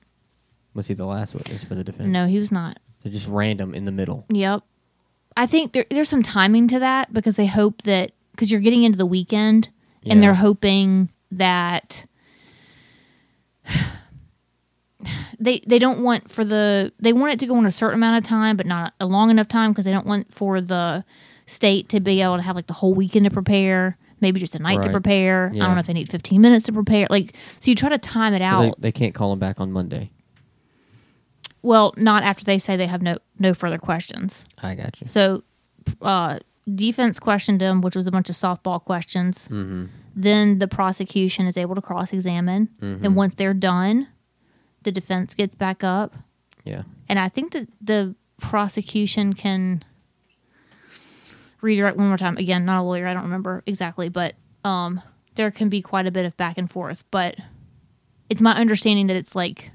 Was 0.74 0.88
he 0.88 0.94
the 0.94 1.06
last 1.06 1.34
witness 1.34 1.62
for 1.64 1.74
the 1.74 1.84
defense? 1.84 2.08
No, 2.08 2.26
he 2.26 2.38
was 2.38 2.50
not. 2.52 2.78
They're 3.02 3.12
just 3.12 3.28
random 3.28 3.74
in 3.74 3.84
the 3.84 3.92
middle. 3.92 4.26
Yep. 4.30 4.62
I 5.36 5.46
think 5.46 5.72
there, 5.72 5.84
there's 5.90 6.08
some 6.08 6.22
timing 6.22 6.68
to 6.68 6.78
that 6.78 7.12
because 7.12 7.36
they 7.36 7.46
hope 7.46 7.82
that 7.82 8.12
because 8.32 8.50
you're 8.50 8.60
getting 8.60 8.82
into 8.84 8.98
the 8.98 9.06
weekend 9.06 9.68
and 10.04 10.20
Yeah. 10.20 10.26
they're 10.26 10.34
hoping 10.34 11.10
that 11.30 12.06
they 15.38 15.60
they 15.66 15.78
don't 15.78 16.02
want 16.02 16.30
for 16.30 16.44
the 16.44 16.92
they 16.98 17.12
want 17.12 17.32
it 17.32 17.40
to 17.40 17.46
go 17.46 17.58
in 17.58 17.66
a 17.66 17.70
certain 17.70 17.96
amount 17.98 18.16
of 18.22 18.28
time 18.28 18.56
but 18.56 18.66
not 18.66 18.94
a 19.00 19.06
long 19.06 19.30
enough 19.30 19.48
time 19.48 19.72
because 19.72 19.84
they 19.84 19.92
don't 19.92 20.06
want 20.06 20.32
for 20.32 20.60
the 20.60 21.04
state 21.46 21.88
to 21.90 22.00
be 22.00 22.22
able 22.22 22.36
to 22.36 22.42
have 22.42 22.56
like 22.56 22.66
the 22.68 22.72
whole 22.74 22.94
weekend 22.94 23.24
to 23.24 23.30
prepare 23.30 23.96
maybe 24.24 24.40
just 24.40 24.54
a 24.54 24.58
night 24.58 24.80
to 24.82 24.88
Right. 24.88 24.92
prepare 24.98 25.50
i 25.52 25.56
Yeah. 25.56 25.64
don't 25.66 25.74
know 25.76 25.80
if 25.80 25.86
they 25.86 25.92
need 26.00 26.08
15 26.10 26.40
minutes 26.40 26.64
to 26.66 26.72
prepare 26.72 27.06
like 27.10 27.36
so 27.60 27.70
you 27.70 27.74
try 27.76 27.90
to 27.90 27.98
time 27.98 28.32
it 28.34 28.40
So 28.40 28.44
out 28.46 28.60
they, 28.80 28.88
they 28.88 28.92
can't 28.92 29.14
call 29.14 29.32
him 29.32 29.38
back 29.38 29.60
on 29.60 29.70
Monday. 29.70 30.10
well 31.62 31.92
not 31.96 32.22
after 32.22 32.44
they 32.44 32.58
say 32.58 32.76
they 32.76 32.86
have 32.86 33.02
no 33.02 33.16
no 33.38 33.54
further 33.54 33.78
questions 33.78 34.44
I 34.62 34.74
got 34.74 35.00
you. 35.00 35.08
So, 35.08 35.42
uh, 36.00 36.38
defense 36.74 37.18
questioned 37.18 37.60
him, 37.60 37.80
which 37.82 37.94
was 37.96 38.06
a 38.06 38.10
bunch 38.10 38.30
of 38.30 38.36
softball 38.36 38.80
questions. 38.82 39.48
Mm-hmm. 39.50 39.86
Then 40.16 40.58
the 40.58 40.68
prosecution 40.68 41.46
is 41.46 41.56
able 41.58 41.74
to 41.74 41.82
cross 41.82 42.12
examine. 42.12 42.68
Mm-hmm. 42.80 43.04
And 43.04 43.16
once 43.16 43.34
they're 43.34 43.52
done, 43.72 44.08
the 44.84 44.92
defense 44.92 45.34
gets 45.34 45.54
back 45.54 45.84
up. 45.84 46.14
Yeah. 46.64 46.82
And 47.08 47.18
I 47.18 47.28
think 47.28 47.52
that 47.52 47.68
the 47.82 48.14
prosecution 48.40 49.34
can 49.34 49.82
redirect 51.64 51.96
one 51.96 52.08
more 52.08 52.16
time. 52.18 52.36
Again, 52.36 52.64
not 52.64 52.78
a 52.78 52.82
lawyer, 52.82 53.06
I 53.06 53.14
don't 53.14 53.22
remember 53.24 53.62
exactly, 53.66 54.08
but 54.10 54.34
um, 54.64 55.00
there 55.34 55.50
can 55.50 55.68
be 55.68 55.80
quite 55.82 56.06
a 56.06 56.10
bit 56.10 56.26
of 56.26 56.36
back 56.36 56.58
and 56.58 56.70
forth. 56.70 57.02
But 57.10 57.36
it's 58.30 58.40
my 58.40 58.52
understanding 58.54 59.06
that 59.08 59.16
it's 59.16 59.34
like 59.34 59.70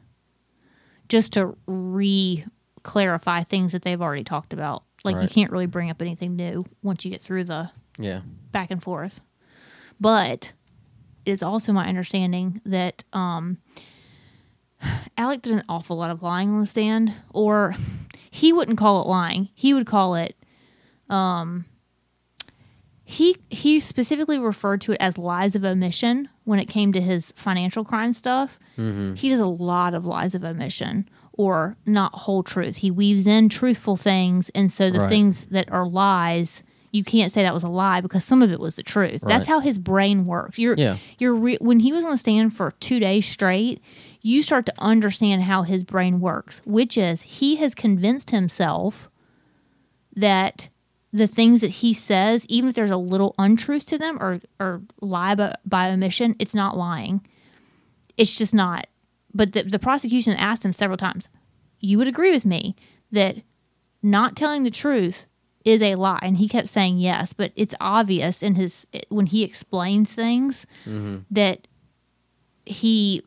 just 1.09 1.33
to 1.33 1.57
re 1.67 2.45
clarify 2.83 3.43
things 3.43 3.71
that 3.73 3.81
they've 3.81 4.01
already 4.01 4.23
talked 4.23 4.53
about. 4.53 4.83
Like 5.03 5.21
you 5.21 5.27
can't 5.29 5.51
really 5.51 5.65
bring 5.65 5.89
up 5.89 6.01
anything 6.01 6.35
new 6.35 6.65
once 6.83 7.03
you 7.05 7.11
get 7.11 7.21
through 7.21 7.45
the 7.45 7.71
Yeah. 7.97 8.21
back 8.51 8.69
and 8.71 8.81
forth. 8.83 9.21
But 9.99 10.53
it 11.25 11.31
is 11.31 11.43
also 11.43 11.71
my 11.73 11.87
understanding 11.87 12.61
that 12.65 13.03
um, 13.13 13.57
Alec 15.17 15.41
did 15.41 15.53
an 15.53 15.63
awful 15.67 15.97
lot 15.97 16.11
of 16.11 16.21
lying 16.23 16.49
on 16.51 16.59
the 16.61 16.65
stand, 16.65 17.13
or 17.33 17.75
he 18.29 18.53
wouldn't 18.53 18.77
call 18.77 19.01
it 19.01 19.07
lying. 19.07 19.49
He 19.55 19.73
would 19.73 19.85
call 19.87 20.15
it. 20.15 20.35
Um, 21.09 21.65
he 23.11 23.35
he 23.49 23.79
specifically 23.79 24.37
referred 24.37 24.81
to 24.81 24.91
it 24.91 24.97
as 24.99 25.17
lies 25.17 25.55
of 25.55 25.65
omission 25.65 26.29
when 26.43 26.59
it 26.59 26.65
came 26.65 26.93
to 26.93 27.01
his 27.01 27.31
financial 27.35 27.83
crime 27.83 28.13
stuff. 28.13 28.59
Mm-hmm. 28.77 29.15
He 29.15 29.29
does 29.29 29.39
a 29.39 29.47
lot 29.47 29.95
of 29.95 30.05
lies 30.05 30.35
of 30.35 30.43
omission 30.43 31.09
or 31.33 31.75
not 31.87 32.13
whole 32.13 32.43
truth. 32.43 32.77
He 32.77 32.91
weaves 32.91 33.25
in 33.25 33.49
truthful 33.49 33.97
things, 33.97 34.49
and 34.53 34.71
so 34.71 34.91
the 34.91 34.99
Right. 34.99 35.09
things 35.09 35.45
that 35.45 35.71
are 35.71 35.87
lies, 35.87 36.61
you 36.91 37.03
can't 37.03 37.31
say 37.31 37.41
that 37.41 37.53
was 37.53 37.63
a 37.63 37.67
lie 37.67 37.99
because 37.99 38.23
some 38.23 38.43
of 38.43 38.51
it 38.51 38.59
was 38.59 38.75
the 38.75 38.83
truth. 38.83 39.23
Right. 39.23 39.29
That's 39.29 39.47
how 39.47 39.59
his 39.59 39.79
brain 39.79 40.25
works. 40.27 40.59
You're 40.59 40.75
Yeah. 40.77 40.97
you're 41.17 41.33
re- 41.35 41.57
when 41.61 41.79
he 41.79 41.91
was 41.91 42.03
on 42.05 42.11
the 42.11 42.17
stand 42.17 42.53
for 42.55 42.71
two 42.79 42.99
days 42.99 43.25
straight, 43.25 43.81
you 44.21 44.43
start 44.43 44.67
to 44.67 44.73
understand 44.77 45.43
how 45.43 45.63
his 45.63 45.83
brain 45.83 46.19
works, 46.19 46.61
which 46.63 46.95
is 46.95 47.23
he 47.23 47.55
has 47.55 47.73
convinced 47.73 48.29
himself 48.29 49.09
that 50.15 50.69
the 51.11 51.27
things 51.27 51.61
that 51.61 51.71
he 51.71 51.93
says, 51.93 52.45
even 52.47 52.69
if 52.69 52.75
there's 52.75 52.89
a 52.89 52.97
little 52.97 53.33
untruth 53.37 53.85
to 53.87 53.97
them 53.97 54.17
or 54.21 54.41
or 54.59 54.81
lie 55.01 55.35
by, 55.35 55.55
by 55.65 55.89
omission, 55.89 56.35
it's 56.39 56.55
not 56.55 56.77
lying. 56.77 57.25
It's 58.17 58.37
just 58.37 58.53
not. 58.53 58.87
But 59.33 59.53
the, 59.53 59.63
the 59.63 59.79
prosecution 59.79 60.33
asked 60.33 60.65
him 60.65 60.73
several 60.73 60.97
times, 60.97 61.29
"You 61.81 61.97
would 61.97 62.07
agree 62.07 62.31
with 62.31 62.45
me 62.45 62.75
that 63.11 63.37
not 64.01 64.35
telling 64.35 64.63
the 64.63 64.71
truth 64.71 65.25
is 65.65 65.81
a 65.81 65.95
lie?" 65.95 66.19
And 66.21 66.37
he 66.37 66.47
kept 66.47 66.69
saying 66.69 66.99
yes, 66.99 67.33
but 67.33 67.51
it's 67.55 67.75
obvious 67.79 68.43
in 68.43 68.55
his 68.55 68.85
when 69.09 69.27
he 69.27 69.43
explains 69.43 70.13
things 70.13 70.65
mm-hmm. 70.85 71.19
that 71.31 71.67
he 72.65 73.23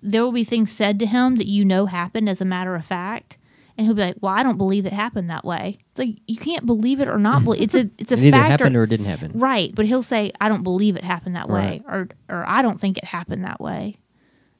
there 0.00 0.22
will 0.22 0.32
be 0.32 0.44
things 0.44 0.70
said 0.70 0.98
to 1.00 1.06
him 1.06 1.36
that 1.36 1.48
you 1.48 1.64
know 1.64 1.86
happened 1.86 2.28
as 2.28 2.40
a 2.40 2.44
matter 2.44 2.74
of 2.74 2.84
fact. 2.84 3.37
And 3.78 3.86
he'll 3.86 3.94
be 3.94 4.02
like, 4.02 4.16
"Well, 4.20 4.34
I 4.34 4.42
don't 4.42 4.58
believe 4.58 4.84
it 4.86 4.92
happened 4.92 5.30
that 5.30 5.44
way." 5.44 5.78
It's 5.90 5.98
like 6.00 6.16
you 6.26 6.36
can't 6.36 6.66
believe 6.66 7.00
it 7.00 7.06
or 7.08 7.16
not 7.16 7.44
believe. 7.44 7.62
It's 7.62 7.76
a 7.76 7.88
it's 7.98 8.10
a 8.10 8.16
It 8.16 8.24
either 8.24 8.36
happened 8.36 8.74
or 8.76 8.82
it 8.82 8.88
didn't 8.88 9.06
happen. 9.06 9.32
right? 9.34 9.72
But 9.74 9.86
he'll 9.86 10.02
say, 10.02 10.32
"I 10.40 10.48
don't 10.48 10.64
believe 10.64 10.96
it 10.96 11.04
happened 11.04 11.36
that 11.36 11.48
way," 11.48 11.82
or 11.86 12.08
or 12.28 12.44
I 12.46 12.60
don't 12.60 12.80
think 12.80 12.98
it 12.98 13.04
happened 13.04 13.44
that 13.44 13.60
way. 13.60 13.96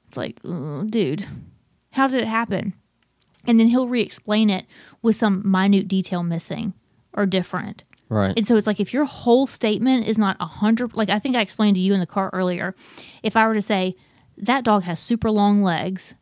It's 0.06 0.16
like, 0.16 0.40
dude, 0.42 1.26
how 1.90 2.06
did 2.08 2.22
it 2.22 2.28
happen? 2.28 2.74
And 3.44 3.58
then 3.60 3.68
he'll 3.68 3.88
re-explain 3.88 4.50
it 4.50 4.64
with 5.02 5.16
some 5.16 5.42
minute 5.44 5.88
detail 5.88 6.22
missing 6.22 6.74
or 7.12 7.26
different. 7.26 7.84
Right. 8.08 8.32
And 8.36 8.46
so 8.46 8.56
it's 8.56 8.66
like 8.66 8.80
if 8.80 8.94
your 8.94 9.04
whole 9.04 9.46
statement 9.46 10.06
is 10.06 10.16
not 10.16 10.36
a 10.40 10.46
hundred, 10.46 10.94
like 10.94 11.10
I 11.10 11.18
think 11.18 11.36
I 11.36 11.40
explained 11.42 11.74
to 11.74 11.80
you 11.80 11.92
in 11.92 12.00
the 12.00 12.06
car 12.06 12.30
earlier, 12.32 12.74
if 13.22 13.36
I 13.36 13.46
were 13.46 13.54
to 13.54 13.60
say 13.62 13.94
that 14.38 14.64
dog 14.64 14.84
has 14.84 14.98
super 15.00 15.30
long 15.30 15.62
legs, 15.62 16.14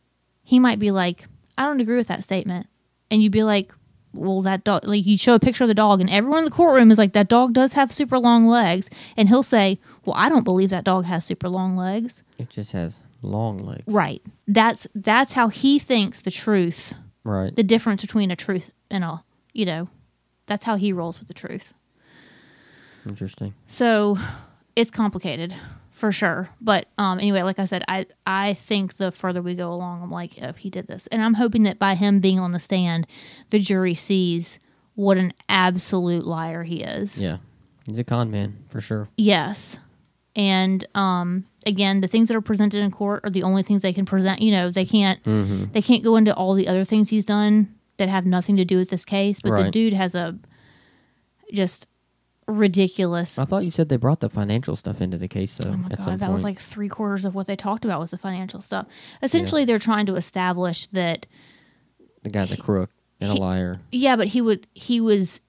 he 0.43 0.59
might 0.59 0.79
be 0.81 0.91
like, 0.91 1.27
I 1.59 1.65
don't 1.65 1.81
agree 1.81 1.97
with 1.97 2.09
that 2.09 2.25
statement, 2.25 2.67
and 3.11 3.23
you'd 3.23 3.33
be 3.33 3.43
like, 3.43 3.73
well, 4.13 4.41
that 4.43 4.65
dog, 4.65 4.87
like 4.87 5.05
you 5.05 5.19
show 5.19 5.35
a 5.35 5.39
picture 5.39 5.65
of 5.65 5.69
the 5.69 5.75
dog, 5.75 6.01
and 6.01 6.09
everyone 6.09 6.39
in 6.39 6.45
the 6.47 6.51
courtroom 6.51 6.91
is 6.91 6.97
like, 6.99 7.13
that 7.13 7.29
dog 7.29 7.53
does 7.53 7.75
have 7.75 7.93
super 7.93 8.19
long 8.19 8.47
legs, 8.47 8.89
and 9.17 9.29
he'll 9.29 9.43
say, 9.43 9.79
well, 10.05 10.15
I 10.17 10.29
don't 10.29 10.45
believe 10.45 10.71
that 10.71 10.85
dog 10.85 11.05
has 11.05 11.25
super 11.25 11.49
long 11.49 11.77
legs. 11.77 12.23
it 12.39 12.49
just 12.49 12.73
has 12.73 13.01
long 13.23 13.59
legs. 13.59 13.85
Right. 13.87 14.23
That's 14.49 14.87
that's 14.95 15.35
how 15.35 15.49
he 15.49 15.79
thinks 15.79 16.21
the 16.21 16.31
truth, 16.31 16.95
Right. 17.25 17.55
the 17.55 17.63
difference 17.63 18.03
between 18.03 18.31
a 18.31 18.37
truth 18.37 18.71
and 18.91 19.05
a, 19.05 19.23
you 19.53 19.67
know, 19.67 19.89
that's 20.47 20.65
how 20.65 20.77
he 20.77 20.93
rolls 20.93 21.19
with 21.19 21.29
the 21.29 21.35
truth. 21.35 21.73
Interesting. 23.07 23.55
So 23.67 24.19
it's 24.75 24.91
complicated 24.91 25.55
for 25.97 26.13
sure. 26.13 26.51
But 26.61 26.89
um, 26.99 27.19
anyway, 27.19 27.43
like 27.43 27.59
I 27.59 27.65
said, 27.65 27.83
I 27.89 28.05
I 28.27 28.53
think 28.55 28.99
the 28.99 29.11
further 29.11 29.41
we 29.41 29.55
go 29.55 29.73
along, 29.73 30.03
I'm 30.03 30.11
like, 30.11 30.33
oh, 30.43 30.53
he 30.53 30.69
did 30.69 30.87
this, 30.87 31.07
and 31.09 31.23
I'm 31.23 31.35
hoping 31.35 31.63
that 31.63 31.79
by 31.79 31.95
him 31.95 32.21
being 32.21 32.39
on 32.39 32.53
the 32.53 32.59
stand, 32.61 33.07
the 33.51 33.59
jury 33.59 33.95
sees 33.95 34.59
what 34.95 35.17
an 35.17 35.33
absolute 35.49 36.27
liar 36.27 36.63
he 36.63 36.83
is. 36.83 37.21
Yeah. 37.21 37.39
He's 37.87 37.99
a 37.99 38.05
con 38.05 38.31
man 38.31 38.65
for 38.69 38.81
sure. 38.81 39.09
Yes, 39.17 39.79
and 40.35 40.85
um, 40.95 41.47
again, 41.65 42.01
the 42.03 42.09
things 42.09 42.29
that 42.29 42.37
are 42.37 42.41
presented 42.43 42.81
in 42.83 42.91
court 42.91 43.21
are 43.25 43.31
the 43.31 43.43
only 43.45 43.63
things 43.63 43.83
they 43.83 43.93
can 43.93 44.05
present. 44.05 44.43
You 44.43 44.51
know, 44.53 44.71
they 44.71 44.85
can't 44.85 45.23
Mm-hmm. 45.25 45.73
they 45.73 45.83
can't 45.83 46.05
go 46.05 46.17
into 46.17 46.35
all 46.35 46.55
the 46.55 46.69
other 46.69 46.85
things 46.85 47.09
he's 47.11 47.25
done 47.25 47.75
that 47.97 48.09
have 48.11 48.27
nothing 48.27 48.57
to 48.59 48.65
do 48.67 48.77
with 48.77 48.91
this 48.91 49.05
case. 49.07 49.41
But 49.41 49.63
the 49.65 49.71
dude 49.71 49.93
has 49.95 50.15
a 50.15 50.37
just 51.53 51.87
ridiculous 52.49 53.39
I 53.39 53.45
thought 53.45 53.65
you 53.65 53.71
said 53.71 53.89
they 53.89 53.97
brought 53.97 54.21
the 54.21 54.29
financial 54.29 54.77
stuff 54.77 55.01
into 55.01 55.19
the 55.19 55.29
case, 55.29 55.57
though. 55.57 55.71
Oh 55.71 55.77
my 55.77 55.89
god, 55.89 56.19
that 56.21 56.33
was 56.33 56.45
like 56.45 56.61
three 56.61 56.89
quarters 56.89 57.25
of 57.25 57.35
what 57.35 57.47
they 57.47 57.57
talked 57.57 57.85
about 57.85 58.01
was 58.01 58.11
the 58.13 58.19
financial 58.19 58.61
stuff. 58.61 58.87
Essentially, 59.23 59.65
they're 59.65 59.79
trying 59.79 60.07
to 60.07 60.15
establish 60.15 60.87
that 60.89 61.27
the 62.23 62.31
guy's 62.31 62.53
a 62.53 62.57
crook 62.57 62.91
and 63.21 63.31
a 63.31 63.35
liar. 63.35 63.81
yeah, 63.91 64.17
but 64.17 64.29
he 64.29 64.41
would 64.41 64.67
he 64.75 65.01
was 65.01 65.41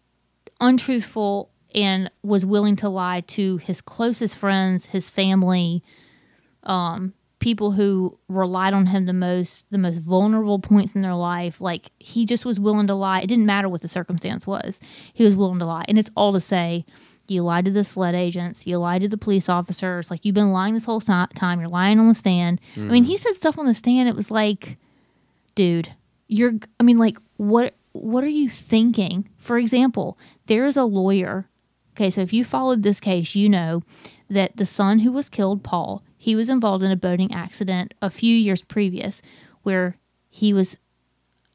untruthful 0.60 1.52
and 1.76 2.10
was 2.24 2.46
willing 2.46 2.76
to 2.78 2.90
lie 2.90 3.22
to 3.22 3.58
his 3.58 3.82
closest 3.82 4.36
friends, 4.38 4.88
his 4.88 5.10
family, 5.10 5.84
um, 6.64 7.14
people 7.48 7.72
who 7.72 8.18
relied 8.28 8.74
on 8.74 8.88
him 8.88 9.06
the 9.06 9.14
most, 9.14 9.70
the 9.70 9.78
most 9.78 9.98
vulnerable 9.98 10.60
points 10.60 10.94
in 10.94 11.02
their 11.02 11.16
life. 11.16 11.62
Like 11.62 11.92
he 12.00 12.26
just 12.26 12.46
was 12.46 12.60
willing 12.60 12.88
to 12.88 12.94
lie. 12.94 13.22
It 13.22 13.28
didn't 13.28 13.46
matter 13.46 13.70
what 13.70 13.82
the 13.82 13.88
circumstance 13.88 14.46
was. 14.46 14.80
He 15.14 15.24
was 15.24 15.36
willing 15.36 15.60
to 15.60 15.66
lie, 15.66 15.86
and 15.88 15.98
it's 15.98 16.10
all 16.16 16.34
to 16.34 16.42
say. 16.42 16.86
You 17.30 17.44
lied 17.44 17.66
to 17.66 17.72
the 17.72 17.84
sled 17.84 18.16
agents. 18.16 18.66
You 18.66 18.78
lied 18.78 19.02
to 19.02 19.10
the 19.10 19.18
police 19.18 19.50
officers. 19.50 20.10
Like 20.10 20.24
you've 20.24 20.34
been 20.34 20.54
lying 20.54 20.74
this 20.76 20.86
whole 20.86 21.02
time. 21.02 21.60
You're 21.60 21.68
lying 21.68 22.00
on 22.00 22.08
the 22.08 22.16
stand. 22.16 22.62
I 22.78 22.80
mean, 22.80 23.04
he 23.04 23.18
said 23.18 23.36
stuff 23.36 23.60
on 23.60 23.66
the 23.66 23.74
stand. 23.74 24.08
It 24.08 24.16
was 24.16 24.32
like, 24.32 24.78
dude 25.56 25.90
you're 26.28 26.54
i 26.80 26.84
mean 26.84 26.98
like 26.98 27.18
what 27.38 27.74
what 27.94 28.24
are 28.24 28.30
you 28.30 28.50
thinking 28.50 29.28
for 29.38 29.58
example 29.58 30.18
there 30.46 30.66
is 30.66 30.78
a 30.78 30.84
lawyer 30.84 31.50
okay 31.94 32.10
so 32.10 32.22
if 32.22 32.32
you 32.32 32.44
followed 32.44 32.84
this 32.84 33.00
case 33.00 33.36
you 33.36 33.50
know 33.50 33.82
that 34.30 34.56
the 34.58 34.66
son 34.66 35.00
who 35.00 35.12
was 35.12 35.30
killed 35.30 35.64
paul 35.64 36.04
he 36.18 36.36
was 36.36 36.50
involved 36.50 36.84
in 36.84 36.92
a 36.92 36.96
boating 36.96 37.34
accident 37.34 37.94
a 38.02 38.10
few 38.10 38.36
years 38.36 38.62
previous 38.62 39.22
where 39.64 39.98
he 40.30 40.52
was 40.54 40.78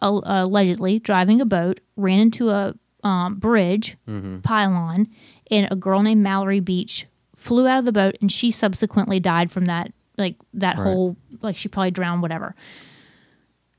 allegedly 0.01 0.99
driving 0.99 1.41
a 1.41 1.45
boat 1.47 1.81
ran 1.97 2.19
into 2.19 2.51
a 2.51 2.75
um, 3.05 3.37
bridge 3.37 3.97
pylon 4.43 5.09
and 5.51 5.69
a 5.71 5.77
girl 5.77 6.03
named 6.03 6.23
mallory 6.23 6.61
beach 6.61 7.07
flew 7.37 7.67
out 7.67 7.79
of 7.81 7.85
the 7.85 7.93
boat 7.93 8.17
and 8.21 8.31
she 8.31 8.51
subsequently 8.51 9.19
died 9.21 9.51
from 9.51 9.65
that 9.67 9.93
like 10.19 10.37
that 10.55 10.77
Right. 10.77 10.85
whole 10.85 11.17
like 11.41 11.57
she 11.57 11.69
probably 11.69 11.91
drowned 11.91 12.23
whatever 12.23 12.55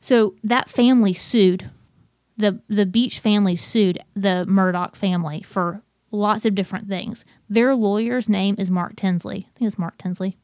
so 0.01 0.35
that 0.43 0.69
family 0.69 1.13
sued 1.13 1.69
the 2.37 2.59
the 2.67 2.85
Beach 2.85 3.19
family 3.19 3.55
sued 3.55 3.99
the 4.15 4.43
Murdaugh 4.49 4.95
family 4.95 5.41
for 5.43 5.81
lots 6.11 6.45
of 6.45 6.55
different 6.55 6.87
things. 6.89 7.23
Their 7.47 7.75
lawyer's 7.75 8.27
name 8.27 8.55
is 8.57 8.71
Mark 8.71 8.95
Tinsley. 8.95 9.47
I 9.47 9.59
think 9.59 9.67
it's 9.67 9.77
Mark 9.77 9.99
Tinsley. 9.99 10.37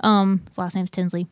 Um, 0.00 0.42
his 0.48 0.58
last 0.58 0.74
name's 0.74 0.90
Tinsley. 0.90 1.26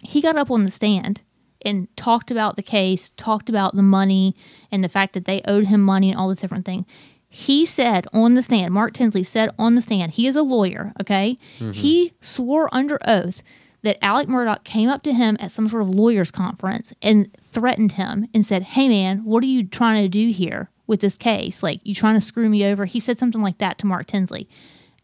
he 0.00 0.20
got 0.20 0.36
up 0.36 0.50
on 0.50 0.64
the 0.64 0.70
stand 0.70 1.22
and 1.62 1.88
talked 1.96 2.30
about 2.30 2.56
the 2.56 2.62
case, 2.62 3.10
talked 3.16 3.48
about 3.48 3.74
the 3.74 3.82
money 3.82 4.34
and 4.70 4.84
the 4.84 4.88
fact 4.88 5.14
that 5.14 5.24
they 5.24 5.40
owed 5.46 5.64
him 5.66 5.80
money 5.80 6.10
and 6.10 6.18
all 6.18 6.28
this 6.28 6.40
different 6.40 6.66
thing. 6.66 6.84
He 7.28 7.64
said 7.64 8.06
on 8.12 8.34
the 8.34 8.42
stand, 8.42 8.74
Mark 8.74 8.92
Tinsley 8.92 9.22
said 9.22 9.50
on 9.58 9.74
the 9.74 9.82
stand, 9.82 10.12
he 10.12 10.26
is 10.26 10.36
a 10.36 10.42
lawyer, 10.42 10.92
okay? 11.00 11.36
He 11.72 12.12
swore 12.20 12.68
under 12.72 12.98
oath 13.06 13.42
that 13.82 14.02
Alec 14.04 14.28
Murdaugh 14.28 14.62
came 14.64 14.88
up 14.88 15.02
to 15.02 15.12
him 15.12 15.36
at 15.40 15.50
some 15.50 15.68
sort 15.68 15.82
of 15.82 15.90
lawyers 15.90 16.30
conference 16.30 16.92
and 17.02 17.32
threatened 17.42 17.92
him 17.92 18.28
and 18.32 18.44
said, 18.46 18.62
Hey 18.62 18.88
man, 18.88 19.24
what 19.24 19.42
are 19.42 19.46
you 19.46 19.64
trying 19.66 20.02
to 20.02 20.08
do 20.08 20.30
here 20.30 20.70
with 20.86 21.00
this 21.00 21.16
case? 21.16 21.62
Like, 21.62 21.80
you 21.82 21.94
trying 21.94 22.14
to 22.14 22.20
screw 22.20 22.48
me 22.48 22.64
over? 22.64 22.84
He 22.84 23.00
said 23.00 23.18
something 23.18 23.42
like 23.42 23.58
that 23.58 23.78
to 23.78 23.86
Mark 23.86 24.06
Tinsley. 24.06 24.48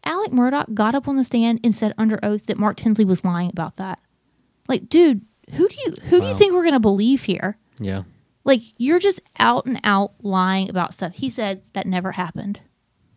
Alec 0.03 0.31
Murdaugh 0.31 0.73
got 0.73 0.95
up 0.95 1.07
on 1.07 1.17
the 1.17 1.23
stand 1.23 1.59
and 1.63 1.73
said 1.75 1.93
under 1.97 2.19
oath 2.23 2.47
that 2.47 2.57
Mark 2.57 2.77
Tinsley 2.77 3.05
was 3.05 3.23
lying 3.23 3.49
about 3.49 3.77
that. 3.77 3.99
Like, 4.67 4.89
dude, 4.89 5.21
who 5.53 5.67
do 5.67 5.75
you 5.85 5.91
who 6.09 6.19
do 6.19 6.25
you 6.27 6.33
think 6.35 6.53
we're 6.53 6.63
gonna 6.63 6.79
believe 6.79 7.23
here? 7.23 7.57
Yeah. 7.79 8.03
Like, 8.43 8.61
you're 8.77 8.99
just 8.99 9.21
out 9.39 9.65
and 9.67 9.79
out 9.83 10.13
lying 10.23 10.69
about 10.69 10.93
stuff. 10.95 11.13
He 11.13 11.29
said 11.29 11.61
that 11.73 11.85
never 11.85 12.13
happened. 12.13 12.59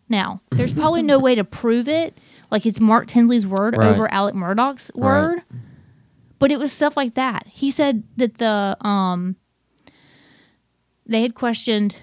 Now, 0.08 0.42
there's 0.50 0.72
probably 0.72 1.02
no 1.02 1.18
way 1.18 1.34
to 1.34 1.44
prove 1.44 1.88
it. 1.88 2.14
Like 2.50 2.66
it's 2.66 2.78
Mark 2.80 3.06
Tinsley's 3.06 3.46
word 3.46 3.76
Right. 3.78 3.88
over 3.88 4.12
Alec 4.12 4.34
Murdaugh's 4.34 4.90
word. 4.94 5.40
But 6.38 6.52
it 6.52 6.58
was 6.58 6.72
stuff 6.72 6.96
like 6.96 7.14
that. 7.14 7.46
He 7.46 7.70
said 7.70 8.02
that 8.18 8.34
the 8.38 8.76
um 8.86 9.36
they 11.06 11.22
had 11.22 11.34
questioned 11.34 12.02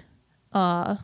uh 0.52 0.96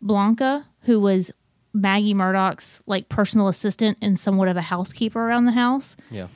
Blanca, 0.00 0.66
who 0.82 1.00
was 1.00 1.30
Maggie 1.74 2.14
Murdaugh's 2.14 2.82
like 2.86 3.08
personal 3.08 3.48
assistant 3.48 3.98
and 4.02 4.18
somewhat 4.18 4.48
of 4.48 4.56
a 4.56 4.62
housekeeper 4.62 5.20
around 5.20 5.46
the 5.46 5.52
house 5.52 5.96
Yeah. 6.10 6.26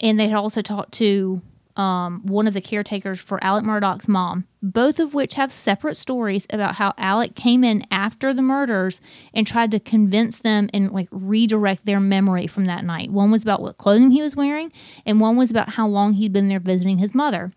and 0.00 0.18
they 0.20 0.28
had 0.28 0.36
also 0.36 0.60
talked 0.62 0.92
to 0.94 1.40
um, 1.76 2.22
one 2.24 2.46
of 2.46 2.54
the 2.54 2.62
caretakers 2.62 3.20
for 3.20 3.38
Alec 3.44 3.62
Murdaugh's 3.64 4.08
mom, 4.08 4.46
both 4.62 4.98
of 4.98 5.12
which 5.12 5.34
have 5.34 5.52
separate 5.52 5.94
stories 5.98 6.46
about 6.48 6.76
how 6.76 6.94
Alec 6.96 7.34
came 7.34 7.62
in 7.64 7.84
after 7.90 8.32
the 8.32 8.40
murders 8.40 8.98
and 9.34 9.46
tried 9.46 9.70
to 9.72 9.78
convince 9.80 10.38
them 10.38 10.70
and 10.72 10.90
like 10.90 11.08
redirect 11.10 11.84
their 11.84 12.00
memory 12.00 12.46
from 12.46 12.64
that 12.64 12.82
night. 12.82 13.10
One 13.10 13.30
was 13.30 13.42
about 13.42 13.60
what 13.60 13.76
clothing 13.76 14.10
he 14.10 14.22
was 14.22 14.34
wearing, 14.34 14.72
and 15.04 15.20
one 15.20 15.36
was 15.36 15.50
about 15.50 15.68
how 15.68 15.86
long 15.86 16.14
he'd 16.14 16.32
been 16.32 16.48
there 16.48 16.60
visiting 16.60 16.96
his 16.96 17.14
mother. 17.14 17.52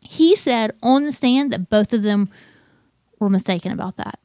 He 0.00 0.34
said 0.34 0.72
on 0.82 1.04
the 1.04 1.12
stand 1.12 1.52
that 1.52 1.70
both 1.70 1.92
of 1.92 2.02
them 2.02 2.28
were 3.20 3.30
mistaken 3.30 3.70
about 3.70 3.96
that. 3.98 4.18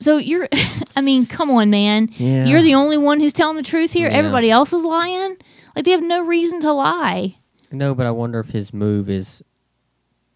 So 0.00 0.18
you're, 0.18 0.48
I 0.96 1.00
mean, 1.00 1.26
come 1.26 1.50
on, 1.50 1.70
man. 1.70 2.10
Yeah. 2.16 2.46
You're 2.46 2.62
the 2.62 2.74
only 2.74 2.98
one 2.98 3.20
who's 3.20 3.32
telling 3.32 3.56
the 3.56 3.62
truth 3.62 3.92
here. 3.92 4.08
Yeah. 4.08 4.16
Everybody 4.16 4.50
else 4.50 4.72
is 4.72 4.82
lying. 4.82 5.36
Like 5.74 5.84
they 5.84 5.90
have 5.90 6.02
no 6.02 6.24
reason 6.24 6.60
to 6.62 6.72
lie. 6.72 7.36
No, 7.72 7.94
but 7.94 8.06
I 8.06 8.10
wonder 8.10 8.40
if 8.40 8.50
his 8.50 8.72
move 8.72 9.10
is, 9.10 9.42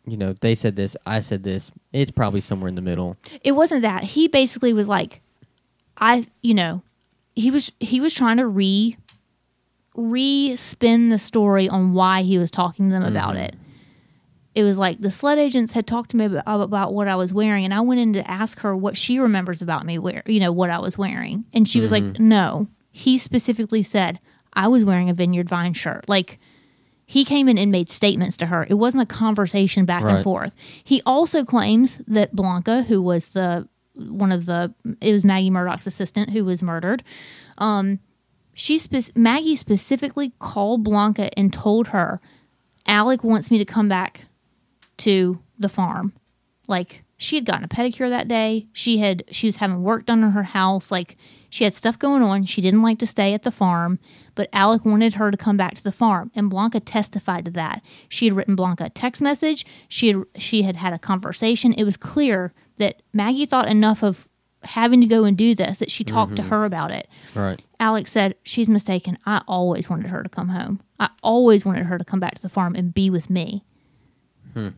you 0.06 0.16
know, 0.16 0.34
they 0.40 0.54
said 0.54 0.76
this, 0.76 0.96
I 1.06 1.20
said 1.20 1.44
this. 1.44 1.70
It's 1.92 2.10
probably 2.10 2.40
somewhere 2.40 2.68
in 2.68 2.74
the 2.74 2.82
middle. 2.82 3.16
It 3.42 3.52
wasn't 3.52 3.82
that. 3.82 4.04
He 4.04 4.28
basically 4.28 4.72
was 4.72 4.88
like, 4.88 5.20
I, 5.96 6.26
you 6.42 6.54
know, 6.54 6.82
he 7.34 7.50
was 7.50 7.72
he 7.80 8.00
was 8.00 8.12
trying 8.12 8.38
to 8.38 8.46
re 8.46 8.96
re 9.94 10.56
spin 10.56 11.10
the 11.10 11.18
story 11.18 11.68
on 11.68 11.92
why 11.92 12.22
he 12.22 12.38
was 12.38 12.50
talking 12.50 12.88
to 12.88 12.92
them 12.92 13.04
about 13.04 13.34
mm-hmm. 13.34 13.44
it. 13.44 13.54
It 14.54 14.64
was 14.64 14.78
like 14.78 15.00
the 15.00 15.10
sled 15.10 15.38
agents 15.38 15.72
had 15.72 15.86
talked 15.86 16.10
to 16.10 16.16
me 16.16 16.24
about, 16.24 16.42
about 16.46 16.92
what 16.92 17.06
I 17.06 17.14
was 17.14 17.32
wearing, 17.32 17.64
and 17.64 17.72
I 17.72 17.80
went 17.80 18.00
in 18.00 18.12
to 18.14 18.30
ask 18.30 18.60
her 18.60 18.74
what 18.76 18.96
she 18.96 19.18
remembers 19.20 19.62
about 19.62 19.86
me, 19.86 19.98
where 19.98 20.22
you 20.26 20.40
know 20.40 20.52
what 20.52 20.70
I 20.70 20.78
was 20.78 20.98
wearing, 20.98 21.44
and 21.52 21.68
she 21.68 21.80
was 21.80 21.92
like, 21.92 22.18
"No." 22.18 22.66
He 22.90 23.18
specifically 23.18 23.84
said 23.84 24.18
I 24.52 24.66
was 24.66 24.84
wearing 24.84 25.08
a 25.08 25.14
Vineyard 25.14 25.48
Vine 25.48 25.74
shirt. 25.74 26.08
Like 26.08 26.38
he 27.06 27.24
came 27.24 27.48
in 27.48 27.58
and 27.58 27.72
made 27.72 27.90
statements 27.90 28.36
to 28.38 28.46
her. 28.46 28.66
It 28.68 28.74
wasn't 28.74 29.02
a 29.04 29.06
conversation 29.06 29.84
back 29.84 30.02
and 30.16 30.22
forth. 30.24 30.54
He 30.82 31.02
also 31.06 31.44
claims 31.44 32.00
that 32.06 32.34
Blanca, 32.34 32.82
who 32.82 33.00
was 33.02 33.28
the 33.28 33.68
one 33.94 34.32
of 34.32 34.46
the 34.46 34.72
it 35.00 35.12
was 35.12 35.24
Maggie 35.24 35.50
Murdaugh's 35.50 35.86
assistant 35.86 36.30
who 36.30 36.44
was 36.44 36.62
murdered. 36.62 37.02
Um, 37.58 38.00
she 38.54 38.78
spe- 38.78 39.14
Maggie 39.14 39.56
specifically 39.56 40.32
called 40.38 40.82
Blanca 40.84 41.36
and 41.38 41.52
told 41.52 41.88
her, 41.88 42.20
"Alec 42.86 43.22
wants 43.22 43.50
me 43.50 43.58
to 43.58 43.64
come 43.64 43.88
back 43.88 44.26
to 45.00 45.40
the 45.58 45.68
farm." 45.68 46.12
Like 46.66 47.04
she 47.16 47.36
had 47.36 47.44
gotten 47.44 47.64
a 47.64 47.68
pedicure 47.68 48.08
that 48.08 48.28
day. 48.28 48.66
She 48.72 48.98
had 48.98 49.24
she 49.30 49.46
was 49.46 49.56
having 49.56 49.82
work 49.82 50.06
done 50.06 50.24
on 50.24 50.30
her 50.30 50.42
house. 50.42 50.90
Like 50.90 51.16
she 51.50 51.64
had 51.64 51.74
stuff 51.74 51.98
going 51.98 52.22
on. 52.22 52.46
She 52.46 52.62
didn't 52.62 52.80
like 52.80 52.98
to 53.00 53.06
stay 53.06 53.34
at 53.34 53.42
the 53.42 53.50
farm, 53.50 53.98
but 54.34 54.48
Alec 54.52 54.84
wanted 54.84 55.14
her 55.14 55.30
to 55.30 55.36
come 55.36 55.56
back 55.56 55.74
to 55.74 55.84
the 55.84 55.92
farm, 55.92 56.30
and 56.34 56.48
Blanca 56.48 56.80
testified 56.80 57.44
to 57.44 57.50
that. 57.50 57.82
She 58.08 58.26
had 58.26 58.34
written 58.34 58.56
Blanca 58.56 58.84
a 58.84 58.90
text 58.90 59.20
message. 59.20 59.66
She 59.88 60.08
had 60.08 60.24
she 60.36 60.62
had 60.62 60.76
had 60.76 60.92
a 60.92 60.98
conversation. 60.98 61.74
It 61.74 61.84
was 61.84 61.96
clear 61.96 62.54
that 62.78 63.02
Maggie 63.12 63.46
thought 63.46 63.68
enough 63.68 64.02
of 64.02 64.26
having 64.62 65.00
to 65.00 65.06
go 65.06 65.24
and 65.24 65.36
do 65.36 65.54
this 65.54 65.78
that 65.78 65.90
she 65.90 66.04
talked 66.04 66.36
to 66.36 66.42
mm-hmm. 66.42 66.50
her 66.50 66.64
about 66.64 66.90
it. 66.90 67.08
Right. 67.34 67.60
Alex 67.78 68.12
said, 68.12 68.34
She's 68.42 68.68
mistaken. 68.68 69.18
I 69.26 69.42
always 69.48 69.88
wanted 69.88 70.10
her 70.10 70.22
to 70.22 70.28
come 70.28 70.48
home. 70.48 70.80
I 70.98 71.10
always 71.22 71.64
wanted 71.64 71.86
her 71.86 71.98
to 71.98 72.04
come 72.04 72.20
back 72.20 72.34
to 72.34 72.42
the 72.42 72.48
farm 72.48 72.74
and 72.74 72.92
be 72.92 73.10
with 73.10 73.30
me. 73.30 73.64
Hmm. 74.54 74.68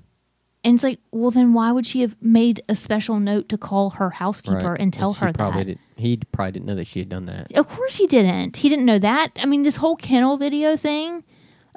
And 0.64 0.76
it's 0.76 0.84
like, 0.84 1.00
well, 1.10 1.30
then 1.32 1.54
why 1.54 1.72
would 1.72 1.86
she 1.86 2.02
have 2.02 2.14
made 2.22 2.62
a 2.68 2.74
special 2.76 3.18
note 3.18 3.48
to 3.48 3.58
call 3.58 3.90
her 3.90 4.10
housekeeper 4.10 4.72
Right. 4.72 4.80
and 4.80 4.92
tell 4.92 5.12
she 5.12 5.24
her 5.24 5.32
probably 5.32 5.64
that? 5.64 5.66
Did, 5.66 5.78
he 5.96 6.16
probably 6.30 6.52
didn't 6.52 6.66
know 6.66 6.76
that 6.76 6.86
she 6.86 7.00
had 7.00 7.08
done 7.08 7.26
that. 7.26 7.50
Of 7.52 7.68
course 7.68 7.96
he 7.96 8.06
didn't. 8.06 8.58
He 8.58 8.68
didn't 8.68 8.84
know 8.84 8.98
that. 9.00 9.30
I 9.40 9.46
mean, 9.46 9.64
this 9.64 9.76
whole 9.76 9.96
kennel 9.96 10.36
video 10.36 10.76
thing 10.76 11.24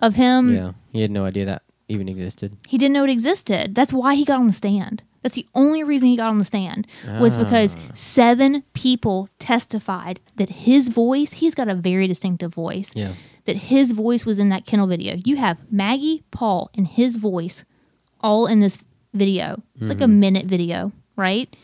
of 0.01 0.15
him, 0.15 0.53
yeah. 0.53 0.71
He 0.91 1.01
had 1.01 1.09
no 1.11 1.25
idea 1.25 1.45
that 1.45 1.63
even 1.87 2.07
existed. 2.07 2.57
he 2.67 2.77
didn't 2.77 2.93
know 2.93 3.03
it 3.03 3.09
existed. 3.09 3.73
That's 3.75 3.91
why 3.93 4.13
he 4.15 4.23
got 4.25 4.39
on 4.39 4.47
the 4.47 4.53
stand. 4.53 5.01
That's 5.23 5.35
the 5.35 5.47
only 5.55 5.83
reason 5.83 6.07
he 6.07 6.17
got 6.17 6.29
on 6.29 6.37
the 6.37 6.45
stand 6.45 6.85
was 7.19 7.35
ah. 7.35 7.43
because 7.43 7.75
seven 7.95 8.63
people 8.73 9.29
testified 9.39 10.19
that 10.35 10.49
his 10.49 10.89
voice, 10.89 11.33
he's 11.33 11.55
got 11.55 11.67
a 11.67 11.73
very 11.73 12.05
distinctive 12.07 12.53
voice. 12.53 12.91
Yeah. 12.95 13.13
that 13.45 13.55
his 13.55 13.91
voice 13.91 14.25
was 14.25 14.37
in 14.37 14.49
that 14.49 14.65
kennel 14.67 14.85
video. 14.85 15.15
You 15.25 15.37
have 15.37 15.59
Maggie, 15.71 16.23
Paul, 16.29 16.69
and 16.75 16.87
his 16.87 17.15
voice 17.15 17.63
all 18.25 18.47
in 18.47 18.59
this 18.59 18.79
video. 19.13 19.61
It's 19.79 19.89
like 19.89 20.01
a 20.01 20.05
mm-hmm. 20.05 20.19
minute 20.19 20.45
video, 20.47 20.91
right? 21.15 21.55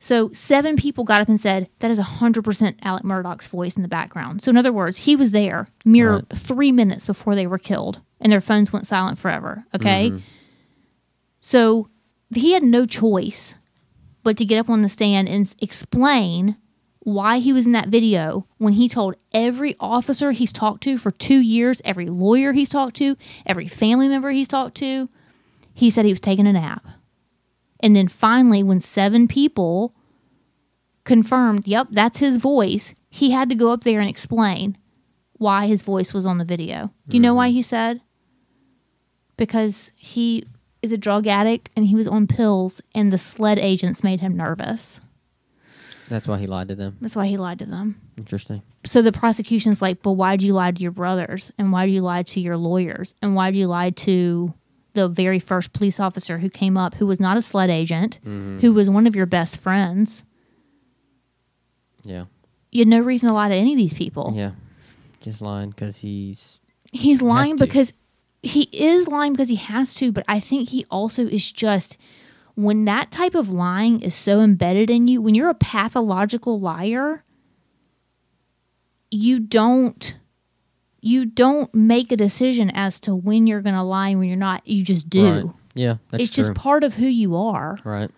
So 0.00 0.30
seven 0.32 0.76
people 0.76 1.04
got 1.04 1.20
up 1.20 1.28
and 1.28 1.40
said 1.40 1.68
that 1.78 1.90
is 1.90 1.98
hundred 1.98 2.42
percent 2.42 2.78
Alec 2.82 3.04
Murdaugh's 3.04 3.46
voice 3.46 3.76
in 3.76 3.82
the 3.82 3.88
background. 3.88 4.42
So 4.42 4.50
in 4.50 4.56
other 4.56 4.72
words, 4.72 4.98
he 4.98 5.16
was 5.16 5.30
there 5.30 5.68
mere 5.84 6.14
Right. 6.14 6.28
three 6.34 6.72
minutes 6.72 7.06
before 7.06 7.34
they 7.36 7.46
were 7.46 7.58
killed, 7.58 8.00
and 8.20 8.32
their 8.32 8.40
phones 8.40 8.72
went 8.72 8.86
silent 8.86 9.18
forever. 9.18 9.64
Okay, 9.74 10.10
mm-hmm. 10.10 10.18
so 11.40 11.88
he 12.34 12.52
had 12.52 12.64
no 12.64 12.84
choice 12.84 13.54
but 14.24 14.36
to 14.36 14.44
get 14.44 14.58
up 14.58 14.68
on 14.68 14.82
the 14.82 14.88
stand 14.88 15.28
and 15.28 15.54
explain 15.62 16.56
why 17.06 17.38
he 17.38 17.52
was 17.52 17.66
in 17.66 17.70
that 17.70 17.86
video 17.86 18.48
when 18.58 18.72
he 18.72 18.88
told 18.88 19.14
every 19.32 19.76
officer 19.78 20.32
he's 20.32 20.50
talked 20.50 20.82
to 20.82 20.98
for 20.98 21.12
two 21.12 21.38
years, 21.38 21.80
every 21.84 22.06
lawyer 22.06 22.52
he's 22.52 22.68
talked 22.68 22.96
to, 22.96 23.14
every 23.46 23.68
family 23.68 24.08
member 24.08 24.32
he's 24.32 24.48
talked 24.48 24.76
to, 24.76 25.08
he 25.72 25.88
said 25.88 26.04
he 26.04 26.10
was 26.10 26.18
taking 26.18 26.48
a 26.48 26.52
nap. 26.52 26.84
And 27.78 27.94
then 27.94 28.08
finally, 28.08 28.64
when 28.64 28.80
seven 28.80 29.28
people 29.28 29.94
confirmed, 31.04 31.68
yep, 31.68 31.86
that's 31.92 32.18
his 32.18 32.38
voice, 32.38 32.92
he 33.08 33.30
had 33.30 33.48
to 33.50 33.54
go 33.54 33.70
up 33.70 33.84
there 33.84 34.00
and 34.00 34.10
explain 34.10 34.76
why 35.34 35.68
his 35.68 35.82
voice 35.82 36.12
was 36.12 36.26
on 36.26 36.38
the 36.38 36.44
video. 36.44 36.90
Do 37.06 37.16
you 37.16 37.20
know 37.20 37.34
why 37.34 37.50
he 37.50 37.62
said? 37.62 38.00
Because 39.36 39.92
he 39.96 40.44
is 40.82 40.90
a 40.90 40.98
drug 40.98 41.28
addict 41.28 41.70
and 41.76 41.86
he 41.86 41.94
was 41.94 42.08
on 42.08 42.26
pills, 42.26 42.80
and 42.96 43.12
the 43.12 43.18
sled 43.18 43.60
agents 43.60 44.02
made 44.02 44.18
him 44.18 44.36
nervous. 44.36 45.00
That's 46.08 46.28
why 46.28 46.38
he 46.38 46.46
lied 46.46 46.68
to 46.68 46.74
them. 46.74 46.96
That's 47.00 47.16
why 47.16 47.26
he 47.26 47.36
lied 47.36 47.58
to 47.58 47.66
them. 47.66 48.00
Interesting. 48.16 48.62
So 48.84 49.02
the 49.02 49.12
prosecution's 49.12 49.82
like, 49.82 50.02
but 50.02 50.12
why'd 50.12 50.42
you 50.42 50.52
lie 50.52 50.70
to 50.70 50.82
your 50.82 50.92
brothers? 50.92 51.50
And 51.58 51.72
why'd 51.72 51.90
you 51.90 52.00
lie 52.00 52.22
to 52.22 52.40
your 52.40 52.56
lawyers? 52.56 53.14
And 53.22 53.34
why'd 53.34 53.56
you 53.56 53.66
lie 53.66 53.90
to 53.90 54.54
the 54.94 55.08
very 55.08 55.38
first 55.38 55.72
police 55.72 55.98
officer 55.98 56.38
who 56.38 56.48
came 56.48 56.76
up, 56.76 56.94
who 56.94 57.06
was 57.06 57.18
not 57.18 57.36
a 57.36 57.42
sled 57.42 57.70
agent, 57.70 58.20
mm-hmm. 58.24 58.58
who 58.60 58.72
was 58.72 58.88
one 58.88 59.06
of 59.06 59.16
your 59.16 59.26
best 59.26 59.58
friends? 59.58 60.24
Yeah. 62.04 62.26
You 62.70 62.80
had 62.82 62.88
no 62.88 63.00
reason 63.00 63.28
to 63.28 63.34
lie 63.34 63.48
to 63.48 63.54
any 63.54 63.72
of 63.72 63.78
these 63.78 63.94
people. 63.94 64.32
Yeah. 64.36 64.52
Just 65.20 65.40
lying 65.40 65.70
because 65.70 65.96
he's. 65.96 66.60
He's 66.92 67.20
lying 67.20 67.56
because 67.56 67.92
he 68.42 68.68
is 68.72 69.08
lying 69.08 69.32
because 69.32 69.48
he 69.48 69.56
has 69.56 69.94
to, 69.94 70.12
but 70.12 70.24
I 70.28 70.38
think 70.40 70.68
he 70.68 70.86
also 70.90 71.26
is 71.26 71.50
just 71.50 71.96
when 72.56 72.86
that 72.86 73.10
type 73.10 73.34
of 73.34 73.50
lying 73.50 74.00
is 74.00 74.14
so 74.14 74.40
embedded 74.40 74.90
in 74.90 75.06
you, 75.06 75.22
when 75.22 75.34
you're 75.34 75.50
a 75.50 75.54
pathological 75.54 76.58
liar, 76.58 77.22
you 79.10 79.38
don't 79.38 80.16
you 81.00 81.24
don't 81.24 81.72
make 81.72 82.10
a 82.10 82.16
decision 82.16 82.70
as 82.70 82.98
to 82.98 83.14
when 83.14 83.46
you're 83.46 83.62
going 83.62 83.76
to 83.76 83.82
lie 83.82 84.08
and 84.08 84.18
when 84.18 84.28
you're 84.28 84.36
not. 84.36 84.66
You 84.66 84.82
just 84.82 85.08
do. 85.08 85.30
Right. 85.30 85.44
Yeah. 85.74 85.96
That's 86.10 86.24
it's 86.24 86.34
true. 86.34 86.44
just 86.44 86.54
part 86.56 86.82
of 86.82 86.94
who 86.94 87.06
you 87.06 87.36
are. 87.36 87.78
right. 87.84 88.10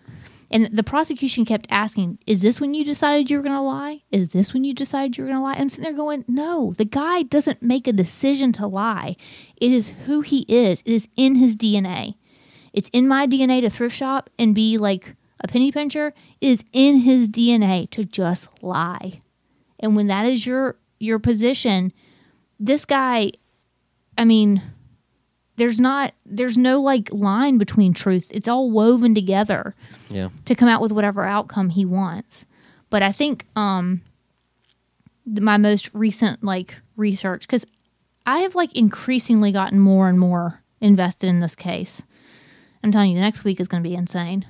And 0.51 0.67
the 0.67 0.83
prosecution 0.83 1.45
kept 1.45 1.67
asking, 1.69 2.19
Is 2.27 2.41
this 2.41 2.61
when 2.61 2.73
you 2.73 2.85
decided 2.85 3.31
you 3.31 3.37
were 3.37 3.43
going 3.43 3.55
to 3.55 3.61
lie? 3.61 4.03
Is 4.11 4.31
this 4.31 4.55
when 4.55 4.65
you 4.65 4.73
decided 4.73 5.19
you 5.19 5.25
were 5.25 5.29
going 5.29 5.39
to 5.39 5.43
lie? 5.43 5.53
And 5.53 5.63
I'm 5.63 5.69
sitting 5.69 5.85
there 5.85 5.93
going, 5.93 6.25
No, 6.27 6.73
the 6.79 6.87
guy 6.87 7.23
doesn't 7.23 7.63
make 7.63 7.87
a 7.87 7.93
decision 7.93 8.53
to 8.53 8.67
lie. 8.67 9.17
It 9.57 9.73
is 9.73 9.93
who 10.07 10.23
he 10.23 10.47
is, 10.49 10.81
it 10.87 10.93
is 10.93 11.09
in 11.17 11.35
his 11.35 11.55
DNA. 11.55 12.15
It's 12.79 12.91
in 12.93 13.09
my 13.09 13.27
DNA 13.27 13.61
to 13.63 13.71
thrift 13.71 13.97
shop 13.97 14.31
and 14.39 14.55
be 14.55 14.79
like 14.79 15.17
a 15.41 15.49
penny 15.49 15.73
pincher. 15.73 16.15
It 16.41 16.47
is 16.47 16.65
in 16.73 16.99
his 16.99 17.29
DNA 17.29 17.91
to 17.91 18.05
just 18.05 18.47
lie. 18.63 19.21
And 19.81 19.97
when 19.97 20.07
that 20.07 20.27
is 20.27 20.47
your 20.47 20.77
your 21.01 21.19
position, 21.19 21.93
this 22.61 22.85
guy, 22.85 23.33
I 24.17 24.25
mean, 24.25 24.63
there's 25.57 25.81
not 25.81 26.15
there's 26.25 26.57
no 26.57 26.81
like 26.81 27.09
line 27.13 27.59
between 27.59 27.95
truth. 27.95 28.31
It's 28.33 28.47
all 28.47 28.71
woven 28.71 29.13
together 29.13 29.75
Yeah. 30.09 30.29
to 30.45 30.55
come 30.55 30.69
out 30.69 30.81
with 30.81 30.93
whatever 30.93 31.25
outcome 31.25 31.71
he 31.71 31.85
wants. 31.85 32.47
But 32.91 33.03
I 33.03 33.11
think 33.11 33.45
um 33.57 34.03
my 35.27 35.57
most 35.57 35.93
recent 35.95 36.45
like 36.45 36.77
research 36.97 37.49
cuz 37.49 37.67
I 38.25 38.39
have 38.39 38.55
like 38.55 38.73
increasingly 38.77 39.51
gotten 39.51 39.81
more 39.81 40.09
and 40.09 40.17
more 40.21 40.63
invested 40.81 41.27
in 41.29 41.41
this 41.41 41.57
case. 41.57 42.03
I'm 42.83 42.93
telling 42.93 43.11
you 43.11 43.17
the 43.17 43.23
next 43.23 43.45
week 43.45 43.61
is 43.61 43.69
going 43.69 43.83
to 43.83 43.89
be 43.89 43.95
insane 43.95 44.47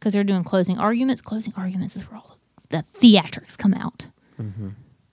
cuz 0.00 0.12
they're 0.12 0.24
doing 0.24 0.44
closing 0.44 0.78
arguments. 0.78 1.20
Closing 1.20 1.52
arguments 1.56 1.96
is 1.96 2.02
where 2.10 2.18
all 2.18 2.38
the 2.68 2.78
theatrics 2.78 3.56
come 3.58 3.74
out. 3.74 4.06
Mm-hmm. 4.40 4.68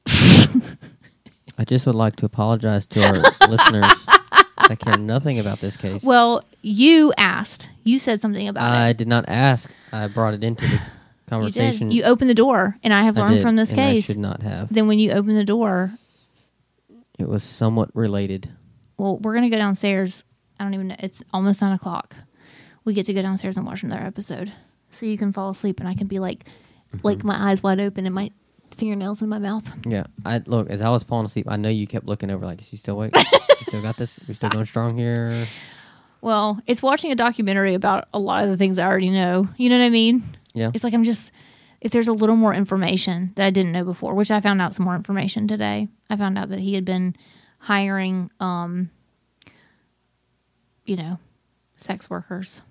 I 1.57 1.65
just 1.65 1.85
would 1.85 1.95
like 1.95 2.15
to 2.17 2.25
apologize 2.25 2.85
to 2.87 3.03
our 3.03 3.23
listeners 3.49 3.91
I 4.69 4.75
care 4.75 4.97
nothing 4.97 5.39
about 5.39 5.59
this 5.61 5.77
case. 5.77 6.03
Well, 6.03 6.43
you 6.61 7.13
asked. 7.17 7.69
You 7.83 7.99
said 7.99 8.19
something 8.21 8.47
about 8.49 8.69
I 8.69 8.89
it. 8.89 8.97
did 8.97 9.07
not 9.07 9.25
ask. 9.29 9.69
I 9.93 10.07
brought 10.07 10.33
it 10.33 10.43
into 10.43 10.65
the 10.67 10.73
You 10.75 10.79
conversation. 11.29 11.89
did. 11.89 11.95
You 11.95 12.03
opened 12.03 12.29
the 12.29 12.33
door, 12.35 12.77
and 12.83 12.93
I 12.93 13.03
have 13.03 13.17
I 13.17 13.21
learned 13.21 13.35
did, 13.35 13.41
from 13.43 13.55
this 13.55 13.71
and 13.71 13.79
I 13.79 13.93
case. 13.93 14.05
should 14.07 14.17
not 14.17 14.41
have. 14.43 14.73
Then 14.73 14.87
when 14.87 14.99
you 14.99 15.11
opened 15.11 15.37
the 15.37 15.45
door, 15.45 15.91
It 17.17 17.29
was 17.29 17.43
somewhat 17.43 17.89
related. 17.95 18.49
well, 18.97 19.17
we're 19.19 19.33
gonna 19.35 19.49
go 19.49 19.57
downstairs. 19.57 20.23
I 20.59 20.63
don't 20.63 20.73
even 20.73 20.87
know. 20.89 20.95
It's 20.99 21.23
almost 21.33 21.61
nine 21.61 21.73
o'clock. 21.73 22.15
We 22.85 22.93
get 22.93 23.05
to 23.07 23.13
go 23.13 23.21
downstairs 23.21 23.57
and 23.57 23.65
watch 23.65 23.83
another 23.83 24.03
episode, 24.05 24.51
so 24.91 25.05
you 25.05 25.17
can 25.17 25.31
fall 25.33 25.49
asleep, 25.49 25.79
and 25.79 25.89
I 25.89 25.93
can 25.93 26.07
be 26.07 26.19
like, 26.19 26.45
like 27.03 27.19
Mm-hmm. 27.19 27.27
my 27.27 27.49
eyes 27.51 27.61
wide 27.61 27.79
open 27.81 28.05
and 28.05 28.15
my 28.15 28.31
fingernails 28.75 29.21
in 29.21 29.29
my 29.29 29.39
mouth. 29.39 29.69
Yeah, 29.85 30.05
I 30.25 30.41
look 30.45 30.69
as 30.69 30.81
I 30.81 30.89
was 30.89 31.03
falling 31.03 31.25
asleep. 31.25 31.47
I 31.49 31.57
know 31.57 31.69
you 31.69 31.85
kept 31.87 32.05
looking 32.05 32.29
over, 32.31 32.45
like, 32.45 32.61
is 32.61 32.69
he 32.69 32.77
still 32.77 32.95
awake? 32.95 33.15
you 33.15 33.55
still 33.67 33.81
got 33.81 33.97
this? 33.97 34.19
We 34.27 34.33
still 34.33 34.49
going 34.49 34.65
strong 34.65 34.97
here? 34.97 35.47
Well, 36.21 36.59
it's 36.65 36.81
watching 36.81 37.11
a 37.11 37.15
documentary 37.15 37.73
about 37.73 38.07
a 38.13 38.19
lot 38.19 38.43
of 38.43 38.49
the 38.49 38.57
things 38.57 38.79
I 38.79 38.87
already 38.87 39.09
know. 39.09 39.47
You 39.57 39.69
know 39.69 39.77
what 39.77 39.85
I 39.85 39.89
mean? 39.89 40.23
Yeah, 40.53 40.71
It's 40.73 40.83
like 40.83 40.93
I'm 40.93 41.03
just 41.03 41.31
if 41.79 41.91
there's 41.91 42.07
a 42.07 42.13
little 42.13 42.35
more 42.35 42.53
information 42.55 43.31
that 43.35 43.45
I 43.45 43.51
didn't 43.51 43.71
know 43.71 43.83
before, 43.83 44.15
which 44.15 44.31
I 44.31 44.41
found 44.41 44.61
out 44.61 44.73
some 44.73 44.83
more 44.85 44.95
information 44.95 45.47
today. 45.47 45.87
I 46.09 46.15
found 46.15 46.37
out 46.37 46.49
that 46.49 46.59
he 46.59 46.73
had 46.73 46.85
been 46.85 47.15
hiring 47.59 48.31
um 48.39 48.89
you 50.87 50.95
know, 50.95 51.19
sex 51.75 52.09
workers 52.09 52.63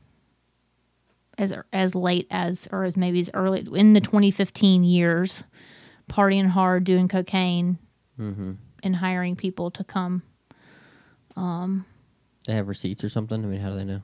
as 1.38 1.52
as 1.72 1.94
late 1.94 2.26
as 2.30 2.66
or 2.72 2.84
as 2.84 2.96
maybe 2.96 3.20
as 3.20 3.30
early 3.34 3.64
in 3.74 3.92
the 3.92 4.00
2015 4.00 4.82
years 4.82 5.44
partying 6.10 6.48
hard, 6.48 6.82
doing 6.82 7.06
cocaine 7.06 7.78
mm-hmm. 8.18 8.52
and 8.82 8.96
hiring 8.96 9.36
people 9.36 9.70
to 9.70 9.84
come 9.84 10.22
they 12.46 12.54
have 12.54 12.68
receipts 12.68 13.04
or 13.04 13.08
something. 13.08 13.44
I 13.44 13.46
mean, 13.46 13.60
how 13.60 13.70
do 13.70 13.76
they 13.76 13.84
know? 13.84 14.02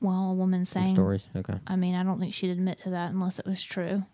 well, 0.00 0.30
a 0.30 0.34
woman 0.34 0.64
saying 0.64 0.94
stories. 0.94 1.26
Okay. 1.34 1.54
I 1.66 1.74
mean, 1.74 1.94
I 1.94 2.02
don't 2.02 2.20
think 2.20 2.34
she'd 2.34 2.50
admit 2.50 2.78
to 2.82 2.90
that 2.90 3.10
unless 3.12 3.38
it 3.38 3.46
was 3.46 3.62
true. 3.64 4.04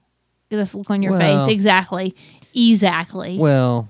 The 0.49 0.69
look 0.75 0.91
on 0.91 1.03
your 1.03 1.13
Well- 1.13 1.47
face. 1.47 1.53
Exactly. 1.53 2.15
Exactly. 2.55 3.37
Well, 3.39 3.89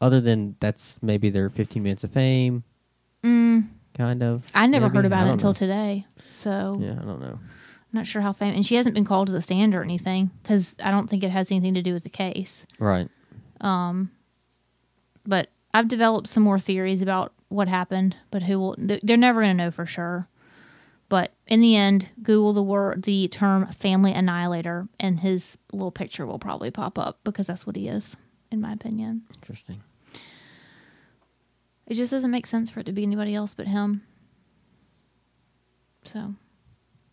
other 0.00 0.20
than 0.20 0.56
that's 0.60 1.00
maybe 1.02 1.30
their 1.30 1.48
15 1.48 1.82
minutes 1.82 2.04
of 2.04 2.10
fame, 2.10 2.64
Mm, 3.24 3.68
kind 3.96 4.22
of. 4.22 4.44
I 4.54 4.66
never 4.66 4.86
maybe? 4.86 4.96
heard 4.96 5.06
about 5.06 5.26
it 5.26 5.30
until 5.32 5.50
know. 5.50 5.54
today. 5.54 6.06
So 6.32 6.76
Yeah, 6.80 6.92
I 6.92 7.04
don't 7.04 7.20
know. 7.20 7.38
I'm 7.38 7.98
not 7.98 8.06
sure 8.06 8.22
how 8.22 8.32
famous. 8.32 8.56
And 8.56 8.66
she 8.66 8.76
hasn't 8.76 8.94
been 8.94 9.04
called 9.04 9.26
to 9.28 9.32
the 9.32 9.42
stand 9.42 9.74
or 9.74 9.82
anything 9.82 10.30
because 10.42 10.74
I 10.82 10.90
don't 10.90 11.08
think 11.08 11.22
it 11.22 11.30
has 11.30 11.50
anything 11.50 11.74
to 11.74 11.82
do 11.82 11.92
with 11.94 12.02
the 12.02 12.08
case. 12.10 12.66
Right. 12.78 13.08
Um. 13.60 14.10
But 15.24 15.50
I've 15.72 15.88
developed 15.88 16.26
some 16.26 16.42
more 16.42 16.58
theories 16.58 17.00
about 17.00 17.32
what 17.48 17.68
happened, 17.68 18.16
but 18.30 18.42
who 18.42 18.58
will, 18.58 18.74
they're 18.78 19.16
never 19.16 19.40
going 19.40 19.56
to 19.56 19.64
know 19.64 19.70
for 19.70 19.86
sure. 19.86 20.26
But 21.08 21.32
in 21.46 21.60
the 21.60 21.76
end, 21.76 22.08
Google 22.22 22.54
the 22.54 22.62
word, 22.62 23.02
the 23.02 23.28
term 23.28 23.66
family 23.68 24.12
annihilator, 24.12 24.88
and 24.98 25.20
his 25.20 25.58
little 25.70 25.90
picture 25.90 26.24
will 26.26 26.38
probably 26.38 26.70
pop 26.70 26.98
up 26.98 27.20
because 27.22 27.46
that's 27.46 27.66
what 27.66 27.76
he 27.76 27.86
is, 27.86 28.16
in 28.50 28.60
my 28.62 28.72
opinion. 28.72 29.22
Interesting. 29.34 29.82
It 31.92 31.96
just 31.96 32.10
doesn't 32.10 32.30
make 32.30 32.46
sense 32.46 32.70
for 32.70 32.80
it 32.80 32.86
to 32.86 32.92
be 32.92 33.02
anybody 33.02 33.34
else 33.34 33.52
but 33.52 33.66
him. 33.66 34.00
So, 36.04 36.34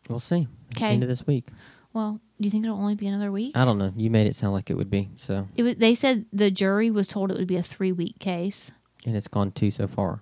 We'll 0.07 0.19
see. 0.21 0.47
Okay. 0.75 0.93
End 0.93 1.03
of 1.03 1.09
this 1.09 1.27
week. 1.27 1.45
well, 1.91 2.21
do 2.39 2.45
you 2.45 2.49
think 2.49 2.63
it'll 2.63 2.77
only 2.77 2.95
be 2.95 3.05
another 3.07 3.29
week? 3.29 3.57
I 3.57 3.65
don't 3.65 3.77
know. 3.77 3.91
You 3.97 4.09
made 4.09 4.25
it 4.25 4.35
sound 4.37 4.53
like 4.53 4.69
it 4.69 4.75
would 4.77 4.89
be. 4.89 5.09
So, 5.17 5.47
It 5.57 5.63
was, 5.63 5.75
they 5.75 5.93
said 5.95 6.25
the 6.31 6.49
jury 6.49 6.89
was 6.91 7.09
told 7.09 7.29
it 7.29 7.37
would 7.37 7.45
be 7.45 7.57
a 7.57 7.61
three 7.61 7.91
week 7.91 8.19
case. 8.19 8.71
and 9.05 9.17
it's 9.17 9.27
gone 9.27 9.51
two 9.51 9.69
so 9.69 9.85
far. 9.85 10.21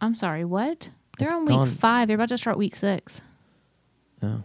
I'm 0.00 0.14
sorry, 0.14 0.44
what? 0.44 0.88
They're 1.20 1.28
It's 1.28 1.34
on 1.36 1.44
week 1.46 1.54
gone- 1.54 1.68
five. 1.70 2.08
They're 2.08 2.16
about 2.16 2.30
to 2.30 2.38
start 2.38 2.58
week 2.58 2.74
six. 2.74 3.20
Oh. 4.24 4.42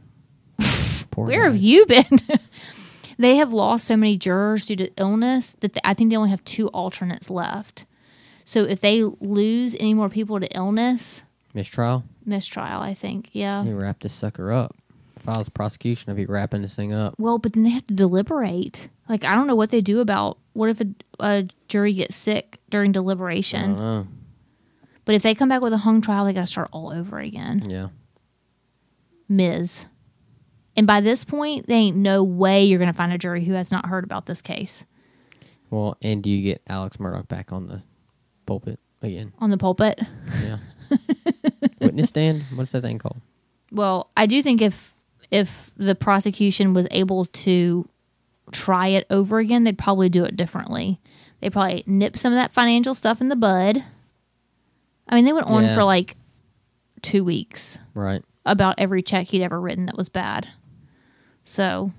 Poor 1.12 1.26
Where 1.26 1.46
have 1.46 1.58
you 1.58 1.88
been? 1.88 2.20
they 3.18 3.38
have 3.38 3.52
lost 3.52 3.86
so 3.88 3.98
many 3.98 4.16
jurors 4.16 4.68
due 4.68 4.76
to 4.76 4.92
illness 4.98 5.56
that 5.62 5.76
I 5.84 5.96
think 5.96 6.12
they 6.12 6.18
only 6.18 6.30
have 6.30 6.44
two 6.46 6.68
alternates 6.70 7.32
left. 7.32 7.88
So 8.46 8.64
if 8.64 8.82
they 8.82 9.04
lose 9.04 9.76
any 9.76 9.94
more 9.94 10.10
people 10.10 10.40
to 10.40 10.48
illness, 10.56 11.24
Mistrial? 11.54 12.04
mistrial, 12.26 12.82
I 12.82 12.94
think. 12.94 13.30
Yeah. 13.34 13.64
You 13.64 13.76
wrap 13.76 14.00
this 14.02 14.14
sucker 14.14 14.52
up. 14.52 14.76
Files 15.20 15.48
prosecution, 15.50 16.12
I'd 16.12 16.18
be 16.18 16.26
wrapping 16.26 16.62
this 16.64 16.76
thing 16.76 16.92
up. 16.94 17.16
Well, 17.18 17.38
but 17.38 17.54
then 17.54 17.64
they 17.64 17.70
have 17.70 17.88
to 17.88 17.94
deliberate. 17.94 18.90
Like 19.08 19.24
I 19.24 19.36
don't 19.36 19.48
know 19.48 19.56
what 19.56 19.72
they 19.72 19.80
do 19.82 20.02
about 20.02 20.38
what 20.54 20.70
if 20.70 20.82
a, 20.82 20.88
a 21.20 21.48
jury 21.70 21.94
gets 21.94 22.16
sick 22.16 22.60
during 22.70 22.90
I 22.90 22.94
don't 22.94 23.04
deliberation. 23.04 23.76
know. 23.76 24.08
But 25.06 25.16
if 25.16 25.22
they 25.24 25.36
come 25.36 25.50
back 25.50 25.62
with 25.62 25.74
a 25.74 25.78
hung 25.78 26.02
trial, 26.02 26.26
they 26.26 26.34
got 26.34 26.42
to 26.42 26.48
start 26.48 26.70
all 26.72 26.92
over 26.92 27.20
again. 27.20 27.70
Yeah. 27.70 27.88
Ms. 29.30 29.86
And 30.76 30.88
by 30.88 31.02
this 31.02 31.24
point, 31.24 31.68
they 31.68 31.76
ain't 31.76 31.98
no 31.98 32.24
way 32.24 32.64
you're 32.66 32.80
going 32.80 32.92
to 32.92 32.98
find 32.98 33.14
a 33.14 33.18
jury 33.18 33.44
who 33.46 33.54
has 33.54 33.72
not 33.72 33.86
heard 33.86 34.04
about 34.04 34.26
this 34.26 34.42
case 34.42 34.86
Well, 35.70 35.98
and 36.02 36.24
do 36.24 36.30
you 36.30 36.42
get 36.42 36.62
Alex 36.68 36.98
Murdaugh 36.98 37.28
back 37.28 37.52
on 37.54 37.68
the 37.68 37.84
pulpit 38.46 38.80
again? 39.02 39.34
on 39.40 39.50
the 39.50 39.58
pulpit. 39.58 40.00
Yeah. 40.42 40.58
Witness 41.82 42.10
stand? 42.10 42.44
What's 42.56 42.72
that 42.72 42.82
thing 42.82 43.00
called? 43.00 43.20
Well, 43.72 44.10
I 44.16 44.26
do 44.26 44.42
think 44.44 44.62
if 44.62 44.94
if 45.32 45.72
the 45.78 45.96
prosecution 45.96 46.74
was 46.74 46.86
able 46.92 47.26
to 47.26 47.88
try 48.52 48.88
it 48.90 49.08
over 49.10 49.40
again, 49.40 49.64
they'd 49.64 49.78
probably 49.78 50.10
do 50.10 50.24
it 50.24 50.36
differently. 50.38 51.00
They 51.42 51.50
probably 51.50 51.84
nip 51.88 52.18
some 52.18 52.32
of 52.34 52.38
that 52.38 52.52
financial 52.54 52.94
stuff 52.94 53.20
in 53.20 53.30
the 53.30 53.36
bud. 53.36 53.84
I 55.10 55.16
mean, 55.16 55.26
they 55.26 55.34
went 55.34 55.48
on 55.48 55.64
Yeah. 55.64 55.76
for 55.76 55.84
like 55.84 56.16
two 57.02 57.24
weeks 57.24 57.80
Right. 57.94 58.24
about 58.46 58.76
every 58.78 59.02
check 59.02 59.28
he'd 59.28 59.42
ever 59.42 59.60
written 59.60 59.88
that 59.88 59.98
was 59.98 60.08
bad. 60.10 60.48
So 61.46 61.92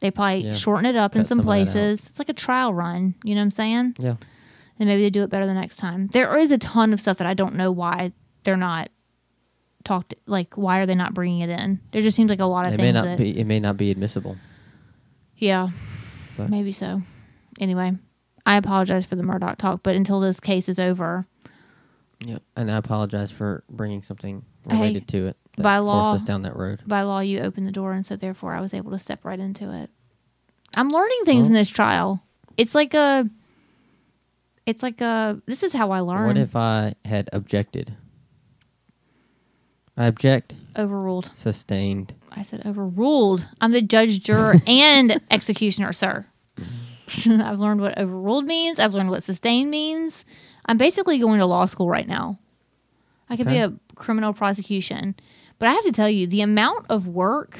they 0.00 0.10
probably 0.10 0.46
Yeah. 0.46 0.52
shorten 0.54 0.86
it 0.86 0.96
up 0.96 1.14
in 1.14 1.24
some 1.24 1.36
some 1.36 1.38
of 1.40 1.44
that 1.44 1.50
out. 1.50 1.54
places. 1.66 2.06
It's 2.06 2.18
like 2.18 2.28
a 2.30 2.32
trial 2.34 2.72
run. 2.74 3.14
You 3.24 3.34
know 3.34 3.40
what 3.42 3.44
I'm 3.46 3.50
saying? 3.52 3.96
Yeah. 3.98 4.16
And 4.78 4.88
maybe 4.88 5.02
they 5.02 5.10
do 5.10 5.22
it 5.22 5.30
better 5.30 5.46
the 5.46 5.54
next 5.54 5.76
time. 5.76 6.08
There 6.08 6.36
is 6.36 6.50
a 6.50 6.58
ton 6.58 6.92
of 6.92 7.00
stuff 7.00 7.18
that 7.18 7.26
I 7.26 7.34
don't 7.34 7.54
know 7.54 7.70
why 7.70 8.12
they're 8.42 8.56
not 8.56 8.88
talked. 9.84 10.14
Like, 10.26 10.54
why 10.56 10.78
are 10.80 10.86
they 10.86 10.94
not 10.96 11.14
bringing 11.14 11.40
it 11.40 11.50
in? 11.50 11.80
There 11.92 12.02
just 12.02 12.16
seems 12.16 12.28
like 12.28 12.40
a 12.40 12.44
lot 12.46 12.66
of 12.66 12.74
It 12.74 12.78
may 12.78 12.90
not 12.92 13.04
that, 13.04 13.18
be. 13.18 13.38
It 13.38 13.44
may 13.46 13.60
not 13.60 13.76
be 13.76 13.90
admissible. 13.90 14.36
yeah, 15.36 15.68
But- 16.36 16.50
maybe 16.50 16.72
so. 16.72 17.02
Anyway, 17.60 17.92
I 18.44 18.56
apologize 18.56 19.06
for 19.06 19.14
the 19.14 19.22
Murdaugh 19.22 19.56
talk, 19.56 19.82
but 19.84 19.94
until 19.94 20.18
this 20.20 20.40
case 20.40 20.68
is 20.68 20.78
over, 20.78 21.26
Yeah, 22.24 22.38
And 22.56 22.70
I 22.70 22.76
apologize 22.76 23.30
for 23.30 23.64
bringing 23.68 24.02
something 24.02 24.44
Hey, 24.68 24.76
related 24.76 25.08
to 25.08 25.26
it. 25.26 25.36
By 25.58 25.76
forced 25.78 25.86
law- 25.86 26.14
us 26.14 26.22
down 26.22 26.42
that 26.42 26.56
road. 26.56 26.80
by 26.86 27.02
law, 27.02 27.20
you 27.20 27.40
opened 27.40 27.66
the 27.66 27.72
door, 27.72 27.92
and 27.92 28.06
so 28.06 28.16
therefore, 28.16 28.54
I 28.54 28.60
was 28.60 28.72
able 28.72 28.90
to 28.92 28.98
step 28.98 29.24
right 29.24 29.38
into 29.38 29.70
it. 29.70 29.90
I'm 30.74 30.88
learning 30.88 31.18
things 31.26 31.46
in 31.48 31.52
this 31.54 31.68
trial. 31.68 32.22
It's 32.56 32.74
like 32.74 32.94
a. 32.94 33.28
It's 34.66 34.82
like 34.82 35.00
a. 35.00 35.40
This 35.46 35.62
is 35.62 35.72
how 35.72 35.90
I 35.90 36.00
learn. 36.00 36.26
What 36.28 36.36
if 36.38 36.56
I 36.56 36.94
had 37.04 37.28
objected? 37.32 37.94
I 39.96 40.06
object. 40.06 40.54
overruled? 40.76 41.30
Sustained. 41.36 42.14
I 42.32 42.42
said 42.42 42.66
overruled. 42.66 43.46
I'm 43.60 43.70
the 43.72 43.82
judge, 43.82 44.22
juror, 44.22 44.54
and 44.66 45.20
executioner, 45.30 45.92
sir. 45.92 46.26
I've 47.26 47.58
learned 47.60 47.80
what 47.80 47.96
overruled 47.98 48.44
means. 48.46 48.78
I've 48.80 48.94
learned 48.94 49.10
what 49.10 49.22
sustained 49.22 49.70
means. 49.70 50.24
I'm 50.66 50.78
basically 50.78 51.18
going 51.18 51.38
to 51.38 51.46
law 51.46 51.66
school 51.66 51.88
right 51.88 52.06
now. 52.08 52.38
I 53.28 53.36
could 53.36 53.46
be 53.46 53.58
a 53.58 53.72
criminal 53.94 54.32
prosecution, 54.32 55.14
but 55.58 55.68
I 55.68 55.72
have 55.74 55.84
to 55.84 55.92
tell 55.92 56.08
you, 56.08 56.26
the 56.26 56.40
amount 56.40 56.86
of 56.90 57.06
work 57.06 57.58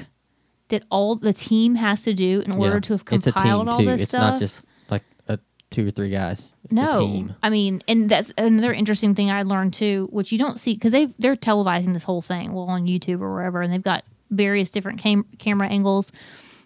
that 0.68 0.82
all 0.90 1.14
the 1.16 1.32
team 1.32 1.74
has 1.74 2.02
to 2.02 2.14
do 2.14 2.40
in 2.40 2.52
order 2.52 2.74
Yeah. 2.74 2.80
to 2.80 2.92
have 2.94 3.04
it's 3.12 3.24
compiled 3.24 3.68
all 3.68 3.78
too. 3.78 3.86
this 3.86 4.00
it's 4.02 4.10
stuff. 4.10 4.32
not 4.32 4.40
just 4.40 4.64
like 4.90 5.02
a 5.28 5.38
two 5.70 5.86
or 5.86 5.90
three 5.90 6.10
guys. 6.10 6.53
It's 6.64 6.72
no. 6.72 7.28
I 7.42 7.50
mean, 7.50 7.82
and 7.86 8.08
that's 8.08 8.32
another 8.38 8.72
interesting 8.72 9.14
thing 9.14 9.30
I 9.30 9.42
learned 9.42 9.74
too, 9.74 10.08
which 10.10 10.32
you 10.32 10.38
don't 10.38 10.58
see 10.58 10.74
because 10.74 10.92
they 10.92 11.06
they're 11.18 11.36
televising 11.36 11.92
this 11.92 12.04
whole 12.04 12.22
thing, 12.22 12.52
well 12.52 12.66
on 12.66 12.86
YouTube 12.86 13.20
or 13.20 13.32
wherever, 13.32 13.60
and 13.62 13.72
they've 13.72 13.82
got 13.82 14.04
various 14.30 14.70
different 14.70 14.98
cam- 14.98 15.26
camera 15.38 15.68
angles. 15.68 16.10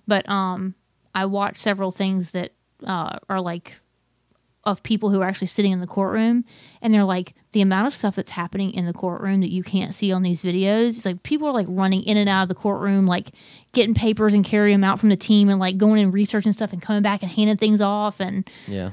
But 0.06 0.28
um, 0.28 0.74
I 1.14 1.26
watched 1.26 1.58
several 1.58 1.90
things 1.90 2.30
that 2.30 2.52
uh, 2.86 3.18
are 3.28 3.40
like 3.40 3.74
of 4.64 4.82
people 4.82 5.08
who 5.08 5.22
are 5.22 5.26
actually 5.26 5.46
sitting 5.46 5.72
in 5.72 5.80
the 5.80 5.86
courtroom, 5.86 6.44
and 6.82 6.92
they're 6.92 7.04
like 7.04 7.34
the 7.52 7.62
amount 7.62 7.86
of 7.86 7.94
stuff 7.94 8.16
that's 8.16 8.30
happening 8.30 8.70
in 8.72 8.84
the 8.86 8.92
courtroom 8.92 9.40
that 9.40 9.50
you 9.50 9.62
can't 9.62 9.94
see 9.94 10.12
on 10.12 10.22
these 10.22 10.42
videos. 10.42 10.88
It's 10.88 11.04
like 11.06 11.22
people 11.22 11.48
are 11.48 11.52
like 11.52 11.66
running 11.68 12.02
in 12.02 12.16
and 12.16 12.28
out 12.28 12.42
of 12.42 12.48
the 12.48 12.54
courtroom, 12.54 13.06
like 13.06 13.30
getting 13.72 13.94
papers 13.94 14.34
and 14.34 14.44
carrying 14.44 14.80
them 14.80 14.84
out 14.84 15.00
from 15.00 15.08
the 15.08 15.16
team, 15.16 15.48
and 15.48 15.58
like 15.58 15.76
going 15.76 16.02
and 16.02 16.12
researching 16.12 16.52
stuff 16.52 16.72
and 16.72 16.82
coming 16.82 17.02
back 17.02 17.22
and 17.22 17.30
handing 17.30 17.56
things 17.56 17.80
off 17.80 18.20
and 18.20 18.48
Yeah. 18.66 18.90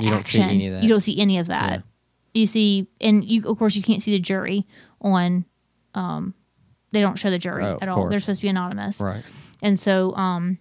You 0.00 0.10
don't 0.10 0.26
see 0.26 0.40
any 0.42 0.66
of 0.68 0.74
that. 0.74 0.82
You 0.82 0.88
don't 0.88 1.00
see 1.00 1.18
any 1.20 1.38
of 1.38 1.46
that. 1.48 1.70
Yeah. 1.70 2.40
You 2.40 2.46
see, 2.46 2.86
and 3.00 3.24
you 3.24 3.48
of 3.48 3.58
course 3.58 3.76
you 3.76 3.82
can't 3.82 4.02
see 4.02 4.12
the 4.12 4.18
jury 4.18 4.66
on. 5.00 5.44
Um, 5.94 6.34
they 6.92 7.00
don't 7.00 7.18
show 7.18 7.30
the 7.30 7.38
jury 7.38 7.64
Oh, 7.64 7.78
at 7.80 7.88
all. 7.88 8.08
They're 8.08 8.20
supposed 8.20 8.40
to 8.40 8.44
be 8.44 8.48
anonymous, 8.50 9.00
right. 9.00 9.22
and 9.62 9.78
so, 9.78 10.14
um, 10.16 10.58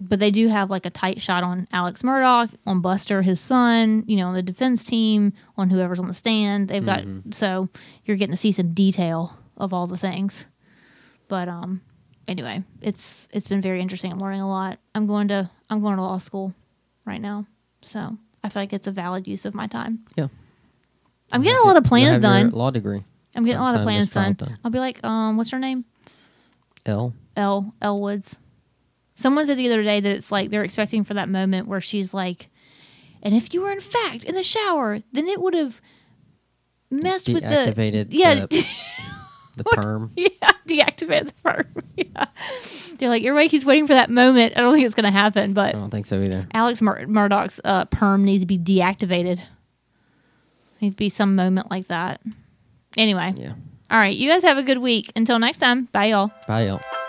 but 0.00 0.18
they 0.20 0.30
do 0.30 0.48
have 0.48 0.70
like 0.70 0.84
a 0.86 0.90
tight 0.90 1.20
shot 1.20 1.42
on 1.42 1.66
Alex 1.72 2.02
Murdaugh, 2.02 2.52
on 2.66 2.80
Buster, 2.82 3.22
his 3.22 3.40
son, 3.40 4.04
you 4.06 4.16
know, 4.16 4.26
on 4.28 4.34
the 4.34 4.42
defense 4.42 4.84
team, 4.84 5.32
on 5.56 5.70
whoever's 5.70 5.98
on 5.98 6.06
the 6.06 6.14
stand. 6.14 6.68
They've 6.68 6.84
got 6.84 7.00
Mm-hmm. 7.00 7.32
so 7.32 7.68
you're 8.04 8.16
getting 8.18 8.34
to 8.34 8.38
see 8.38 8.52
some 8.52 8.72
detail 8.74 9.36
of 9.56 9.72
all 9.72 9.86
the 9.86 9.96
things. 9.96 10.44
But 11.28 11.48
um, 11.48 11.80
anyway, 12.28 12.62
it's 12.82 13.26
it's 13.32 13.46
been 13.48 13.62
very 13.62 13.80
interesting. 13.80 14.12
I'm 14.12 14.18
learning 14.20 14.42
a 14.42 14.48
lot. 14.48 14.78
I'm 14.94 15.06
going 15.06 15.28
to 15.28 15.50
I'm 15.70 15.80
going 15.80 15.96
to 15.96 16.02
law 16.02 16.18
school 16.18 16.54
right 17.06 17.20
now, 17.20 17.46
so 17.86 18.16
I 18.44 18.48
feel 18.48 18.62
like 18.62 18.72
it's 18.72 18.86
a 18.86 18.92
valid 18.92 19.26
use 19.26 19.44
of 19.44 19.54
my 19.54 19.66
time. 19.66 20.00
Yeah. 20.16 20.28
I'm 21.32 21.42
getting 21.42 21.58
a 21.58 21.66
lot 21.66 21.76
of 21.76 21.84
plans 21.84 22.18
done. 22.18 22.50
Law 22.50 22.70
degree. 22.70 23.02
I'm 23.34 23.44
getting 23.44 23.58
a 23.58 23.62
lot 23.62 23.74
of 23.74 23.82
plans 23.82 24.12
done. 24.12 24.34
done. 24.34 24.58
I'll 24.64 24.70
be 24.70 24.78
like, 24.78 25.02
um, 25.04 25.36
what's 25.36 25.50
her 25.50 25.58
name? 25.58 25.84
L. 26.84 27.12
L 27.36 27.74
Elle 27.82 28.00
Woods. 28.00 28.36
Someone 29.14 29.46
said 29.46 29.58
the 29.58 29.66
other 29.66 29.82
day 29.82 30.00
that 30.00 30.16
it's 30.16 30.30
like 30.30 30.50
they're 30.50 30.62
expecting 30.64 31.02
for 31.04 31.14
that 31.14 31.28
moment 31.28 31.66
where 31.68 31.80
she's 31.80 32.14
like, 32.14 32.48
and 33.22 33.34
if 33.34 33.52
you 33.54 33.62
were 33.62 33.72
in 33.72 33.80
fact 33.80 34.24
in 34.24 34.34
the 34.34 34.42
shower, 34.42 35.00
then 35.12 35.26
it 35.26 35.40
would 35.40 35.54
have 35.54 35.80
messed 36.90 37.28
with 37.28 37.42
the 37.42 37.48
Deactivated 37.48 38.08
yeah 38.10 38.46
the- 38.46 38.66
The 39.56 39.64
perm. 39.72 40.12
yeah 40.16 40.52
deactivate 40.66 41.28
the 41.28 41.32
perm. 41.44 41.66
yeah. 41.96 42.24
They're 42.98 43.08
like 43.08 43.22
everybody 43.22 43.48
keeps 43.48 43.64
waiting 43.64 43.86
for 43.86 43.94
that 43.94 44.10
moment. 44.10 44.54
I 44.56 44.60
don't 44.60 44.72
think 44.74 44.84
it's 44.84 44.94
going 44.96 45.04
to 45.04 45.10
happen, 45.12 45.52
but 45.52 45.74
I 45.74 45.78
don't 45.78 45.90
think 45.90 46.06
so 46.06 46.20
either. 46.20 46.46
Alex 46.54 46.82
Mur- 46.82 47.06
Murdaugh's 47.06 47.60
uh, 47.64 47.84
perm 47.86 48.24
needs 48.24 48.42
to 48.42 48.46
be 48.46 48.58
deactivated. 48.58 49.40
Needs 50.80 50.94
to 50.94 50.98
be 50.98 51.08
some 51.08 51.36
moment 51.36 51.70
like 51.70 51.86
that. 51.88 52.20
Anyway, 52.96 53.32
Yeah. 53.36 53.52
all 53.90 53.98
right. 53.98 54.16
You 54.16 54.28
guys 54.28 54.42
have 54.42 54.58
a 54.58 54.62
good 54.64 54.78
week. 54.78 55.12
Until 55.14 55.38
next 55.38 55.58
time. 55.58 55.84
Bye, 55.92 56.06
y'all. 56.06 56.32
Bye, 56.48 56.66
y'all. 56.66 57.05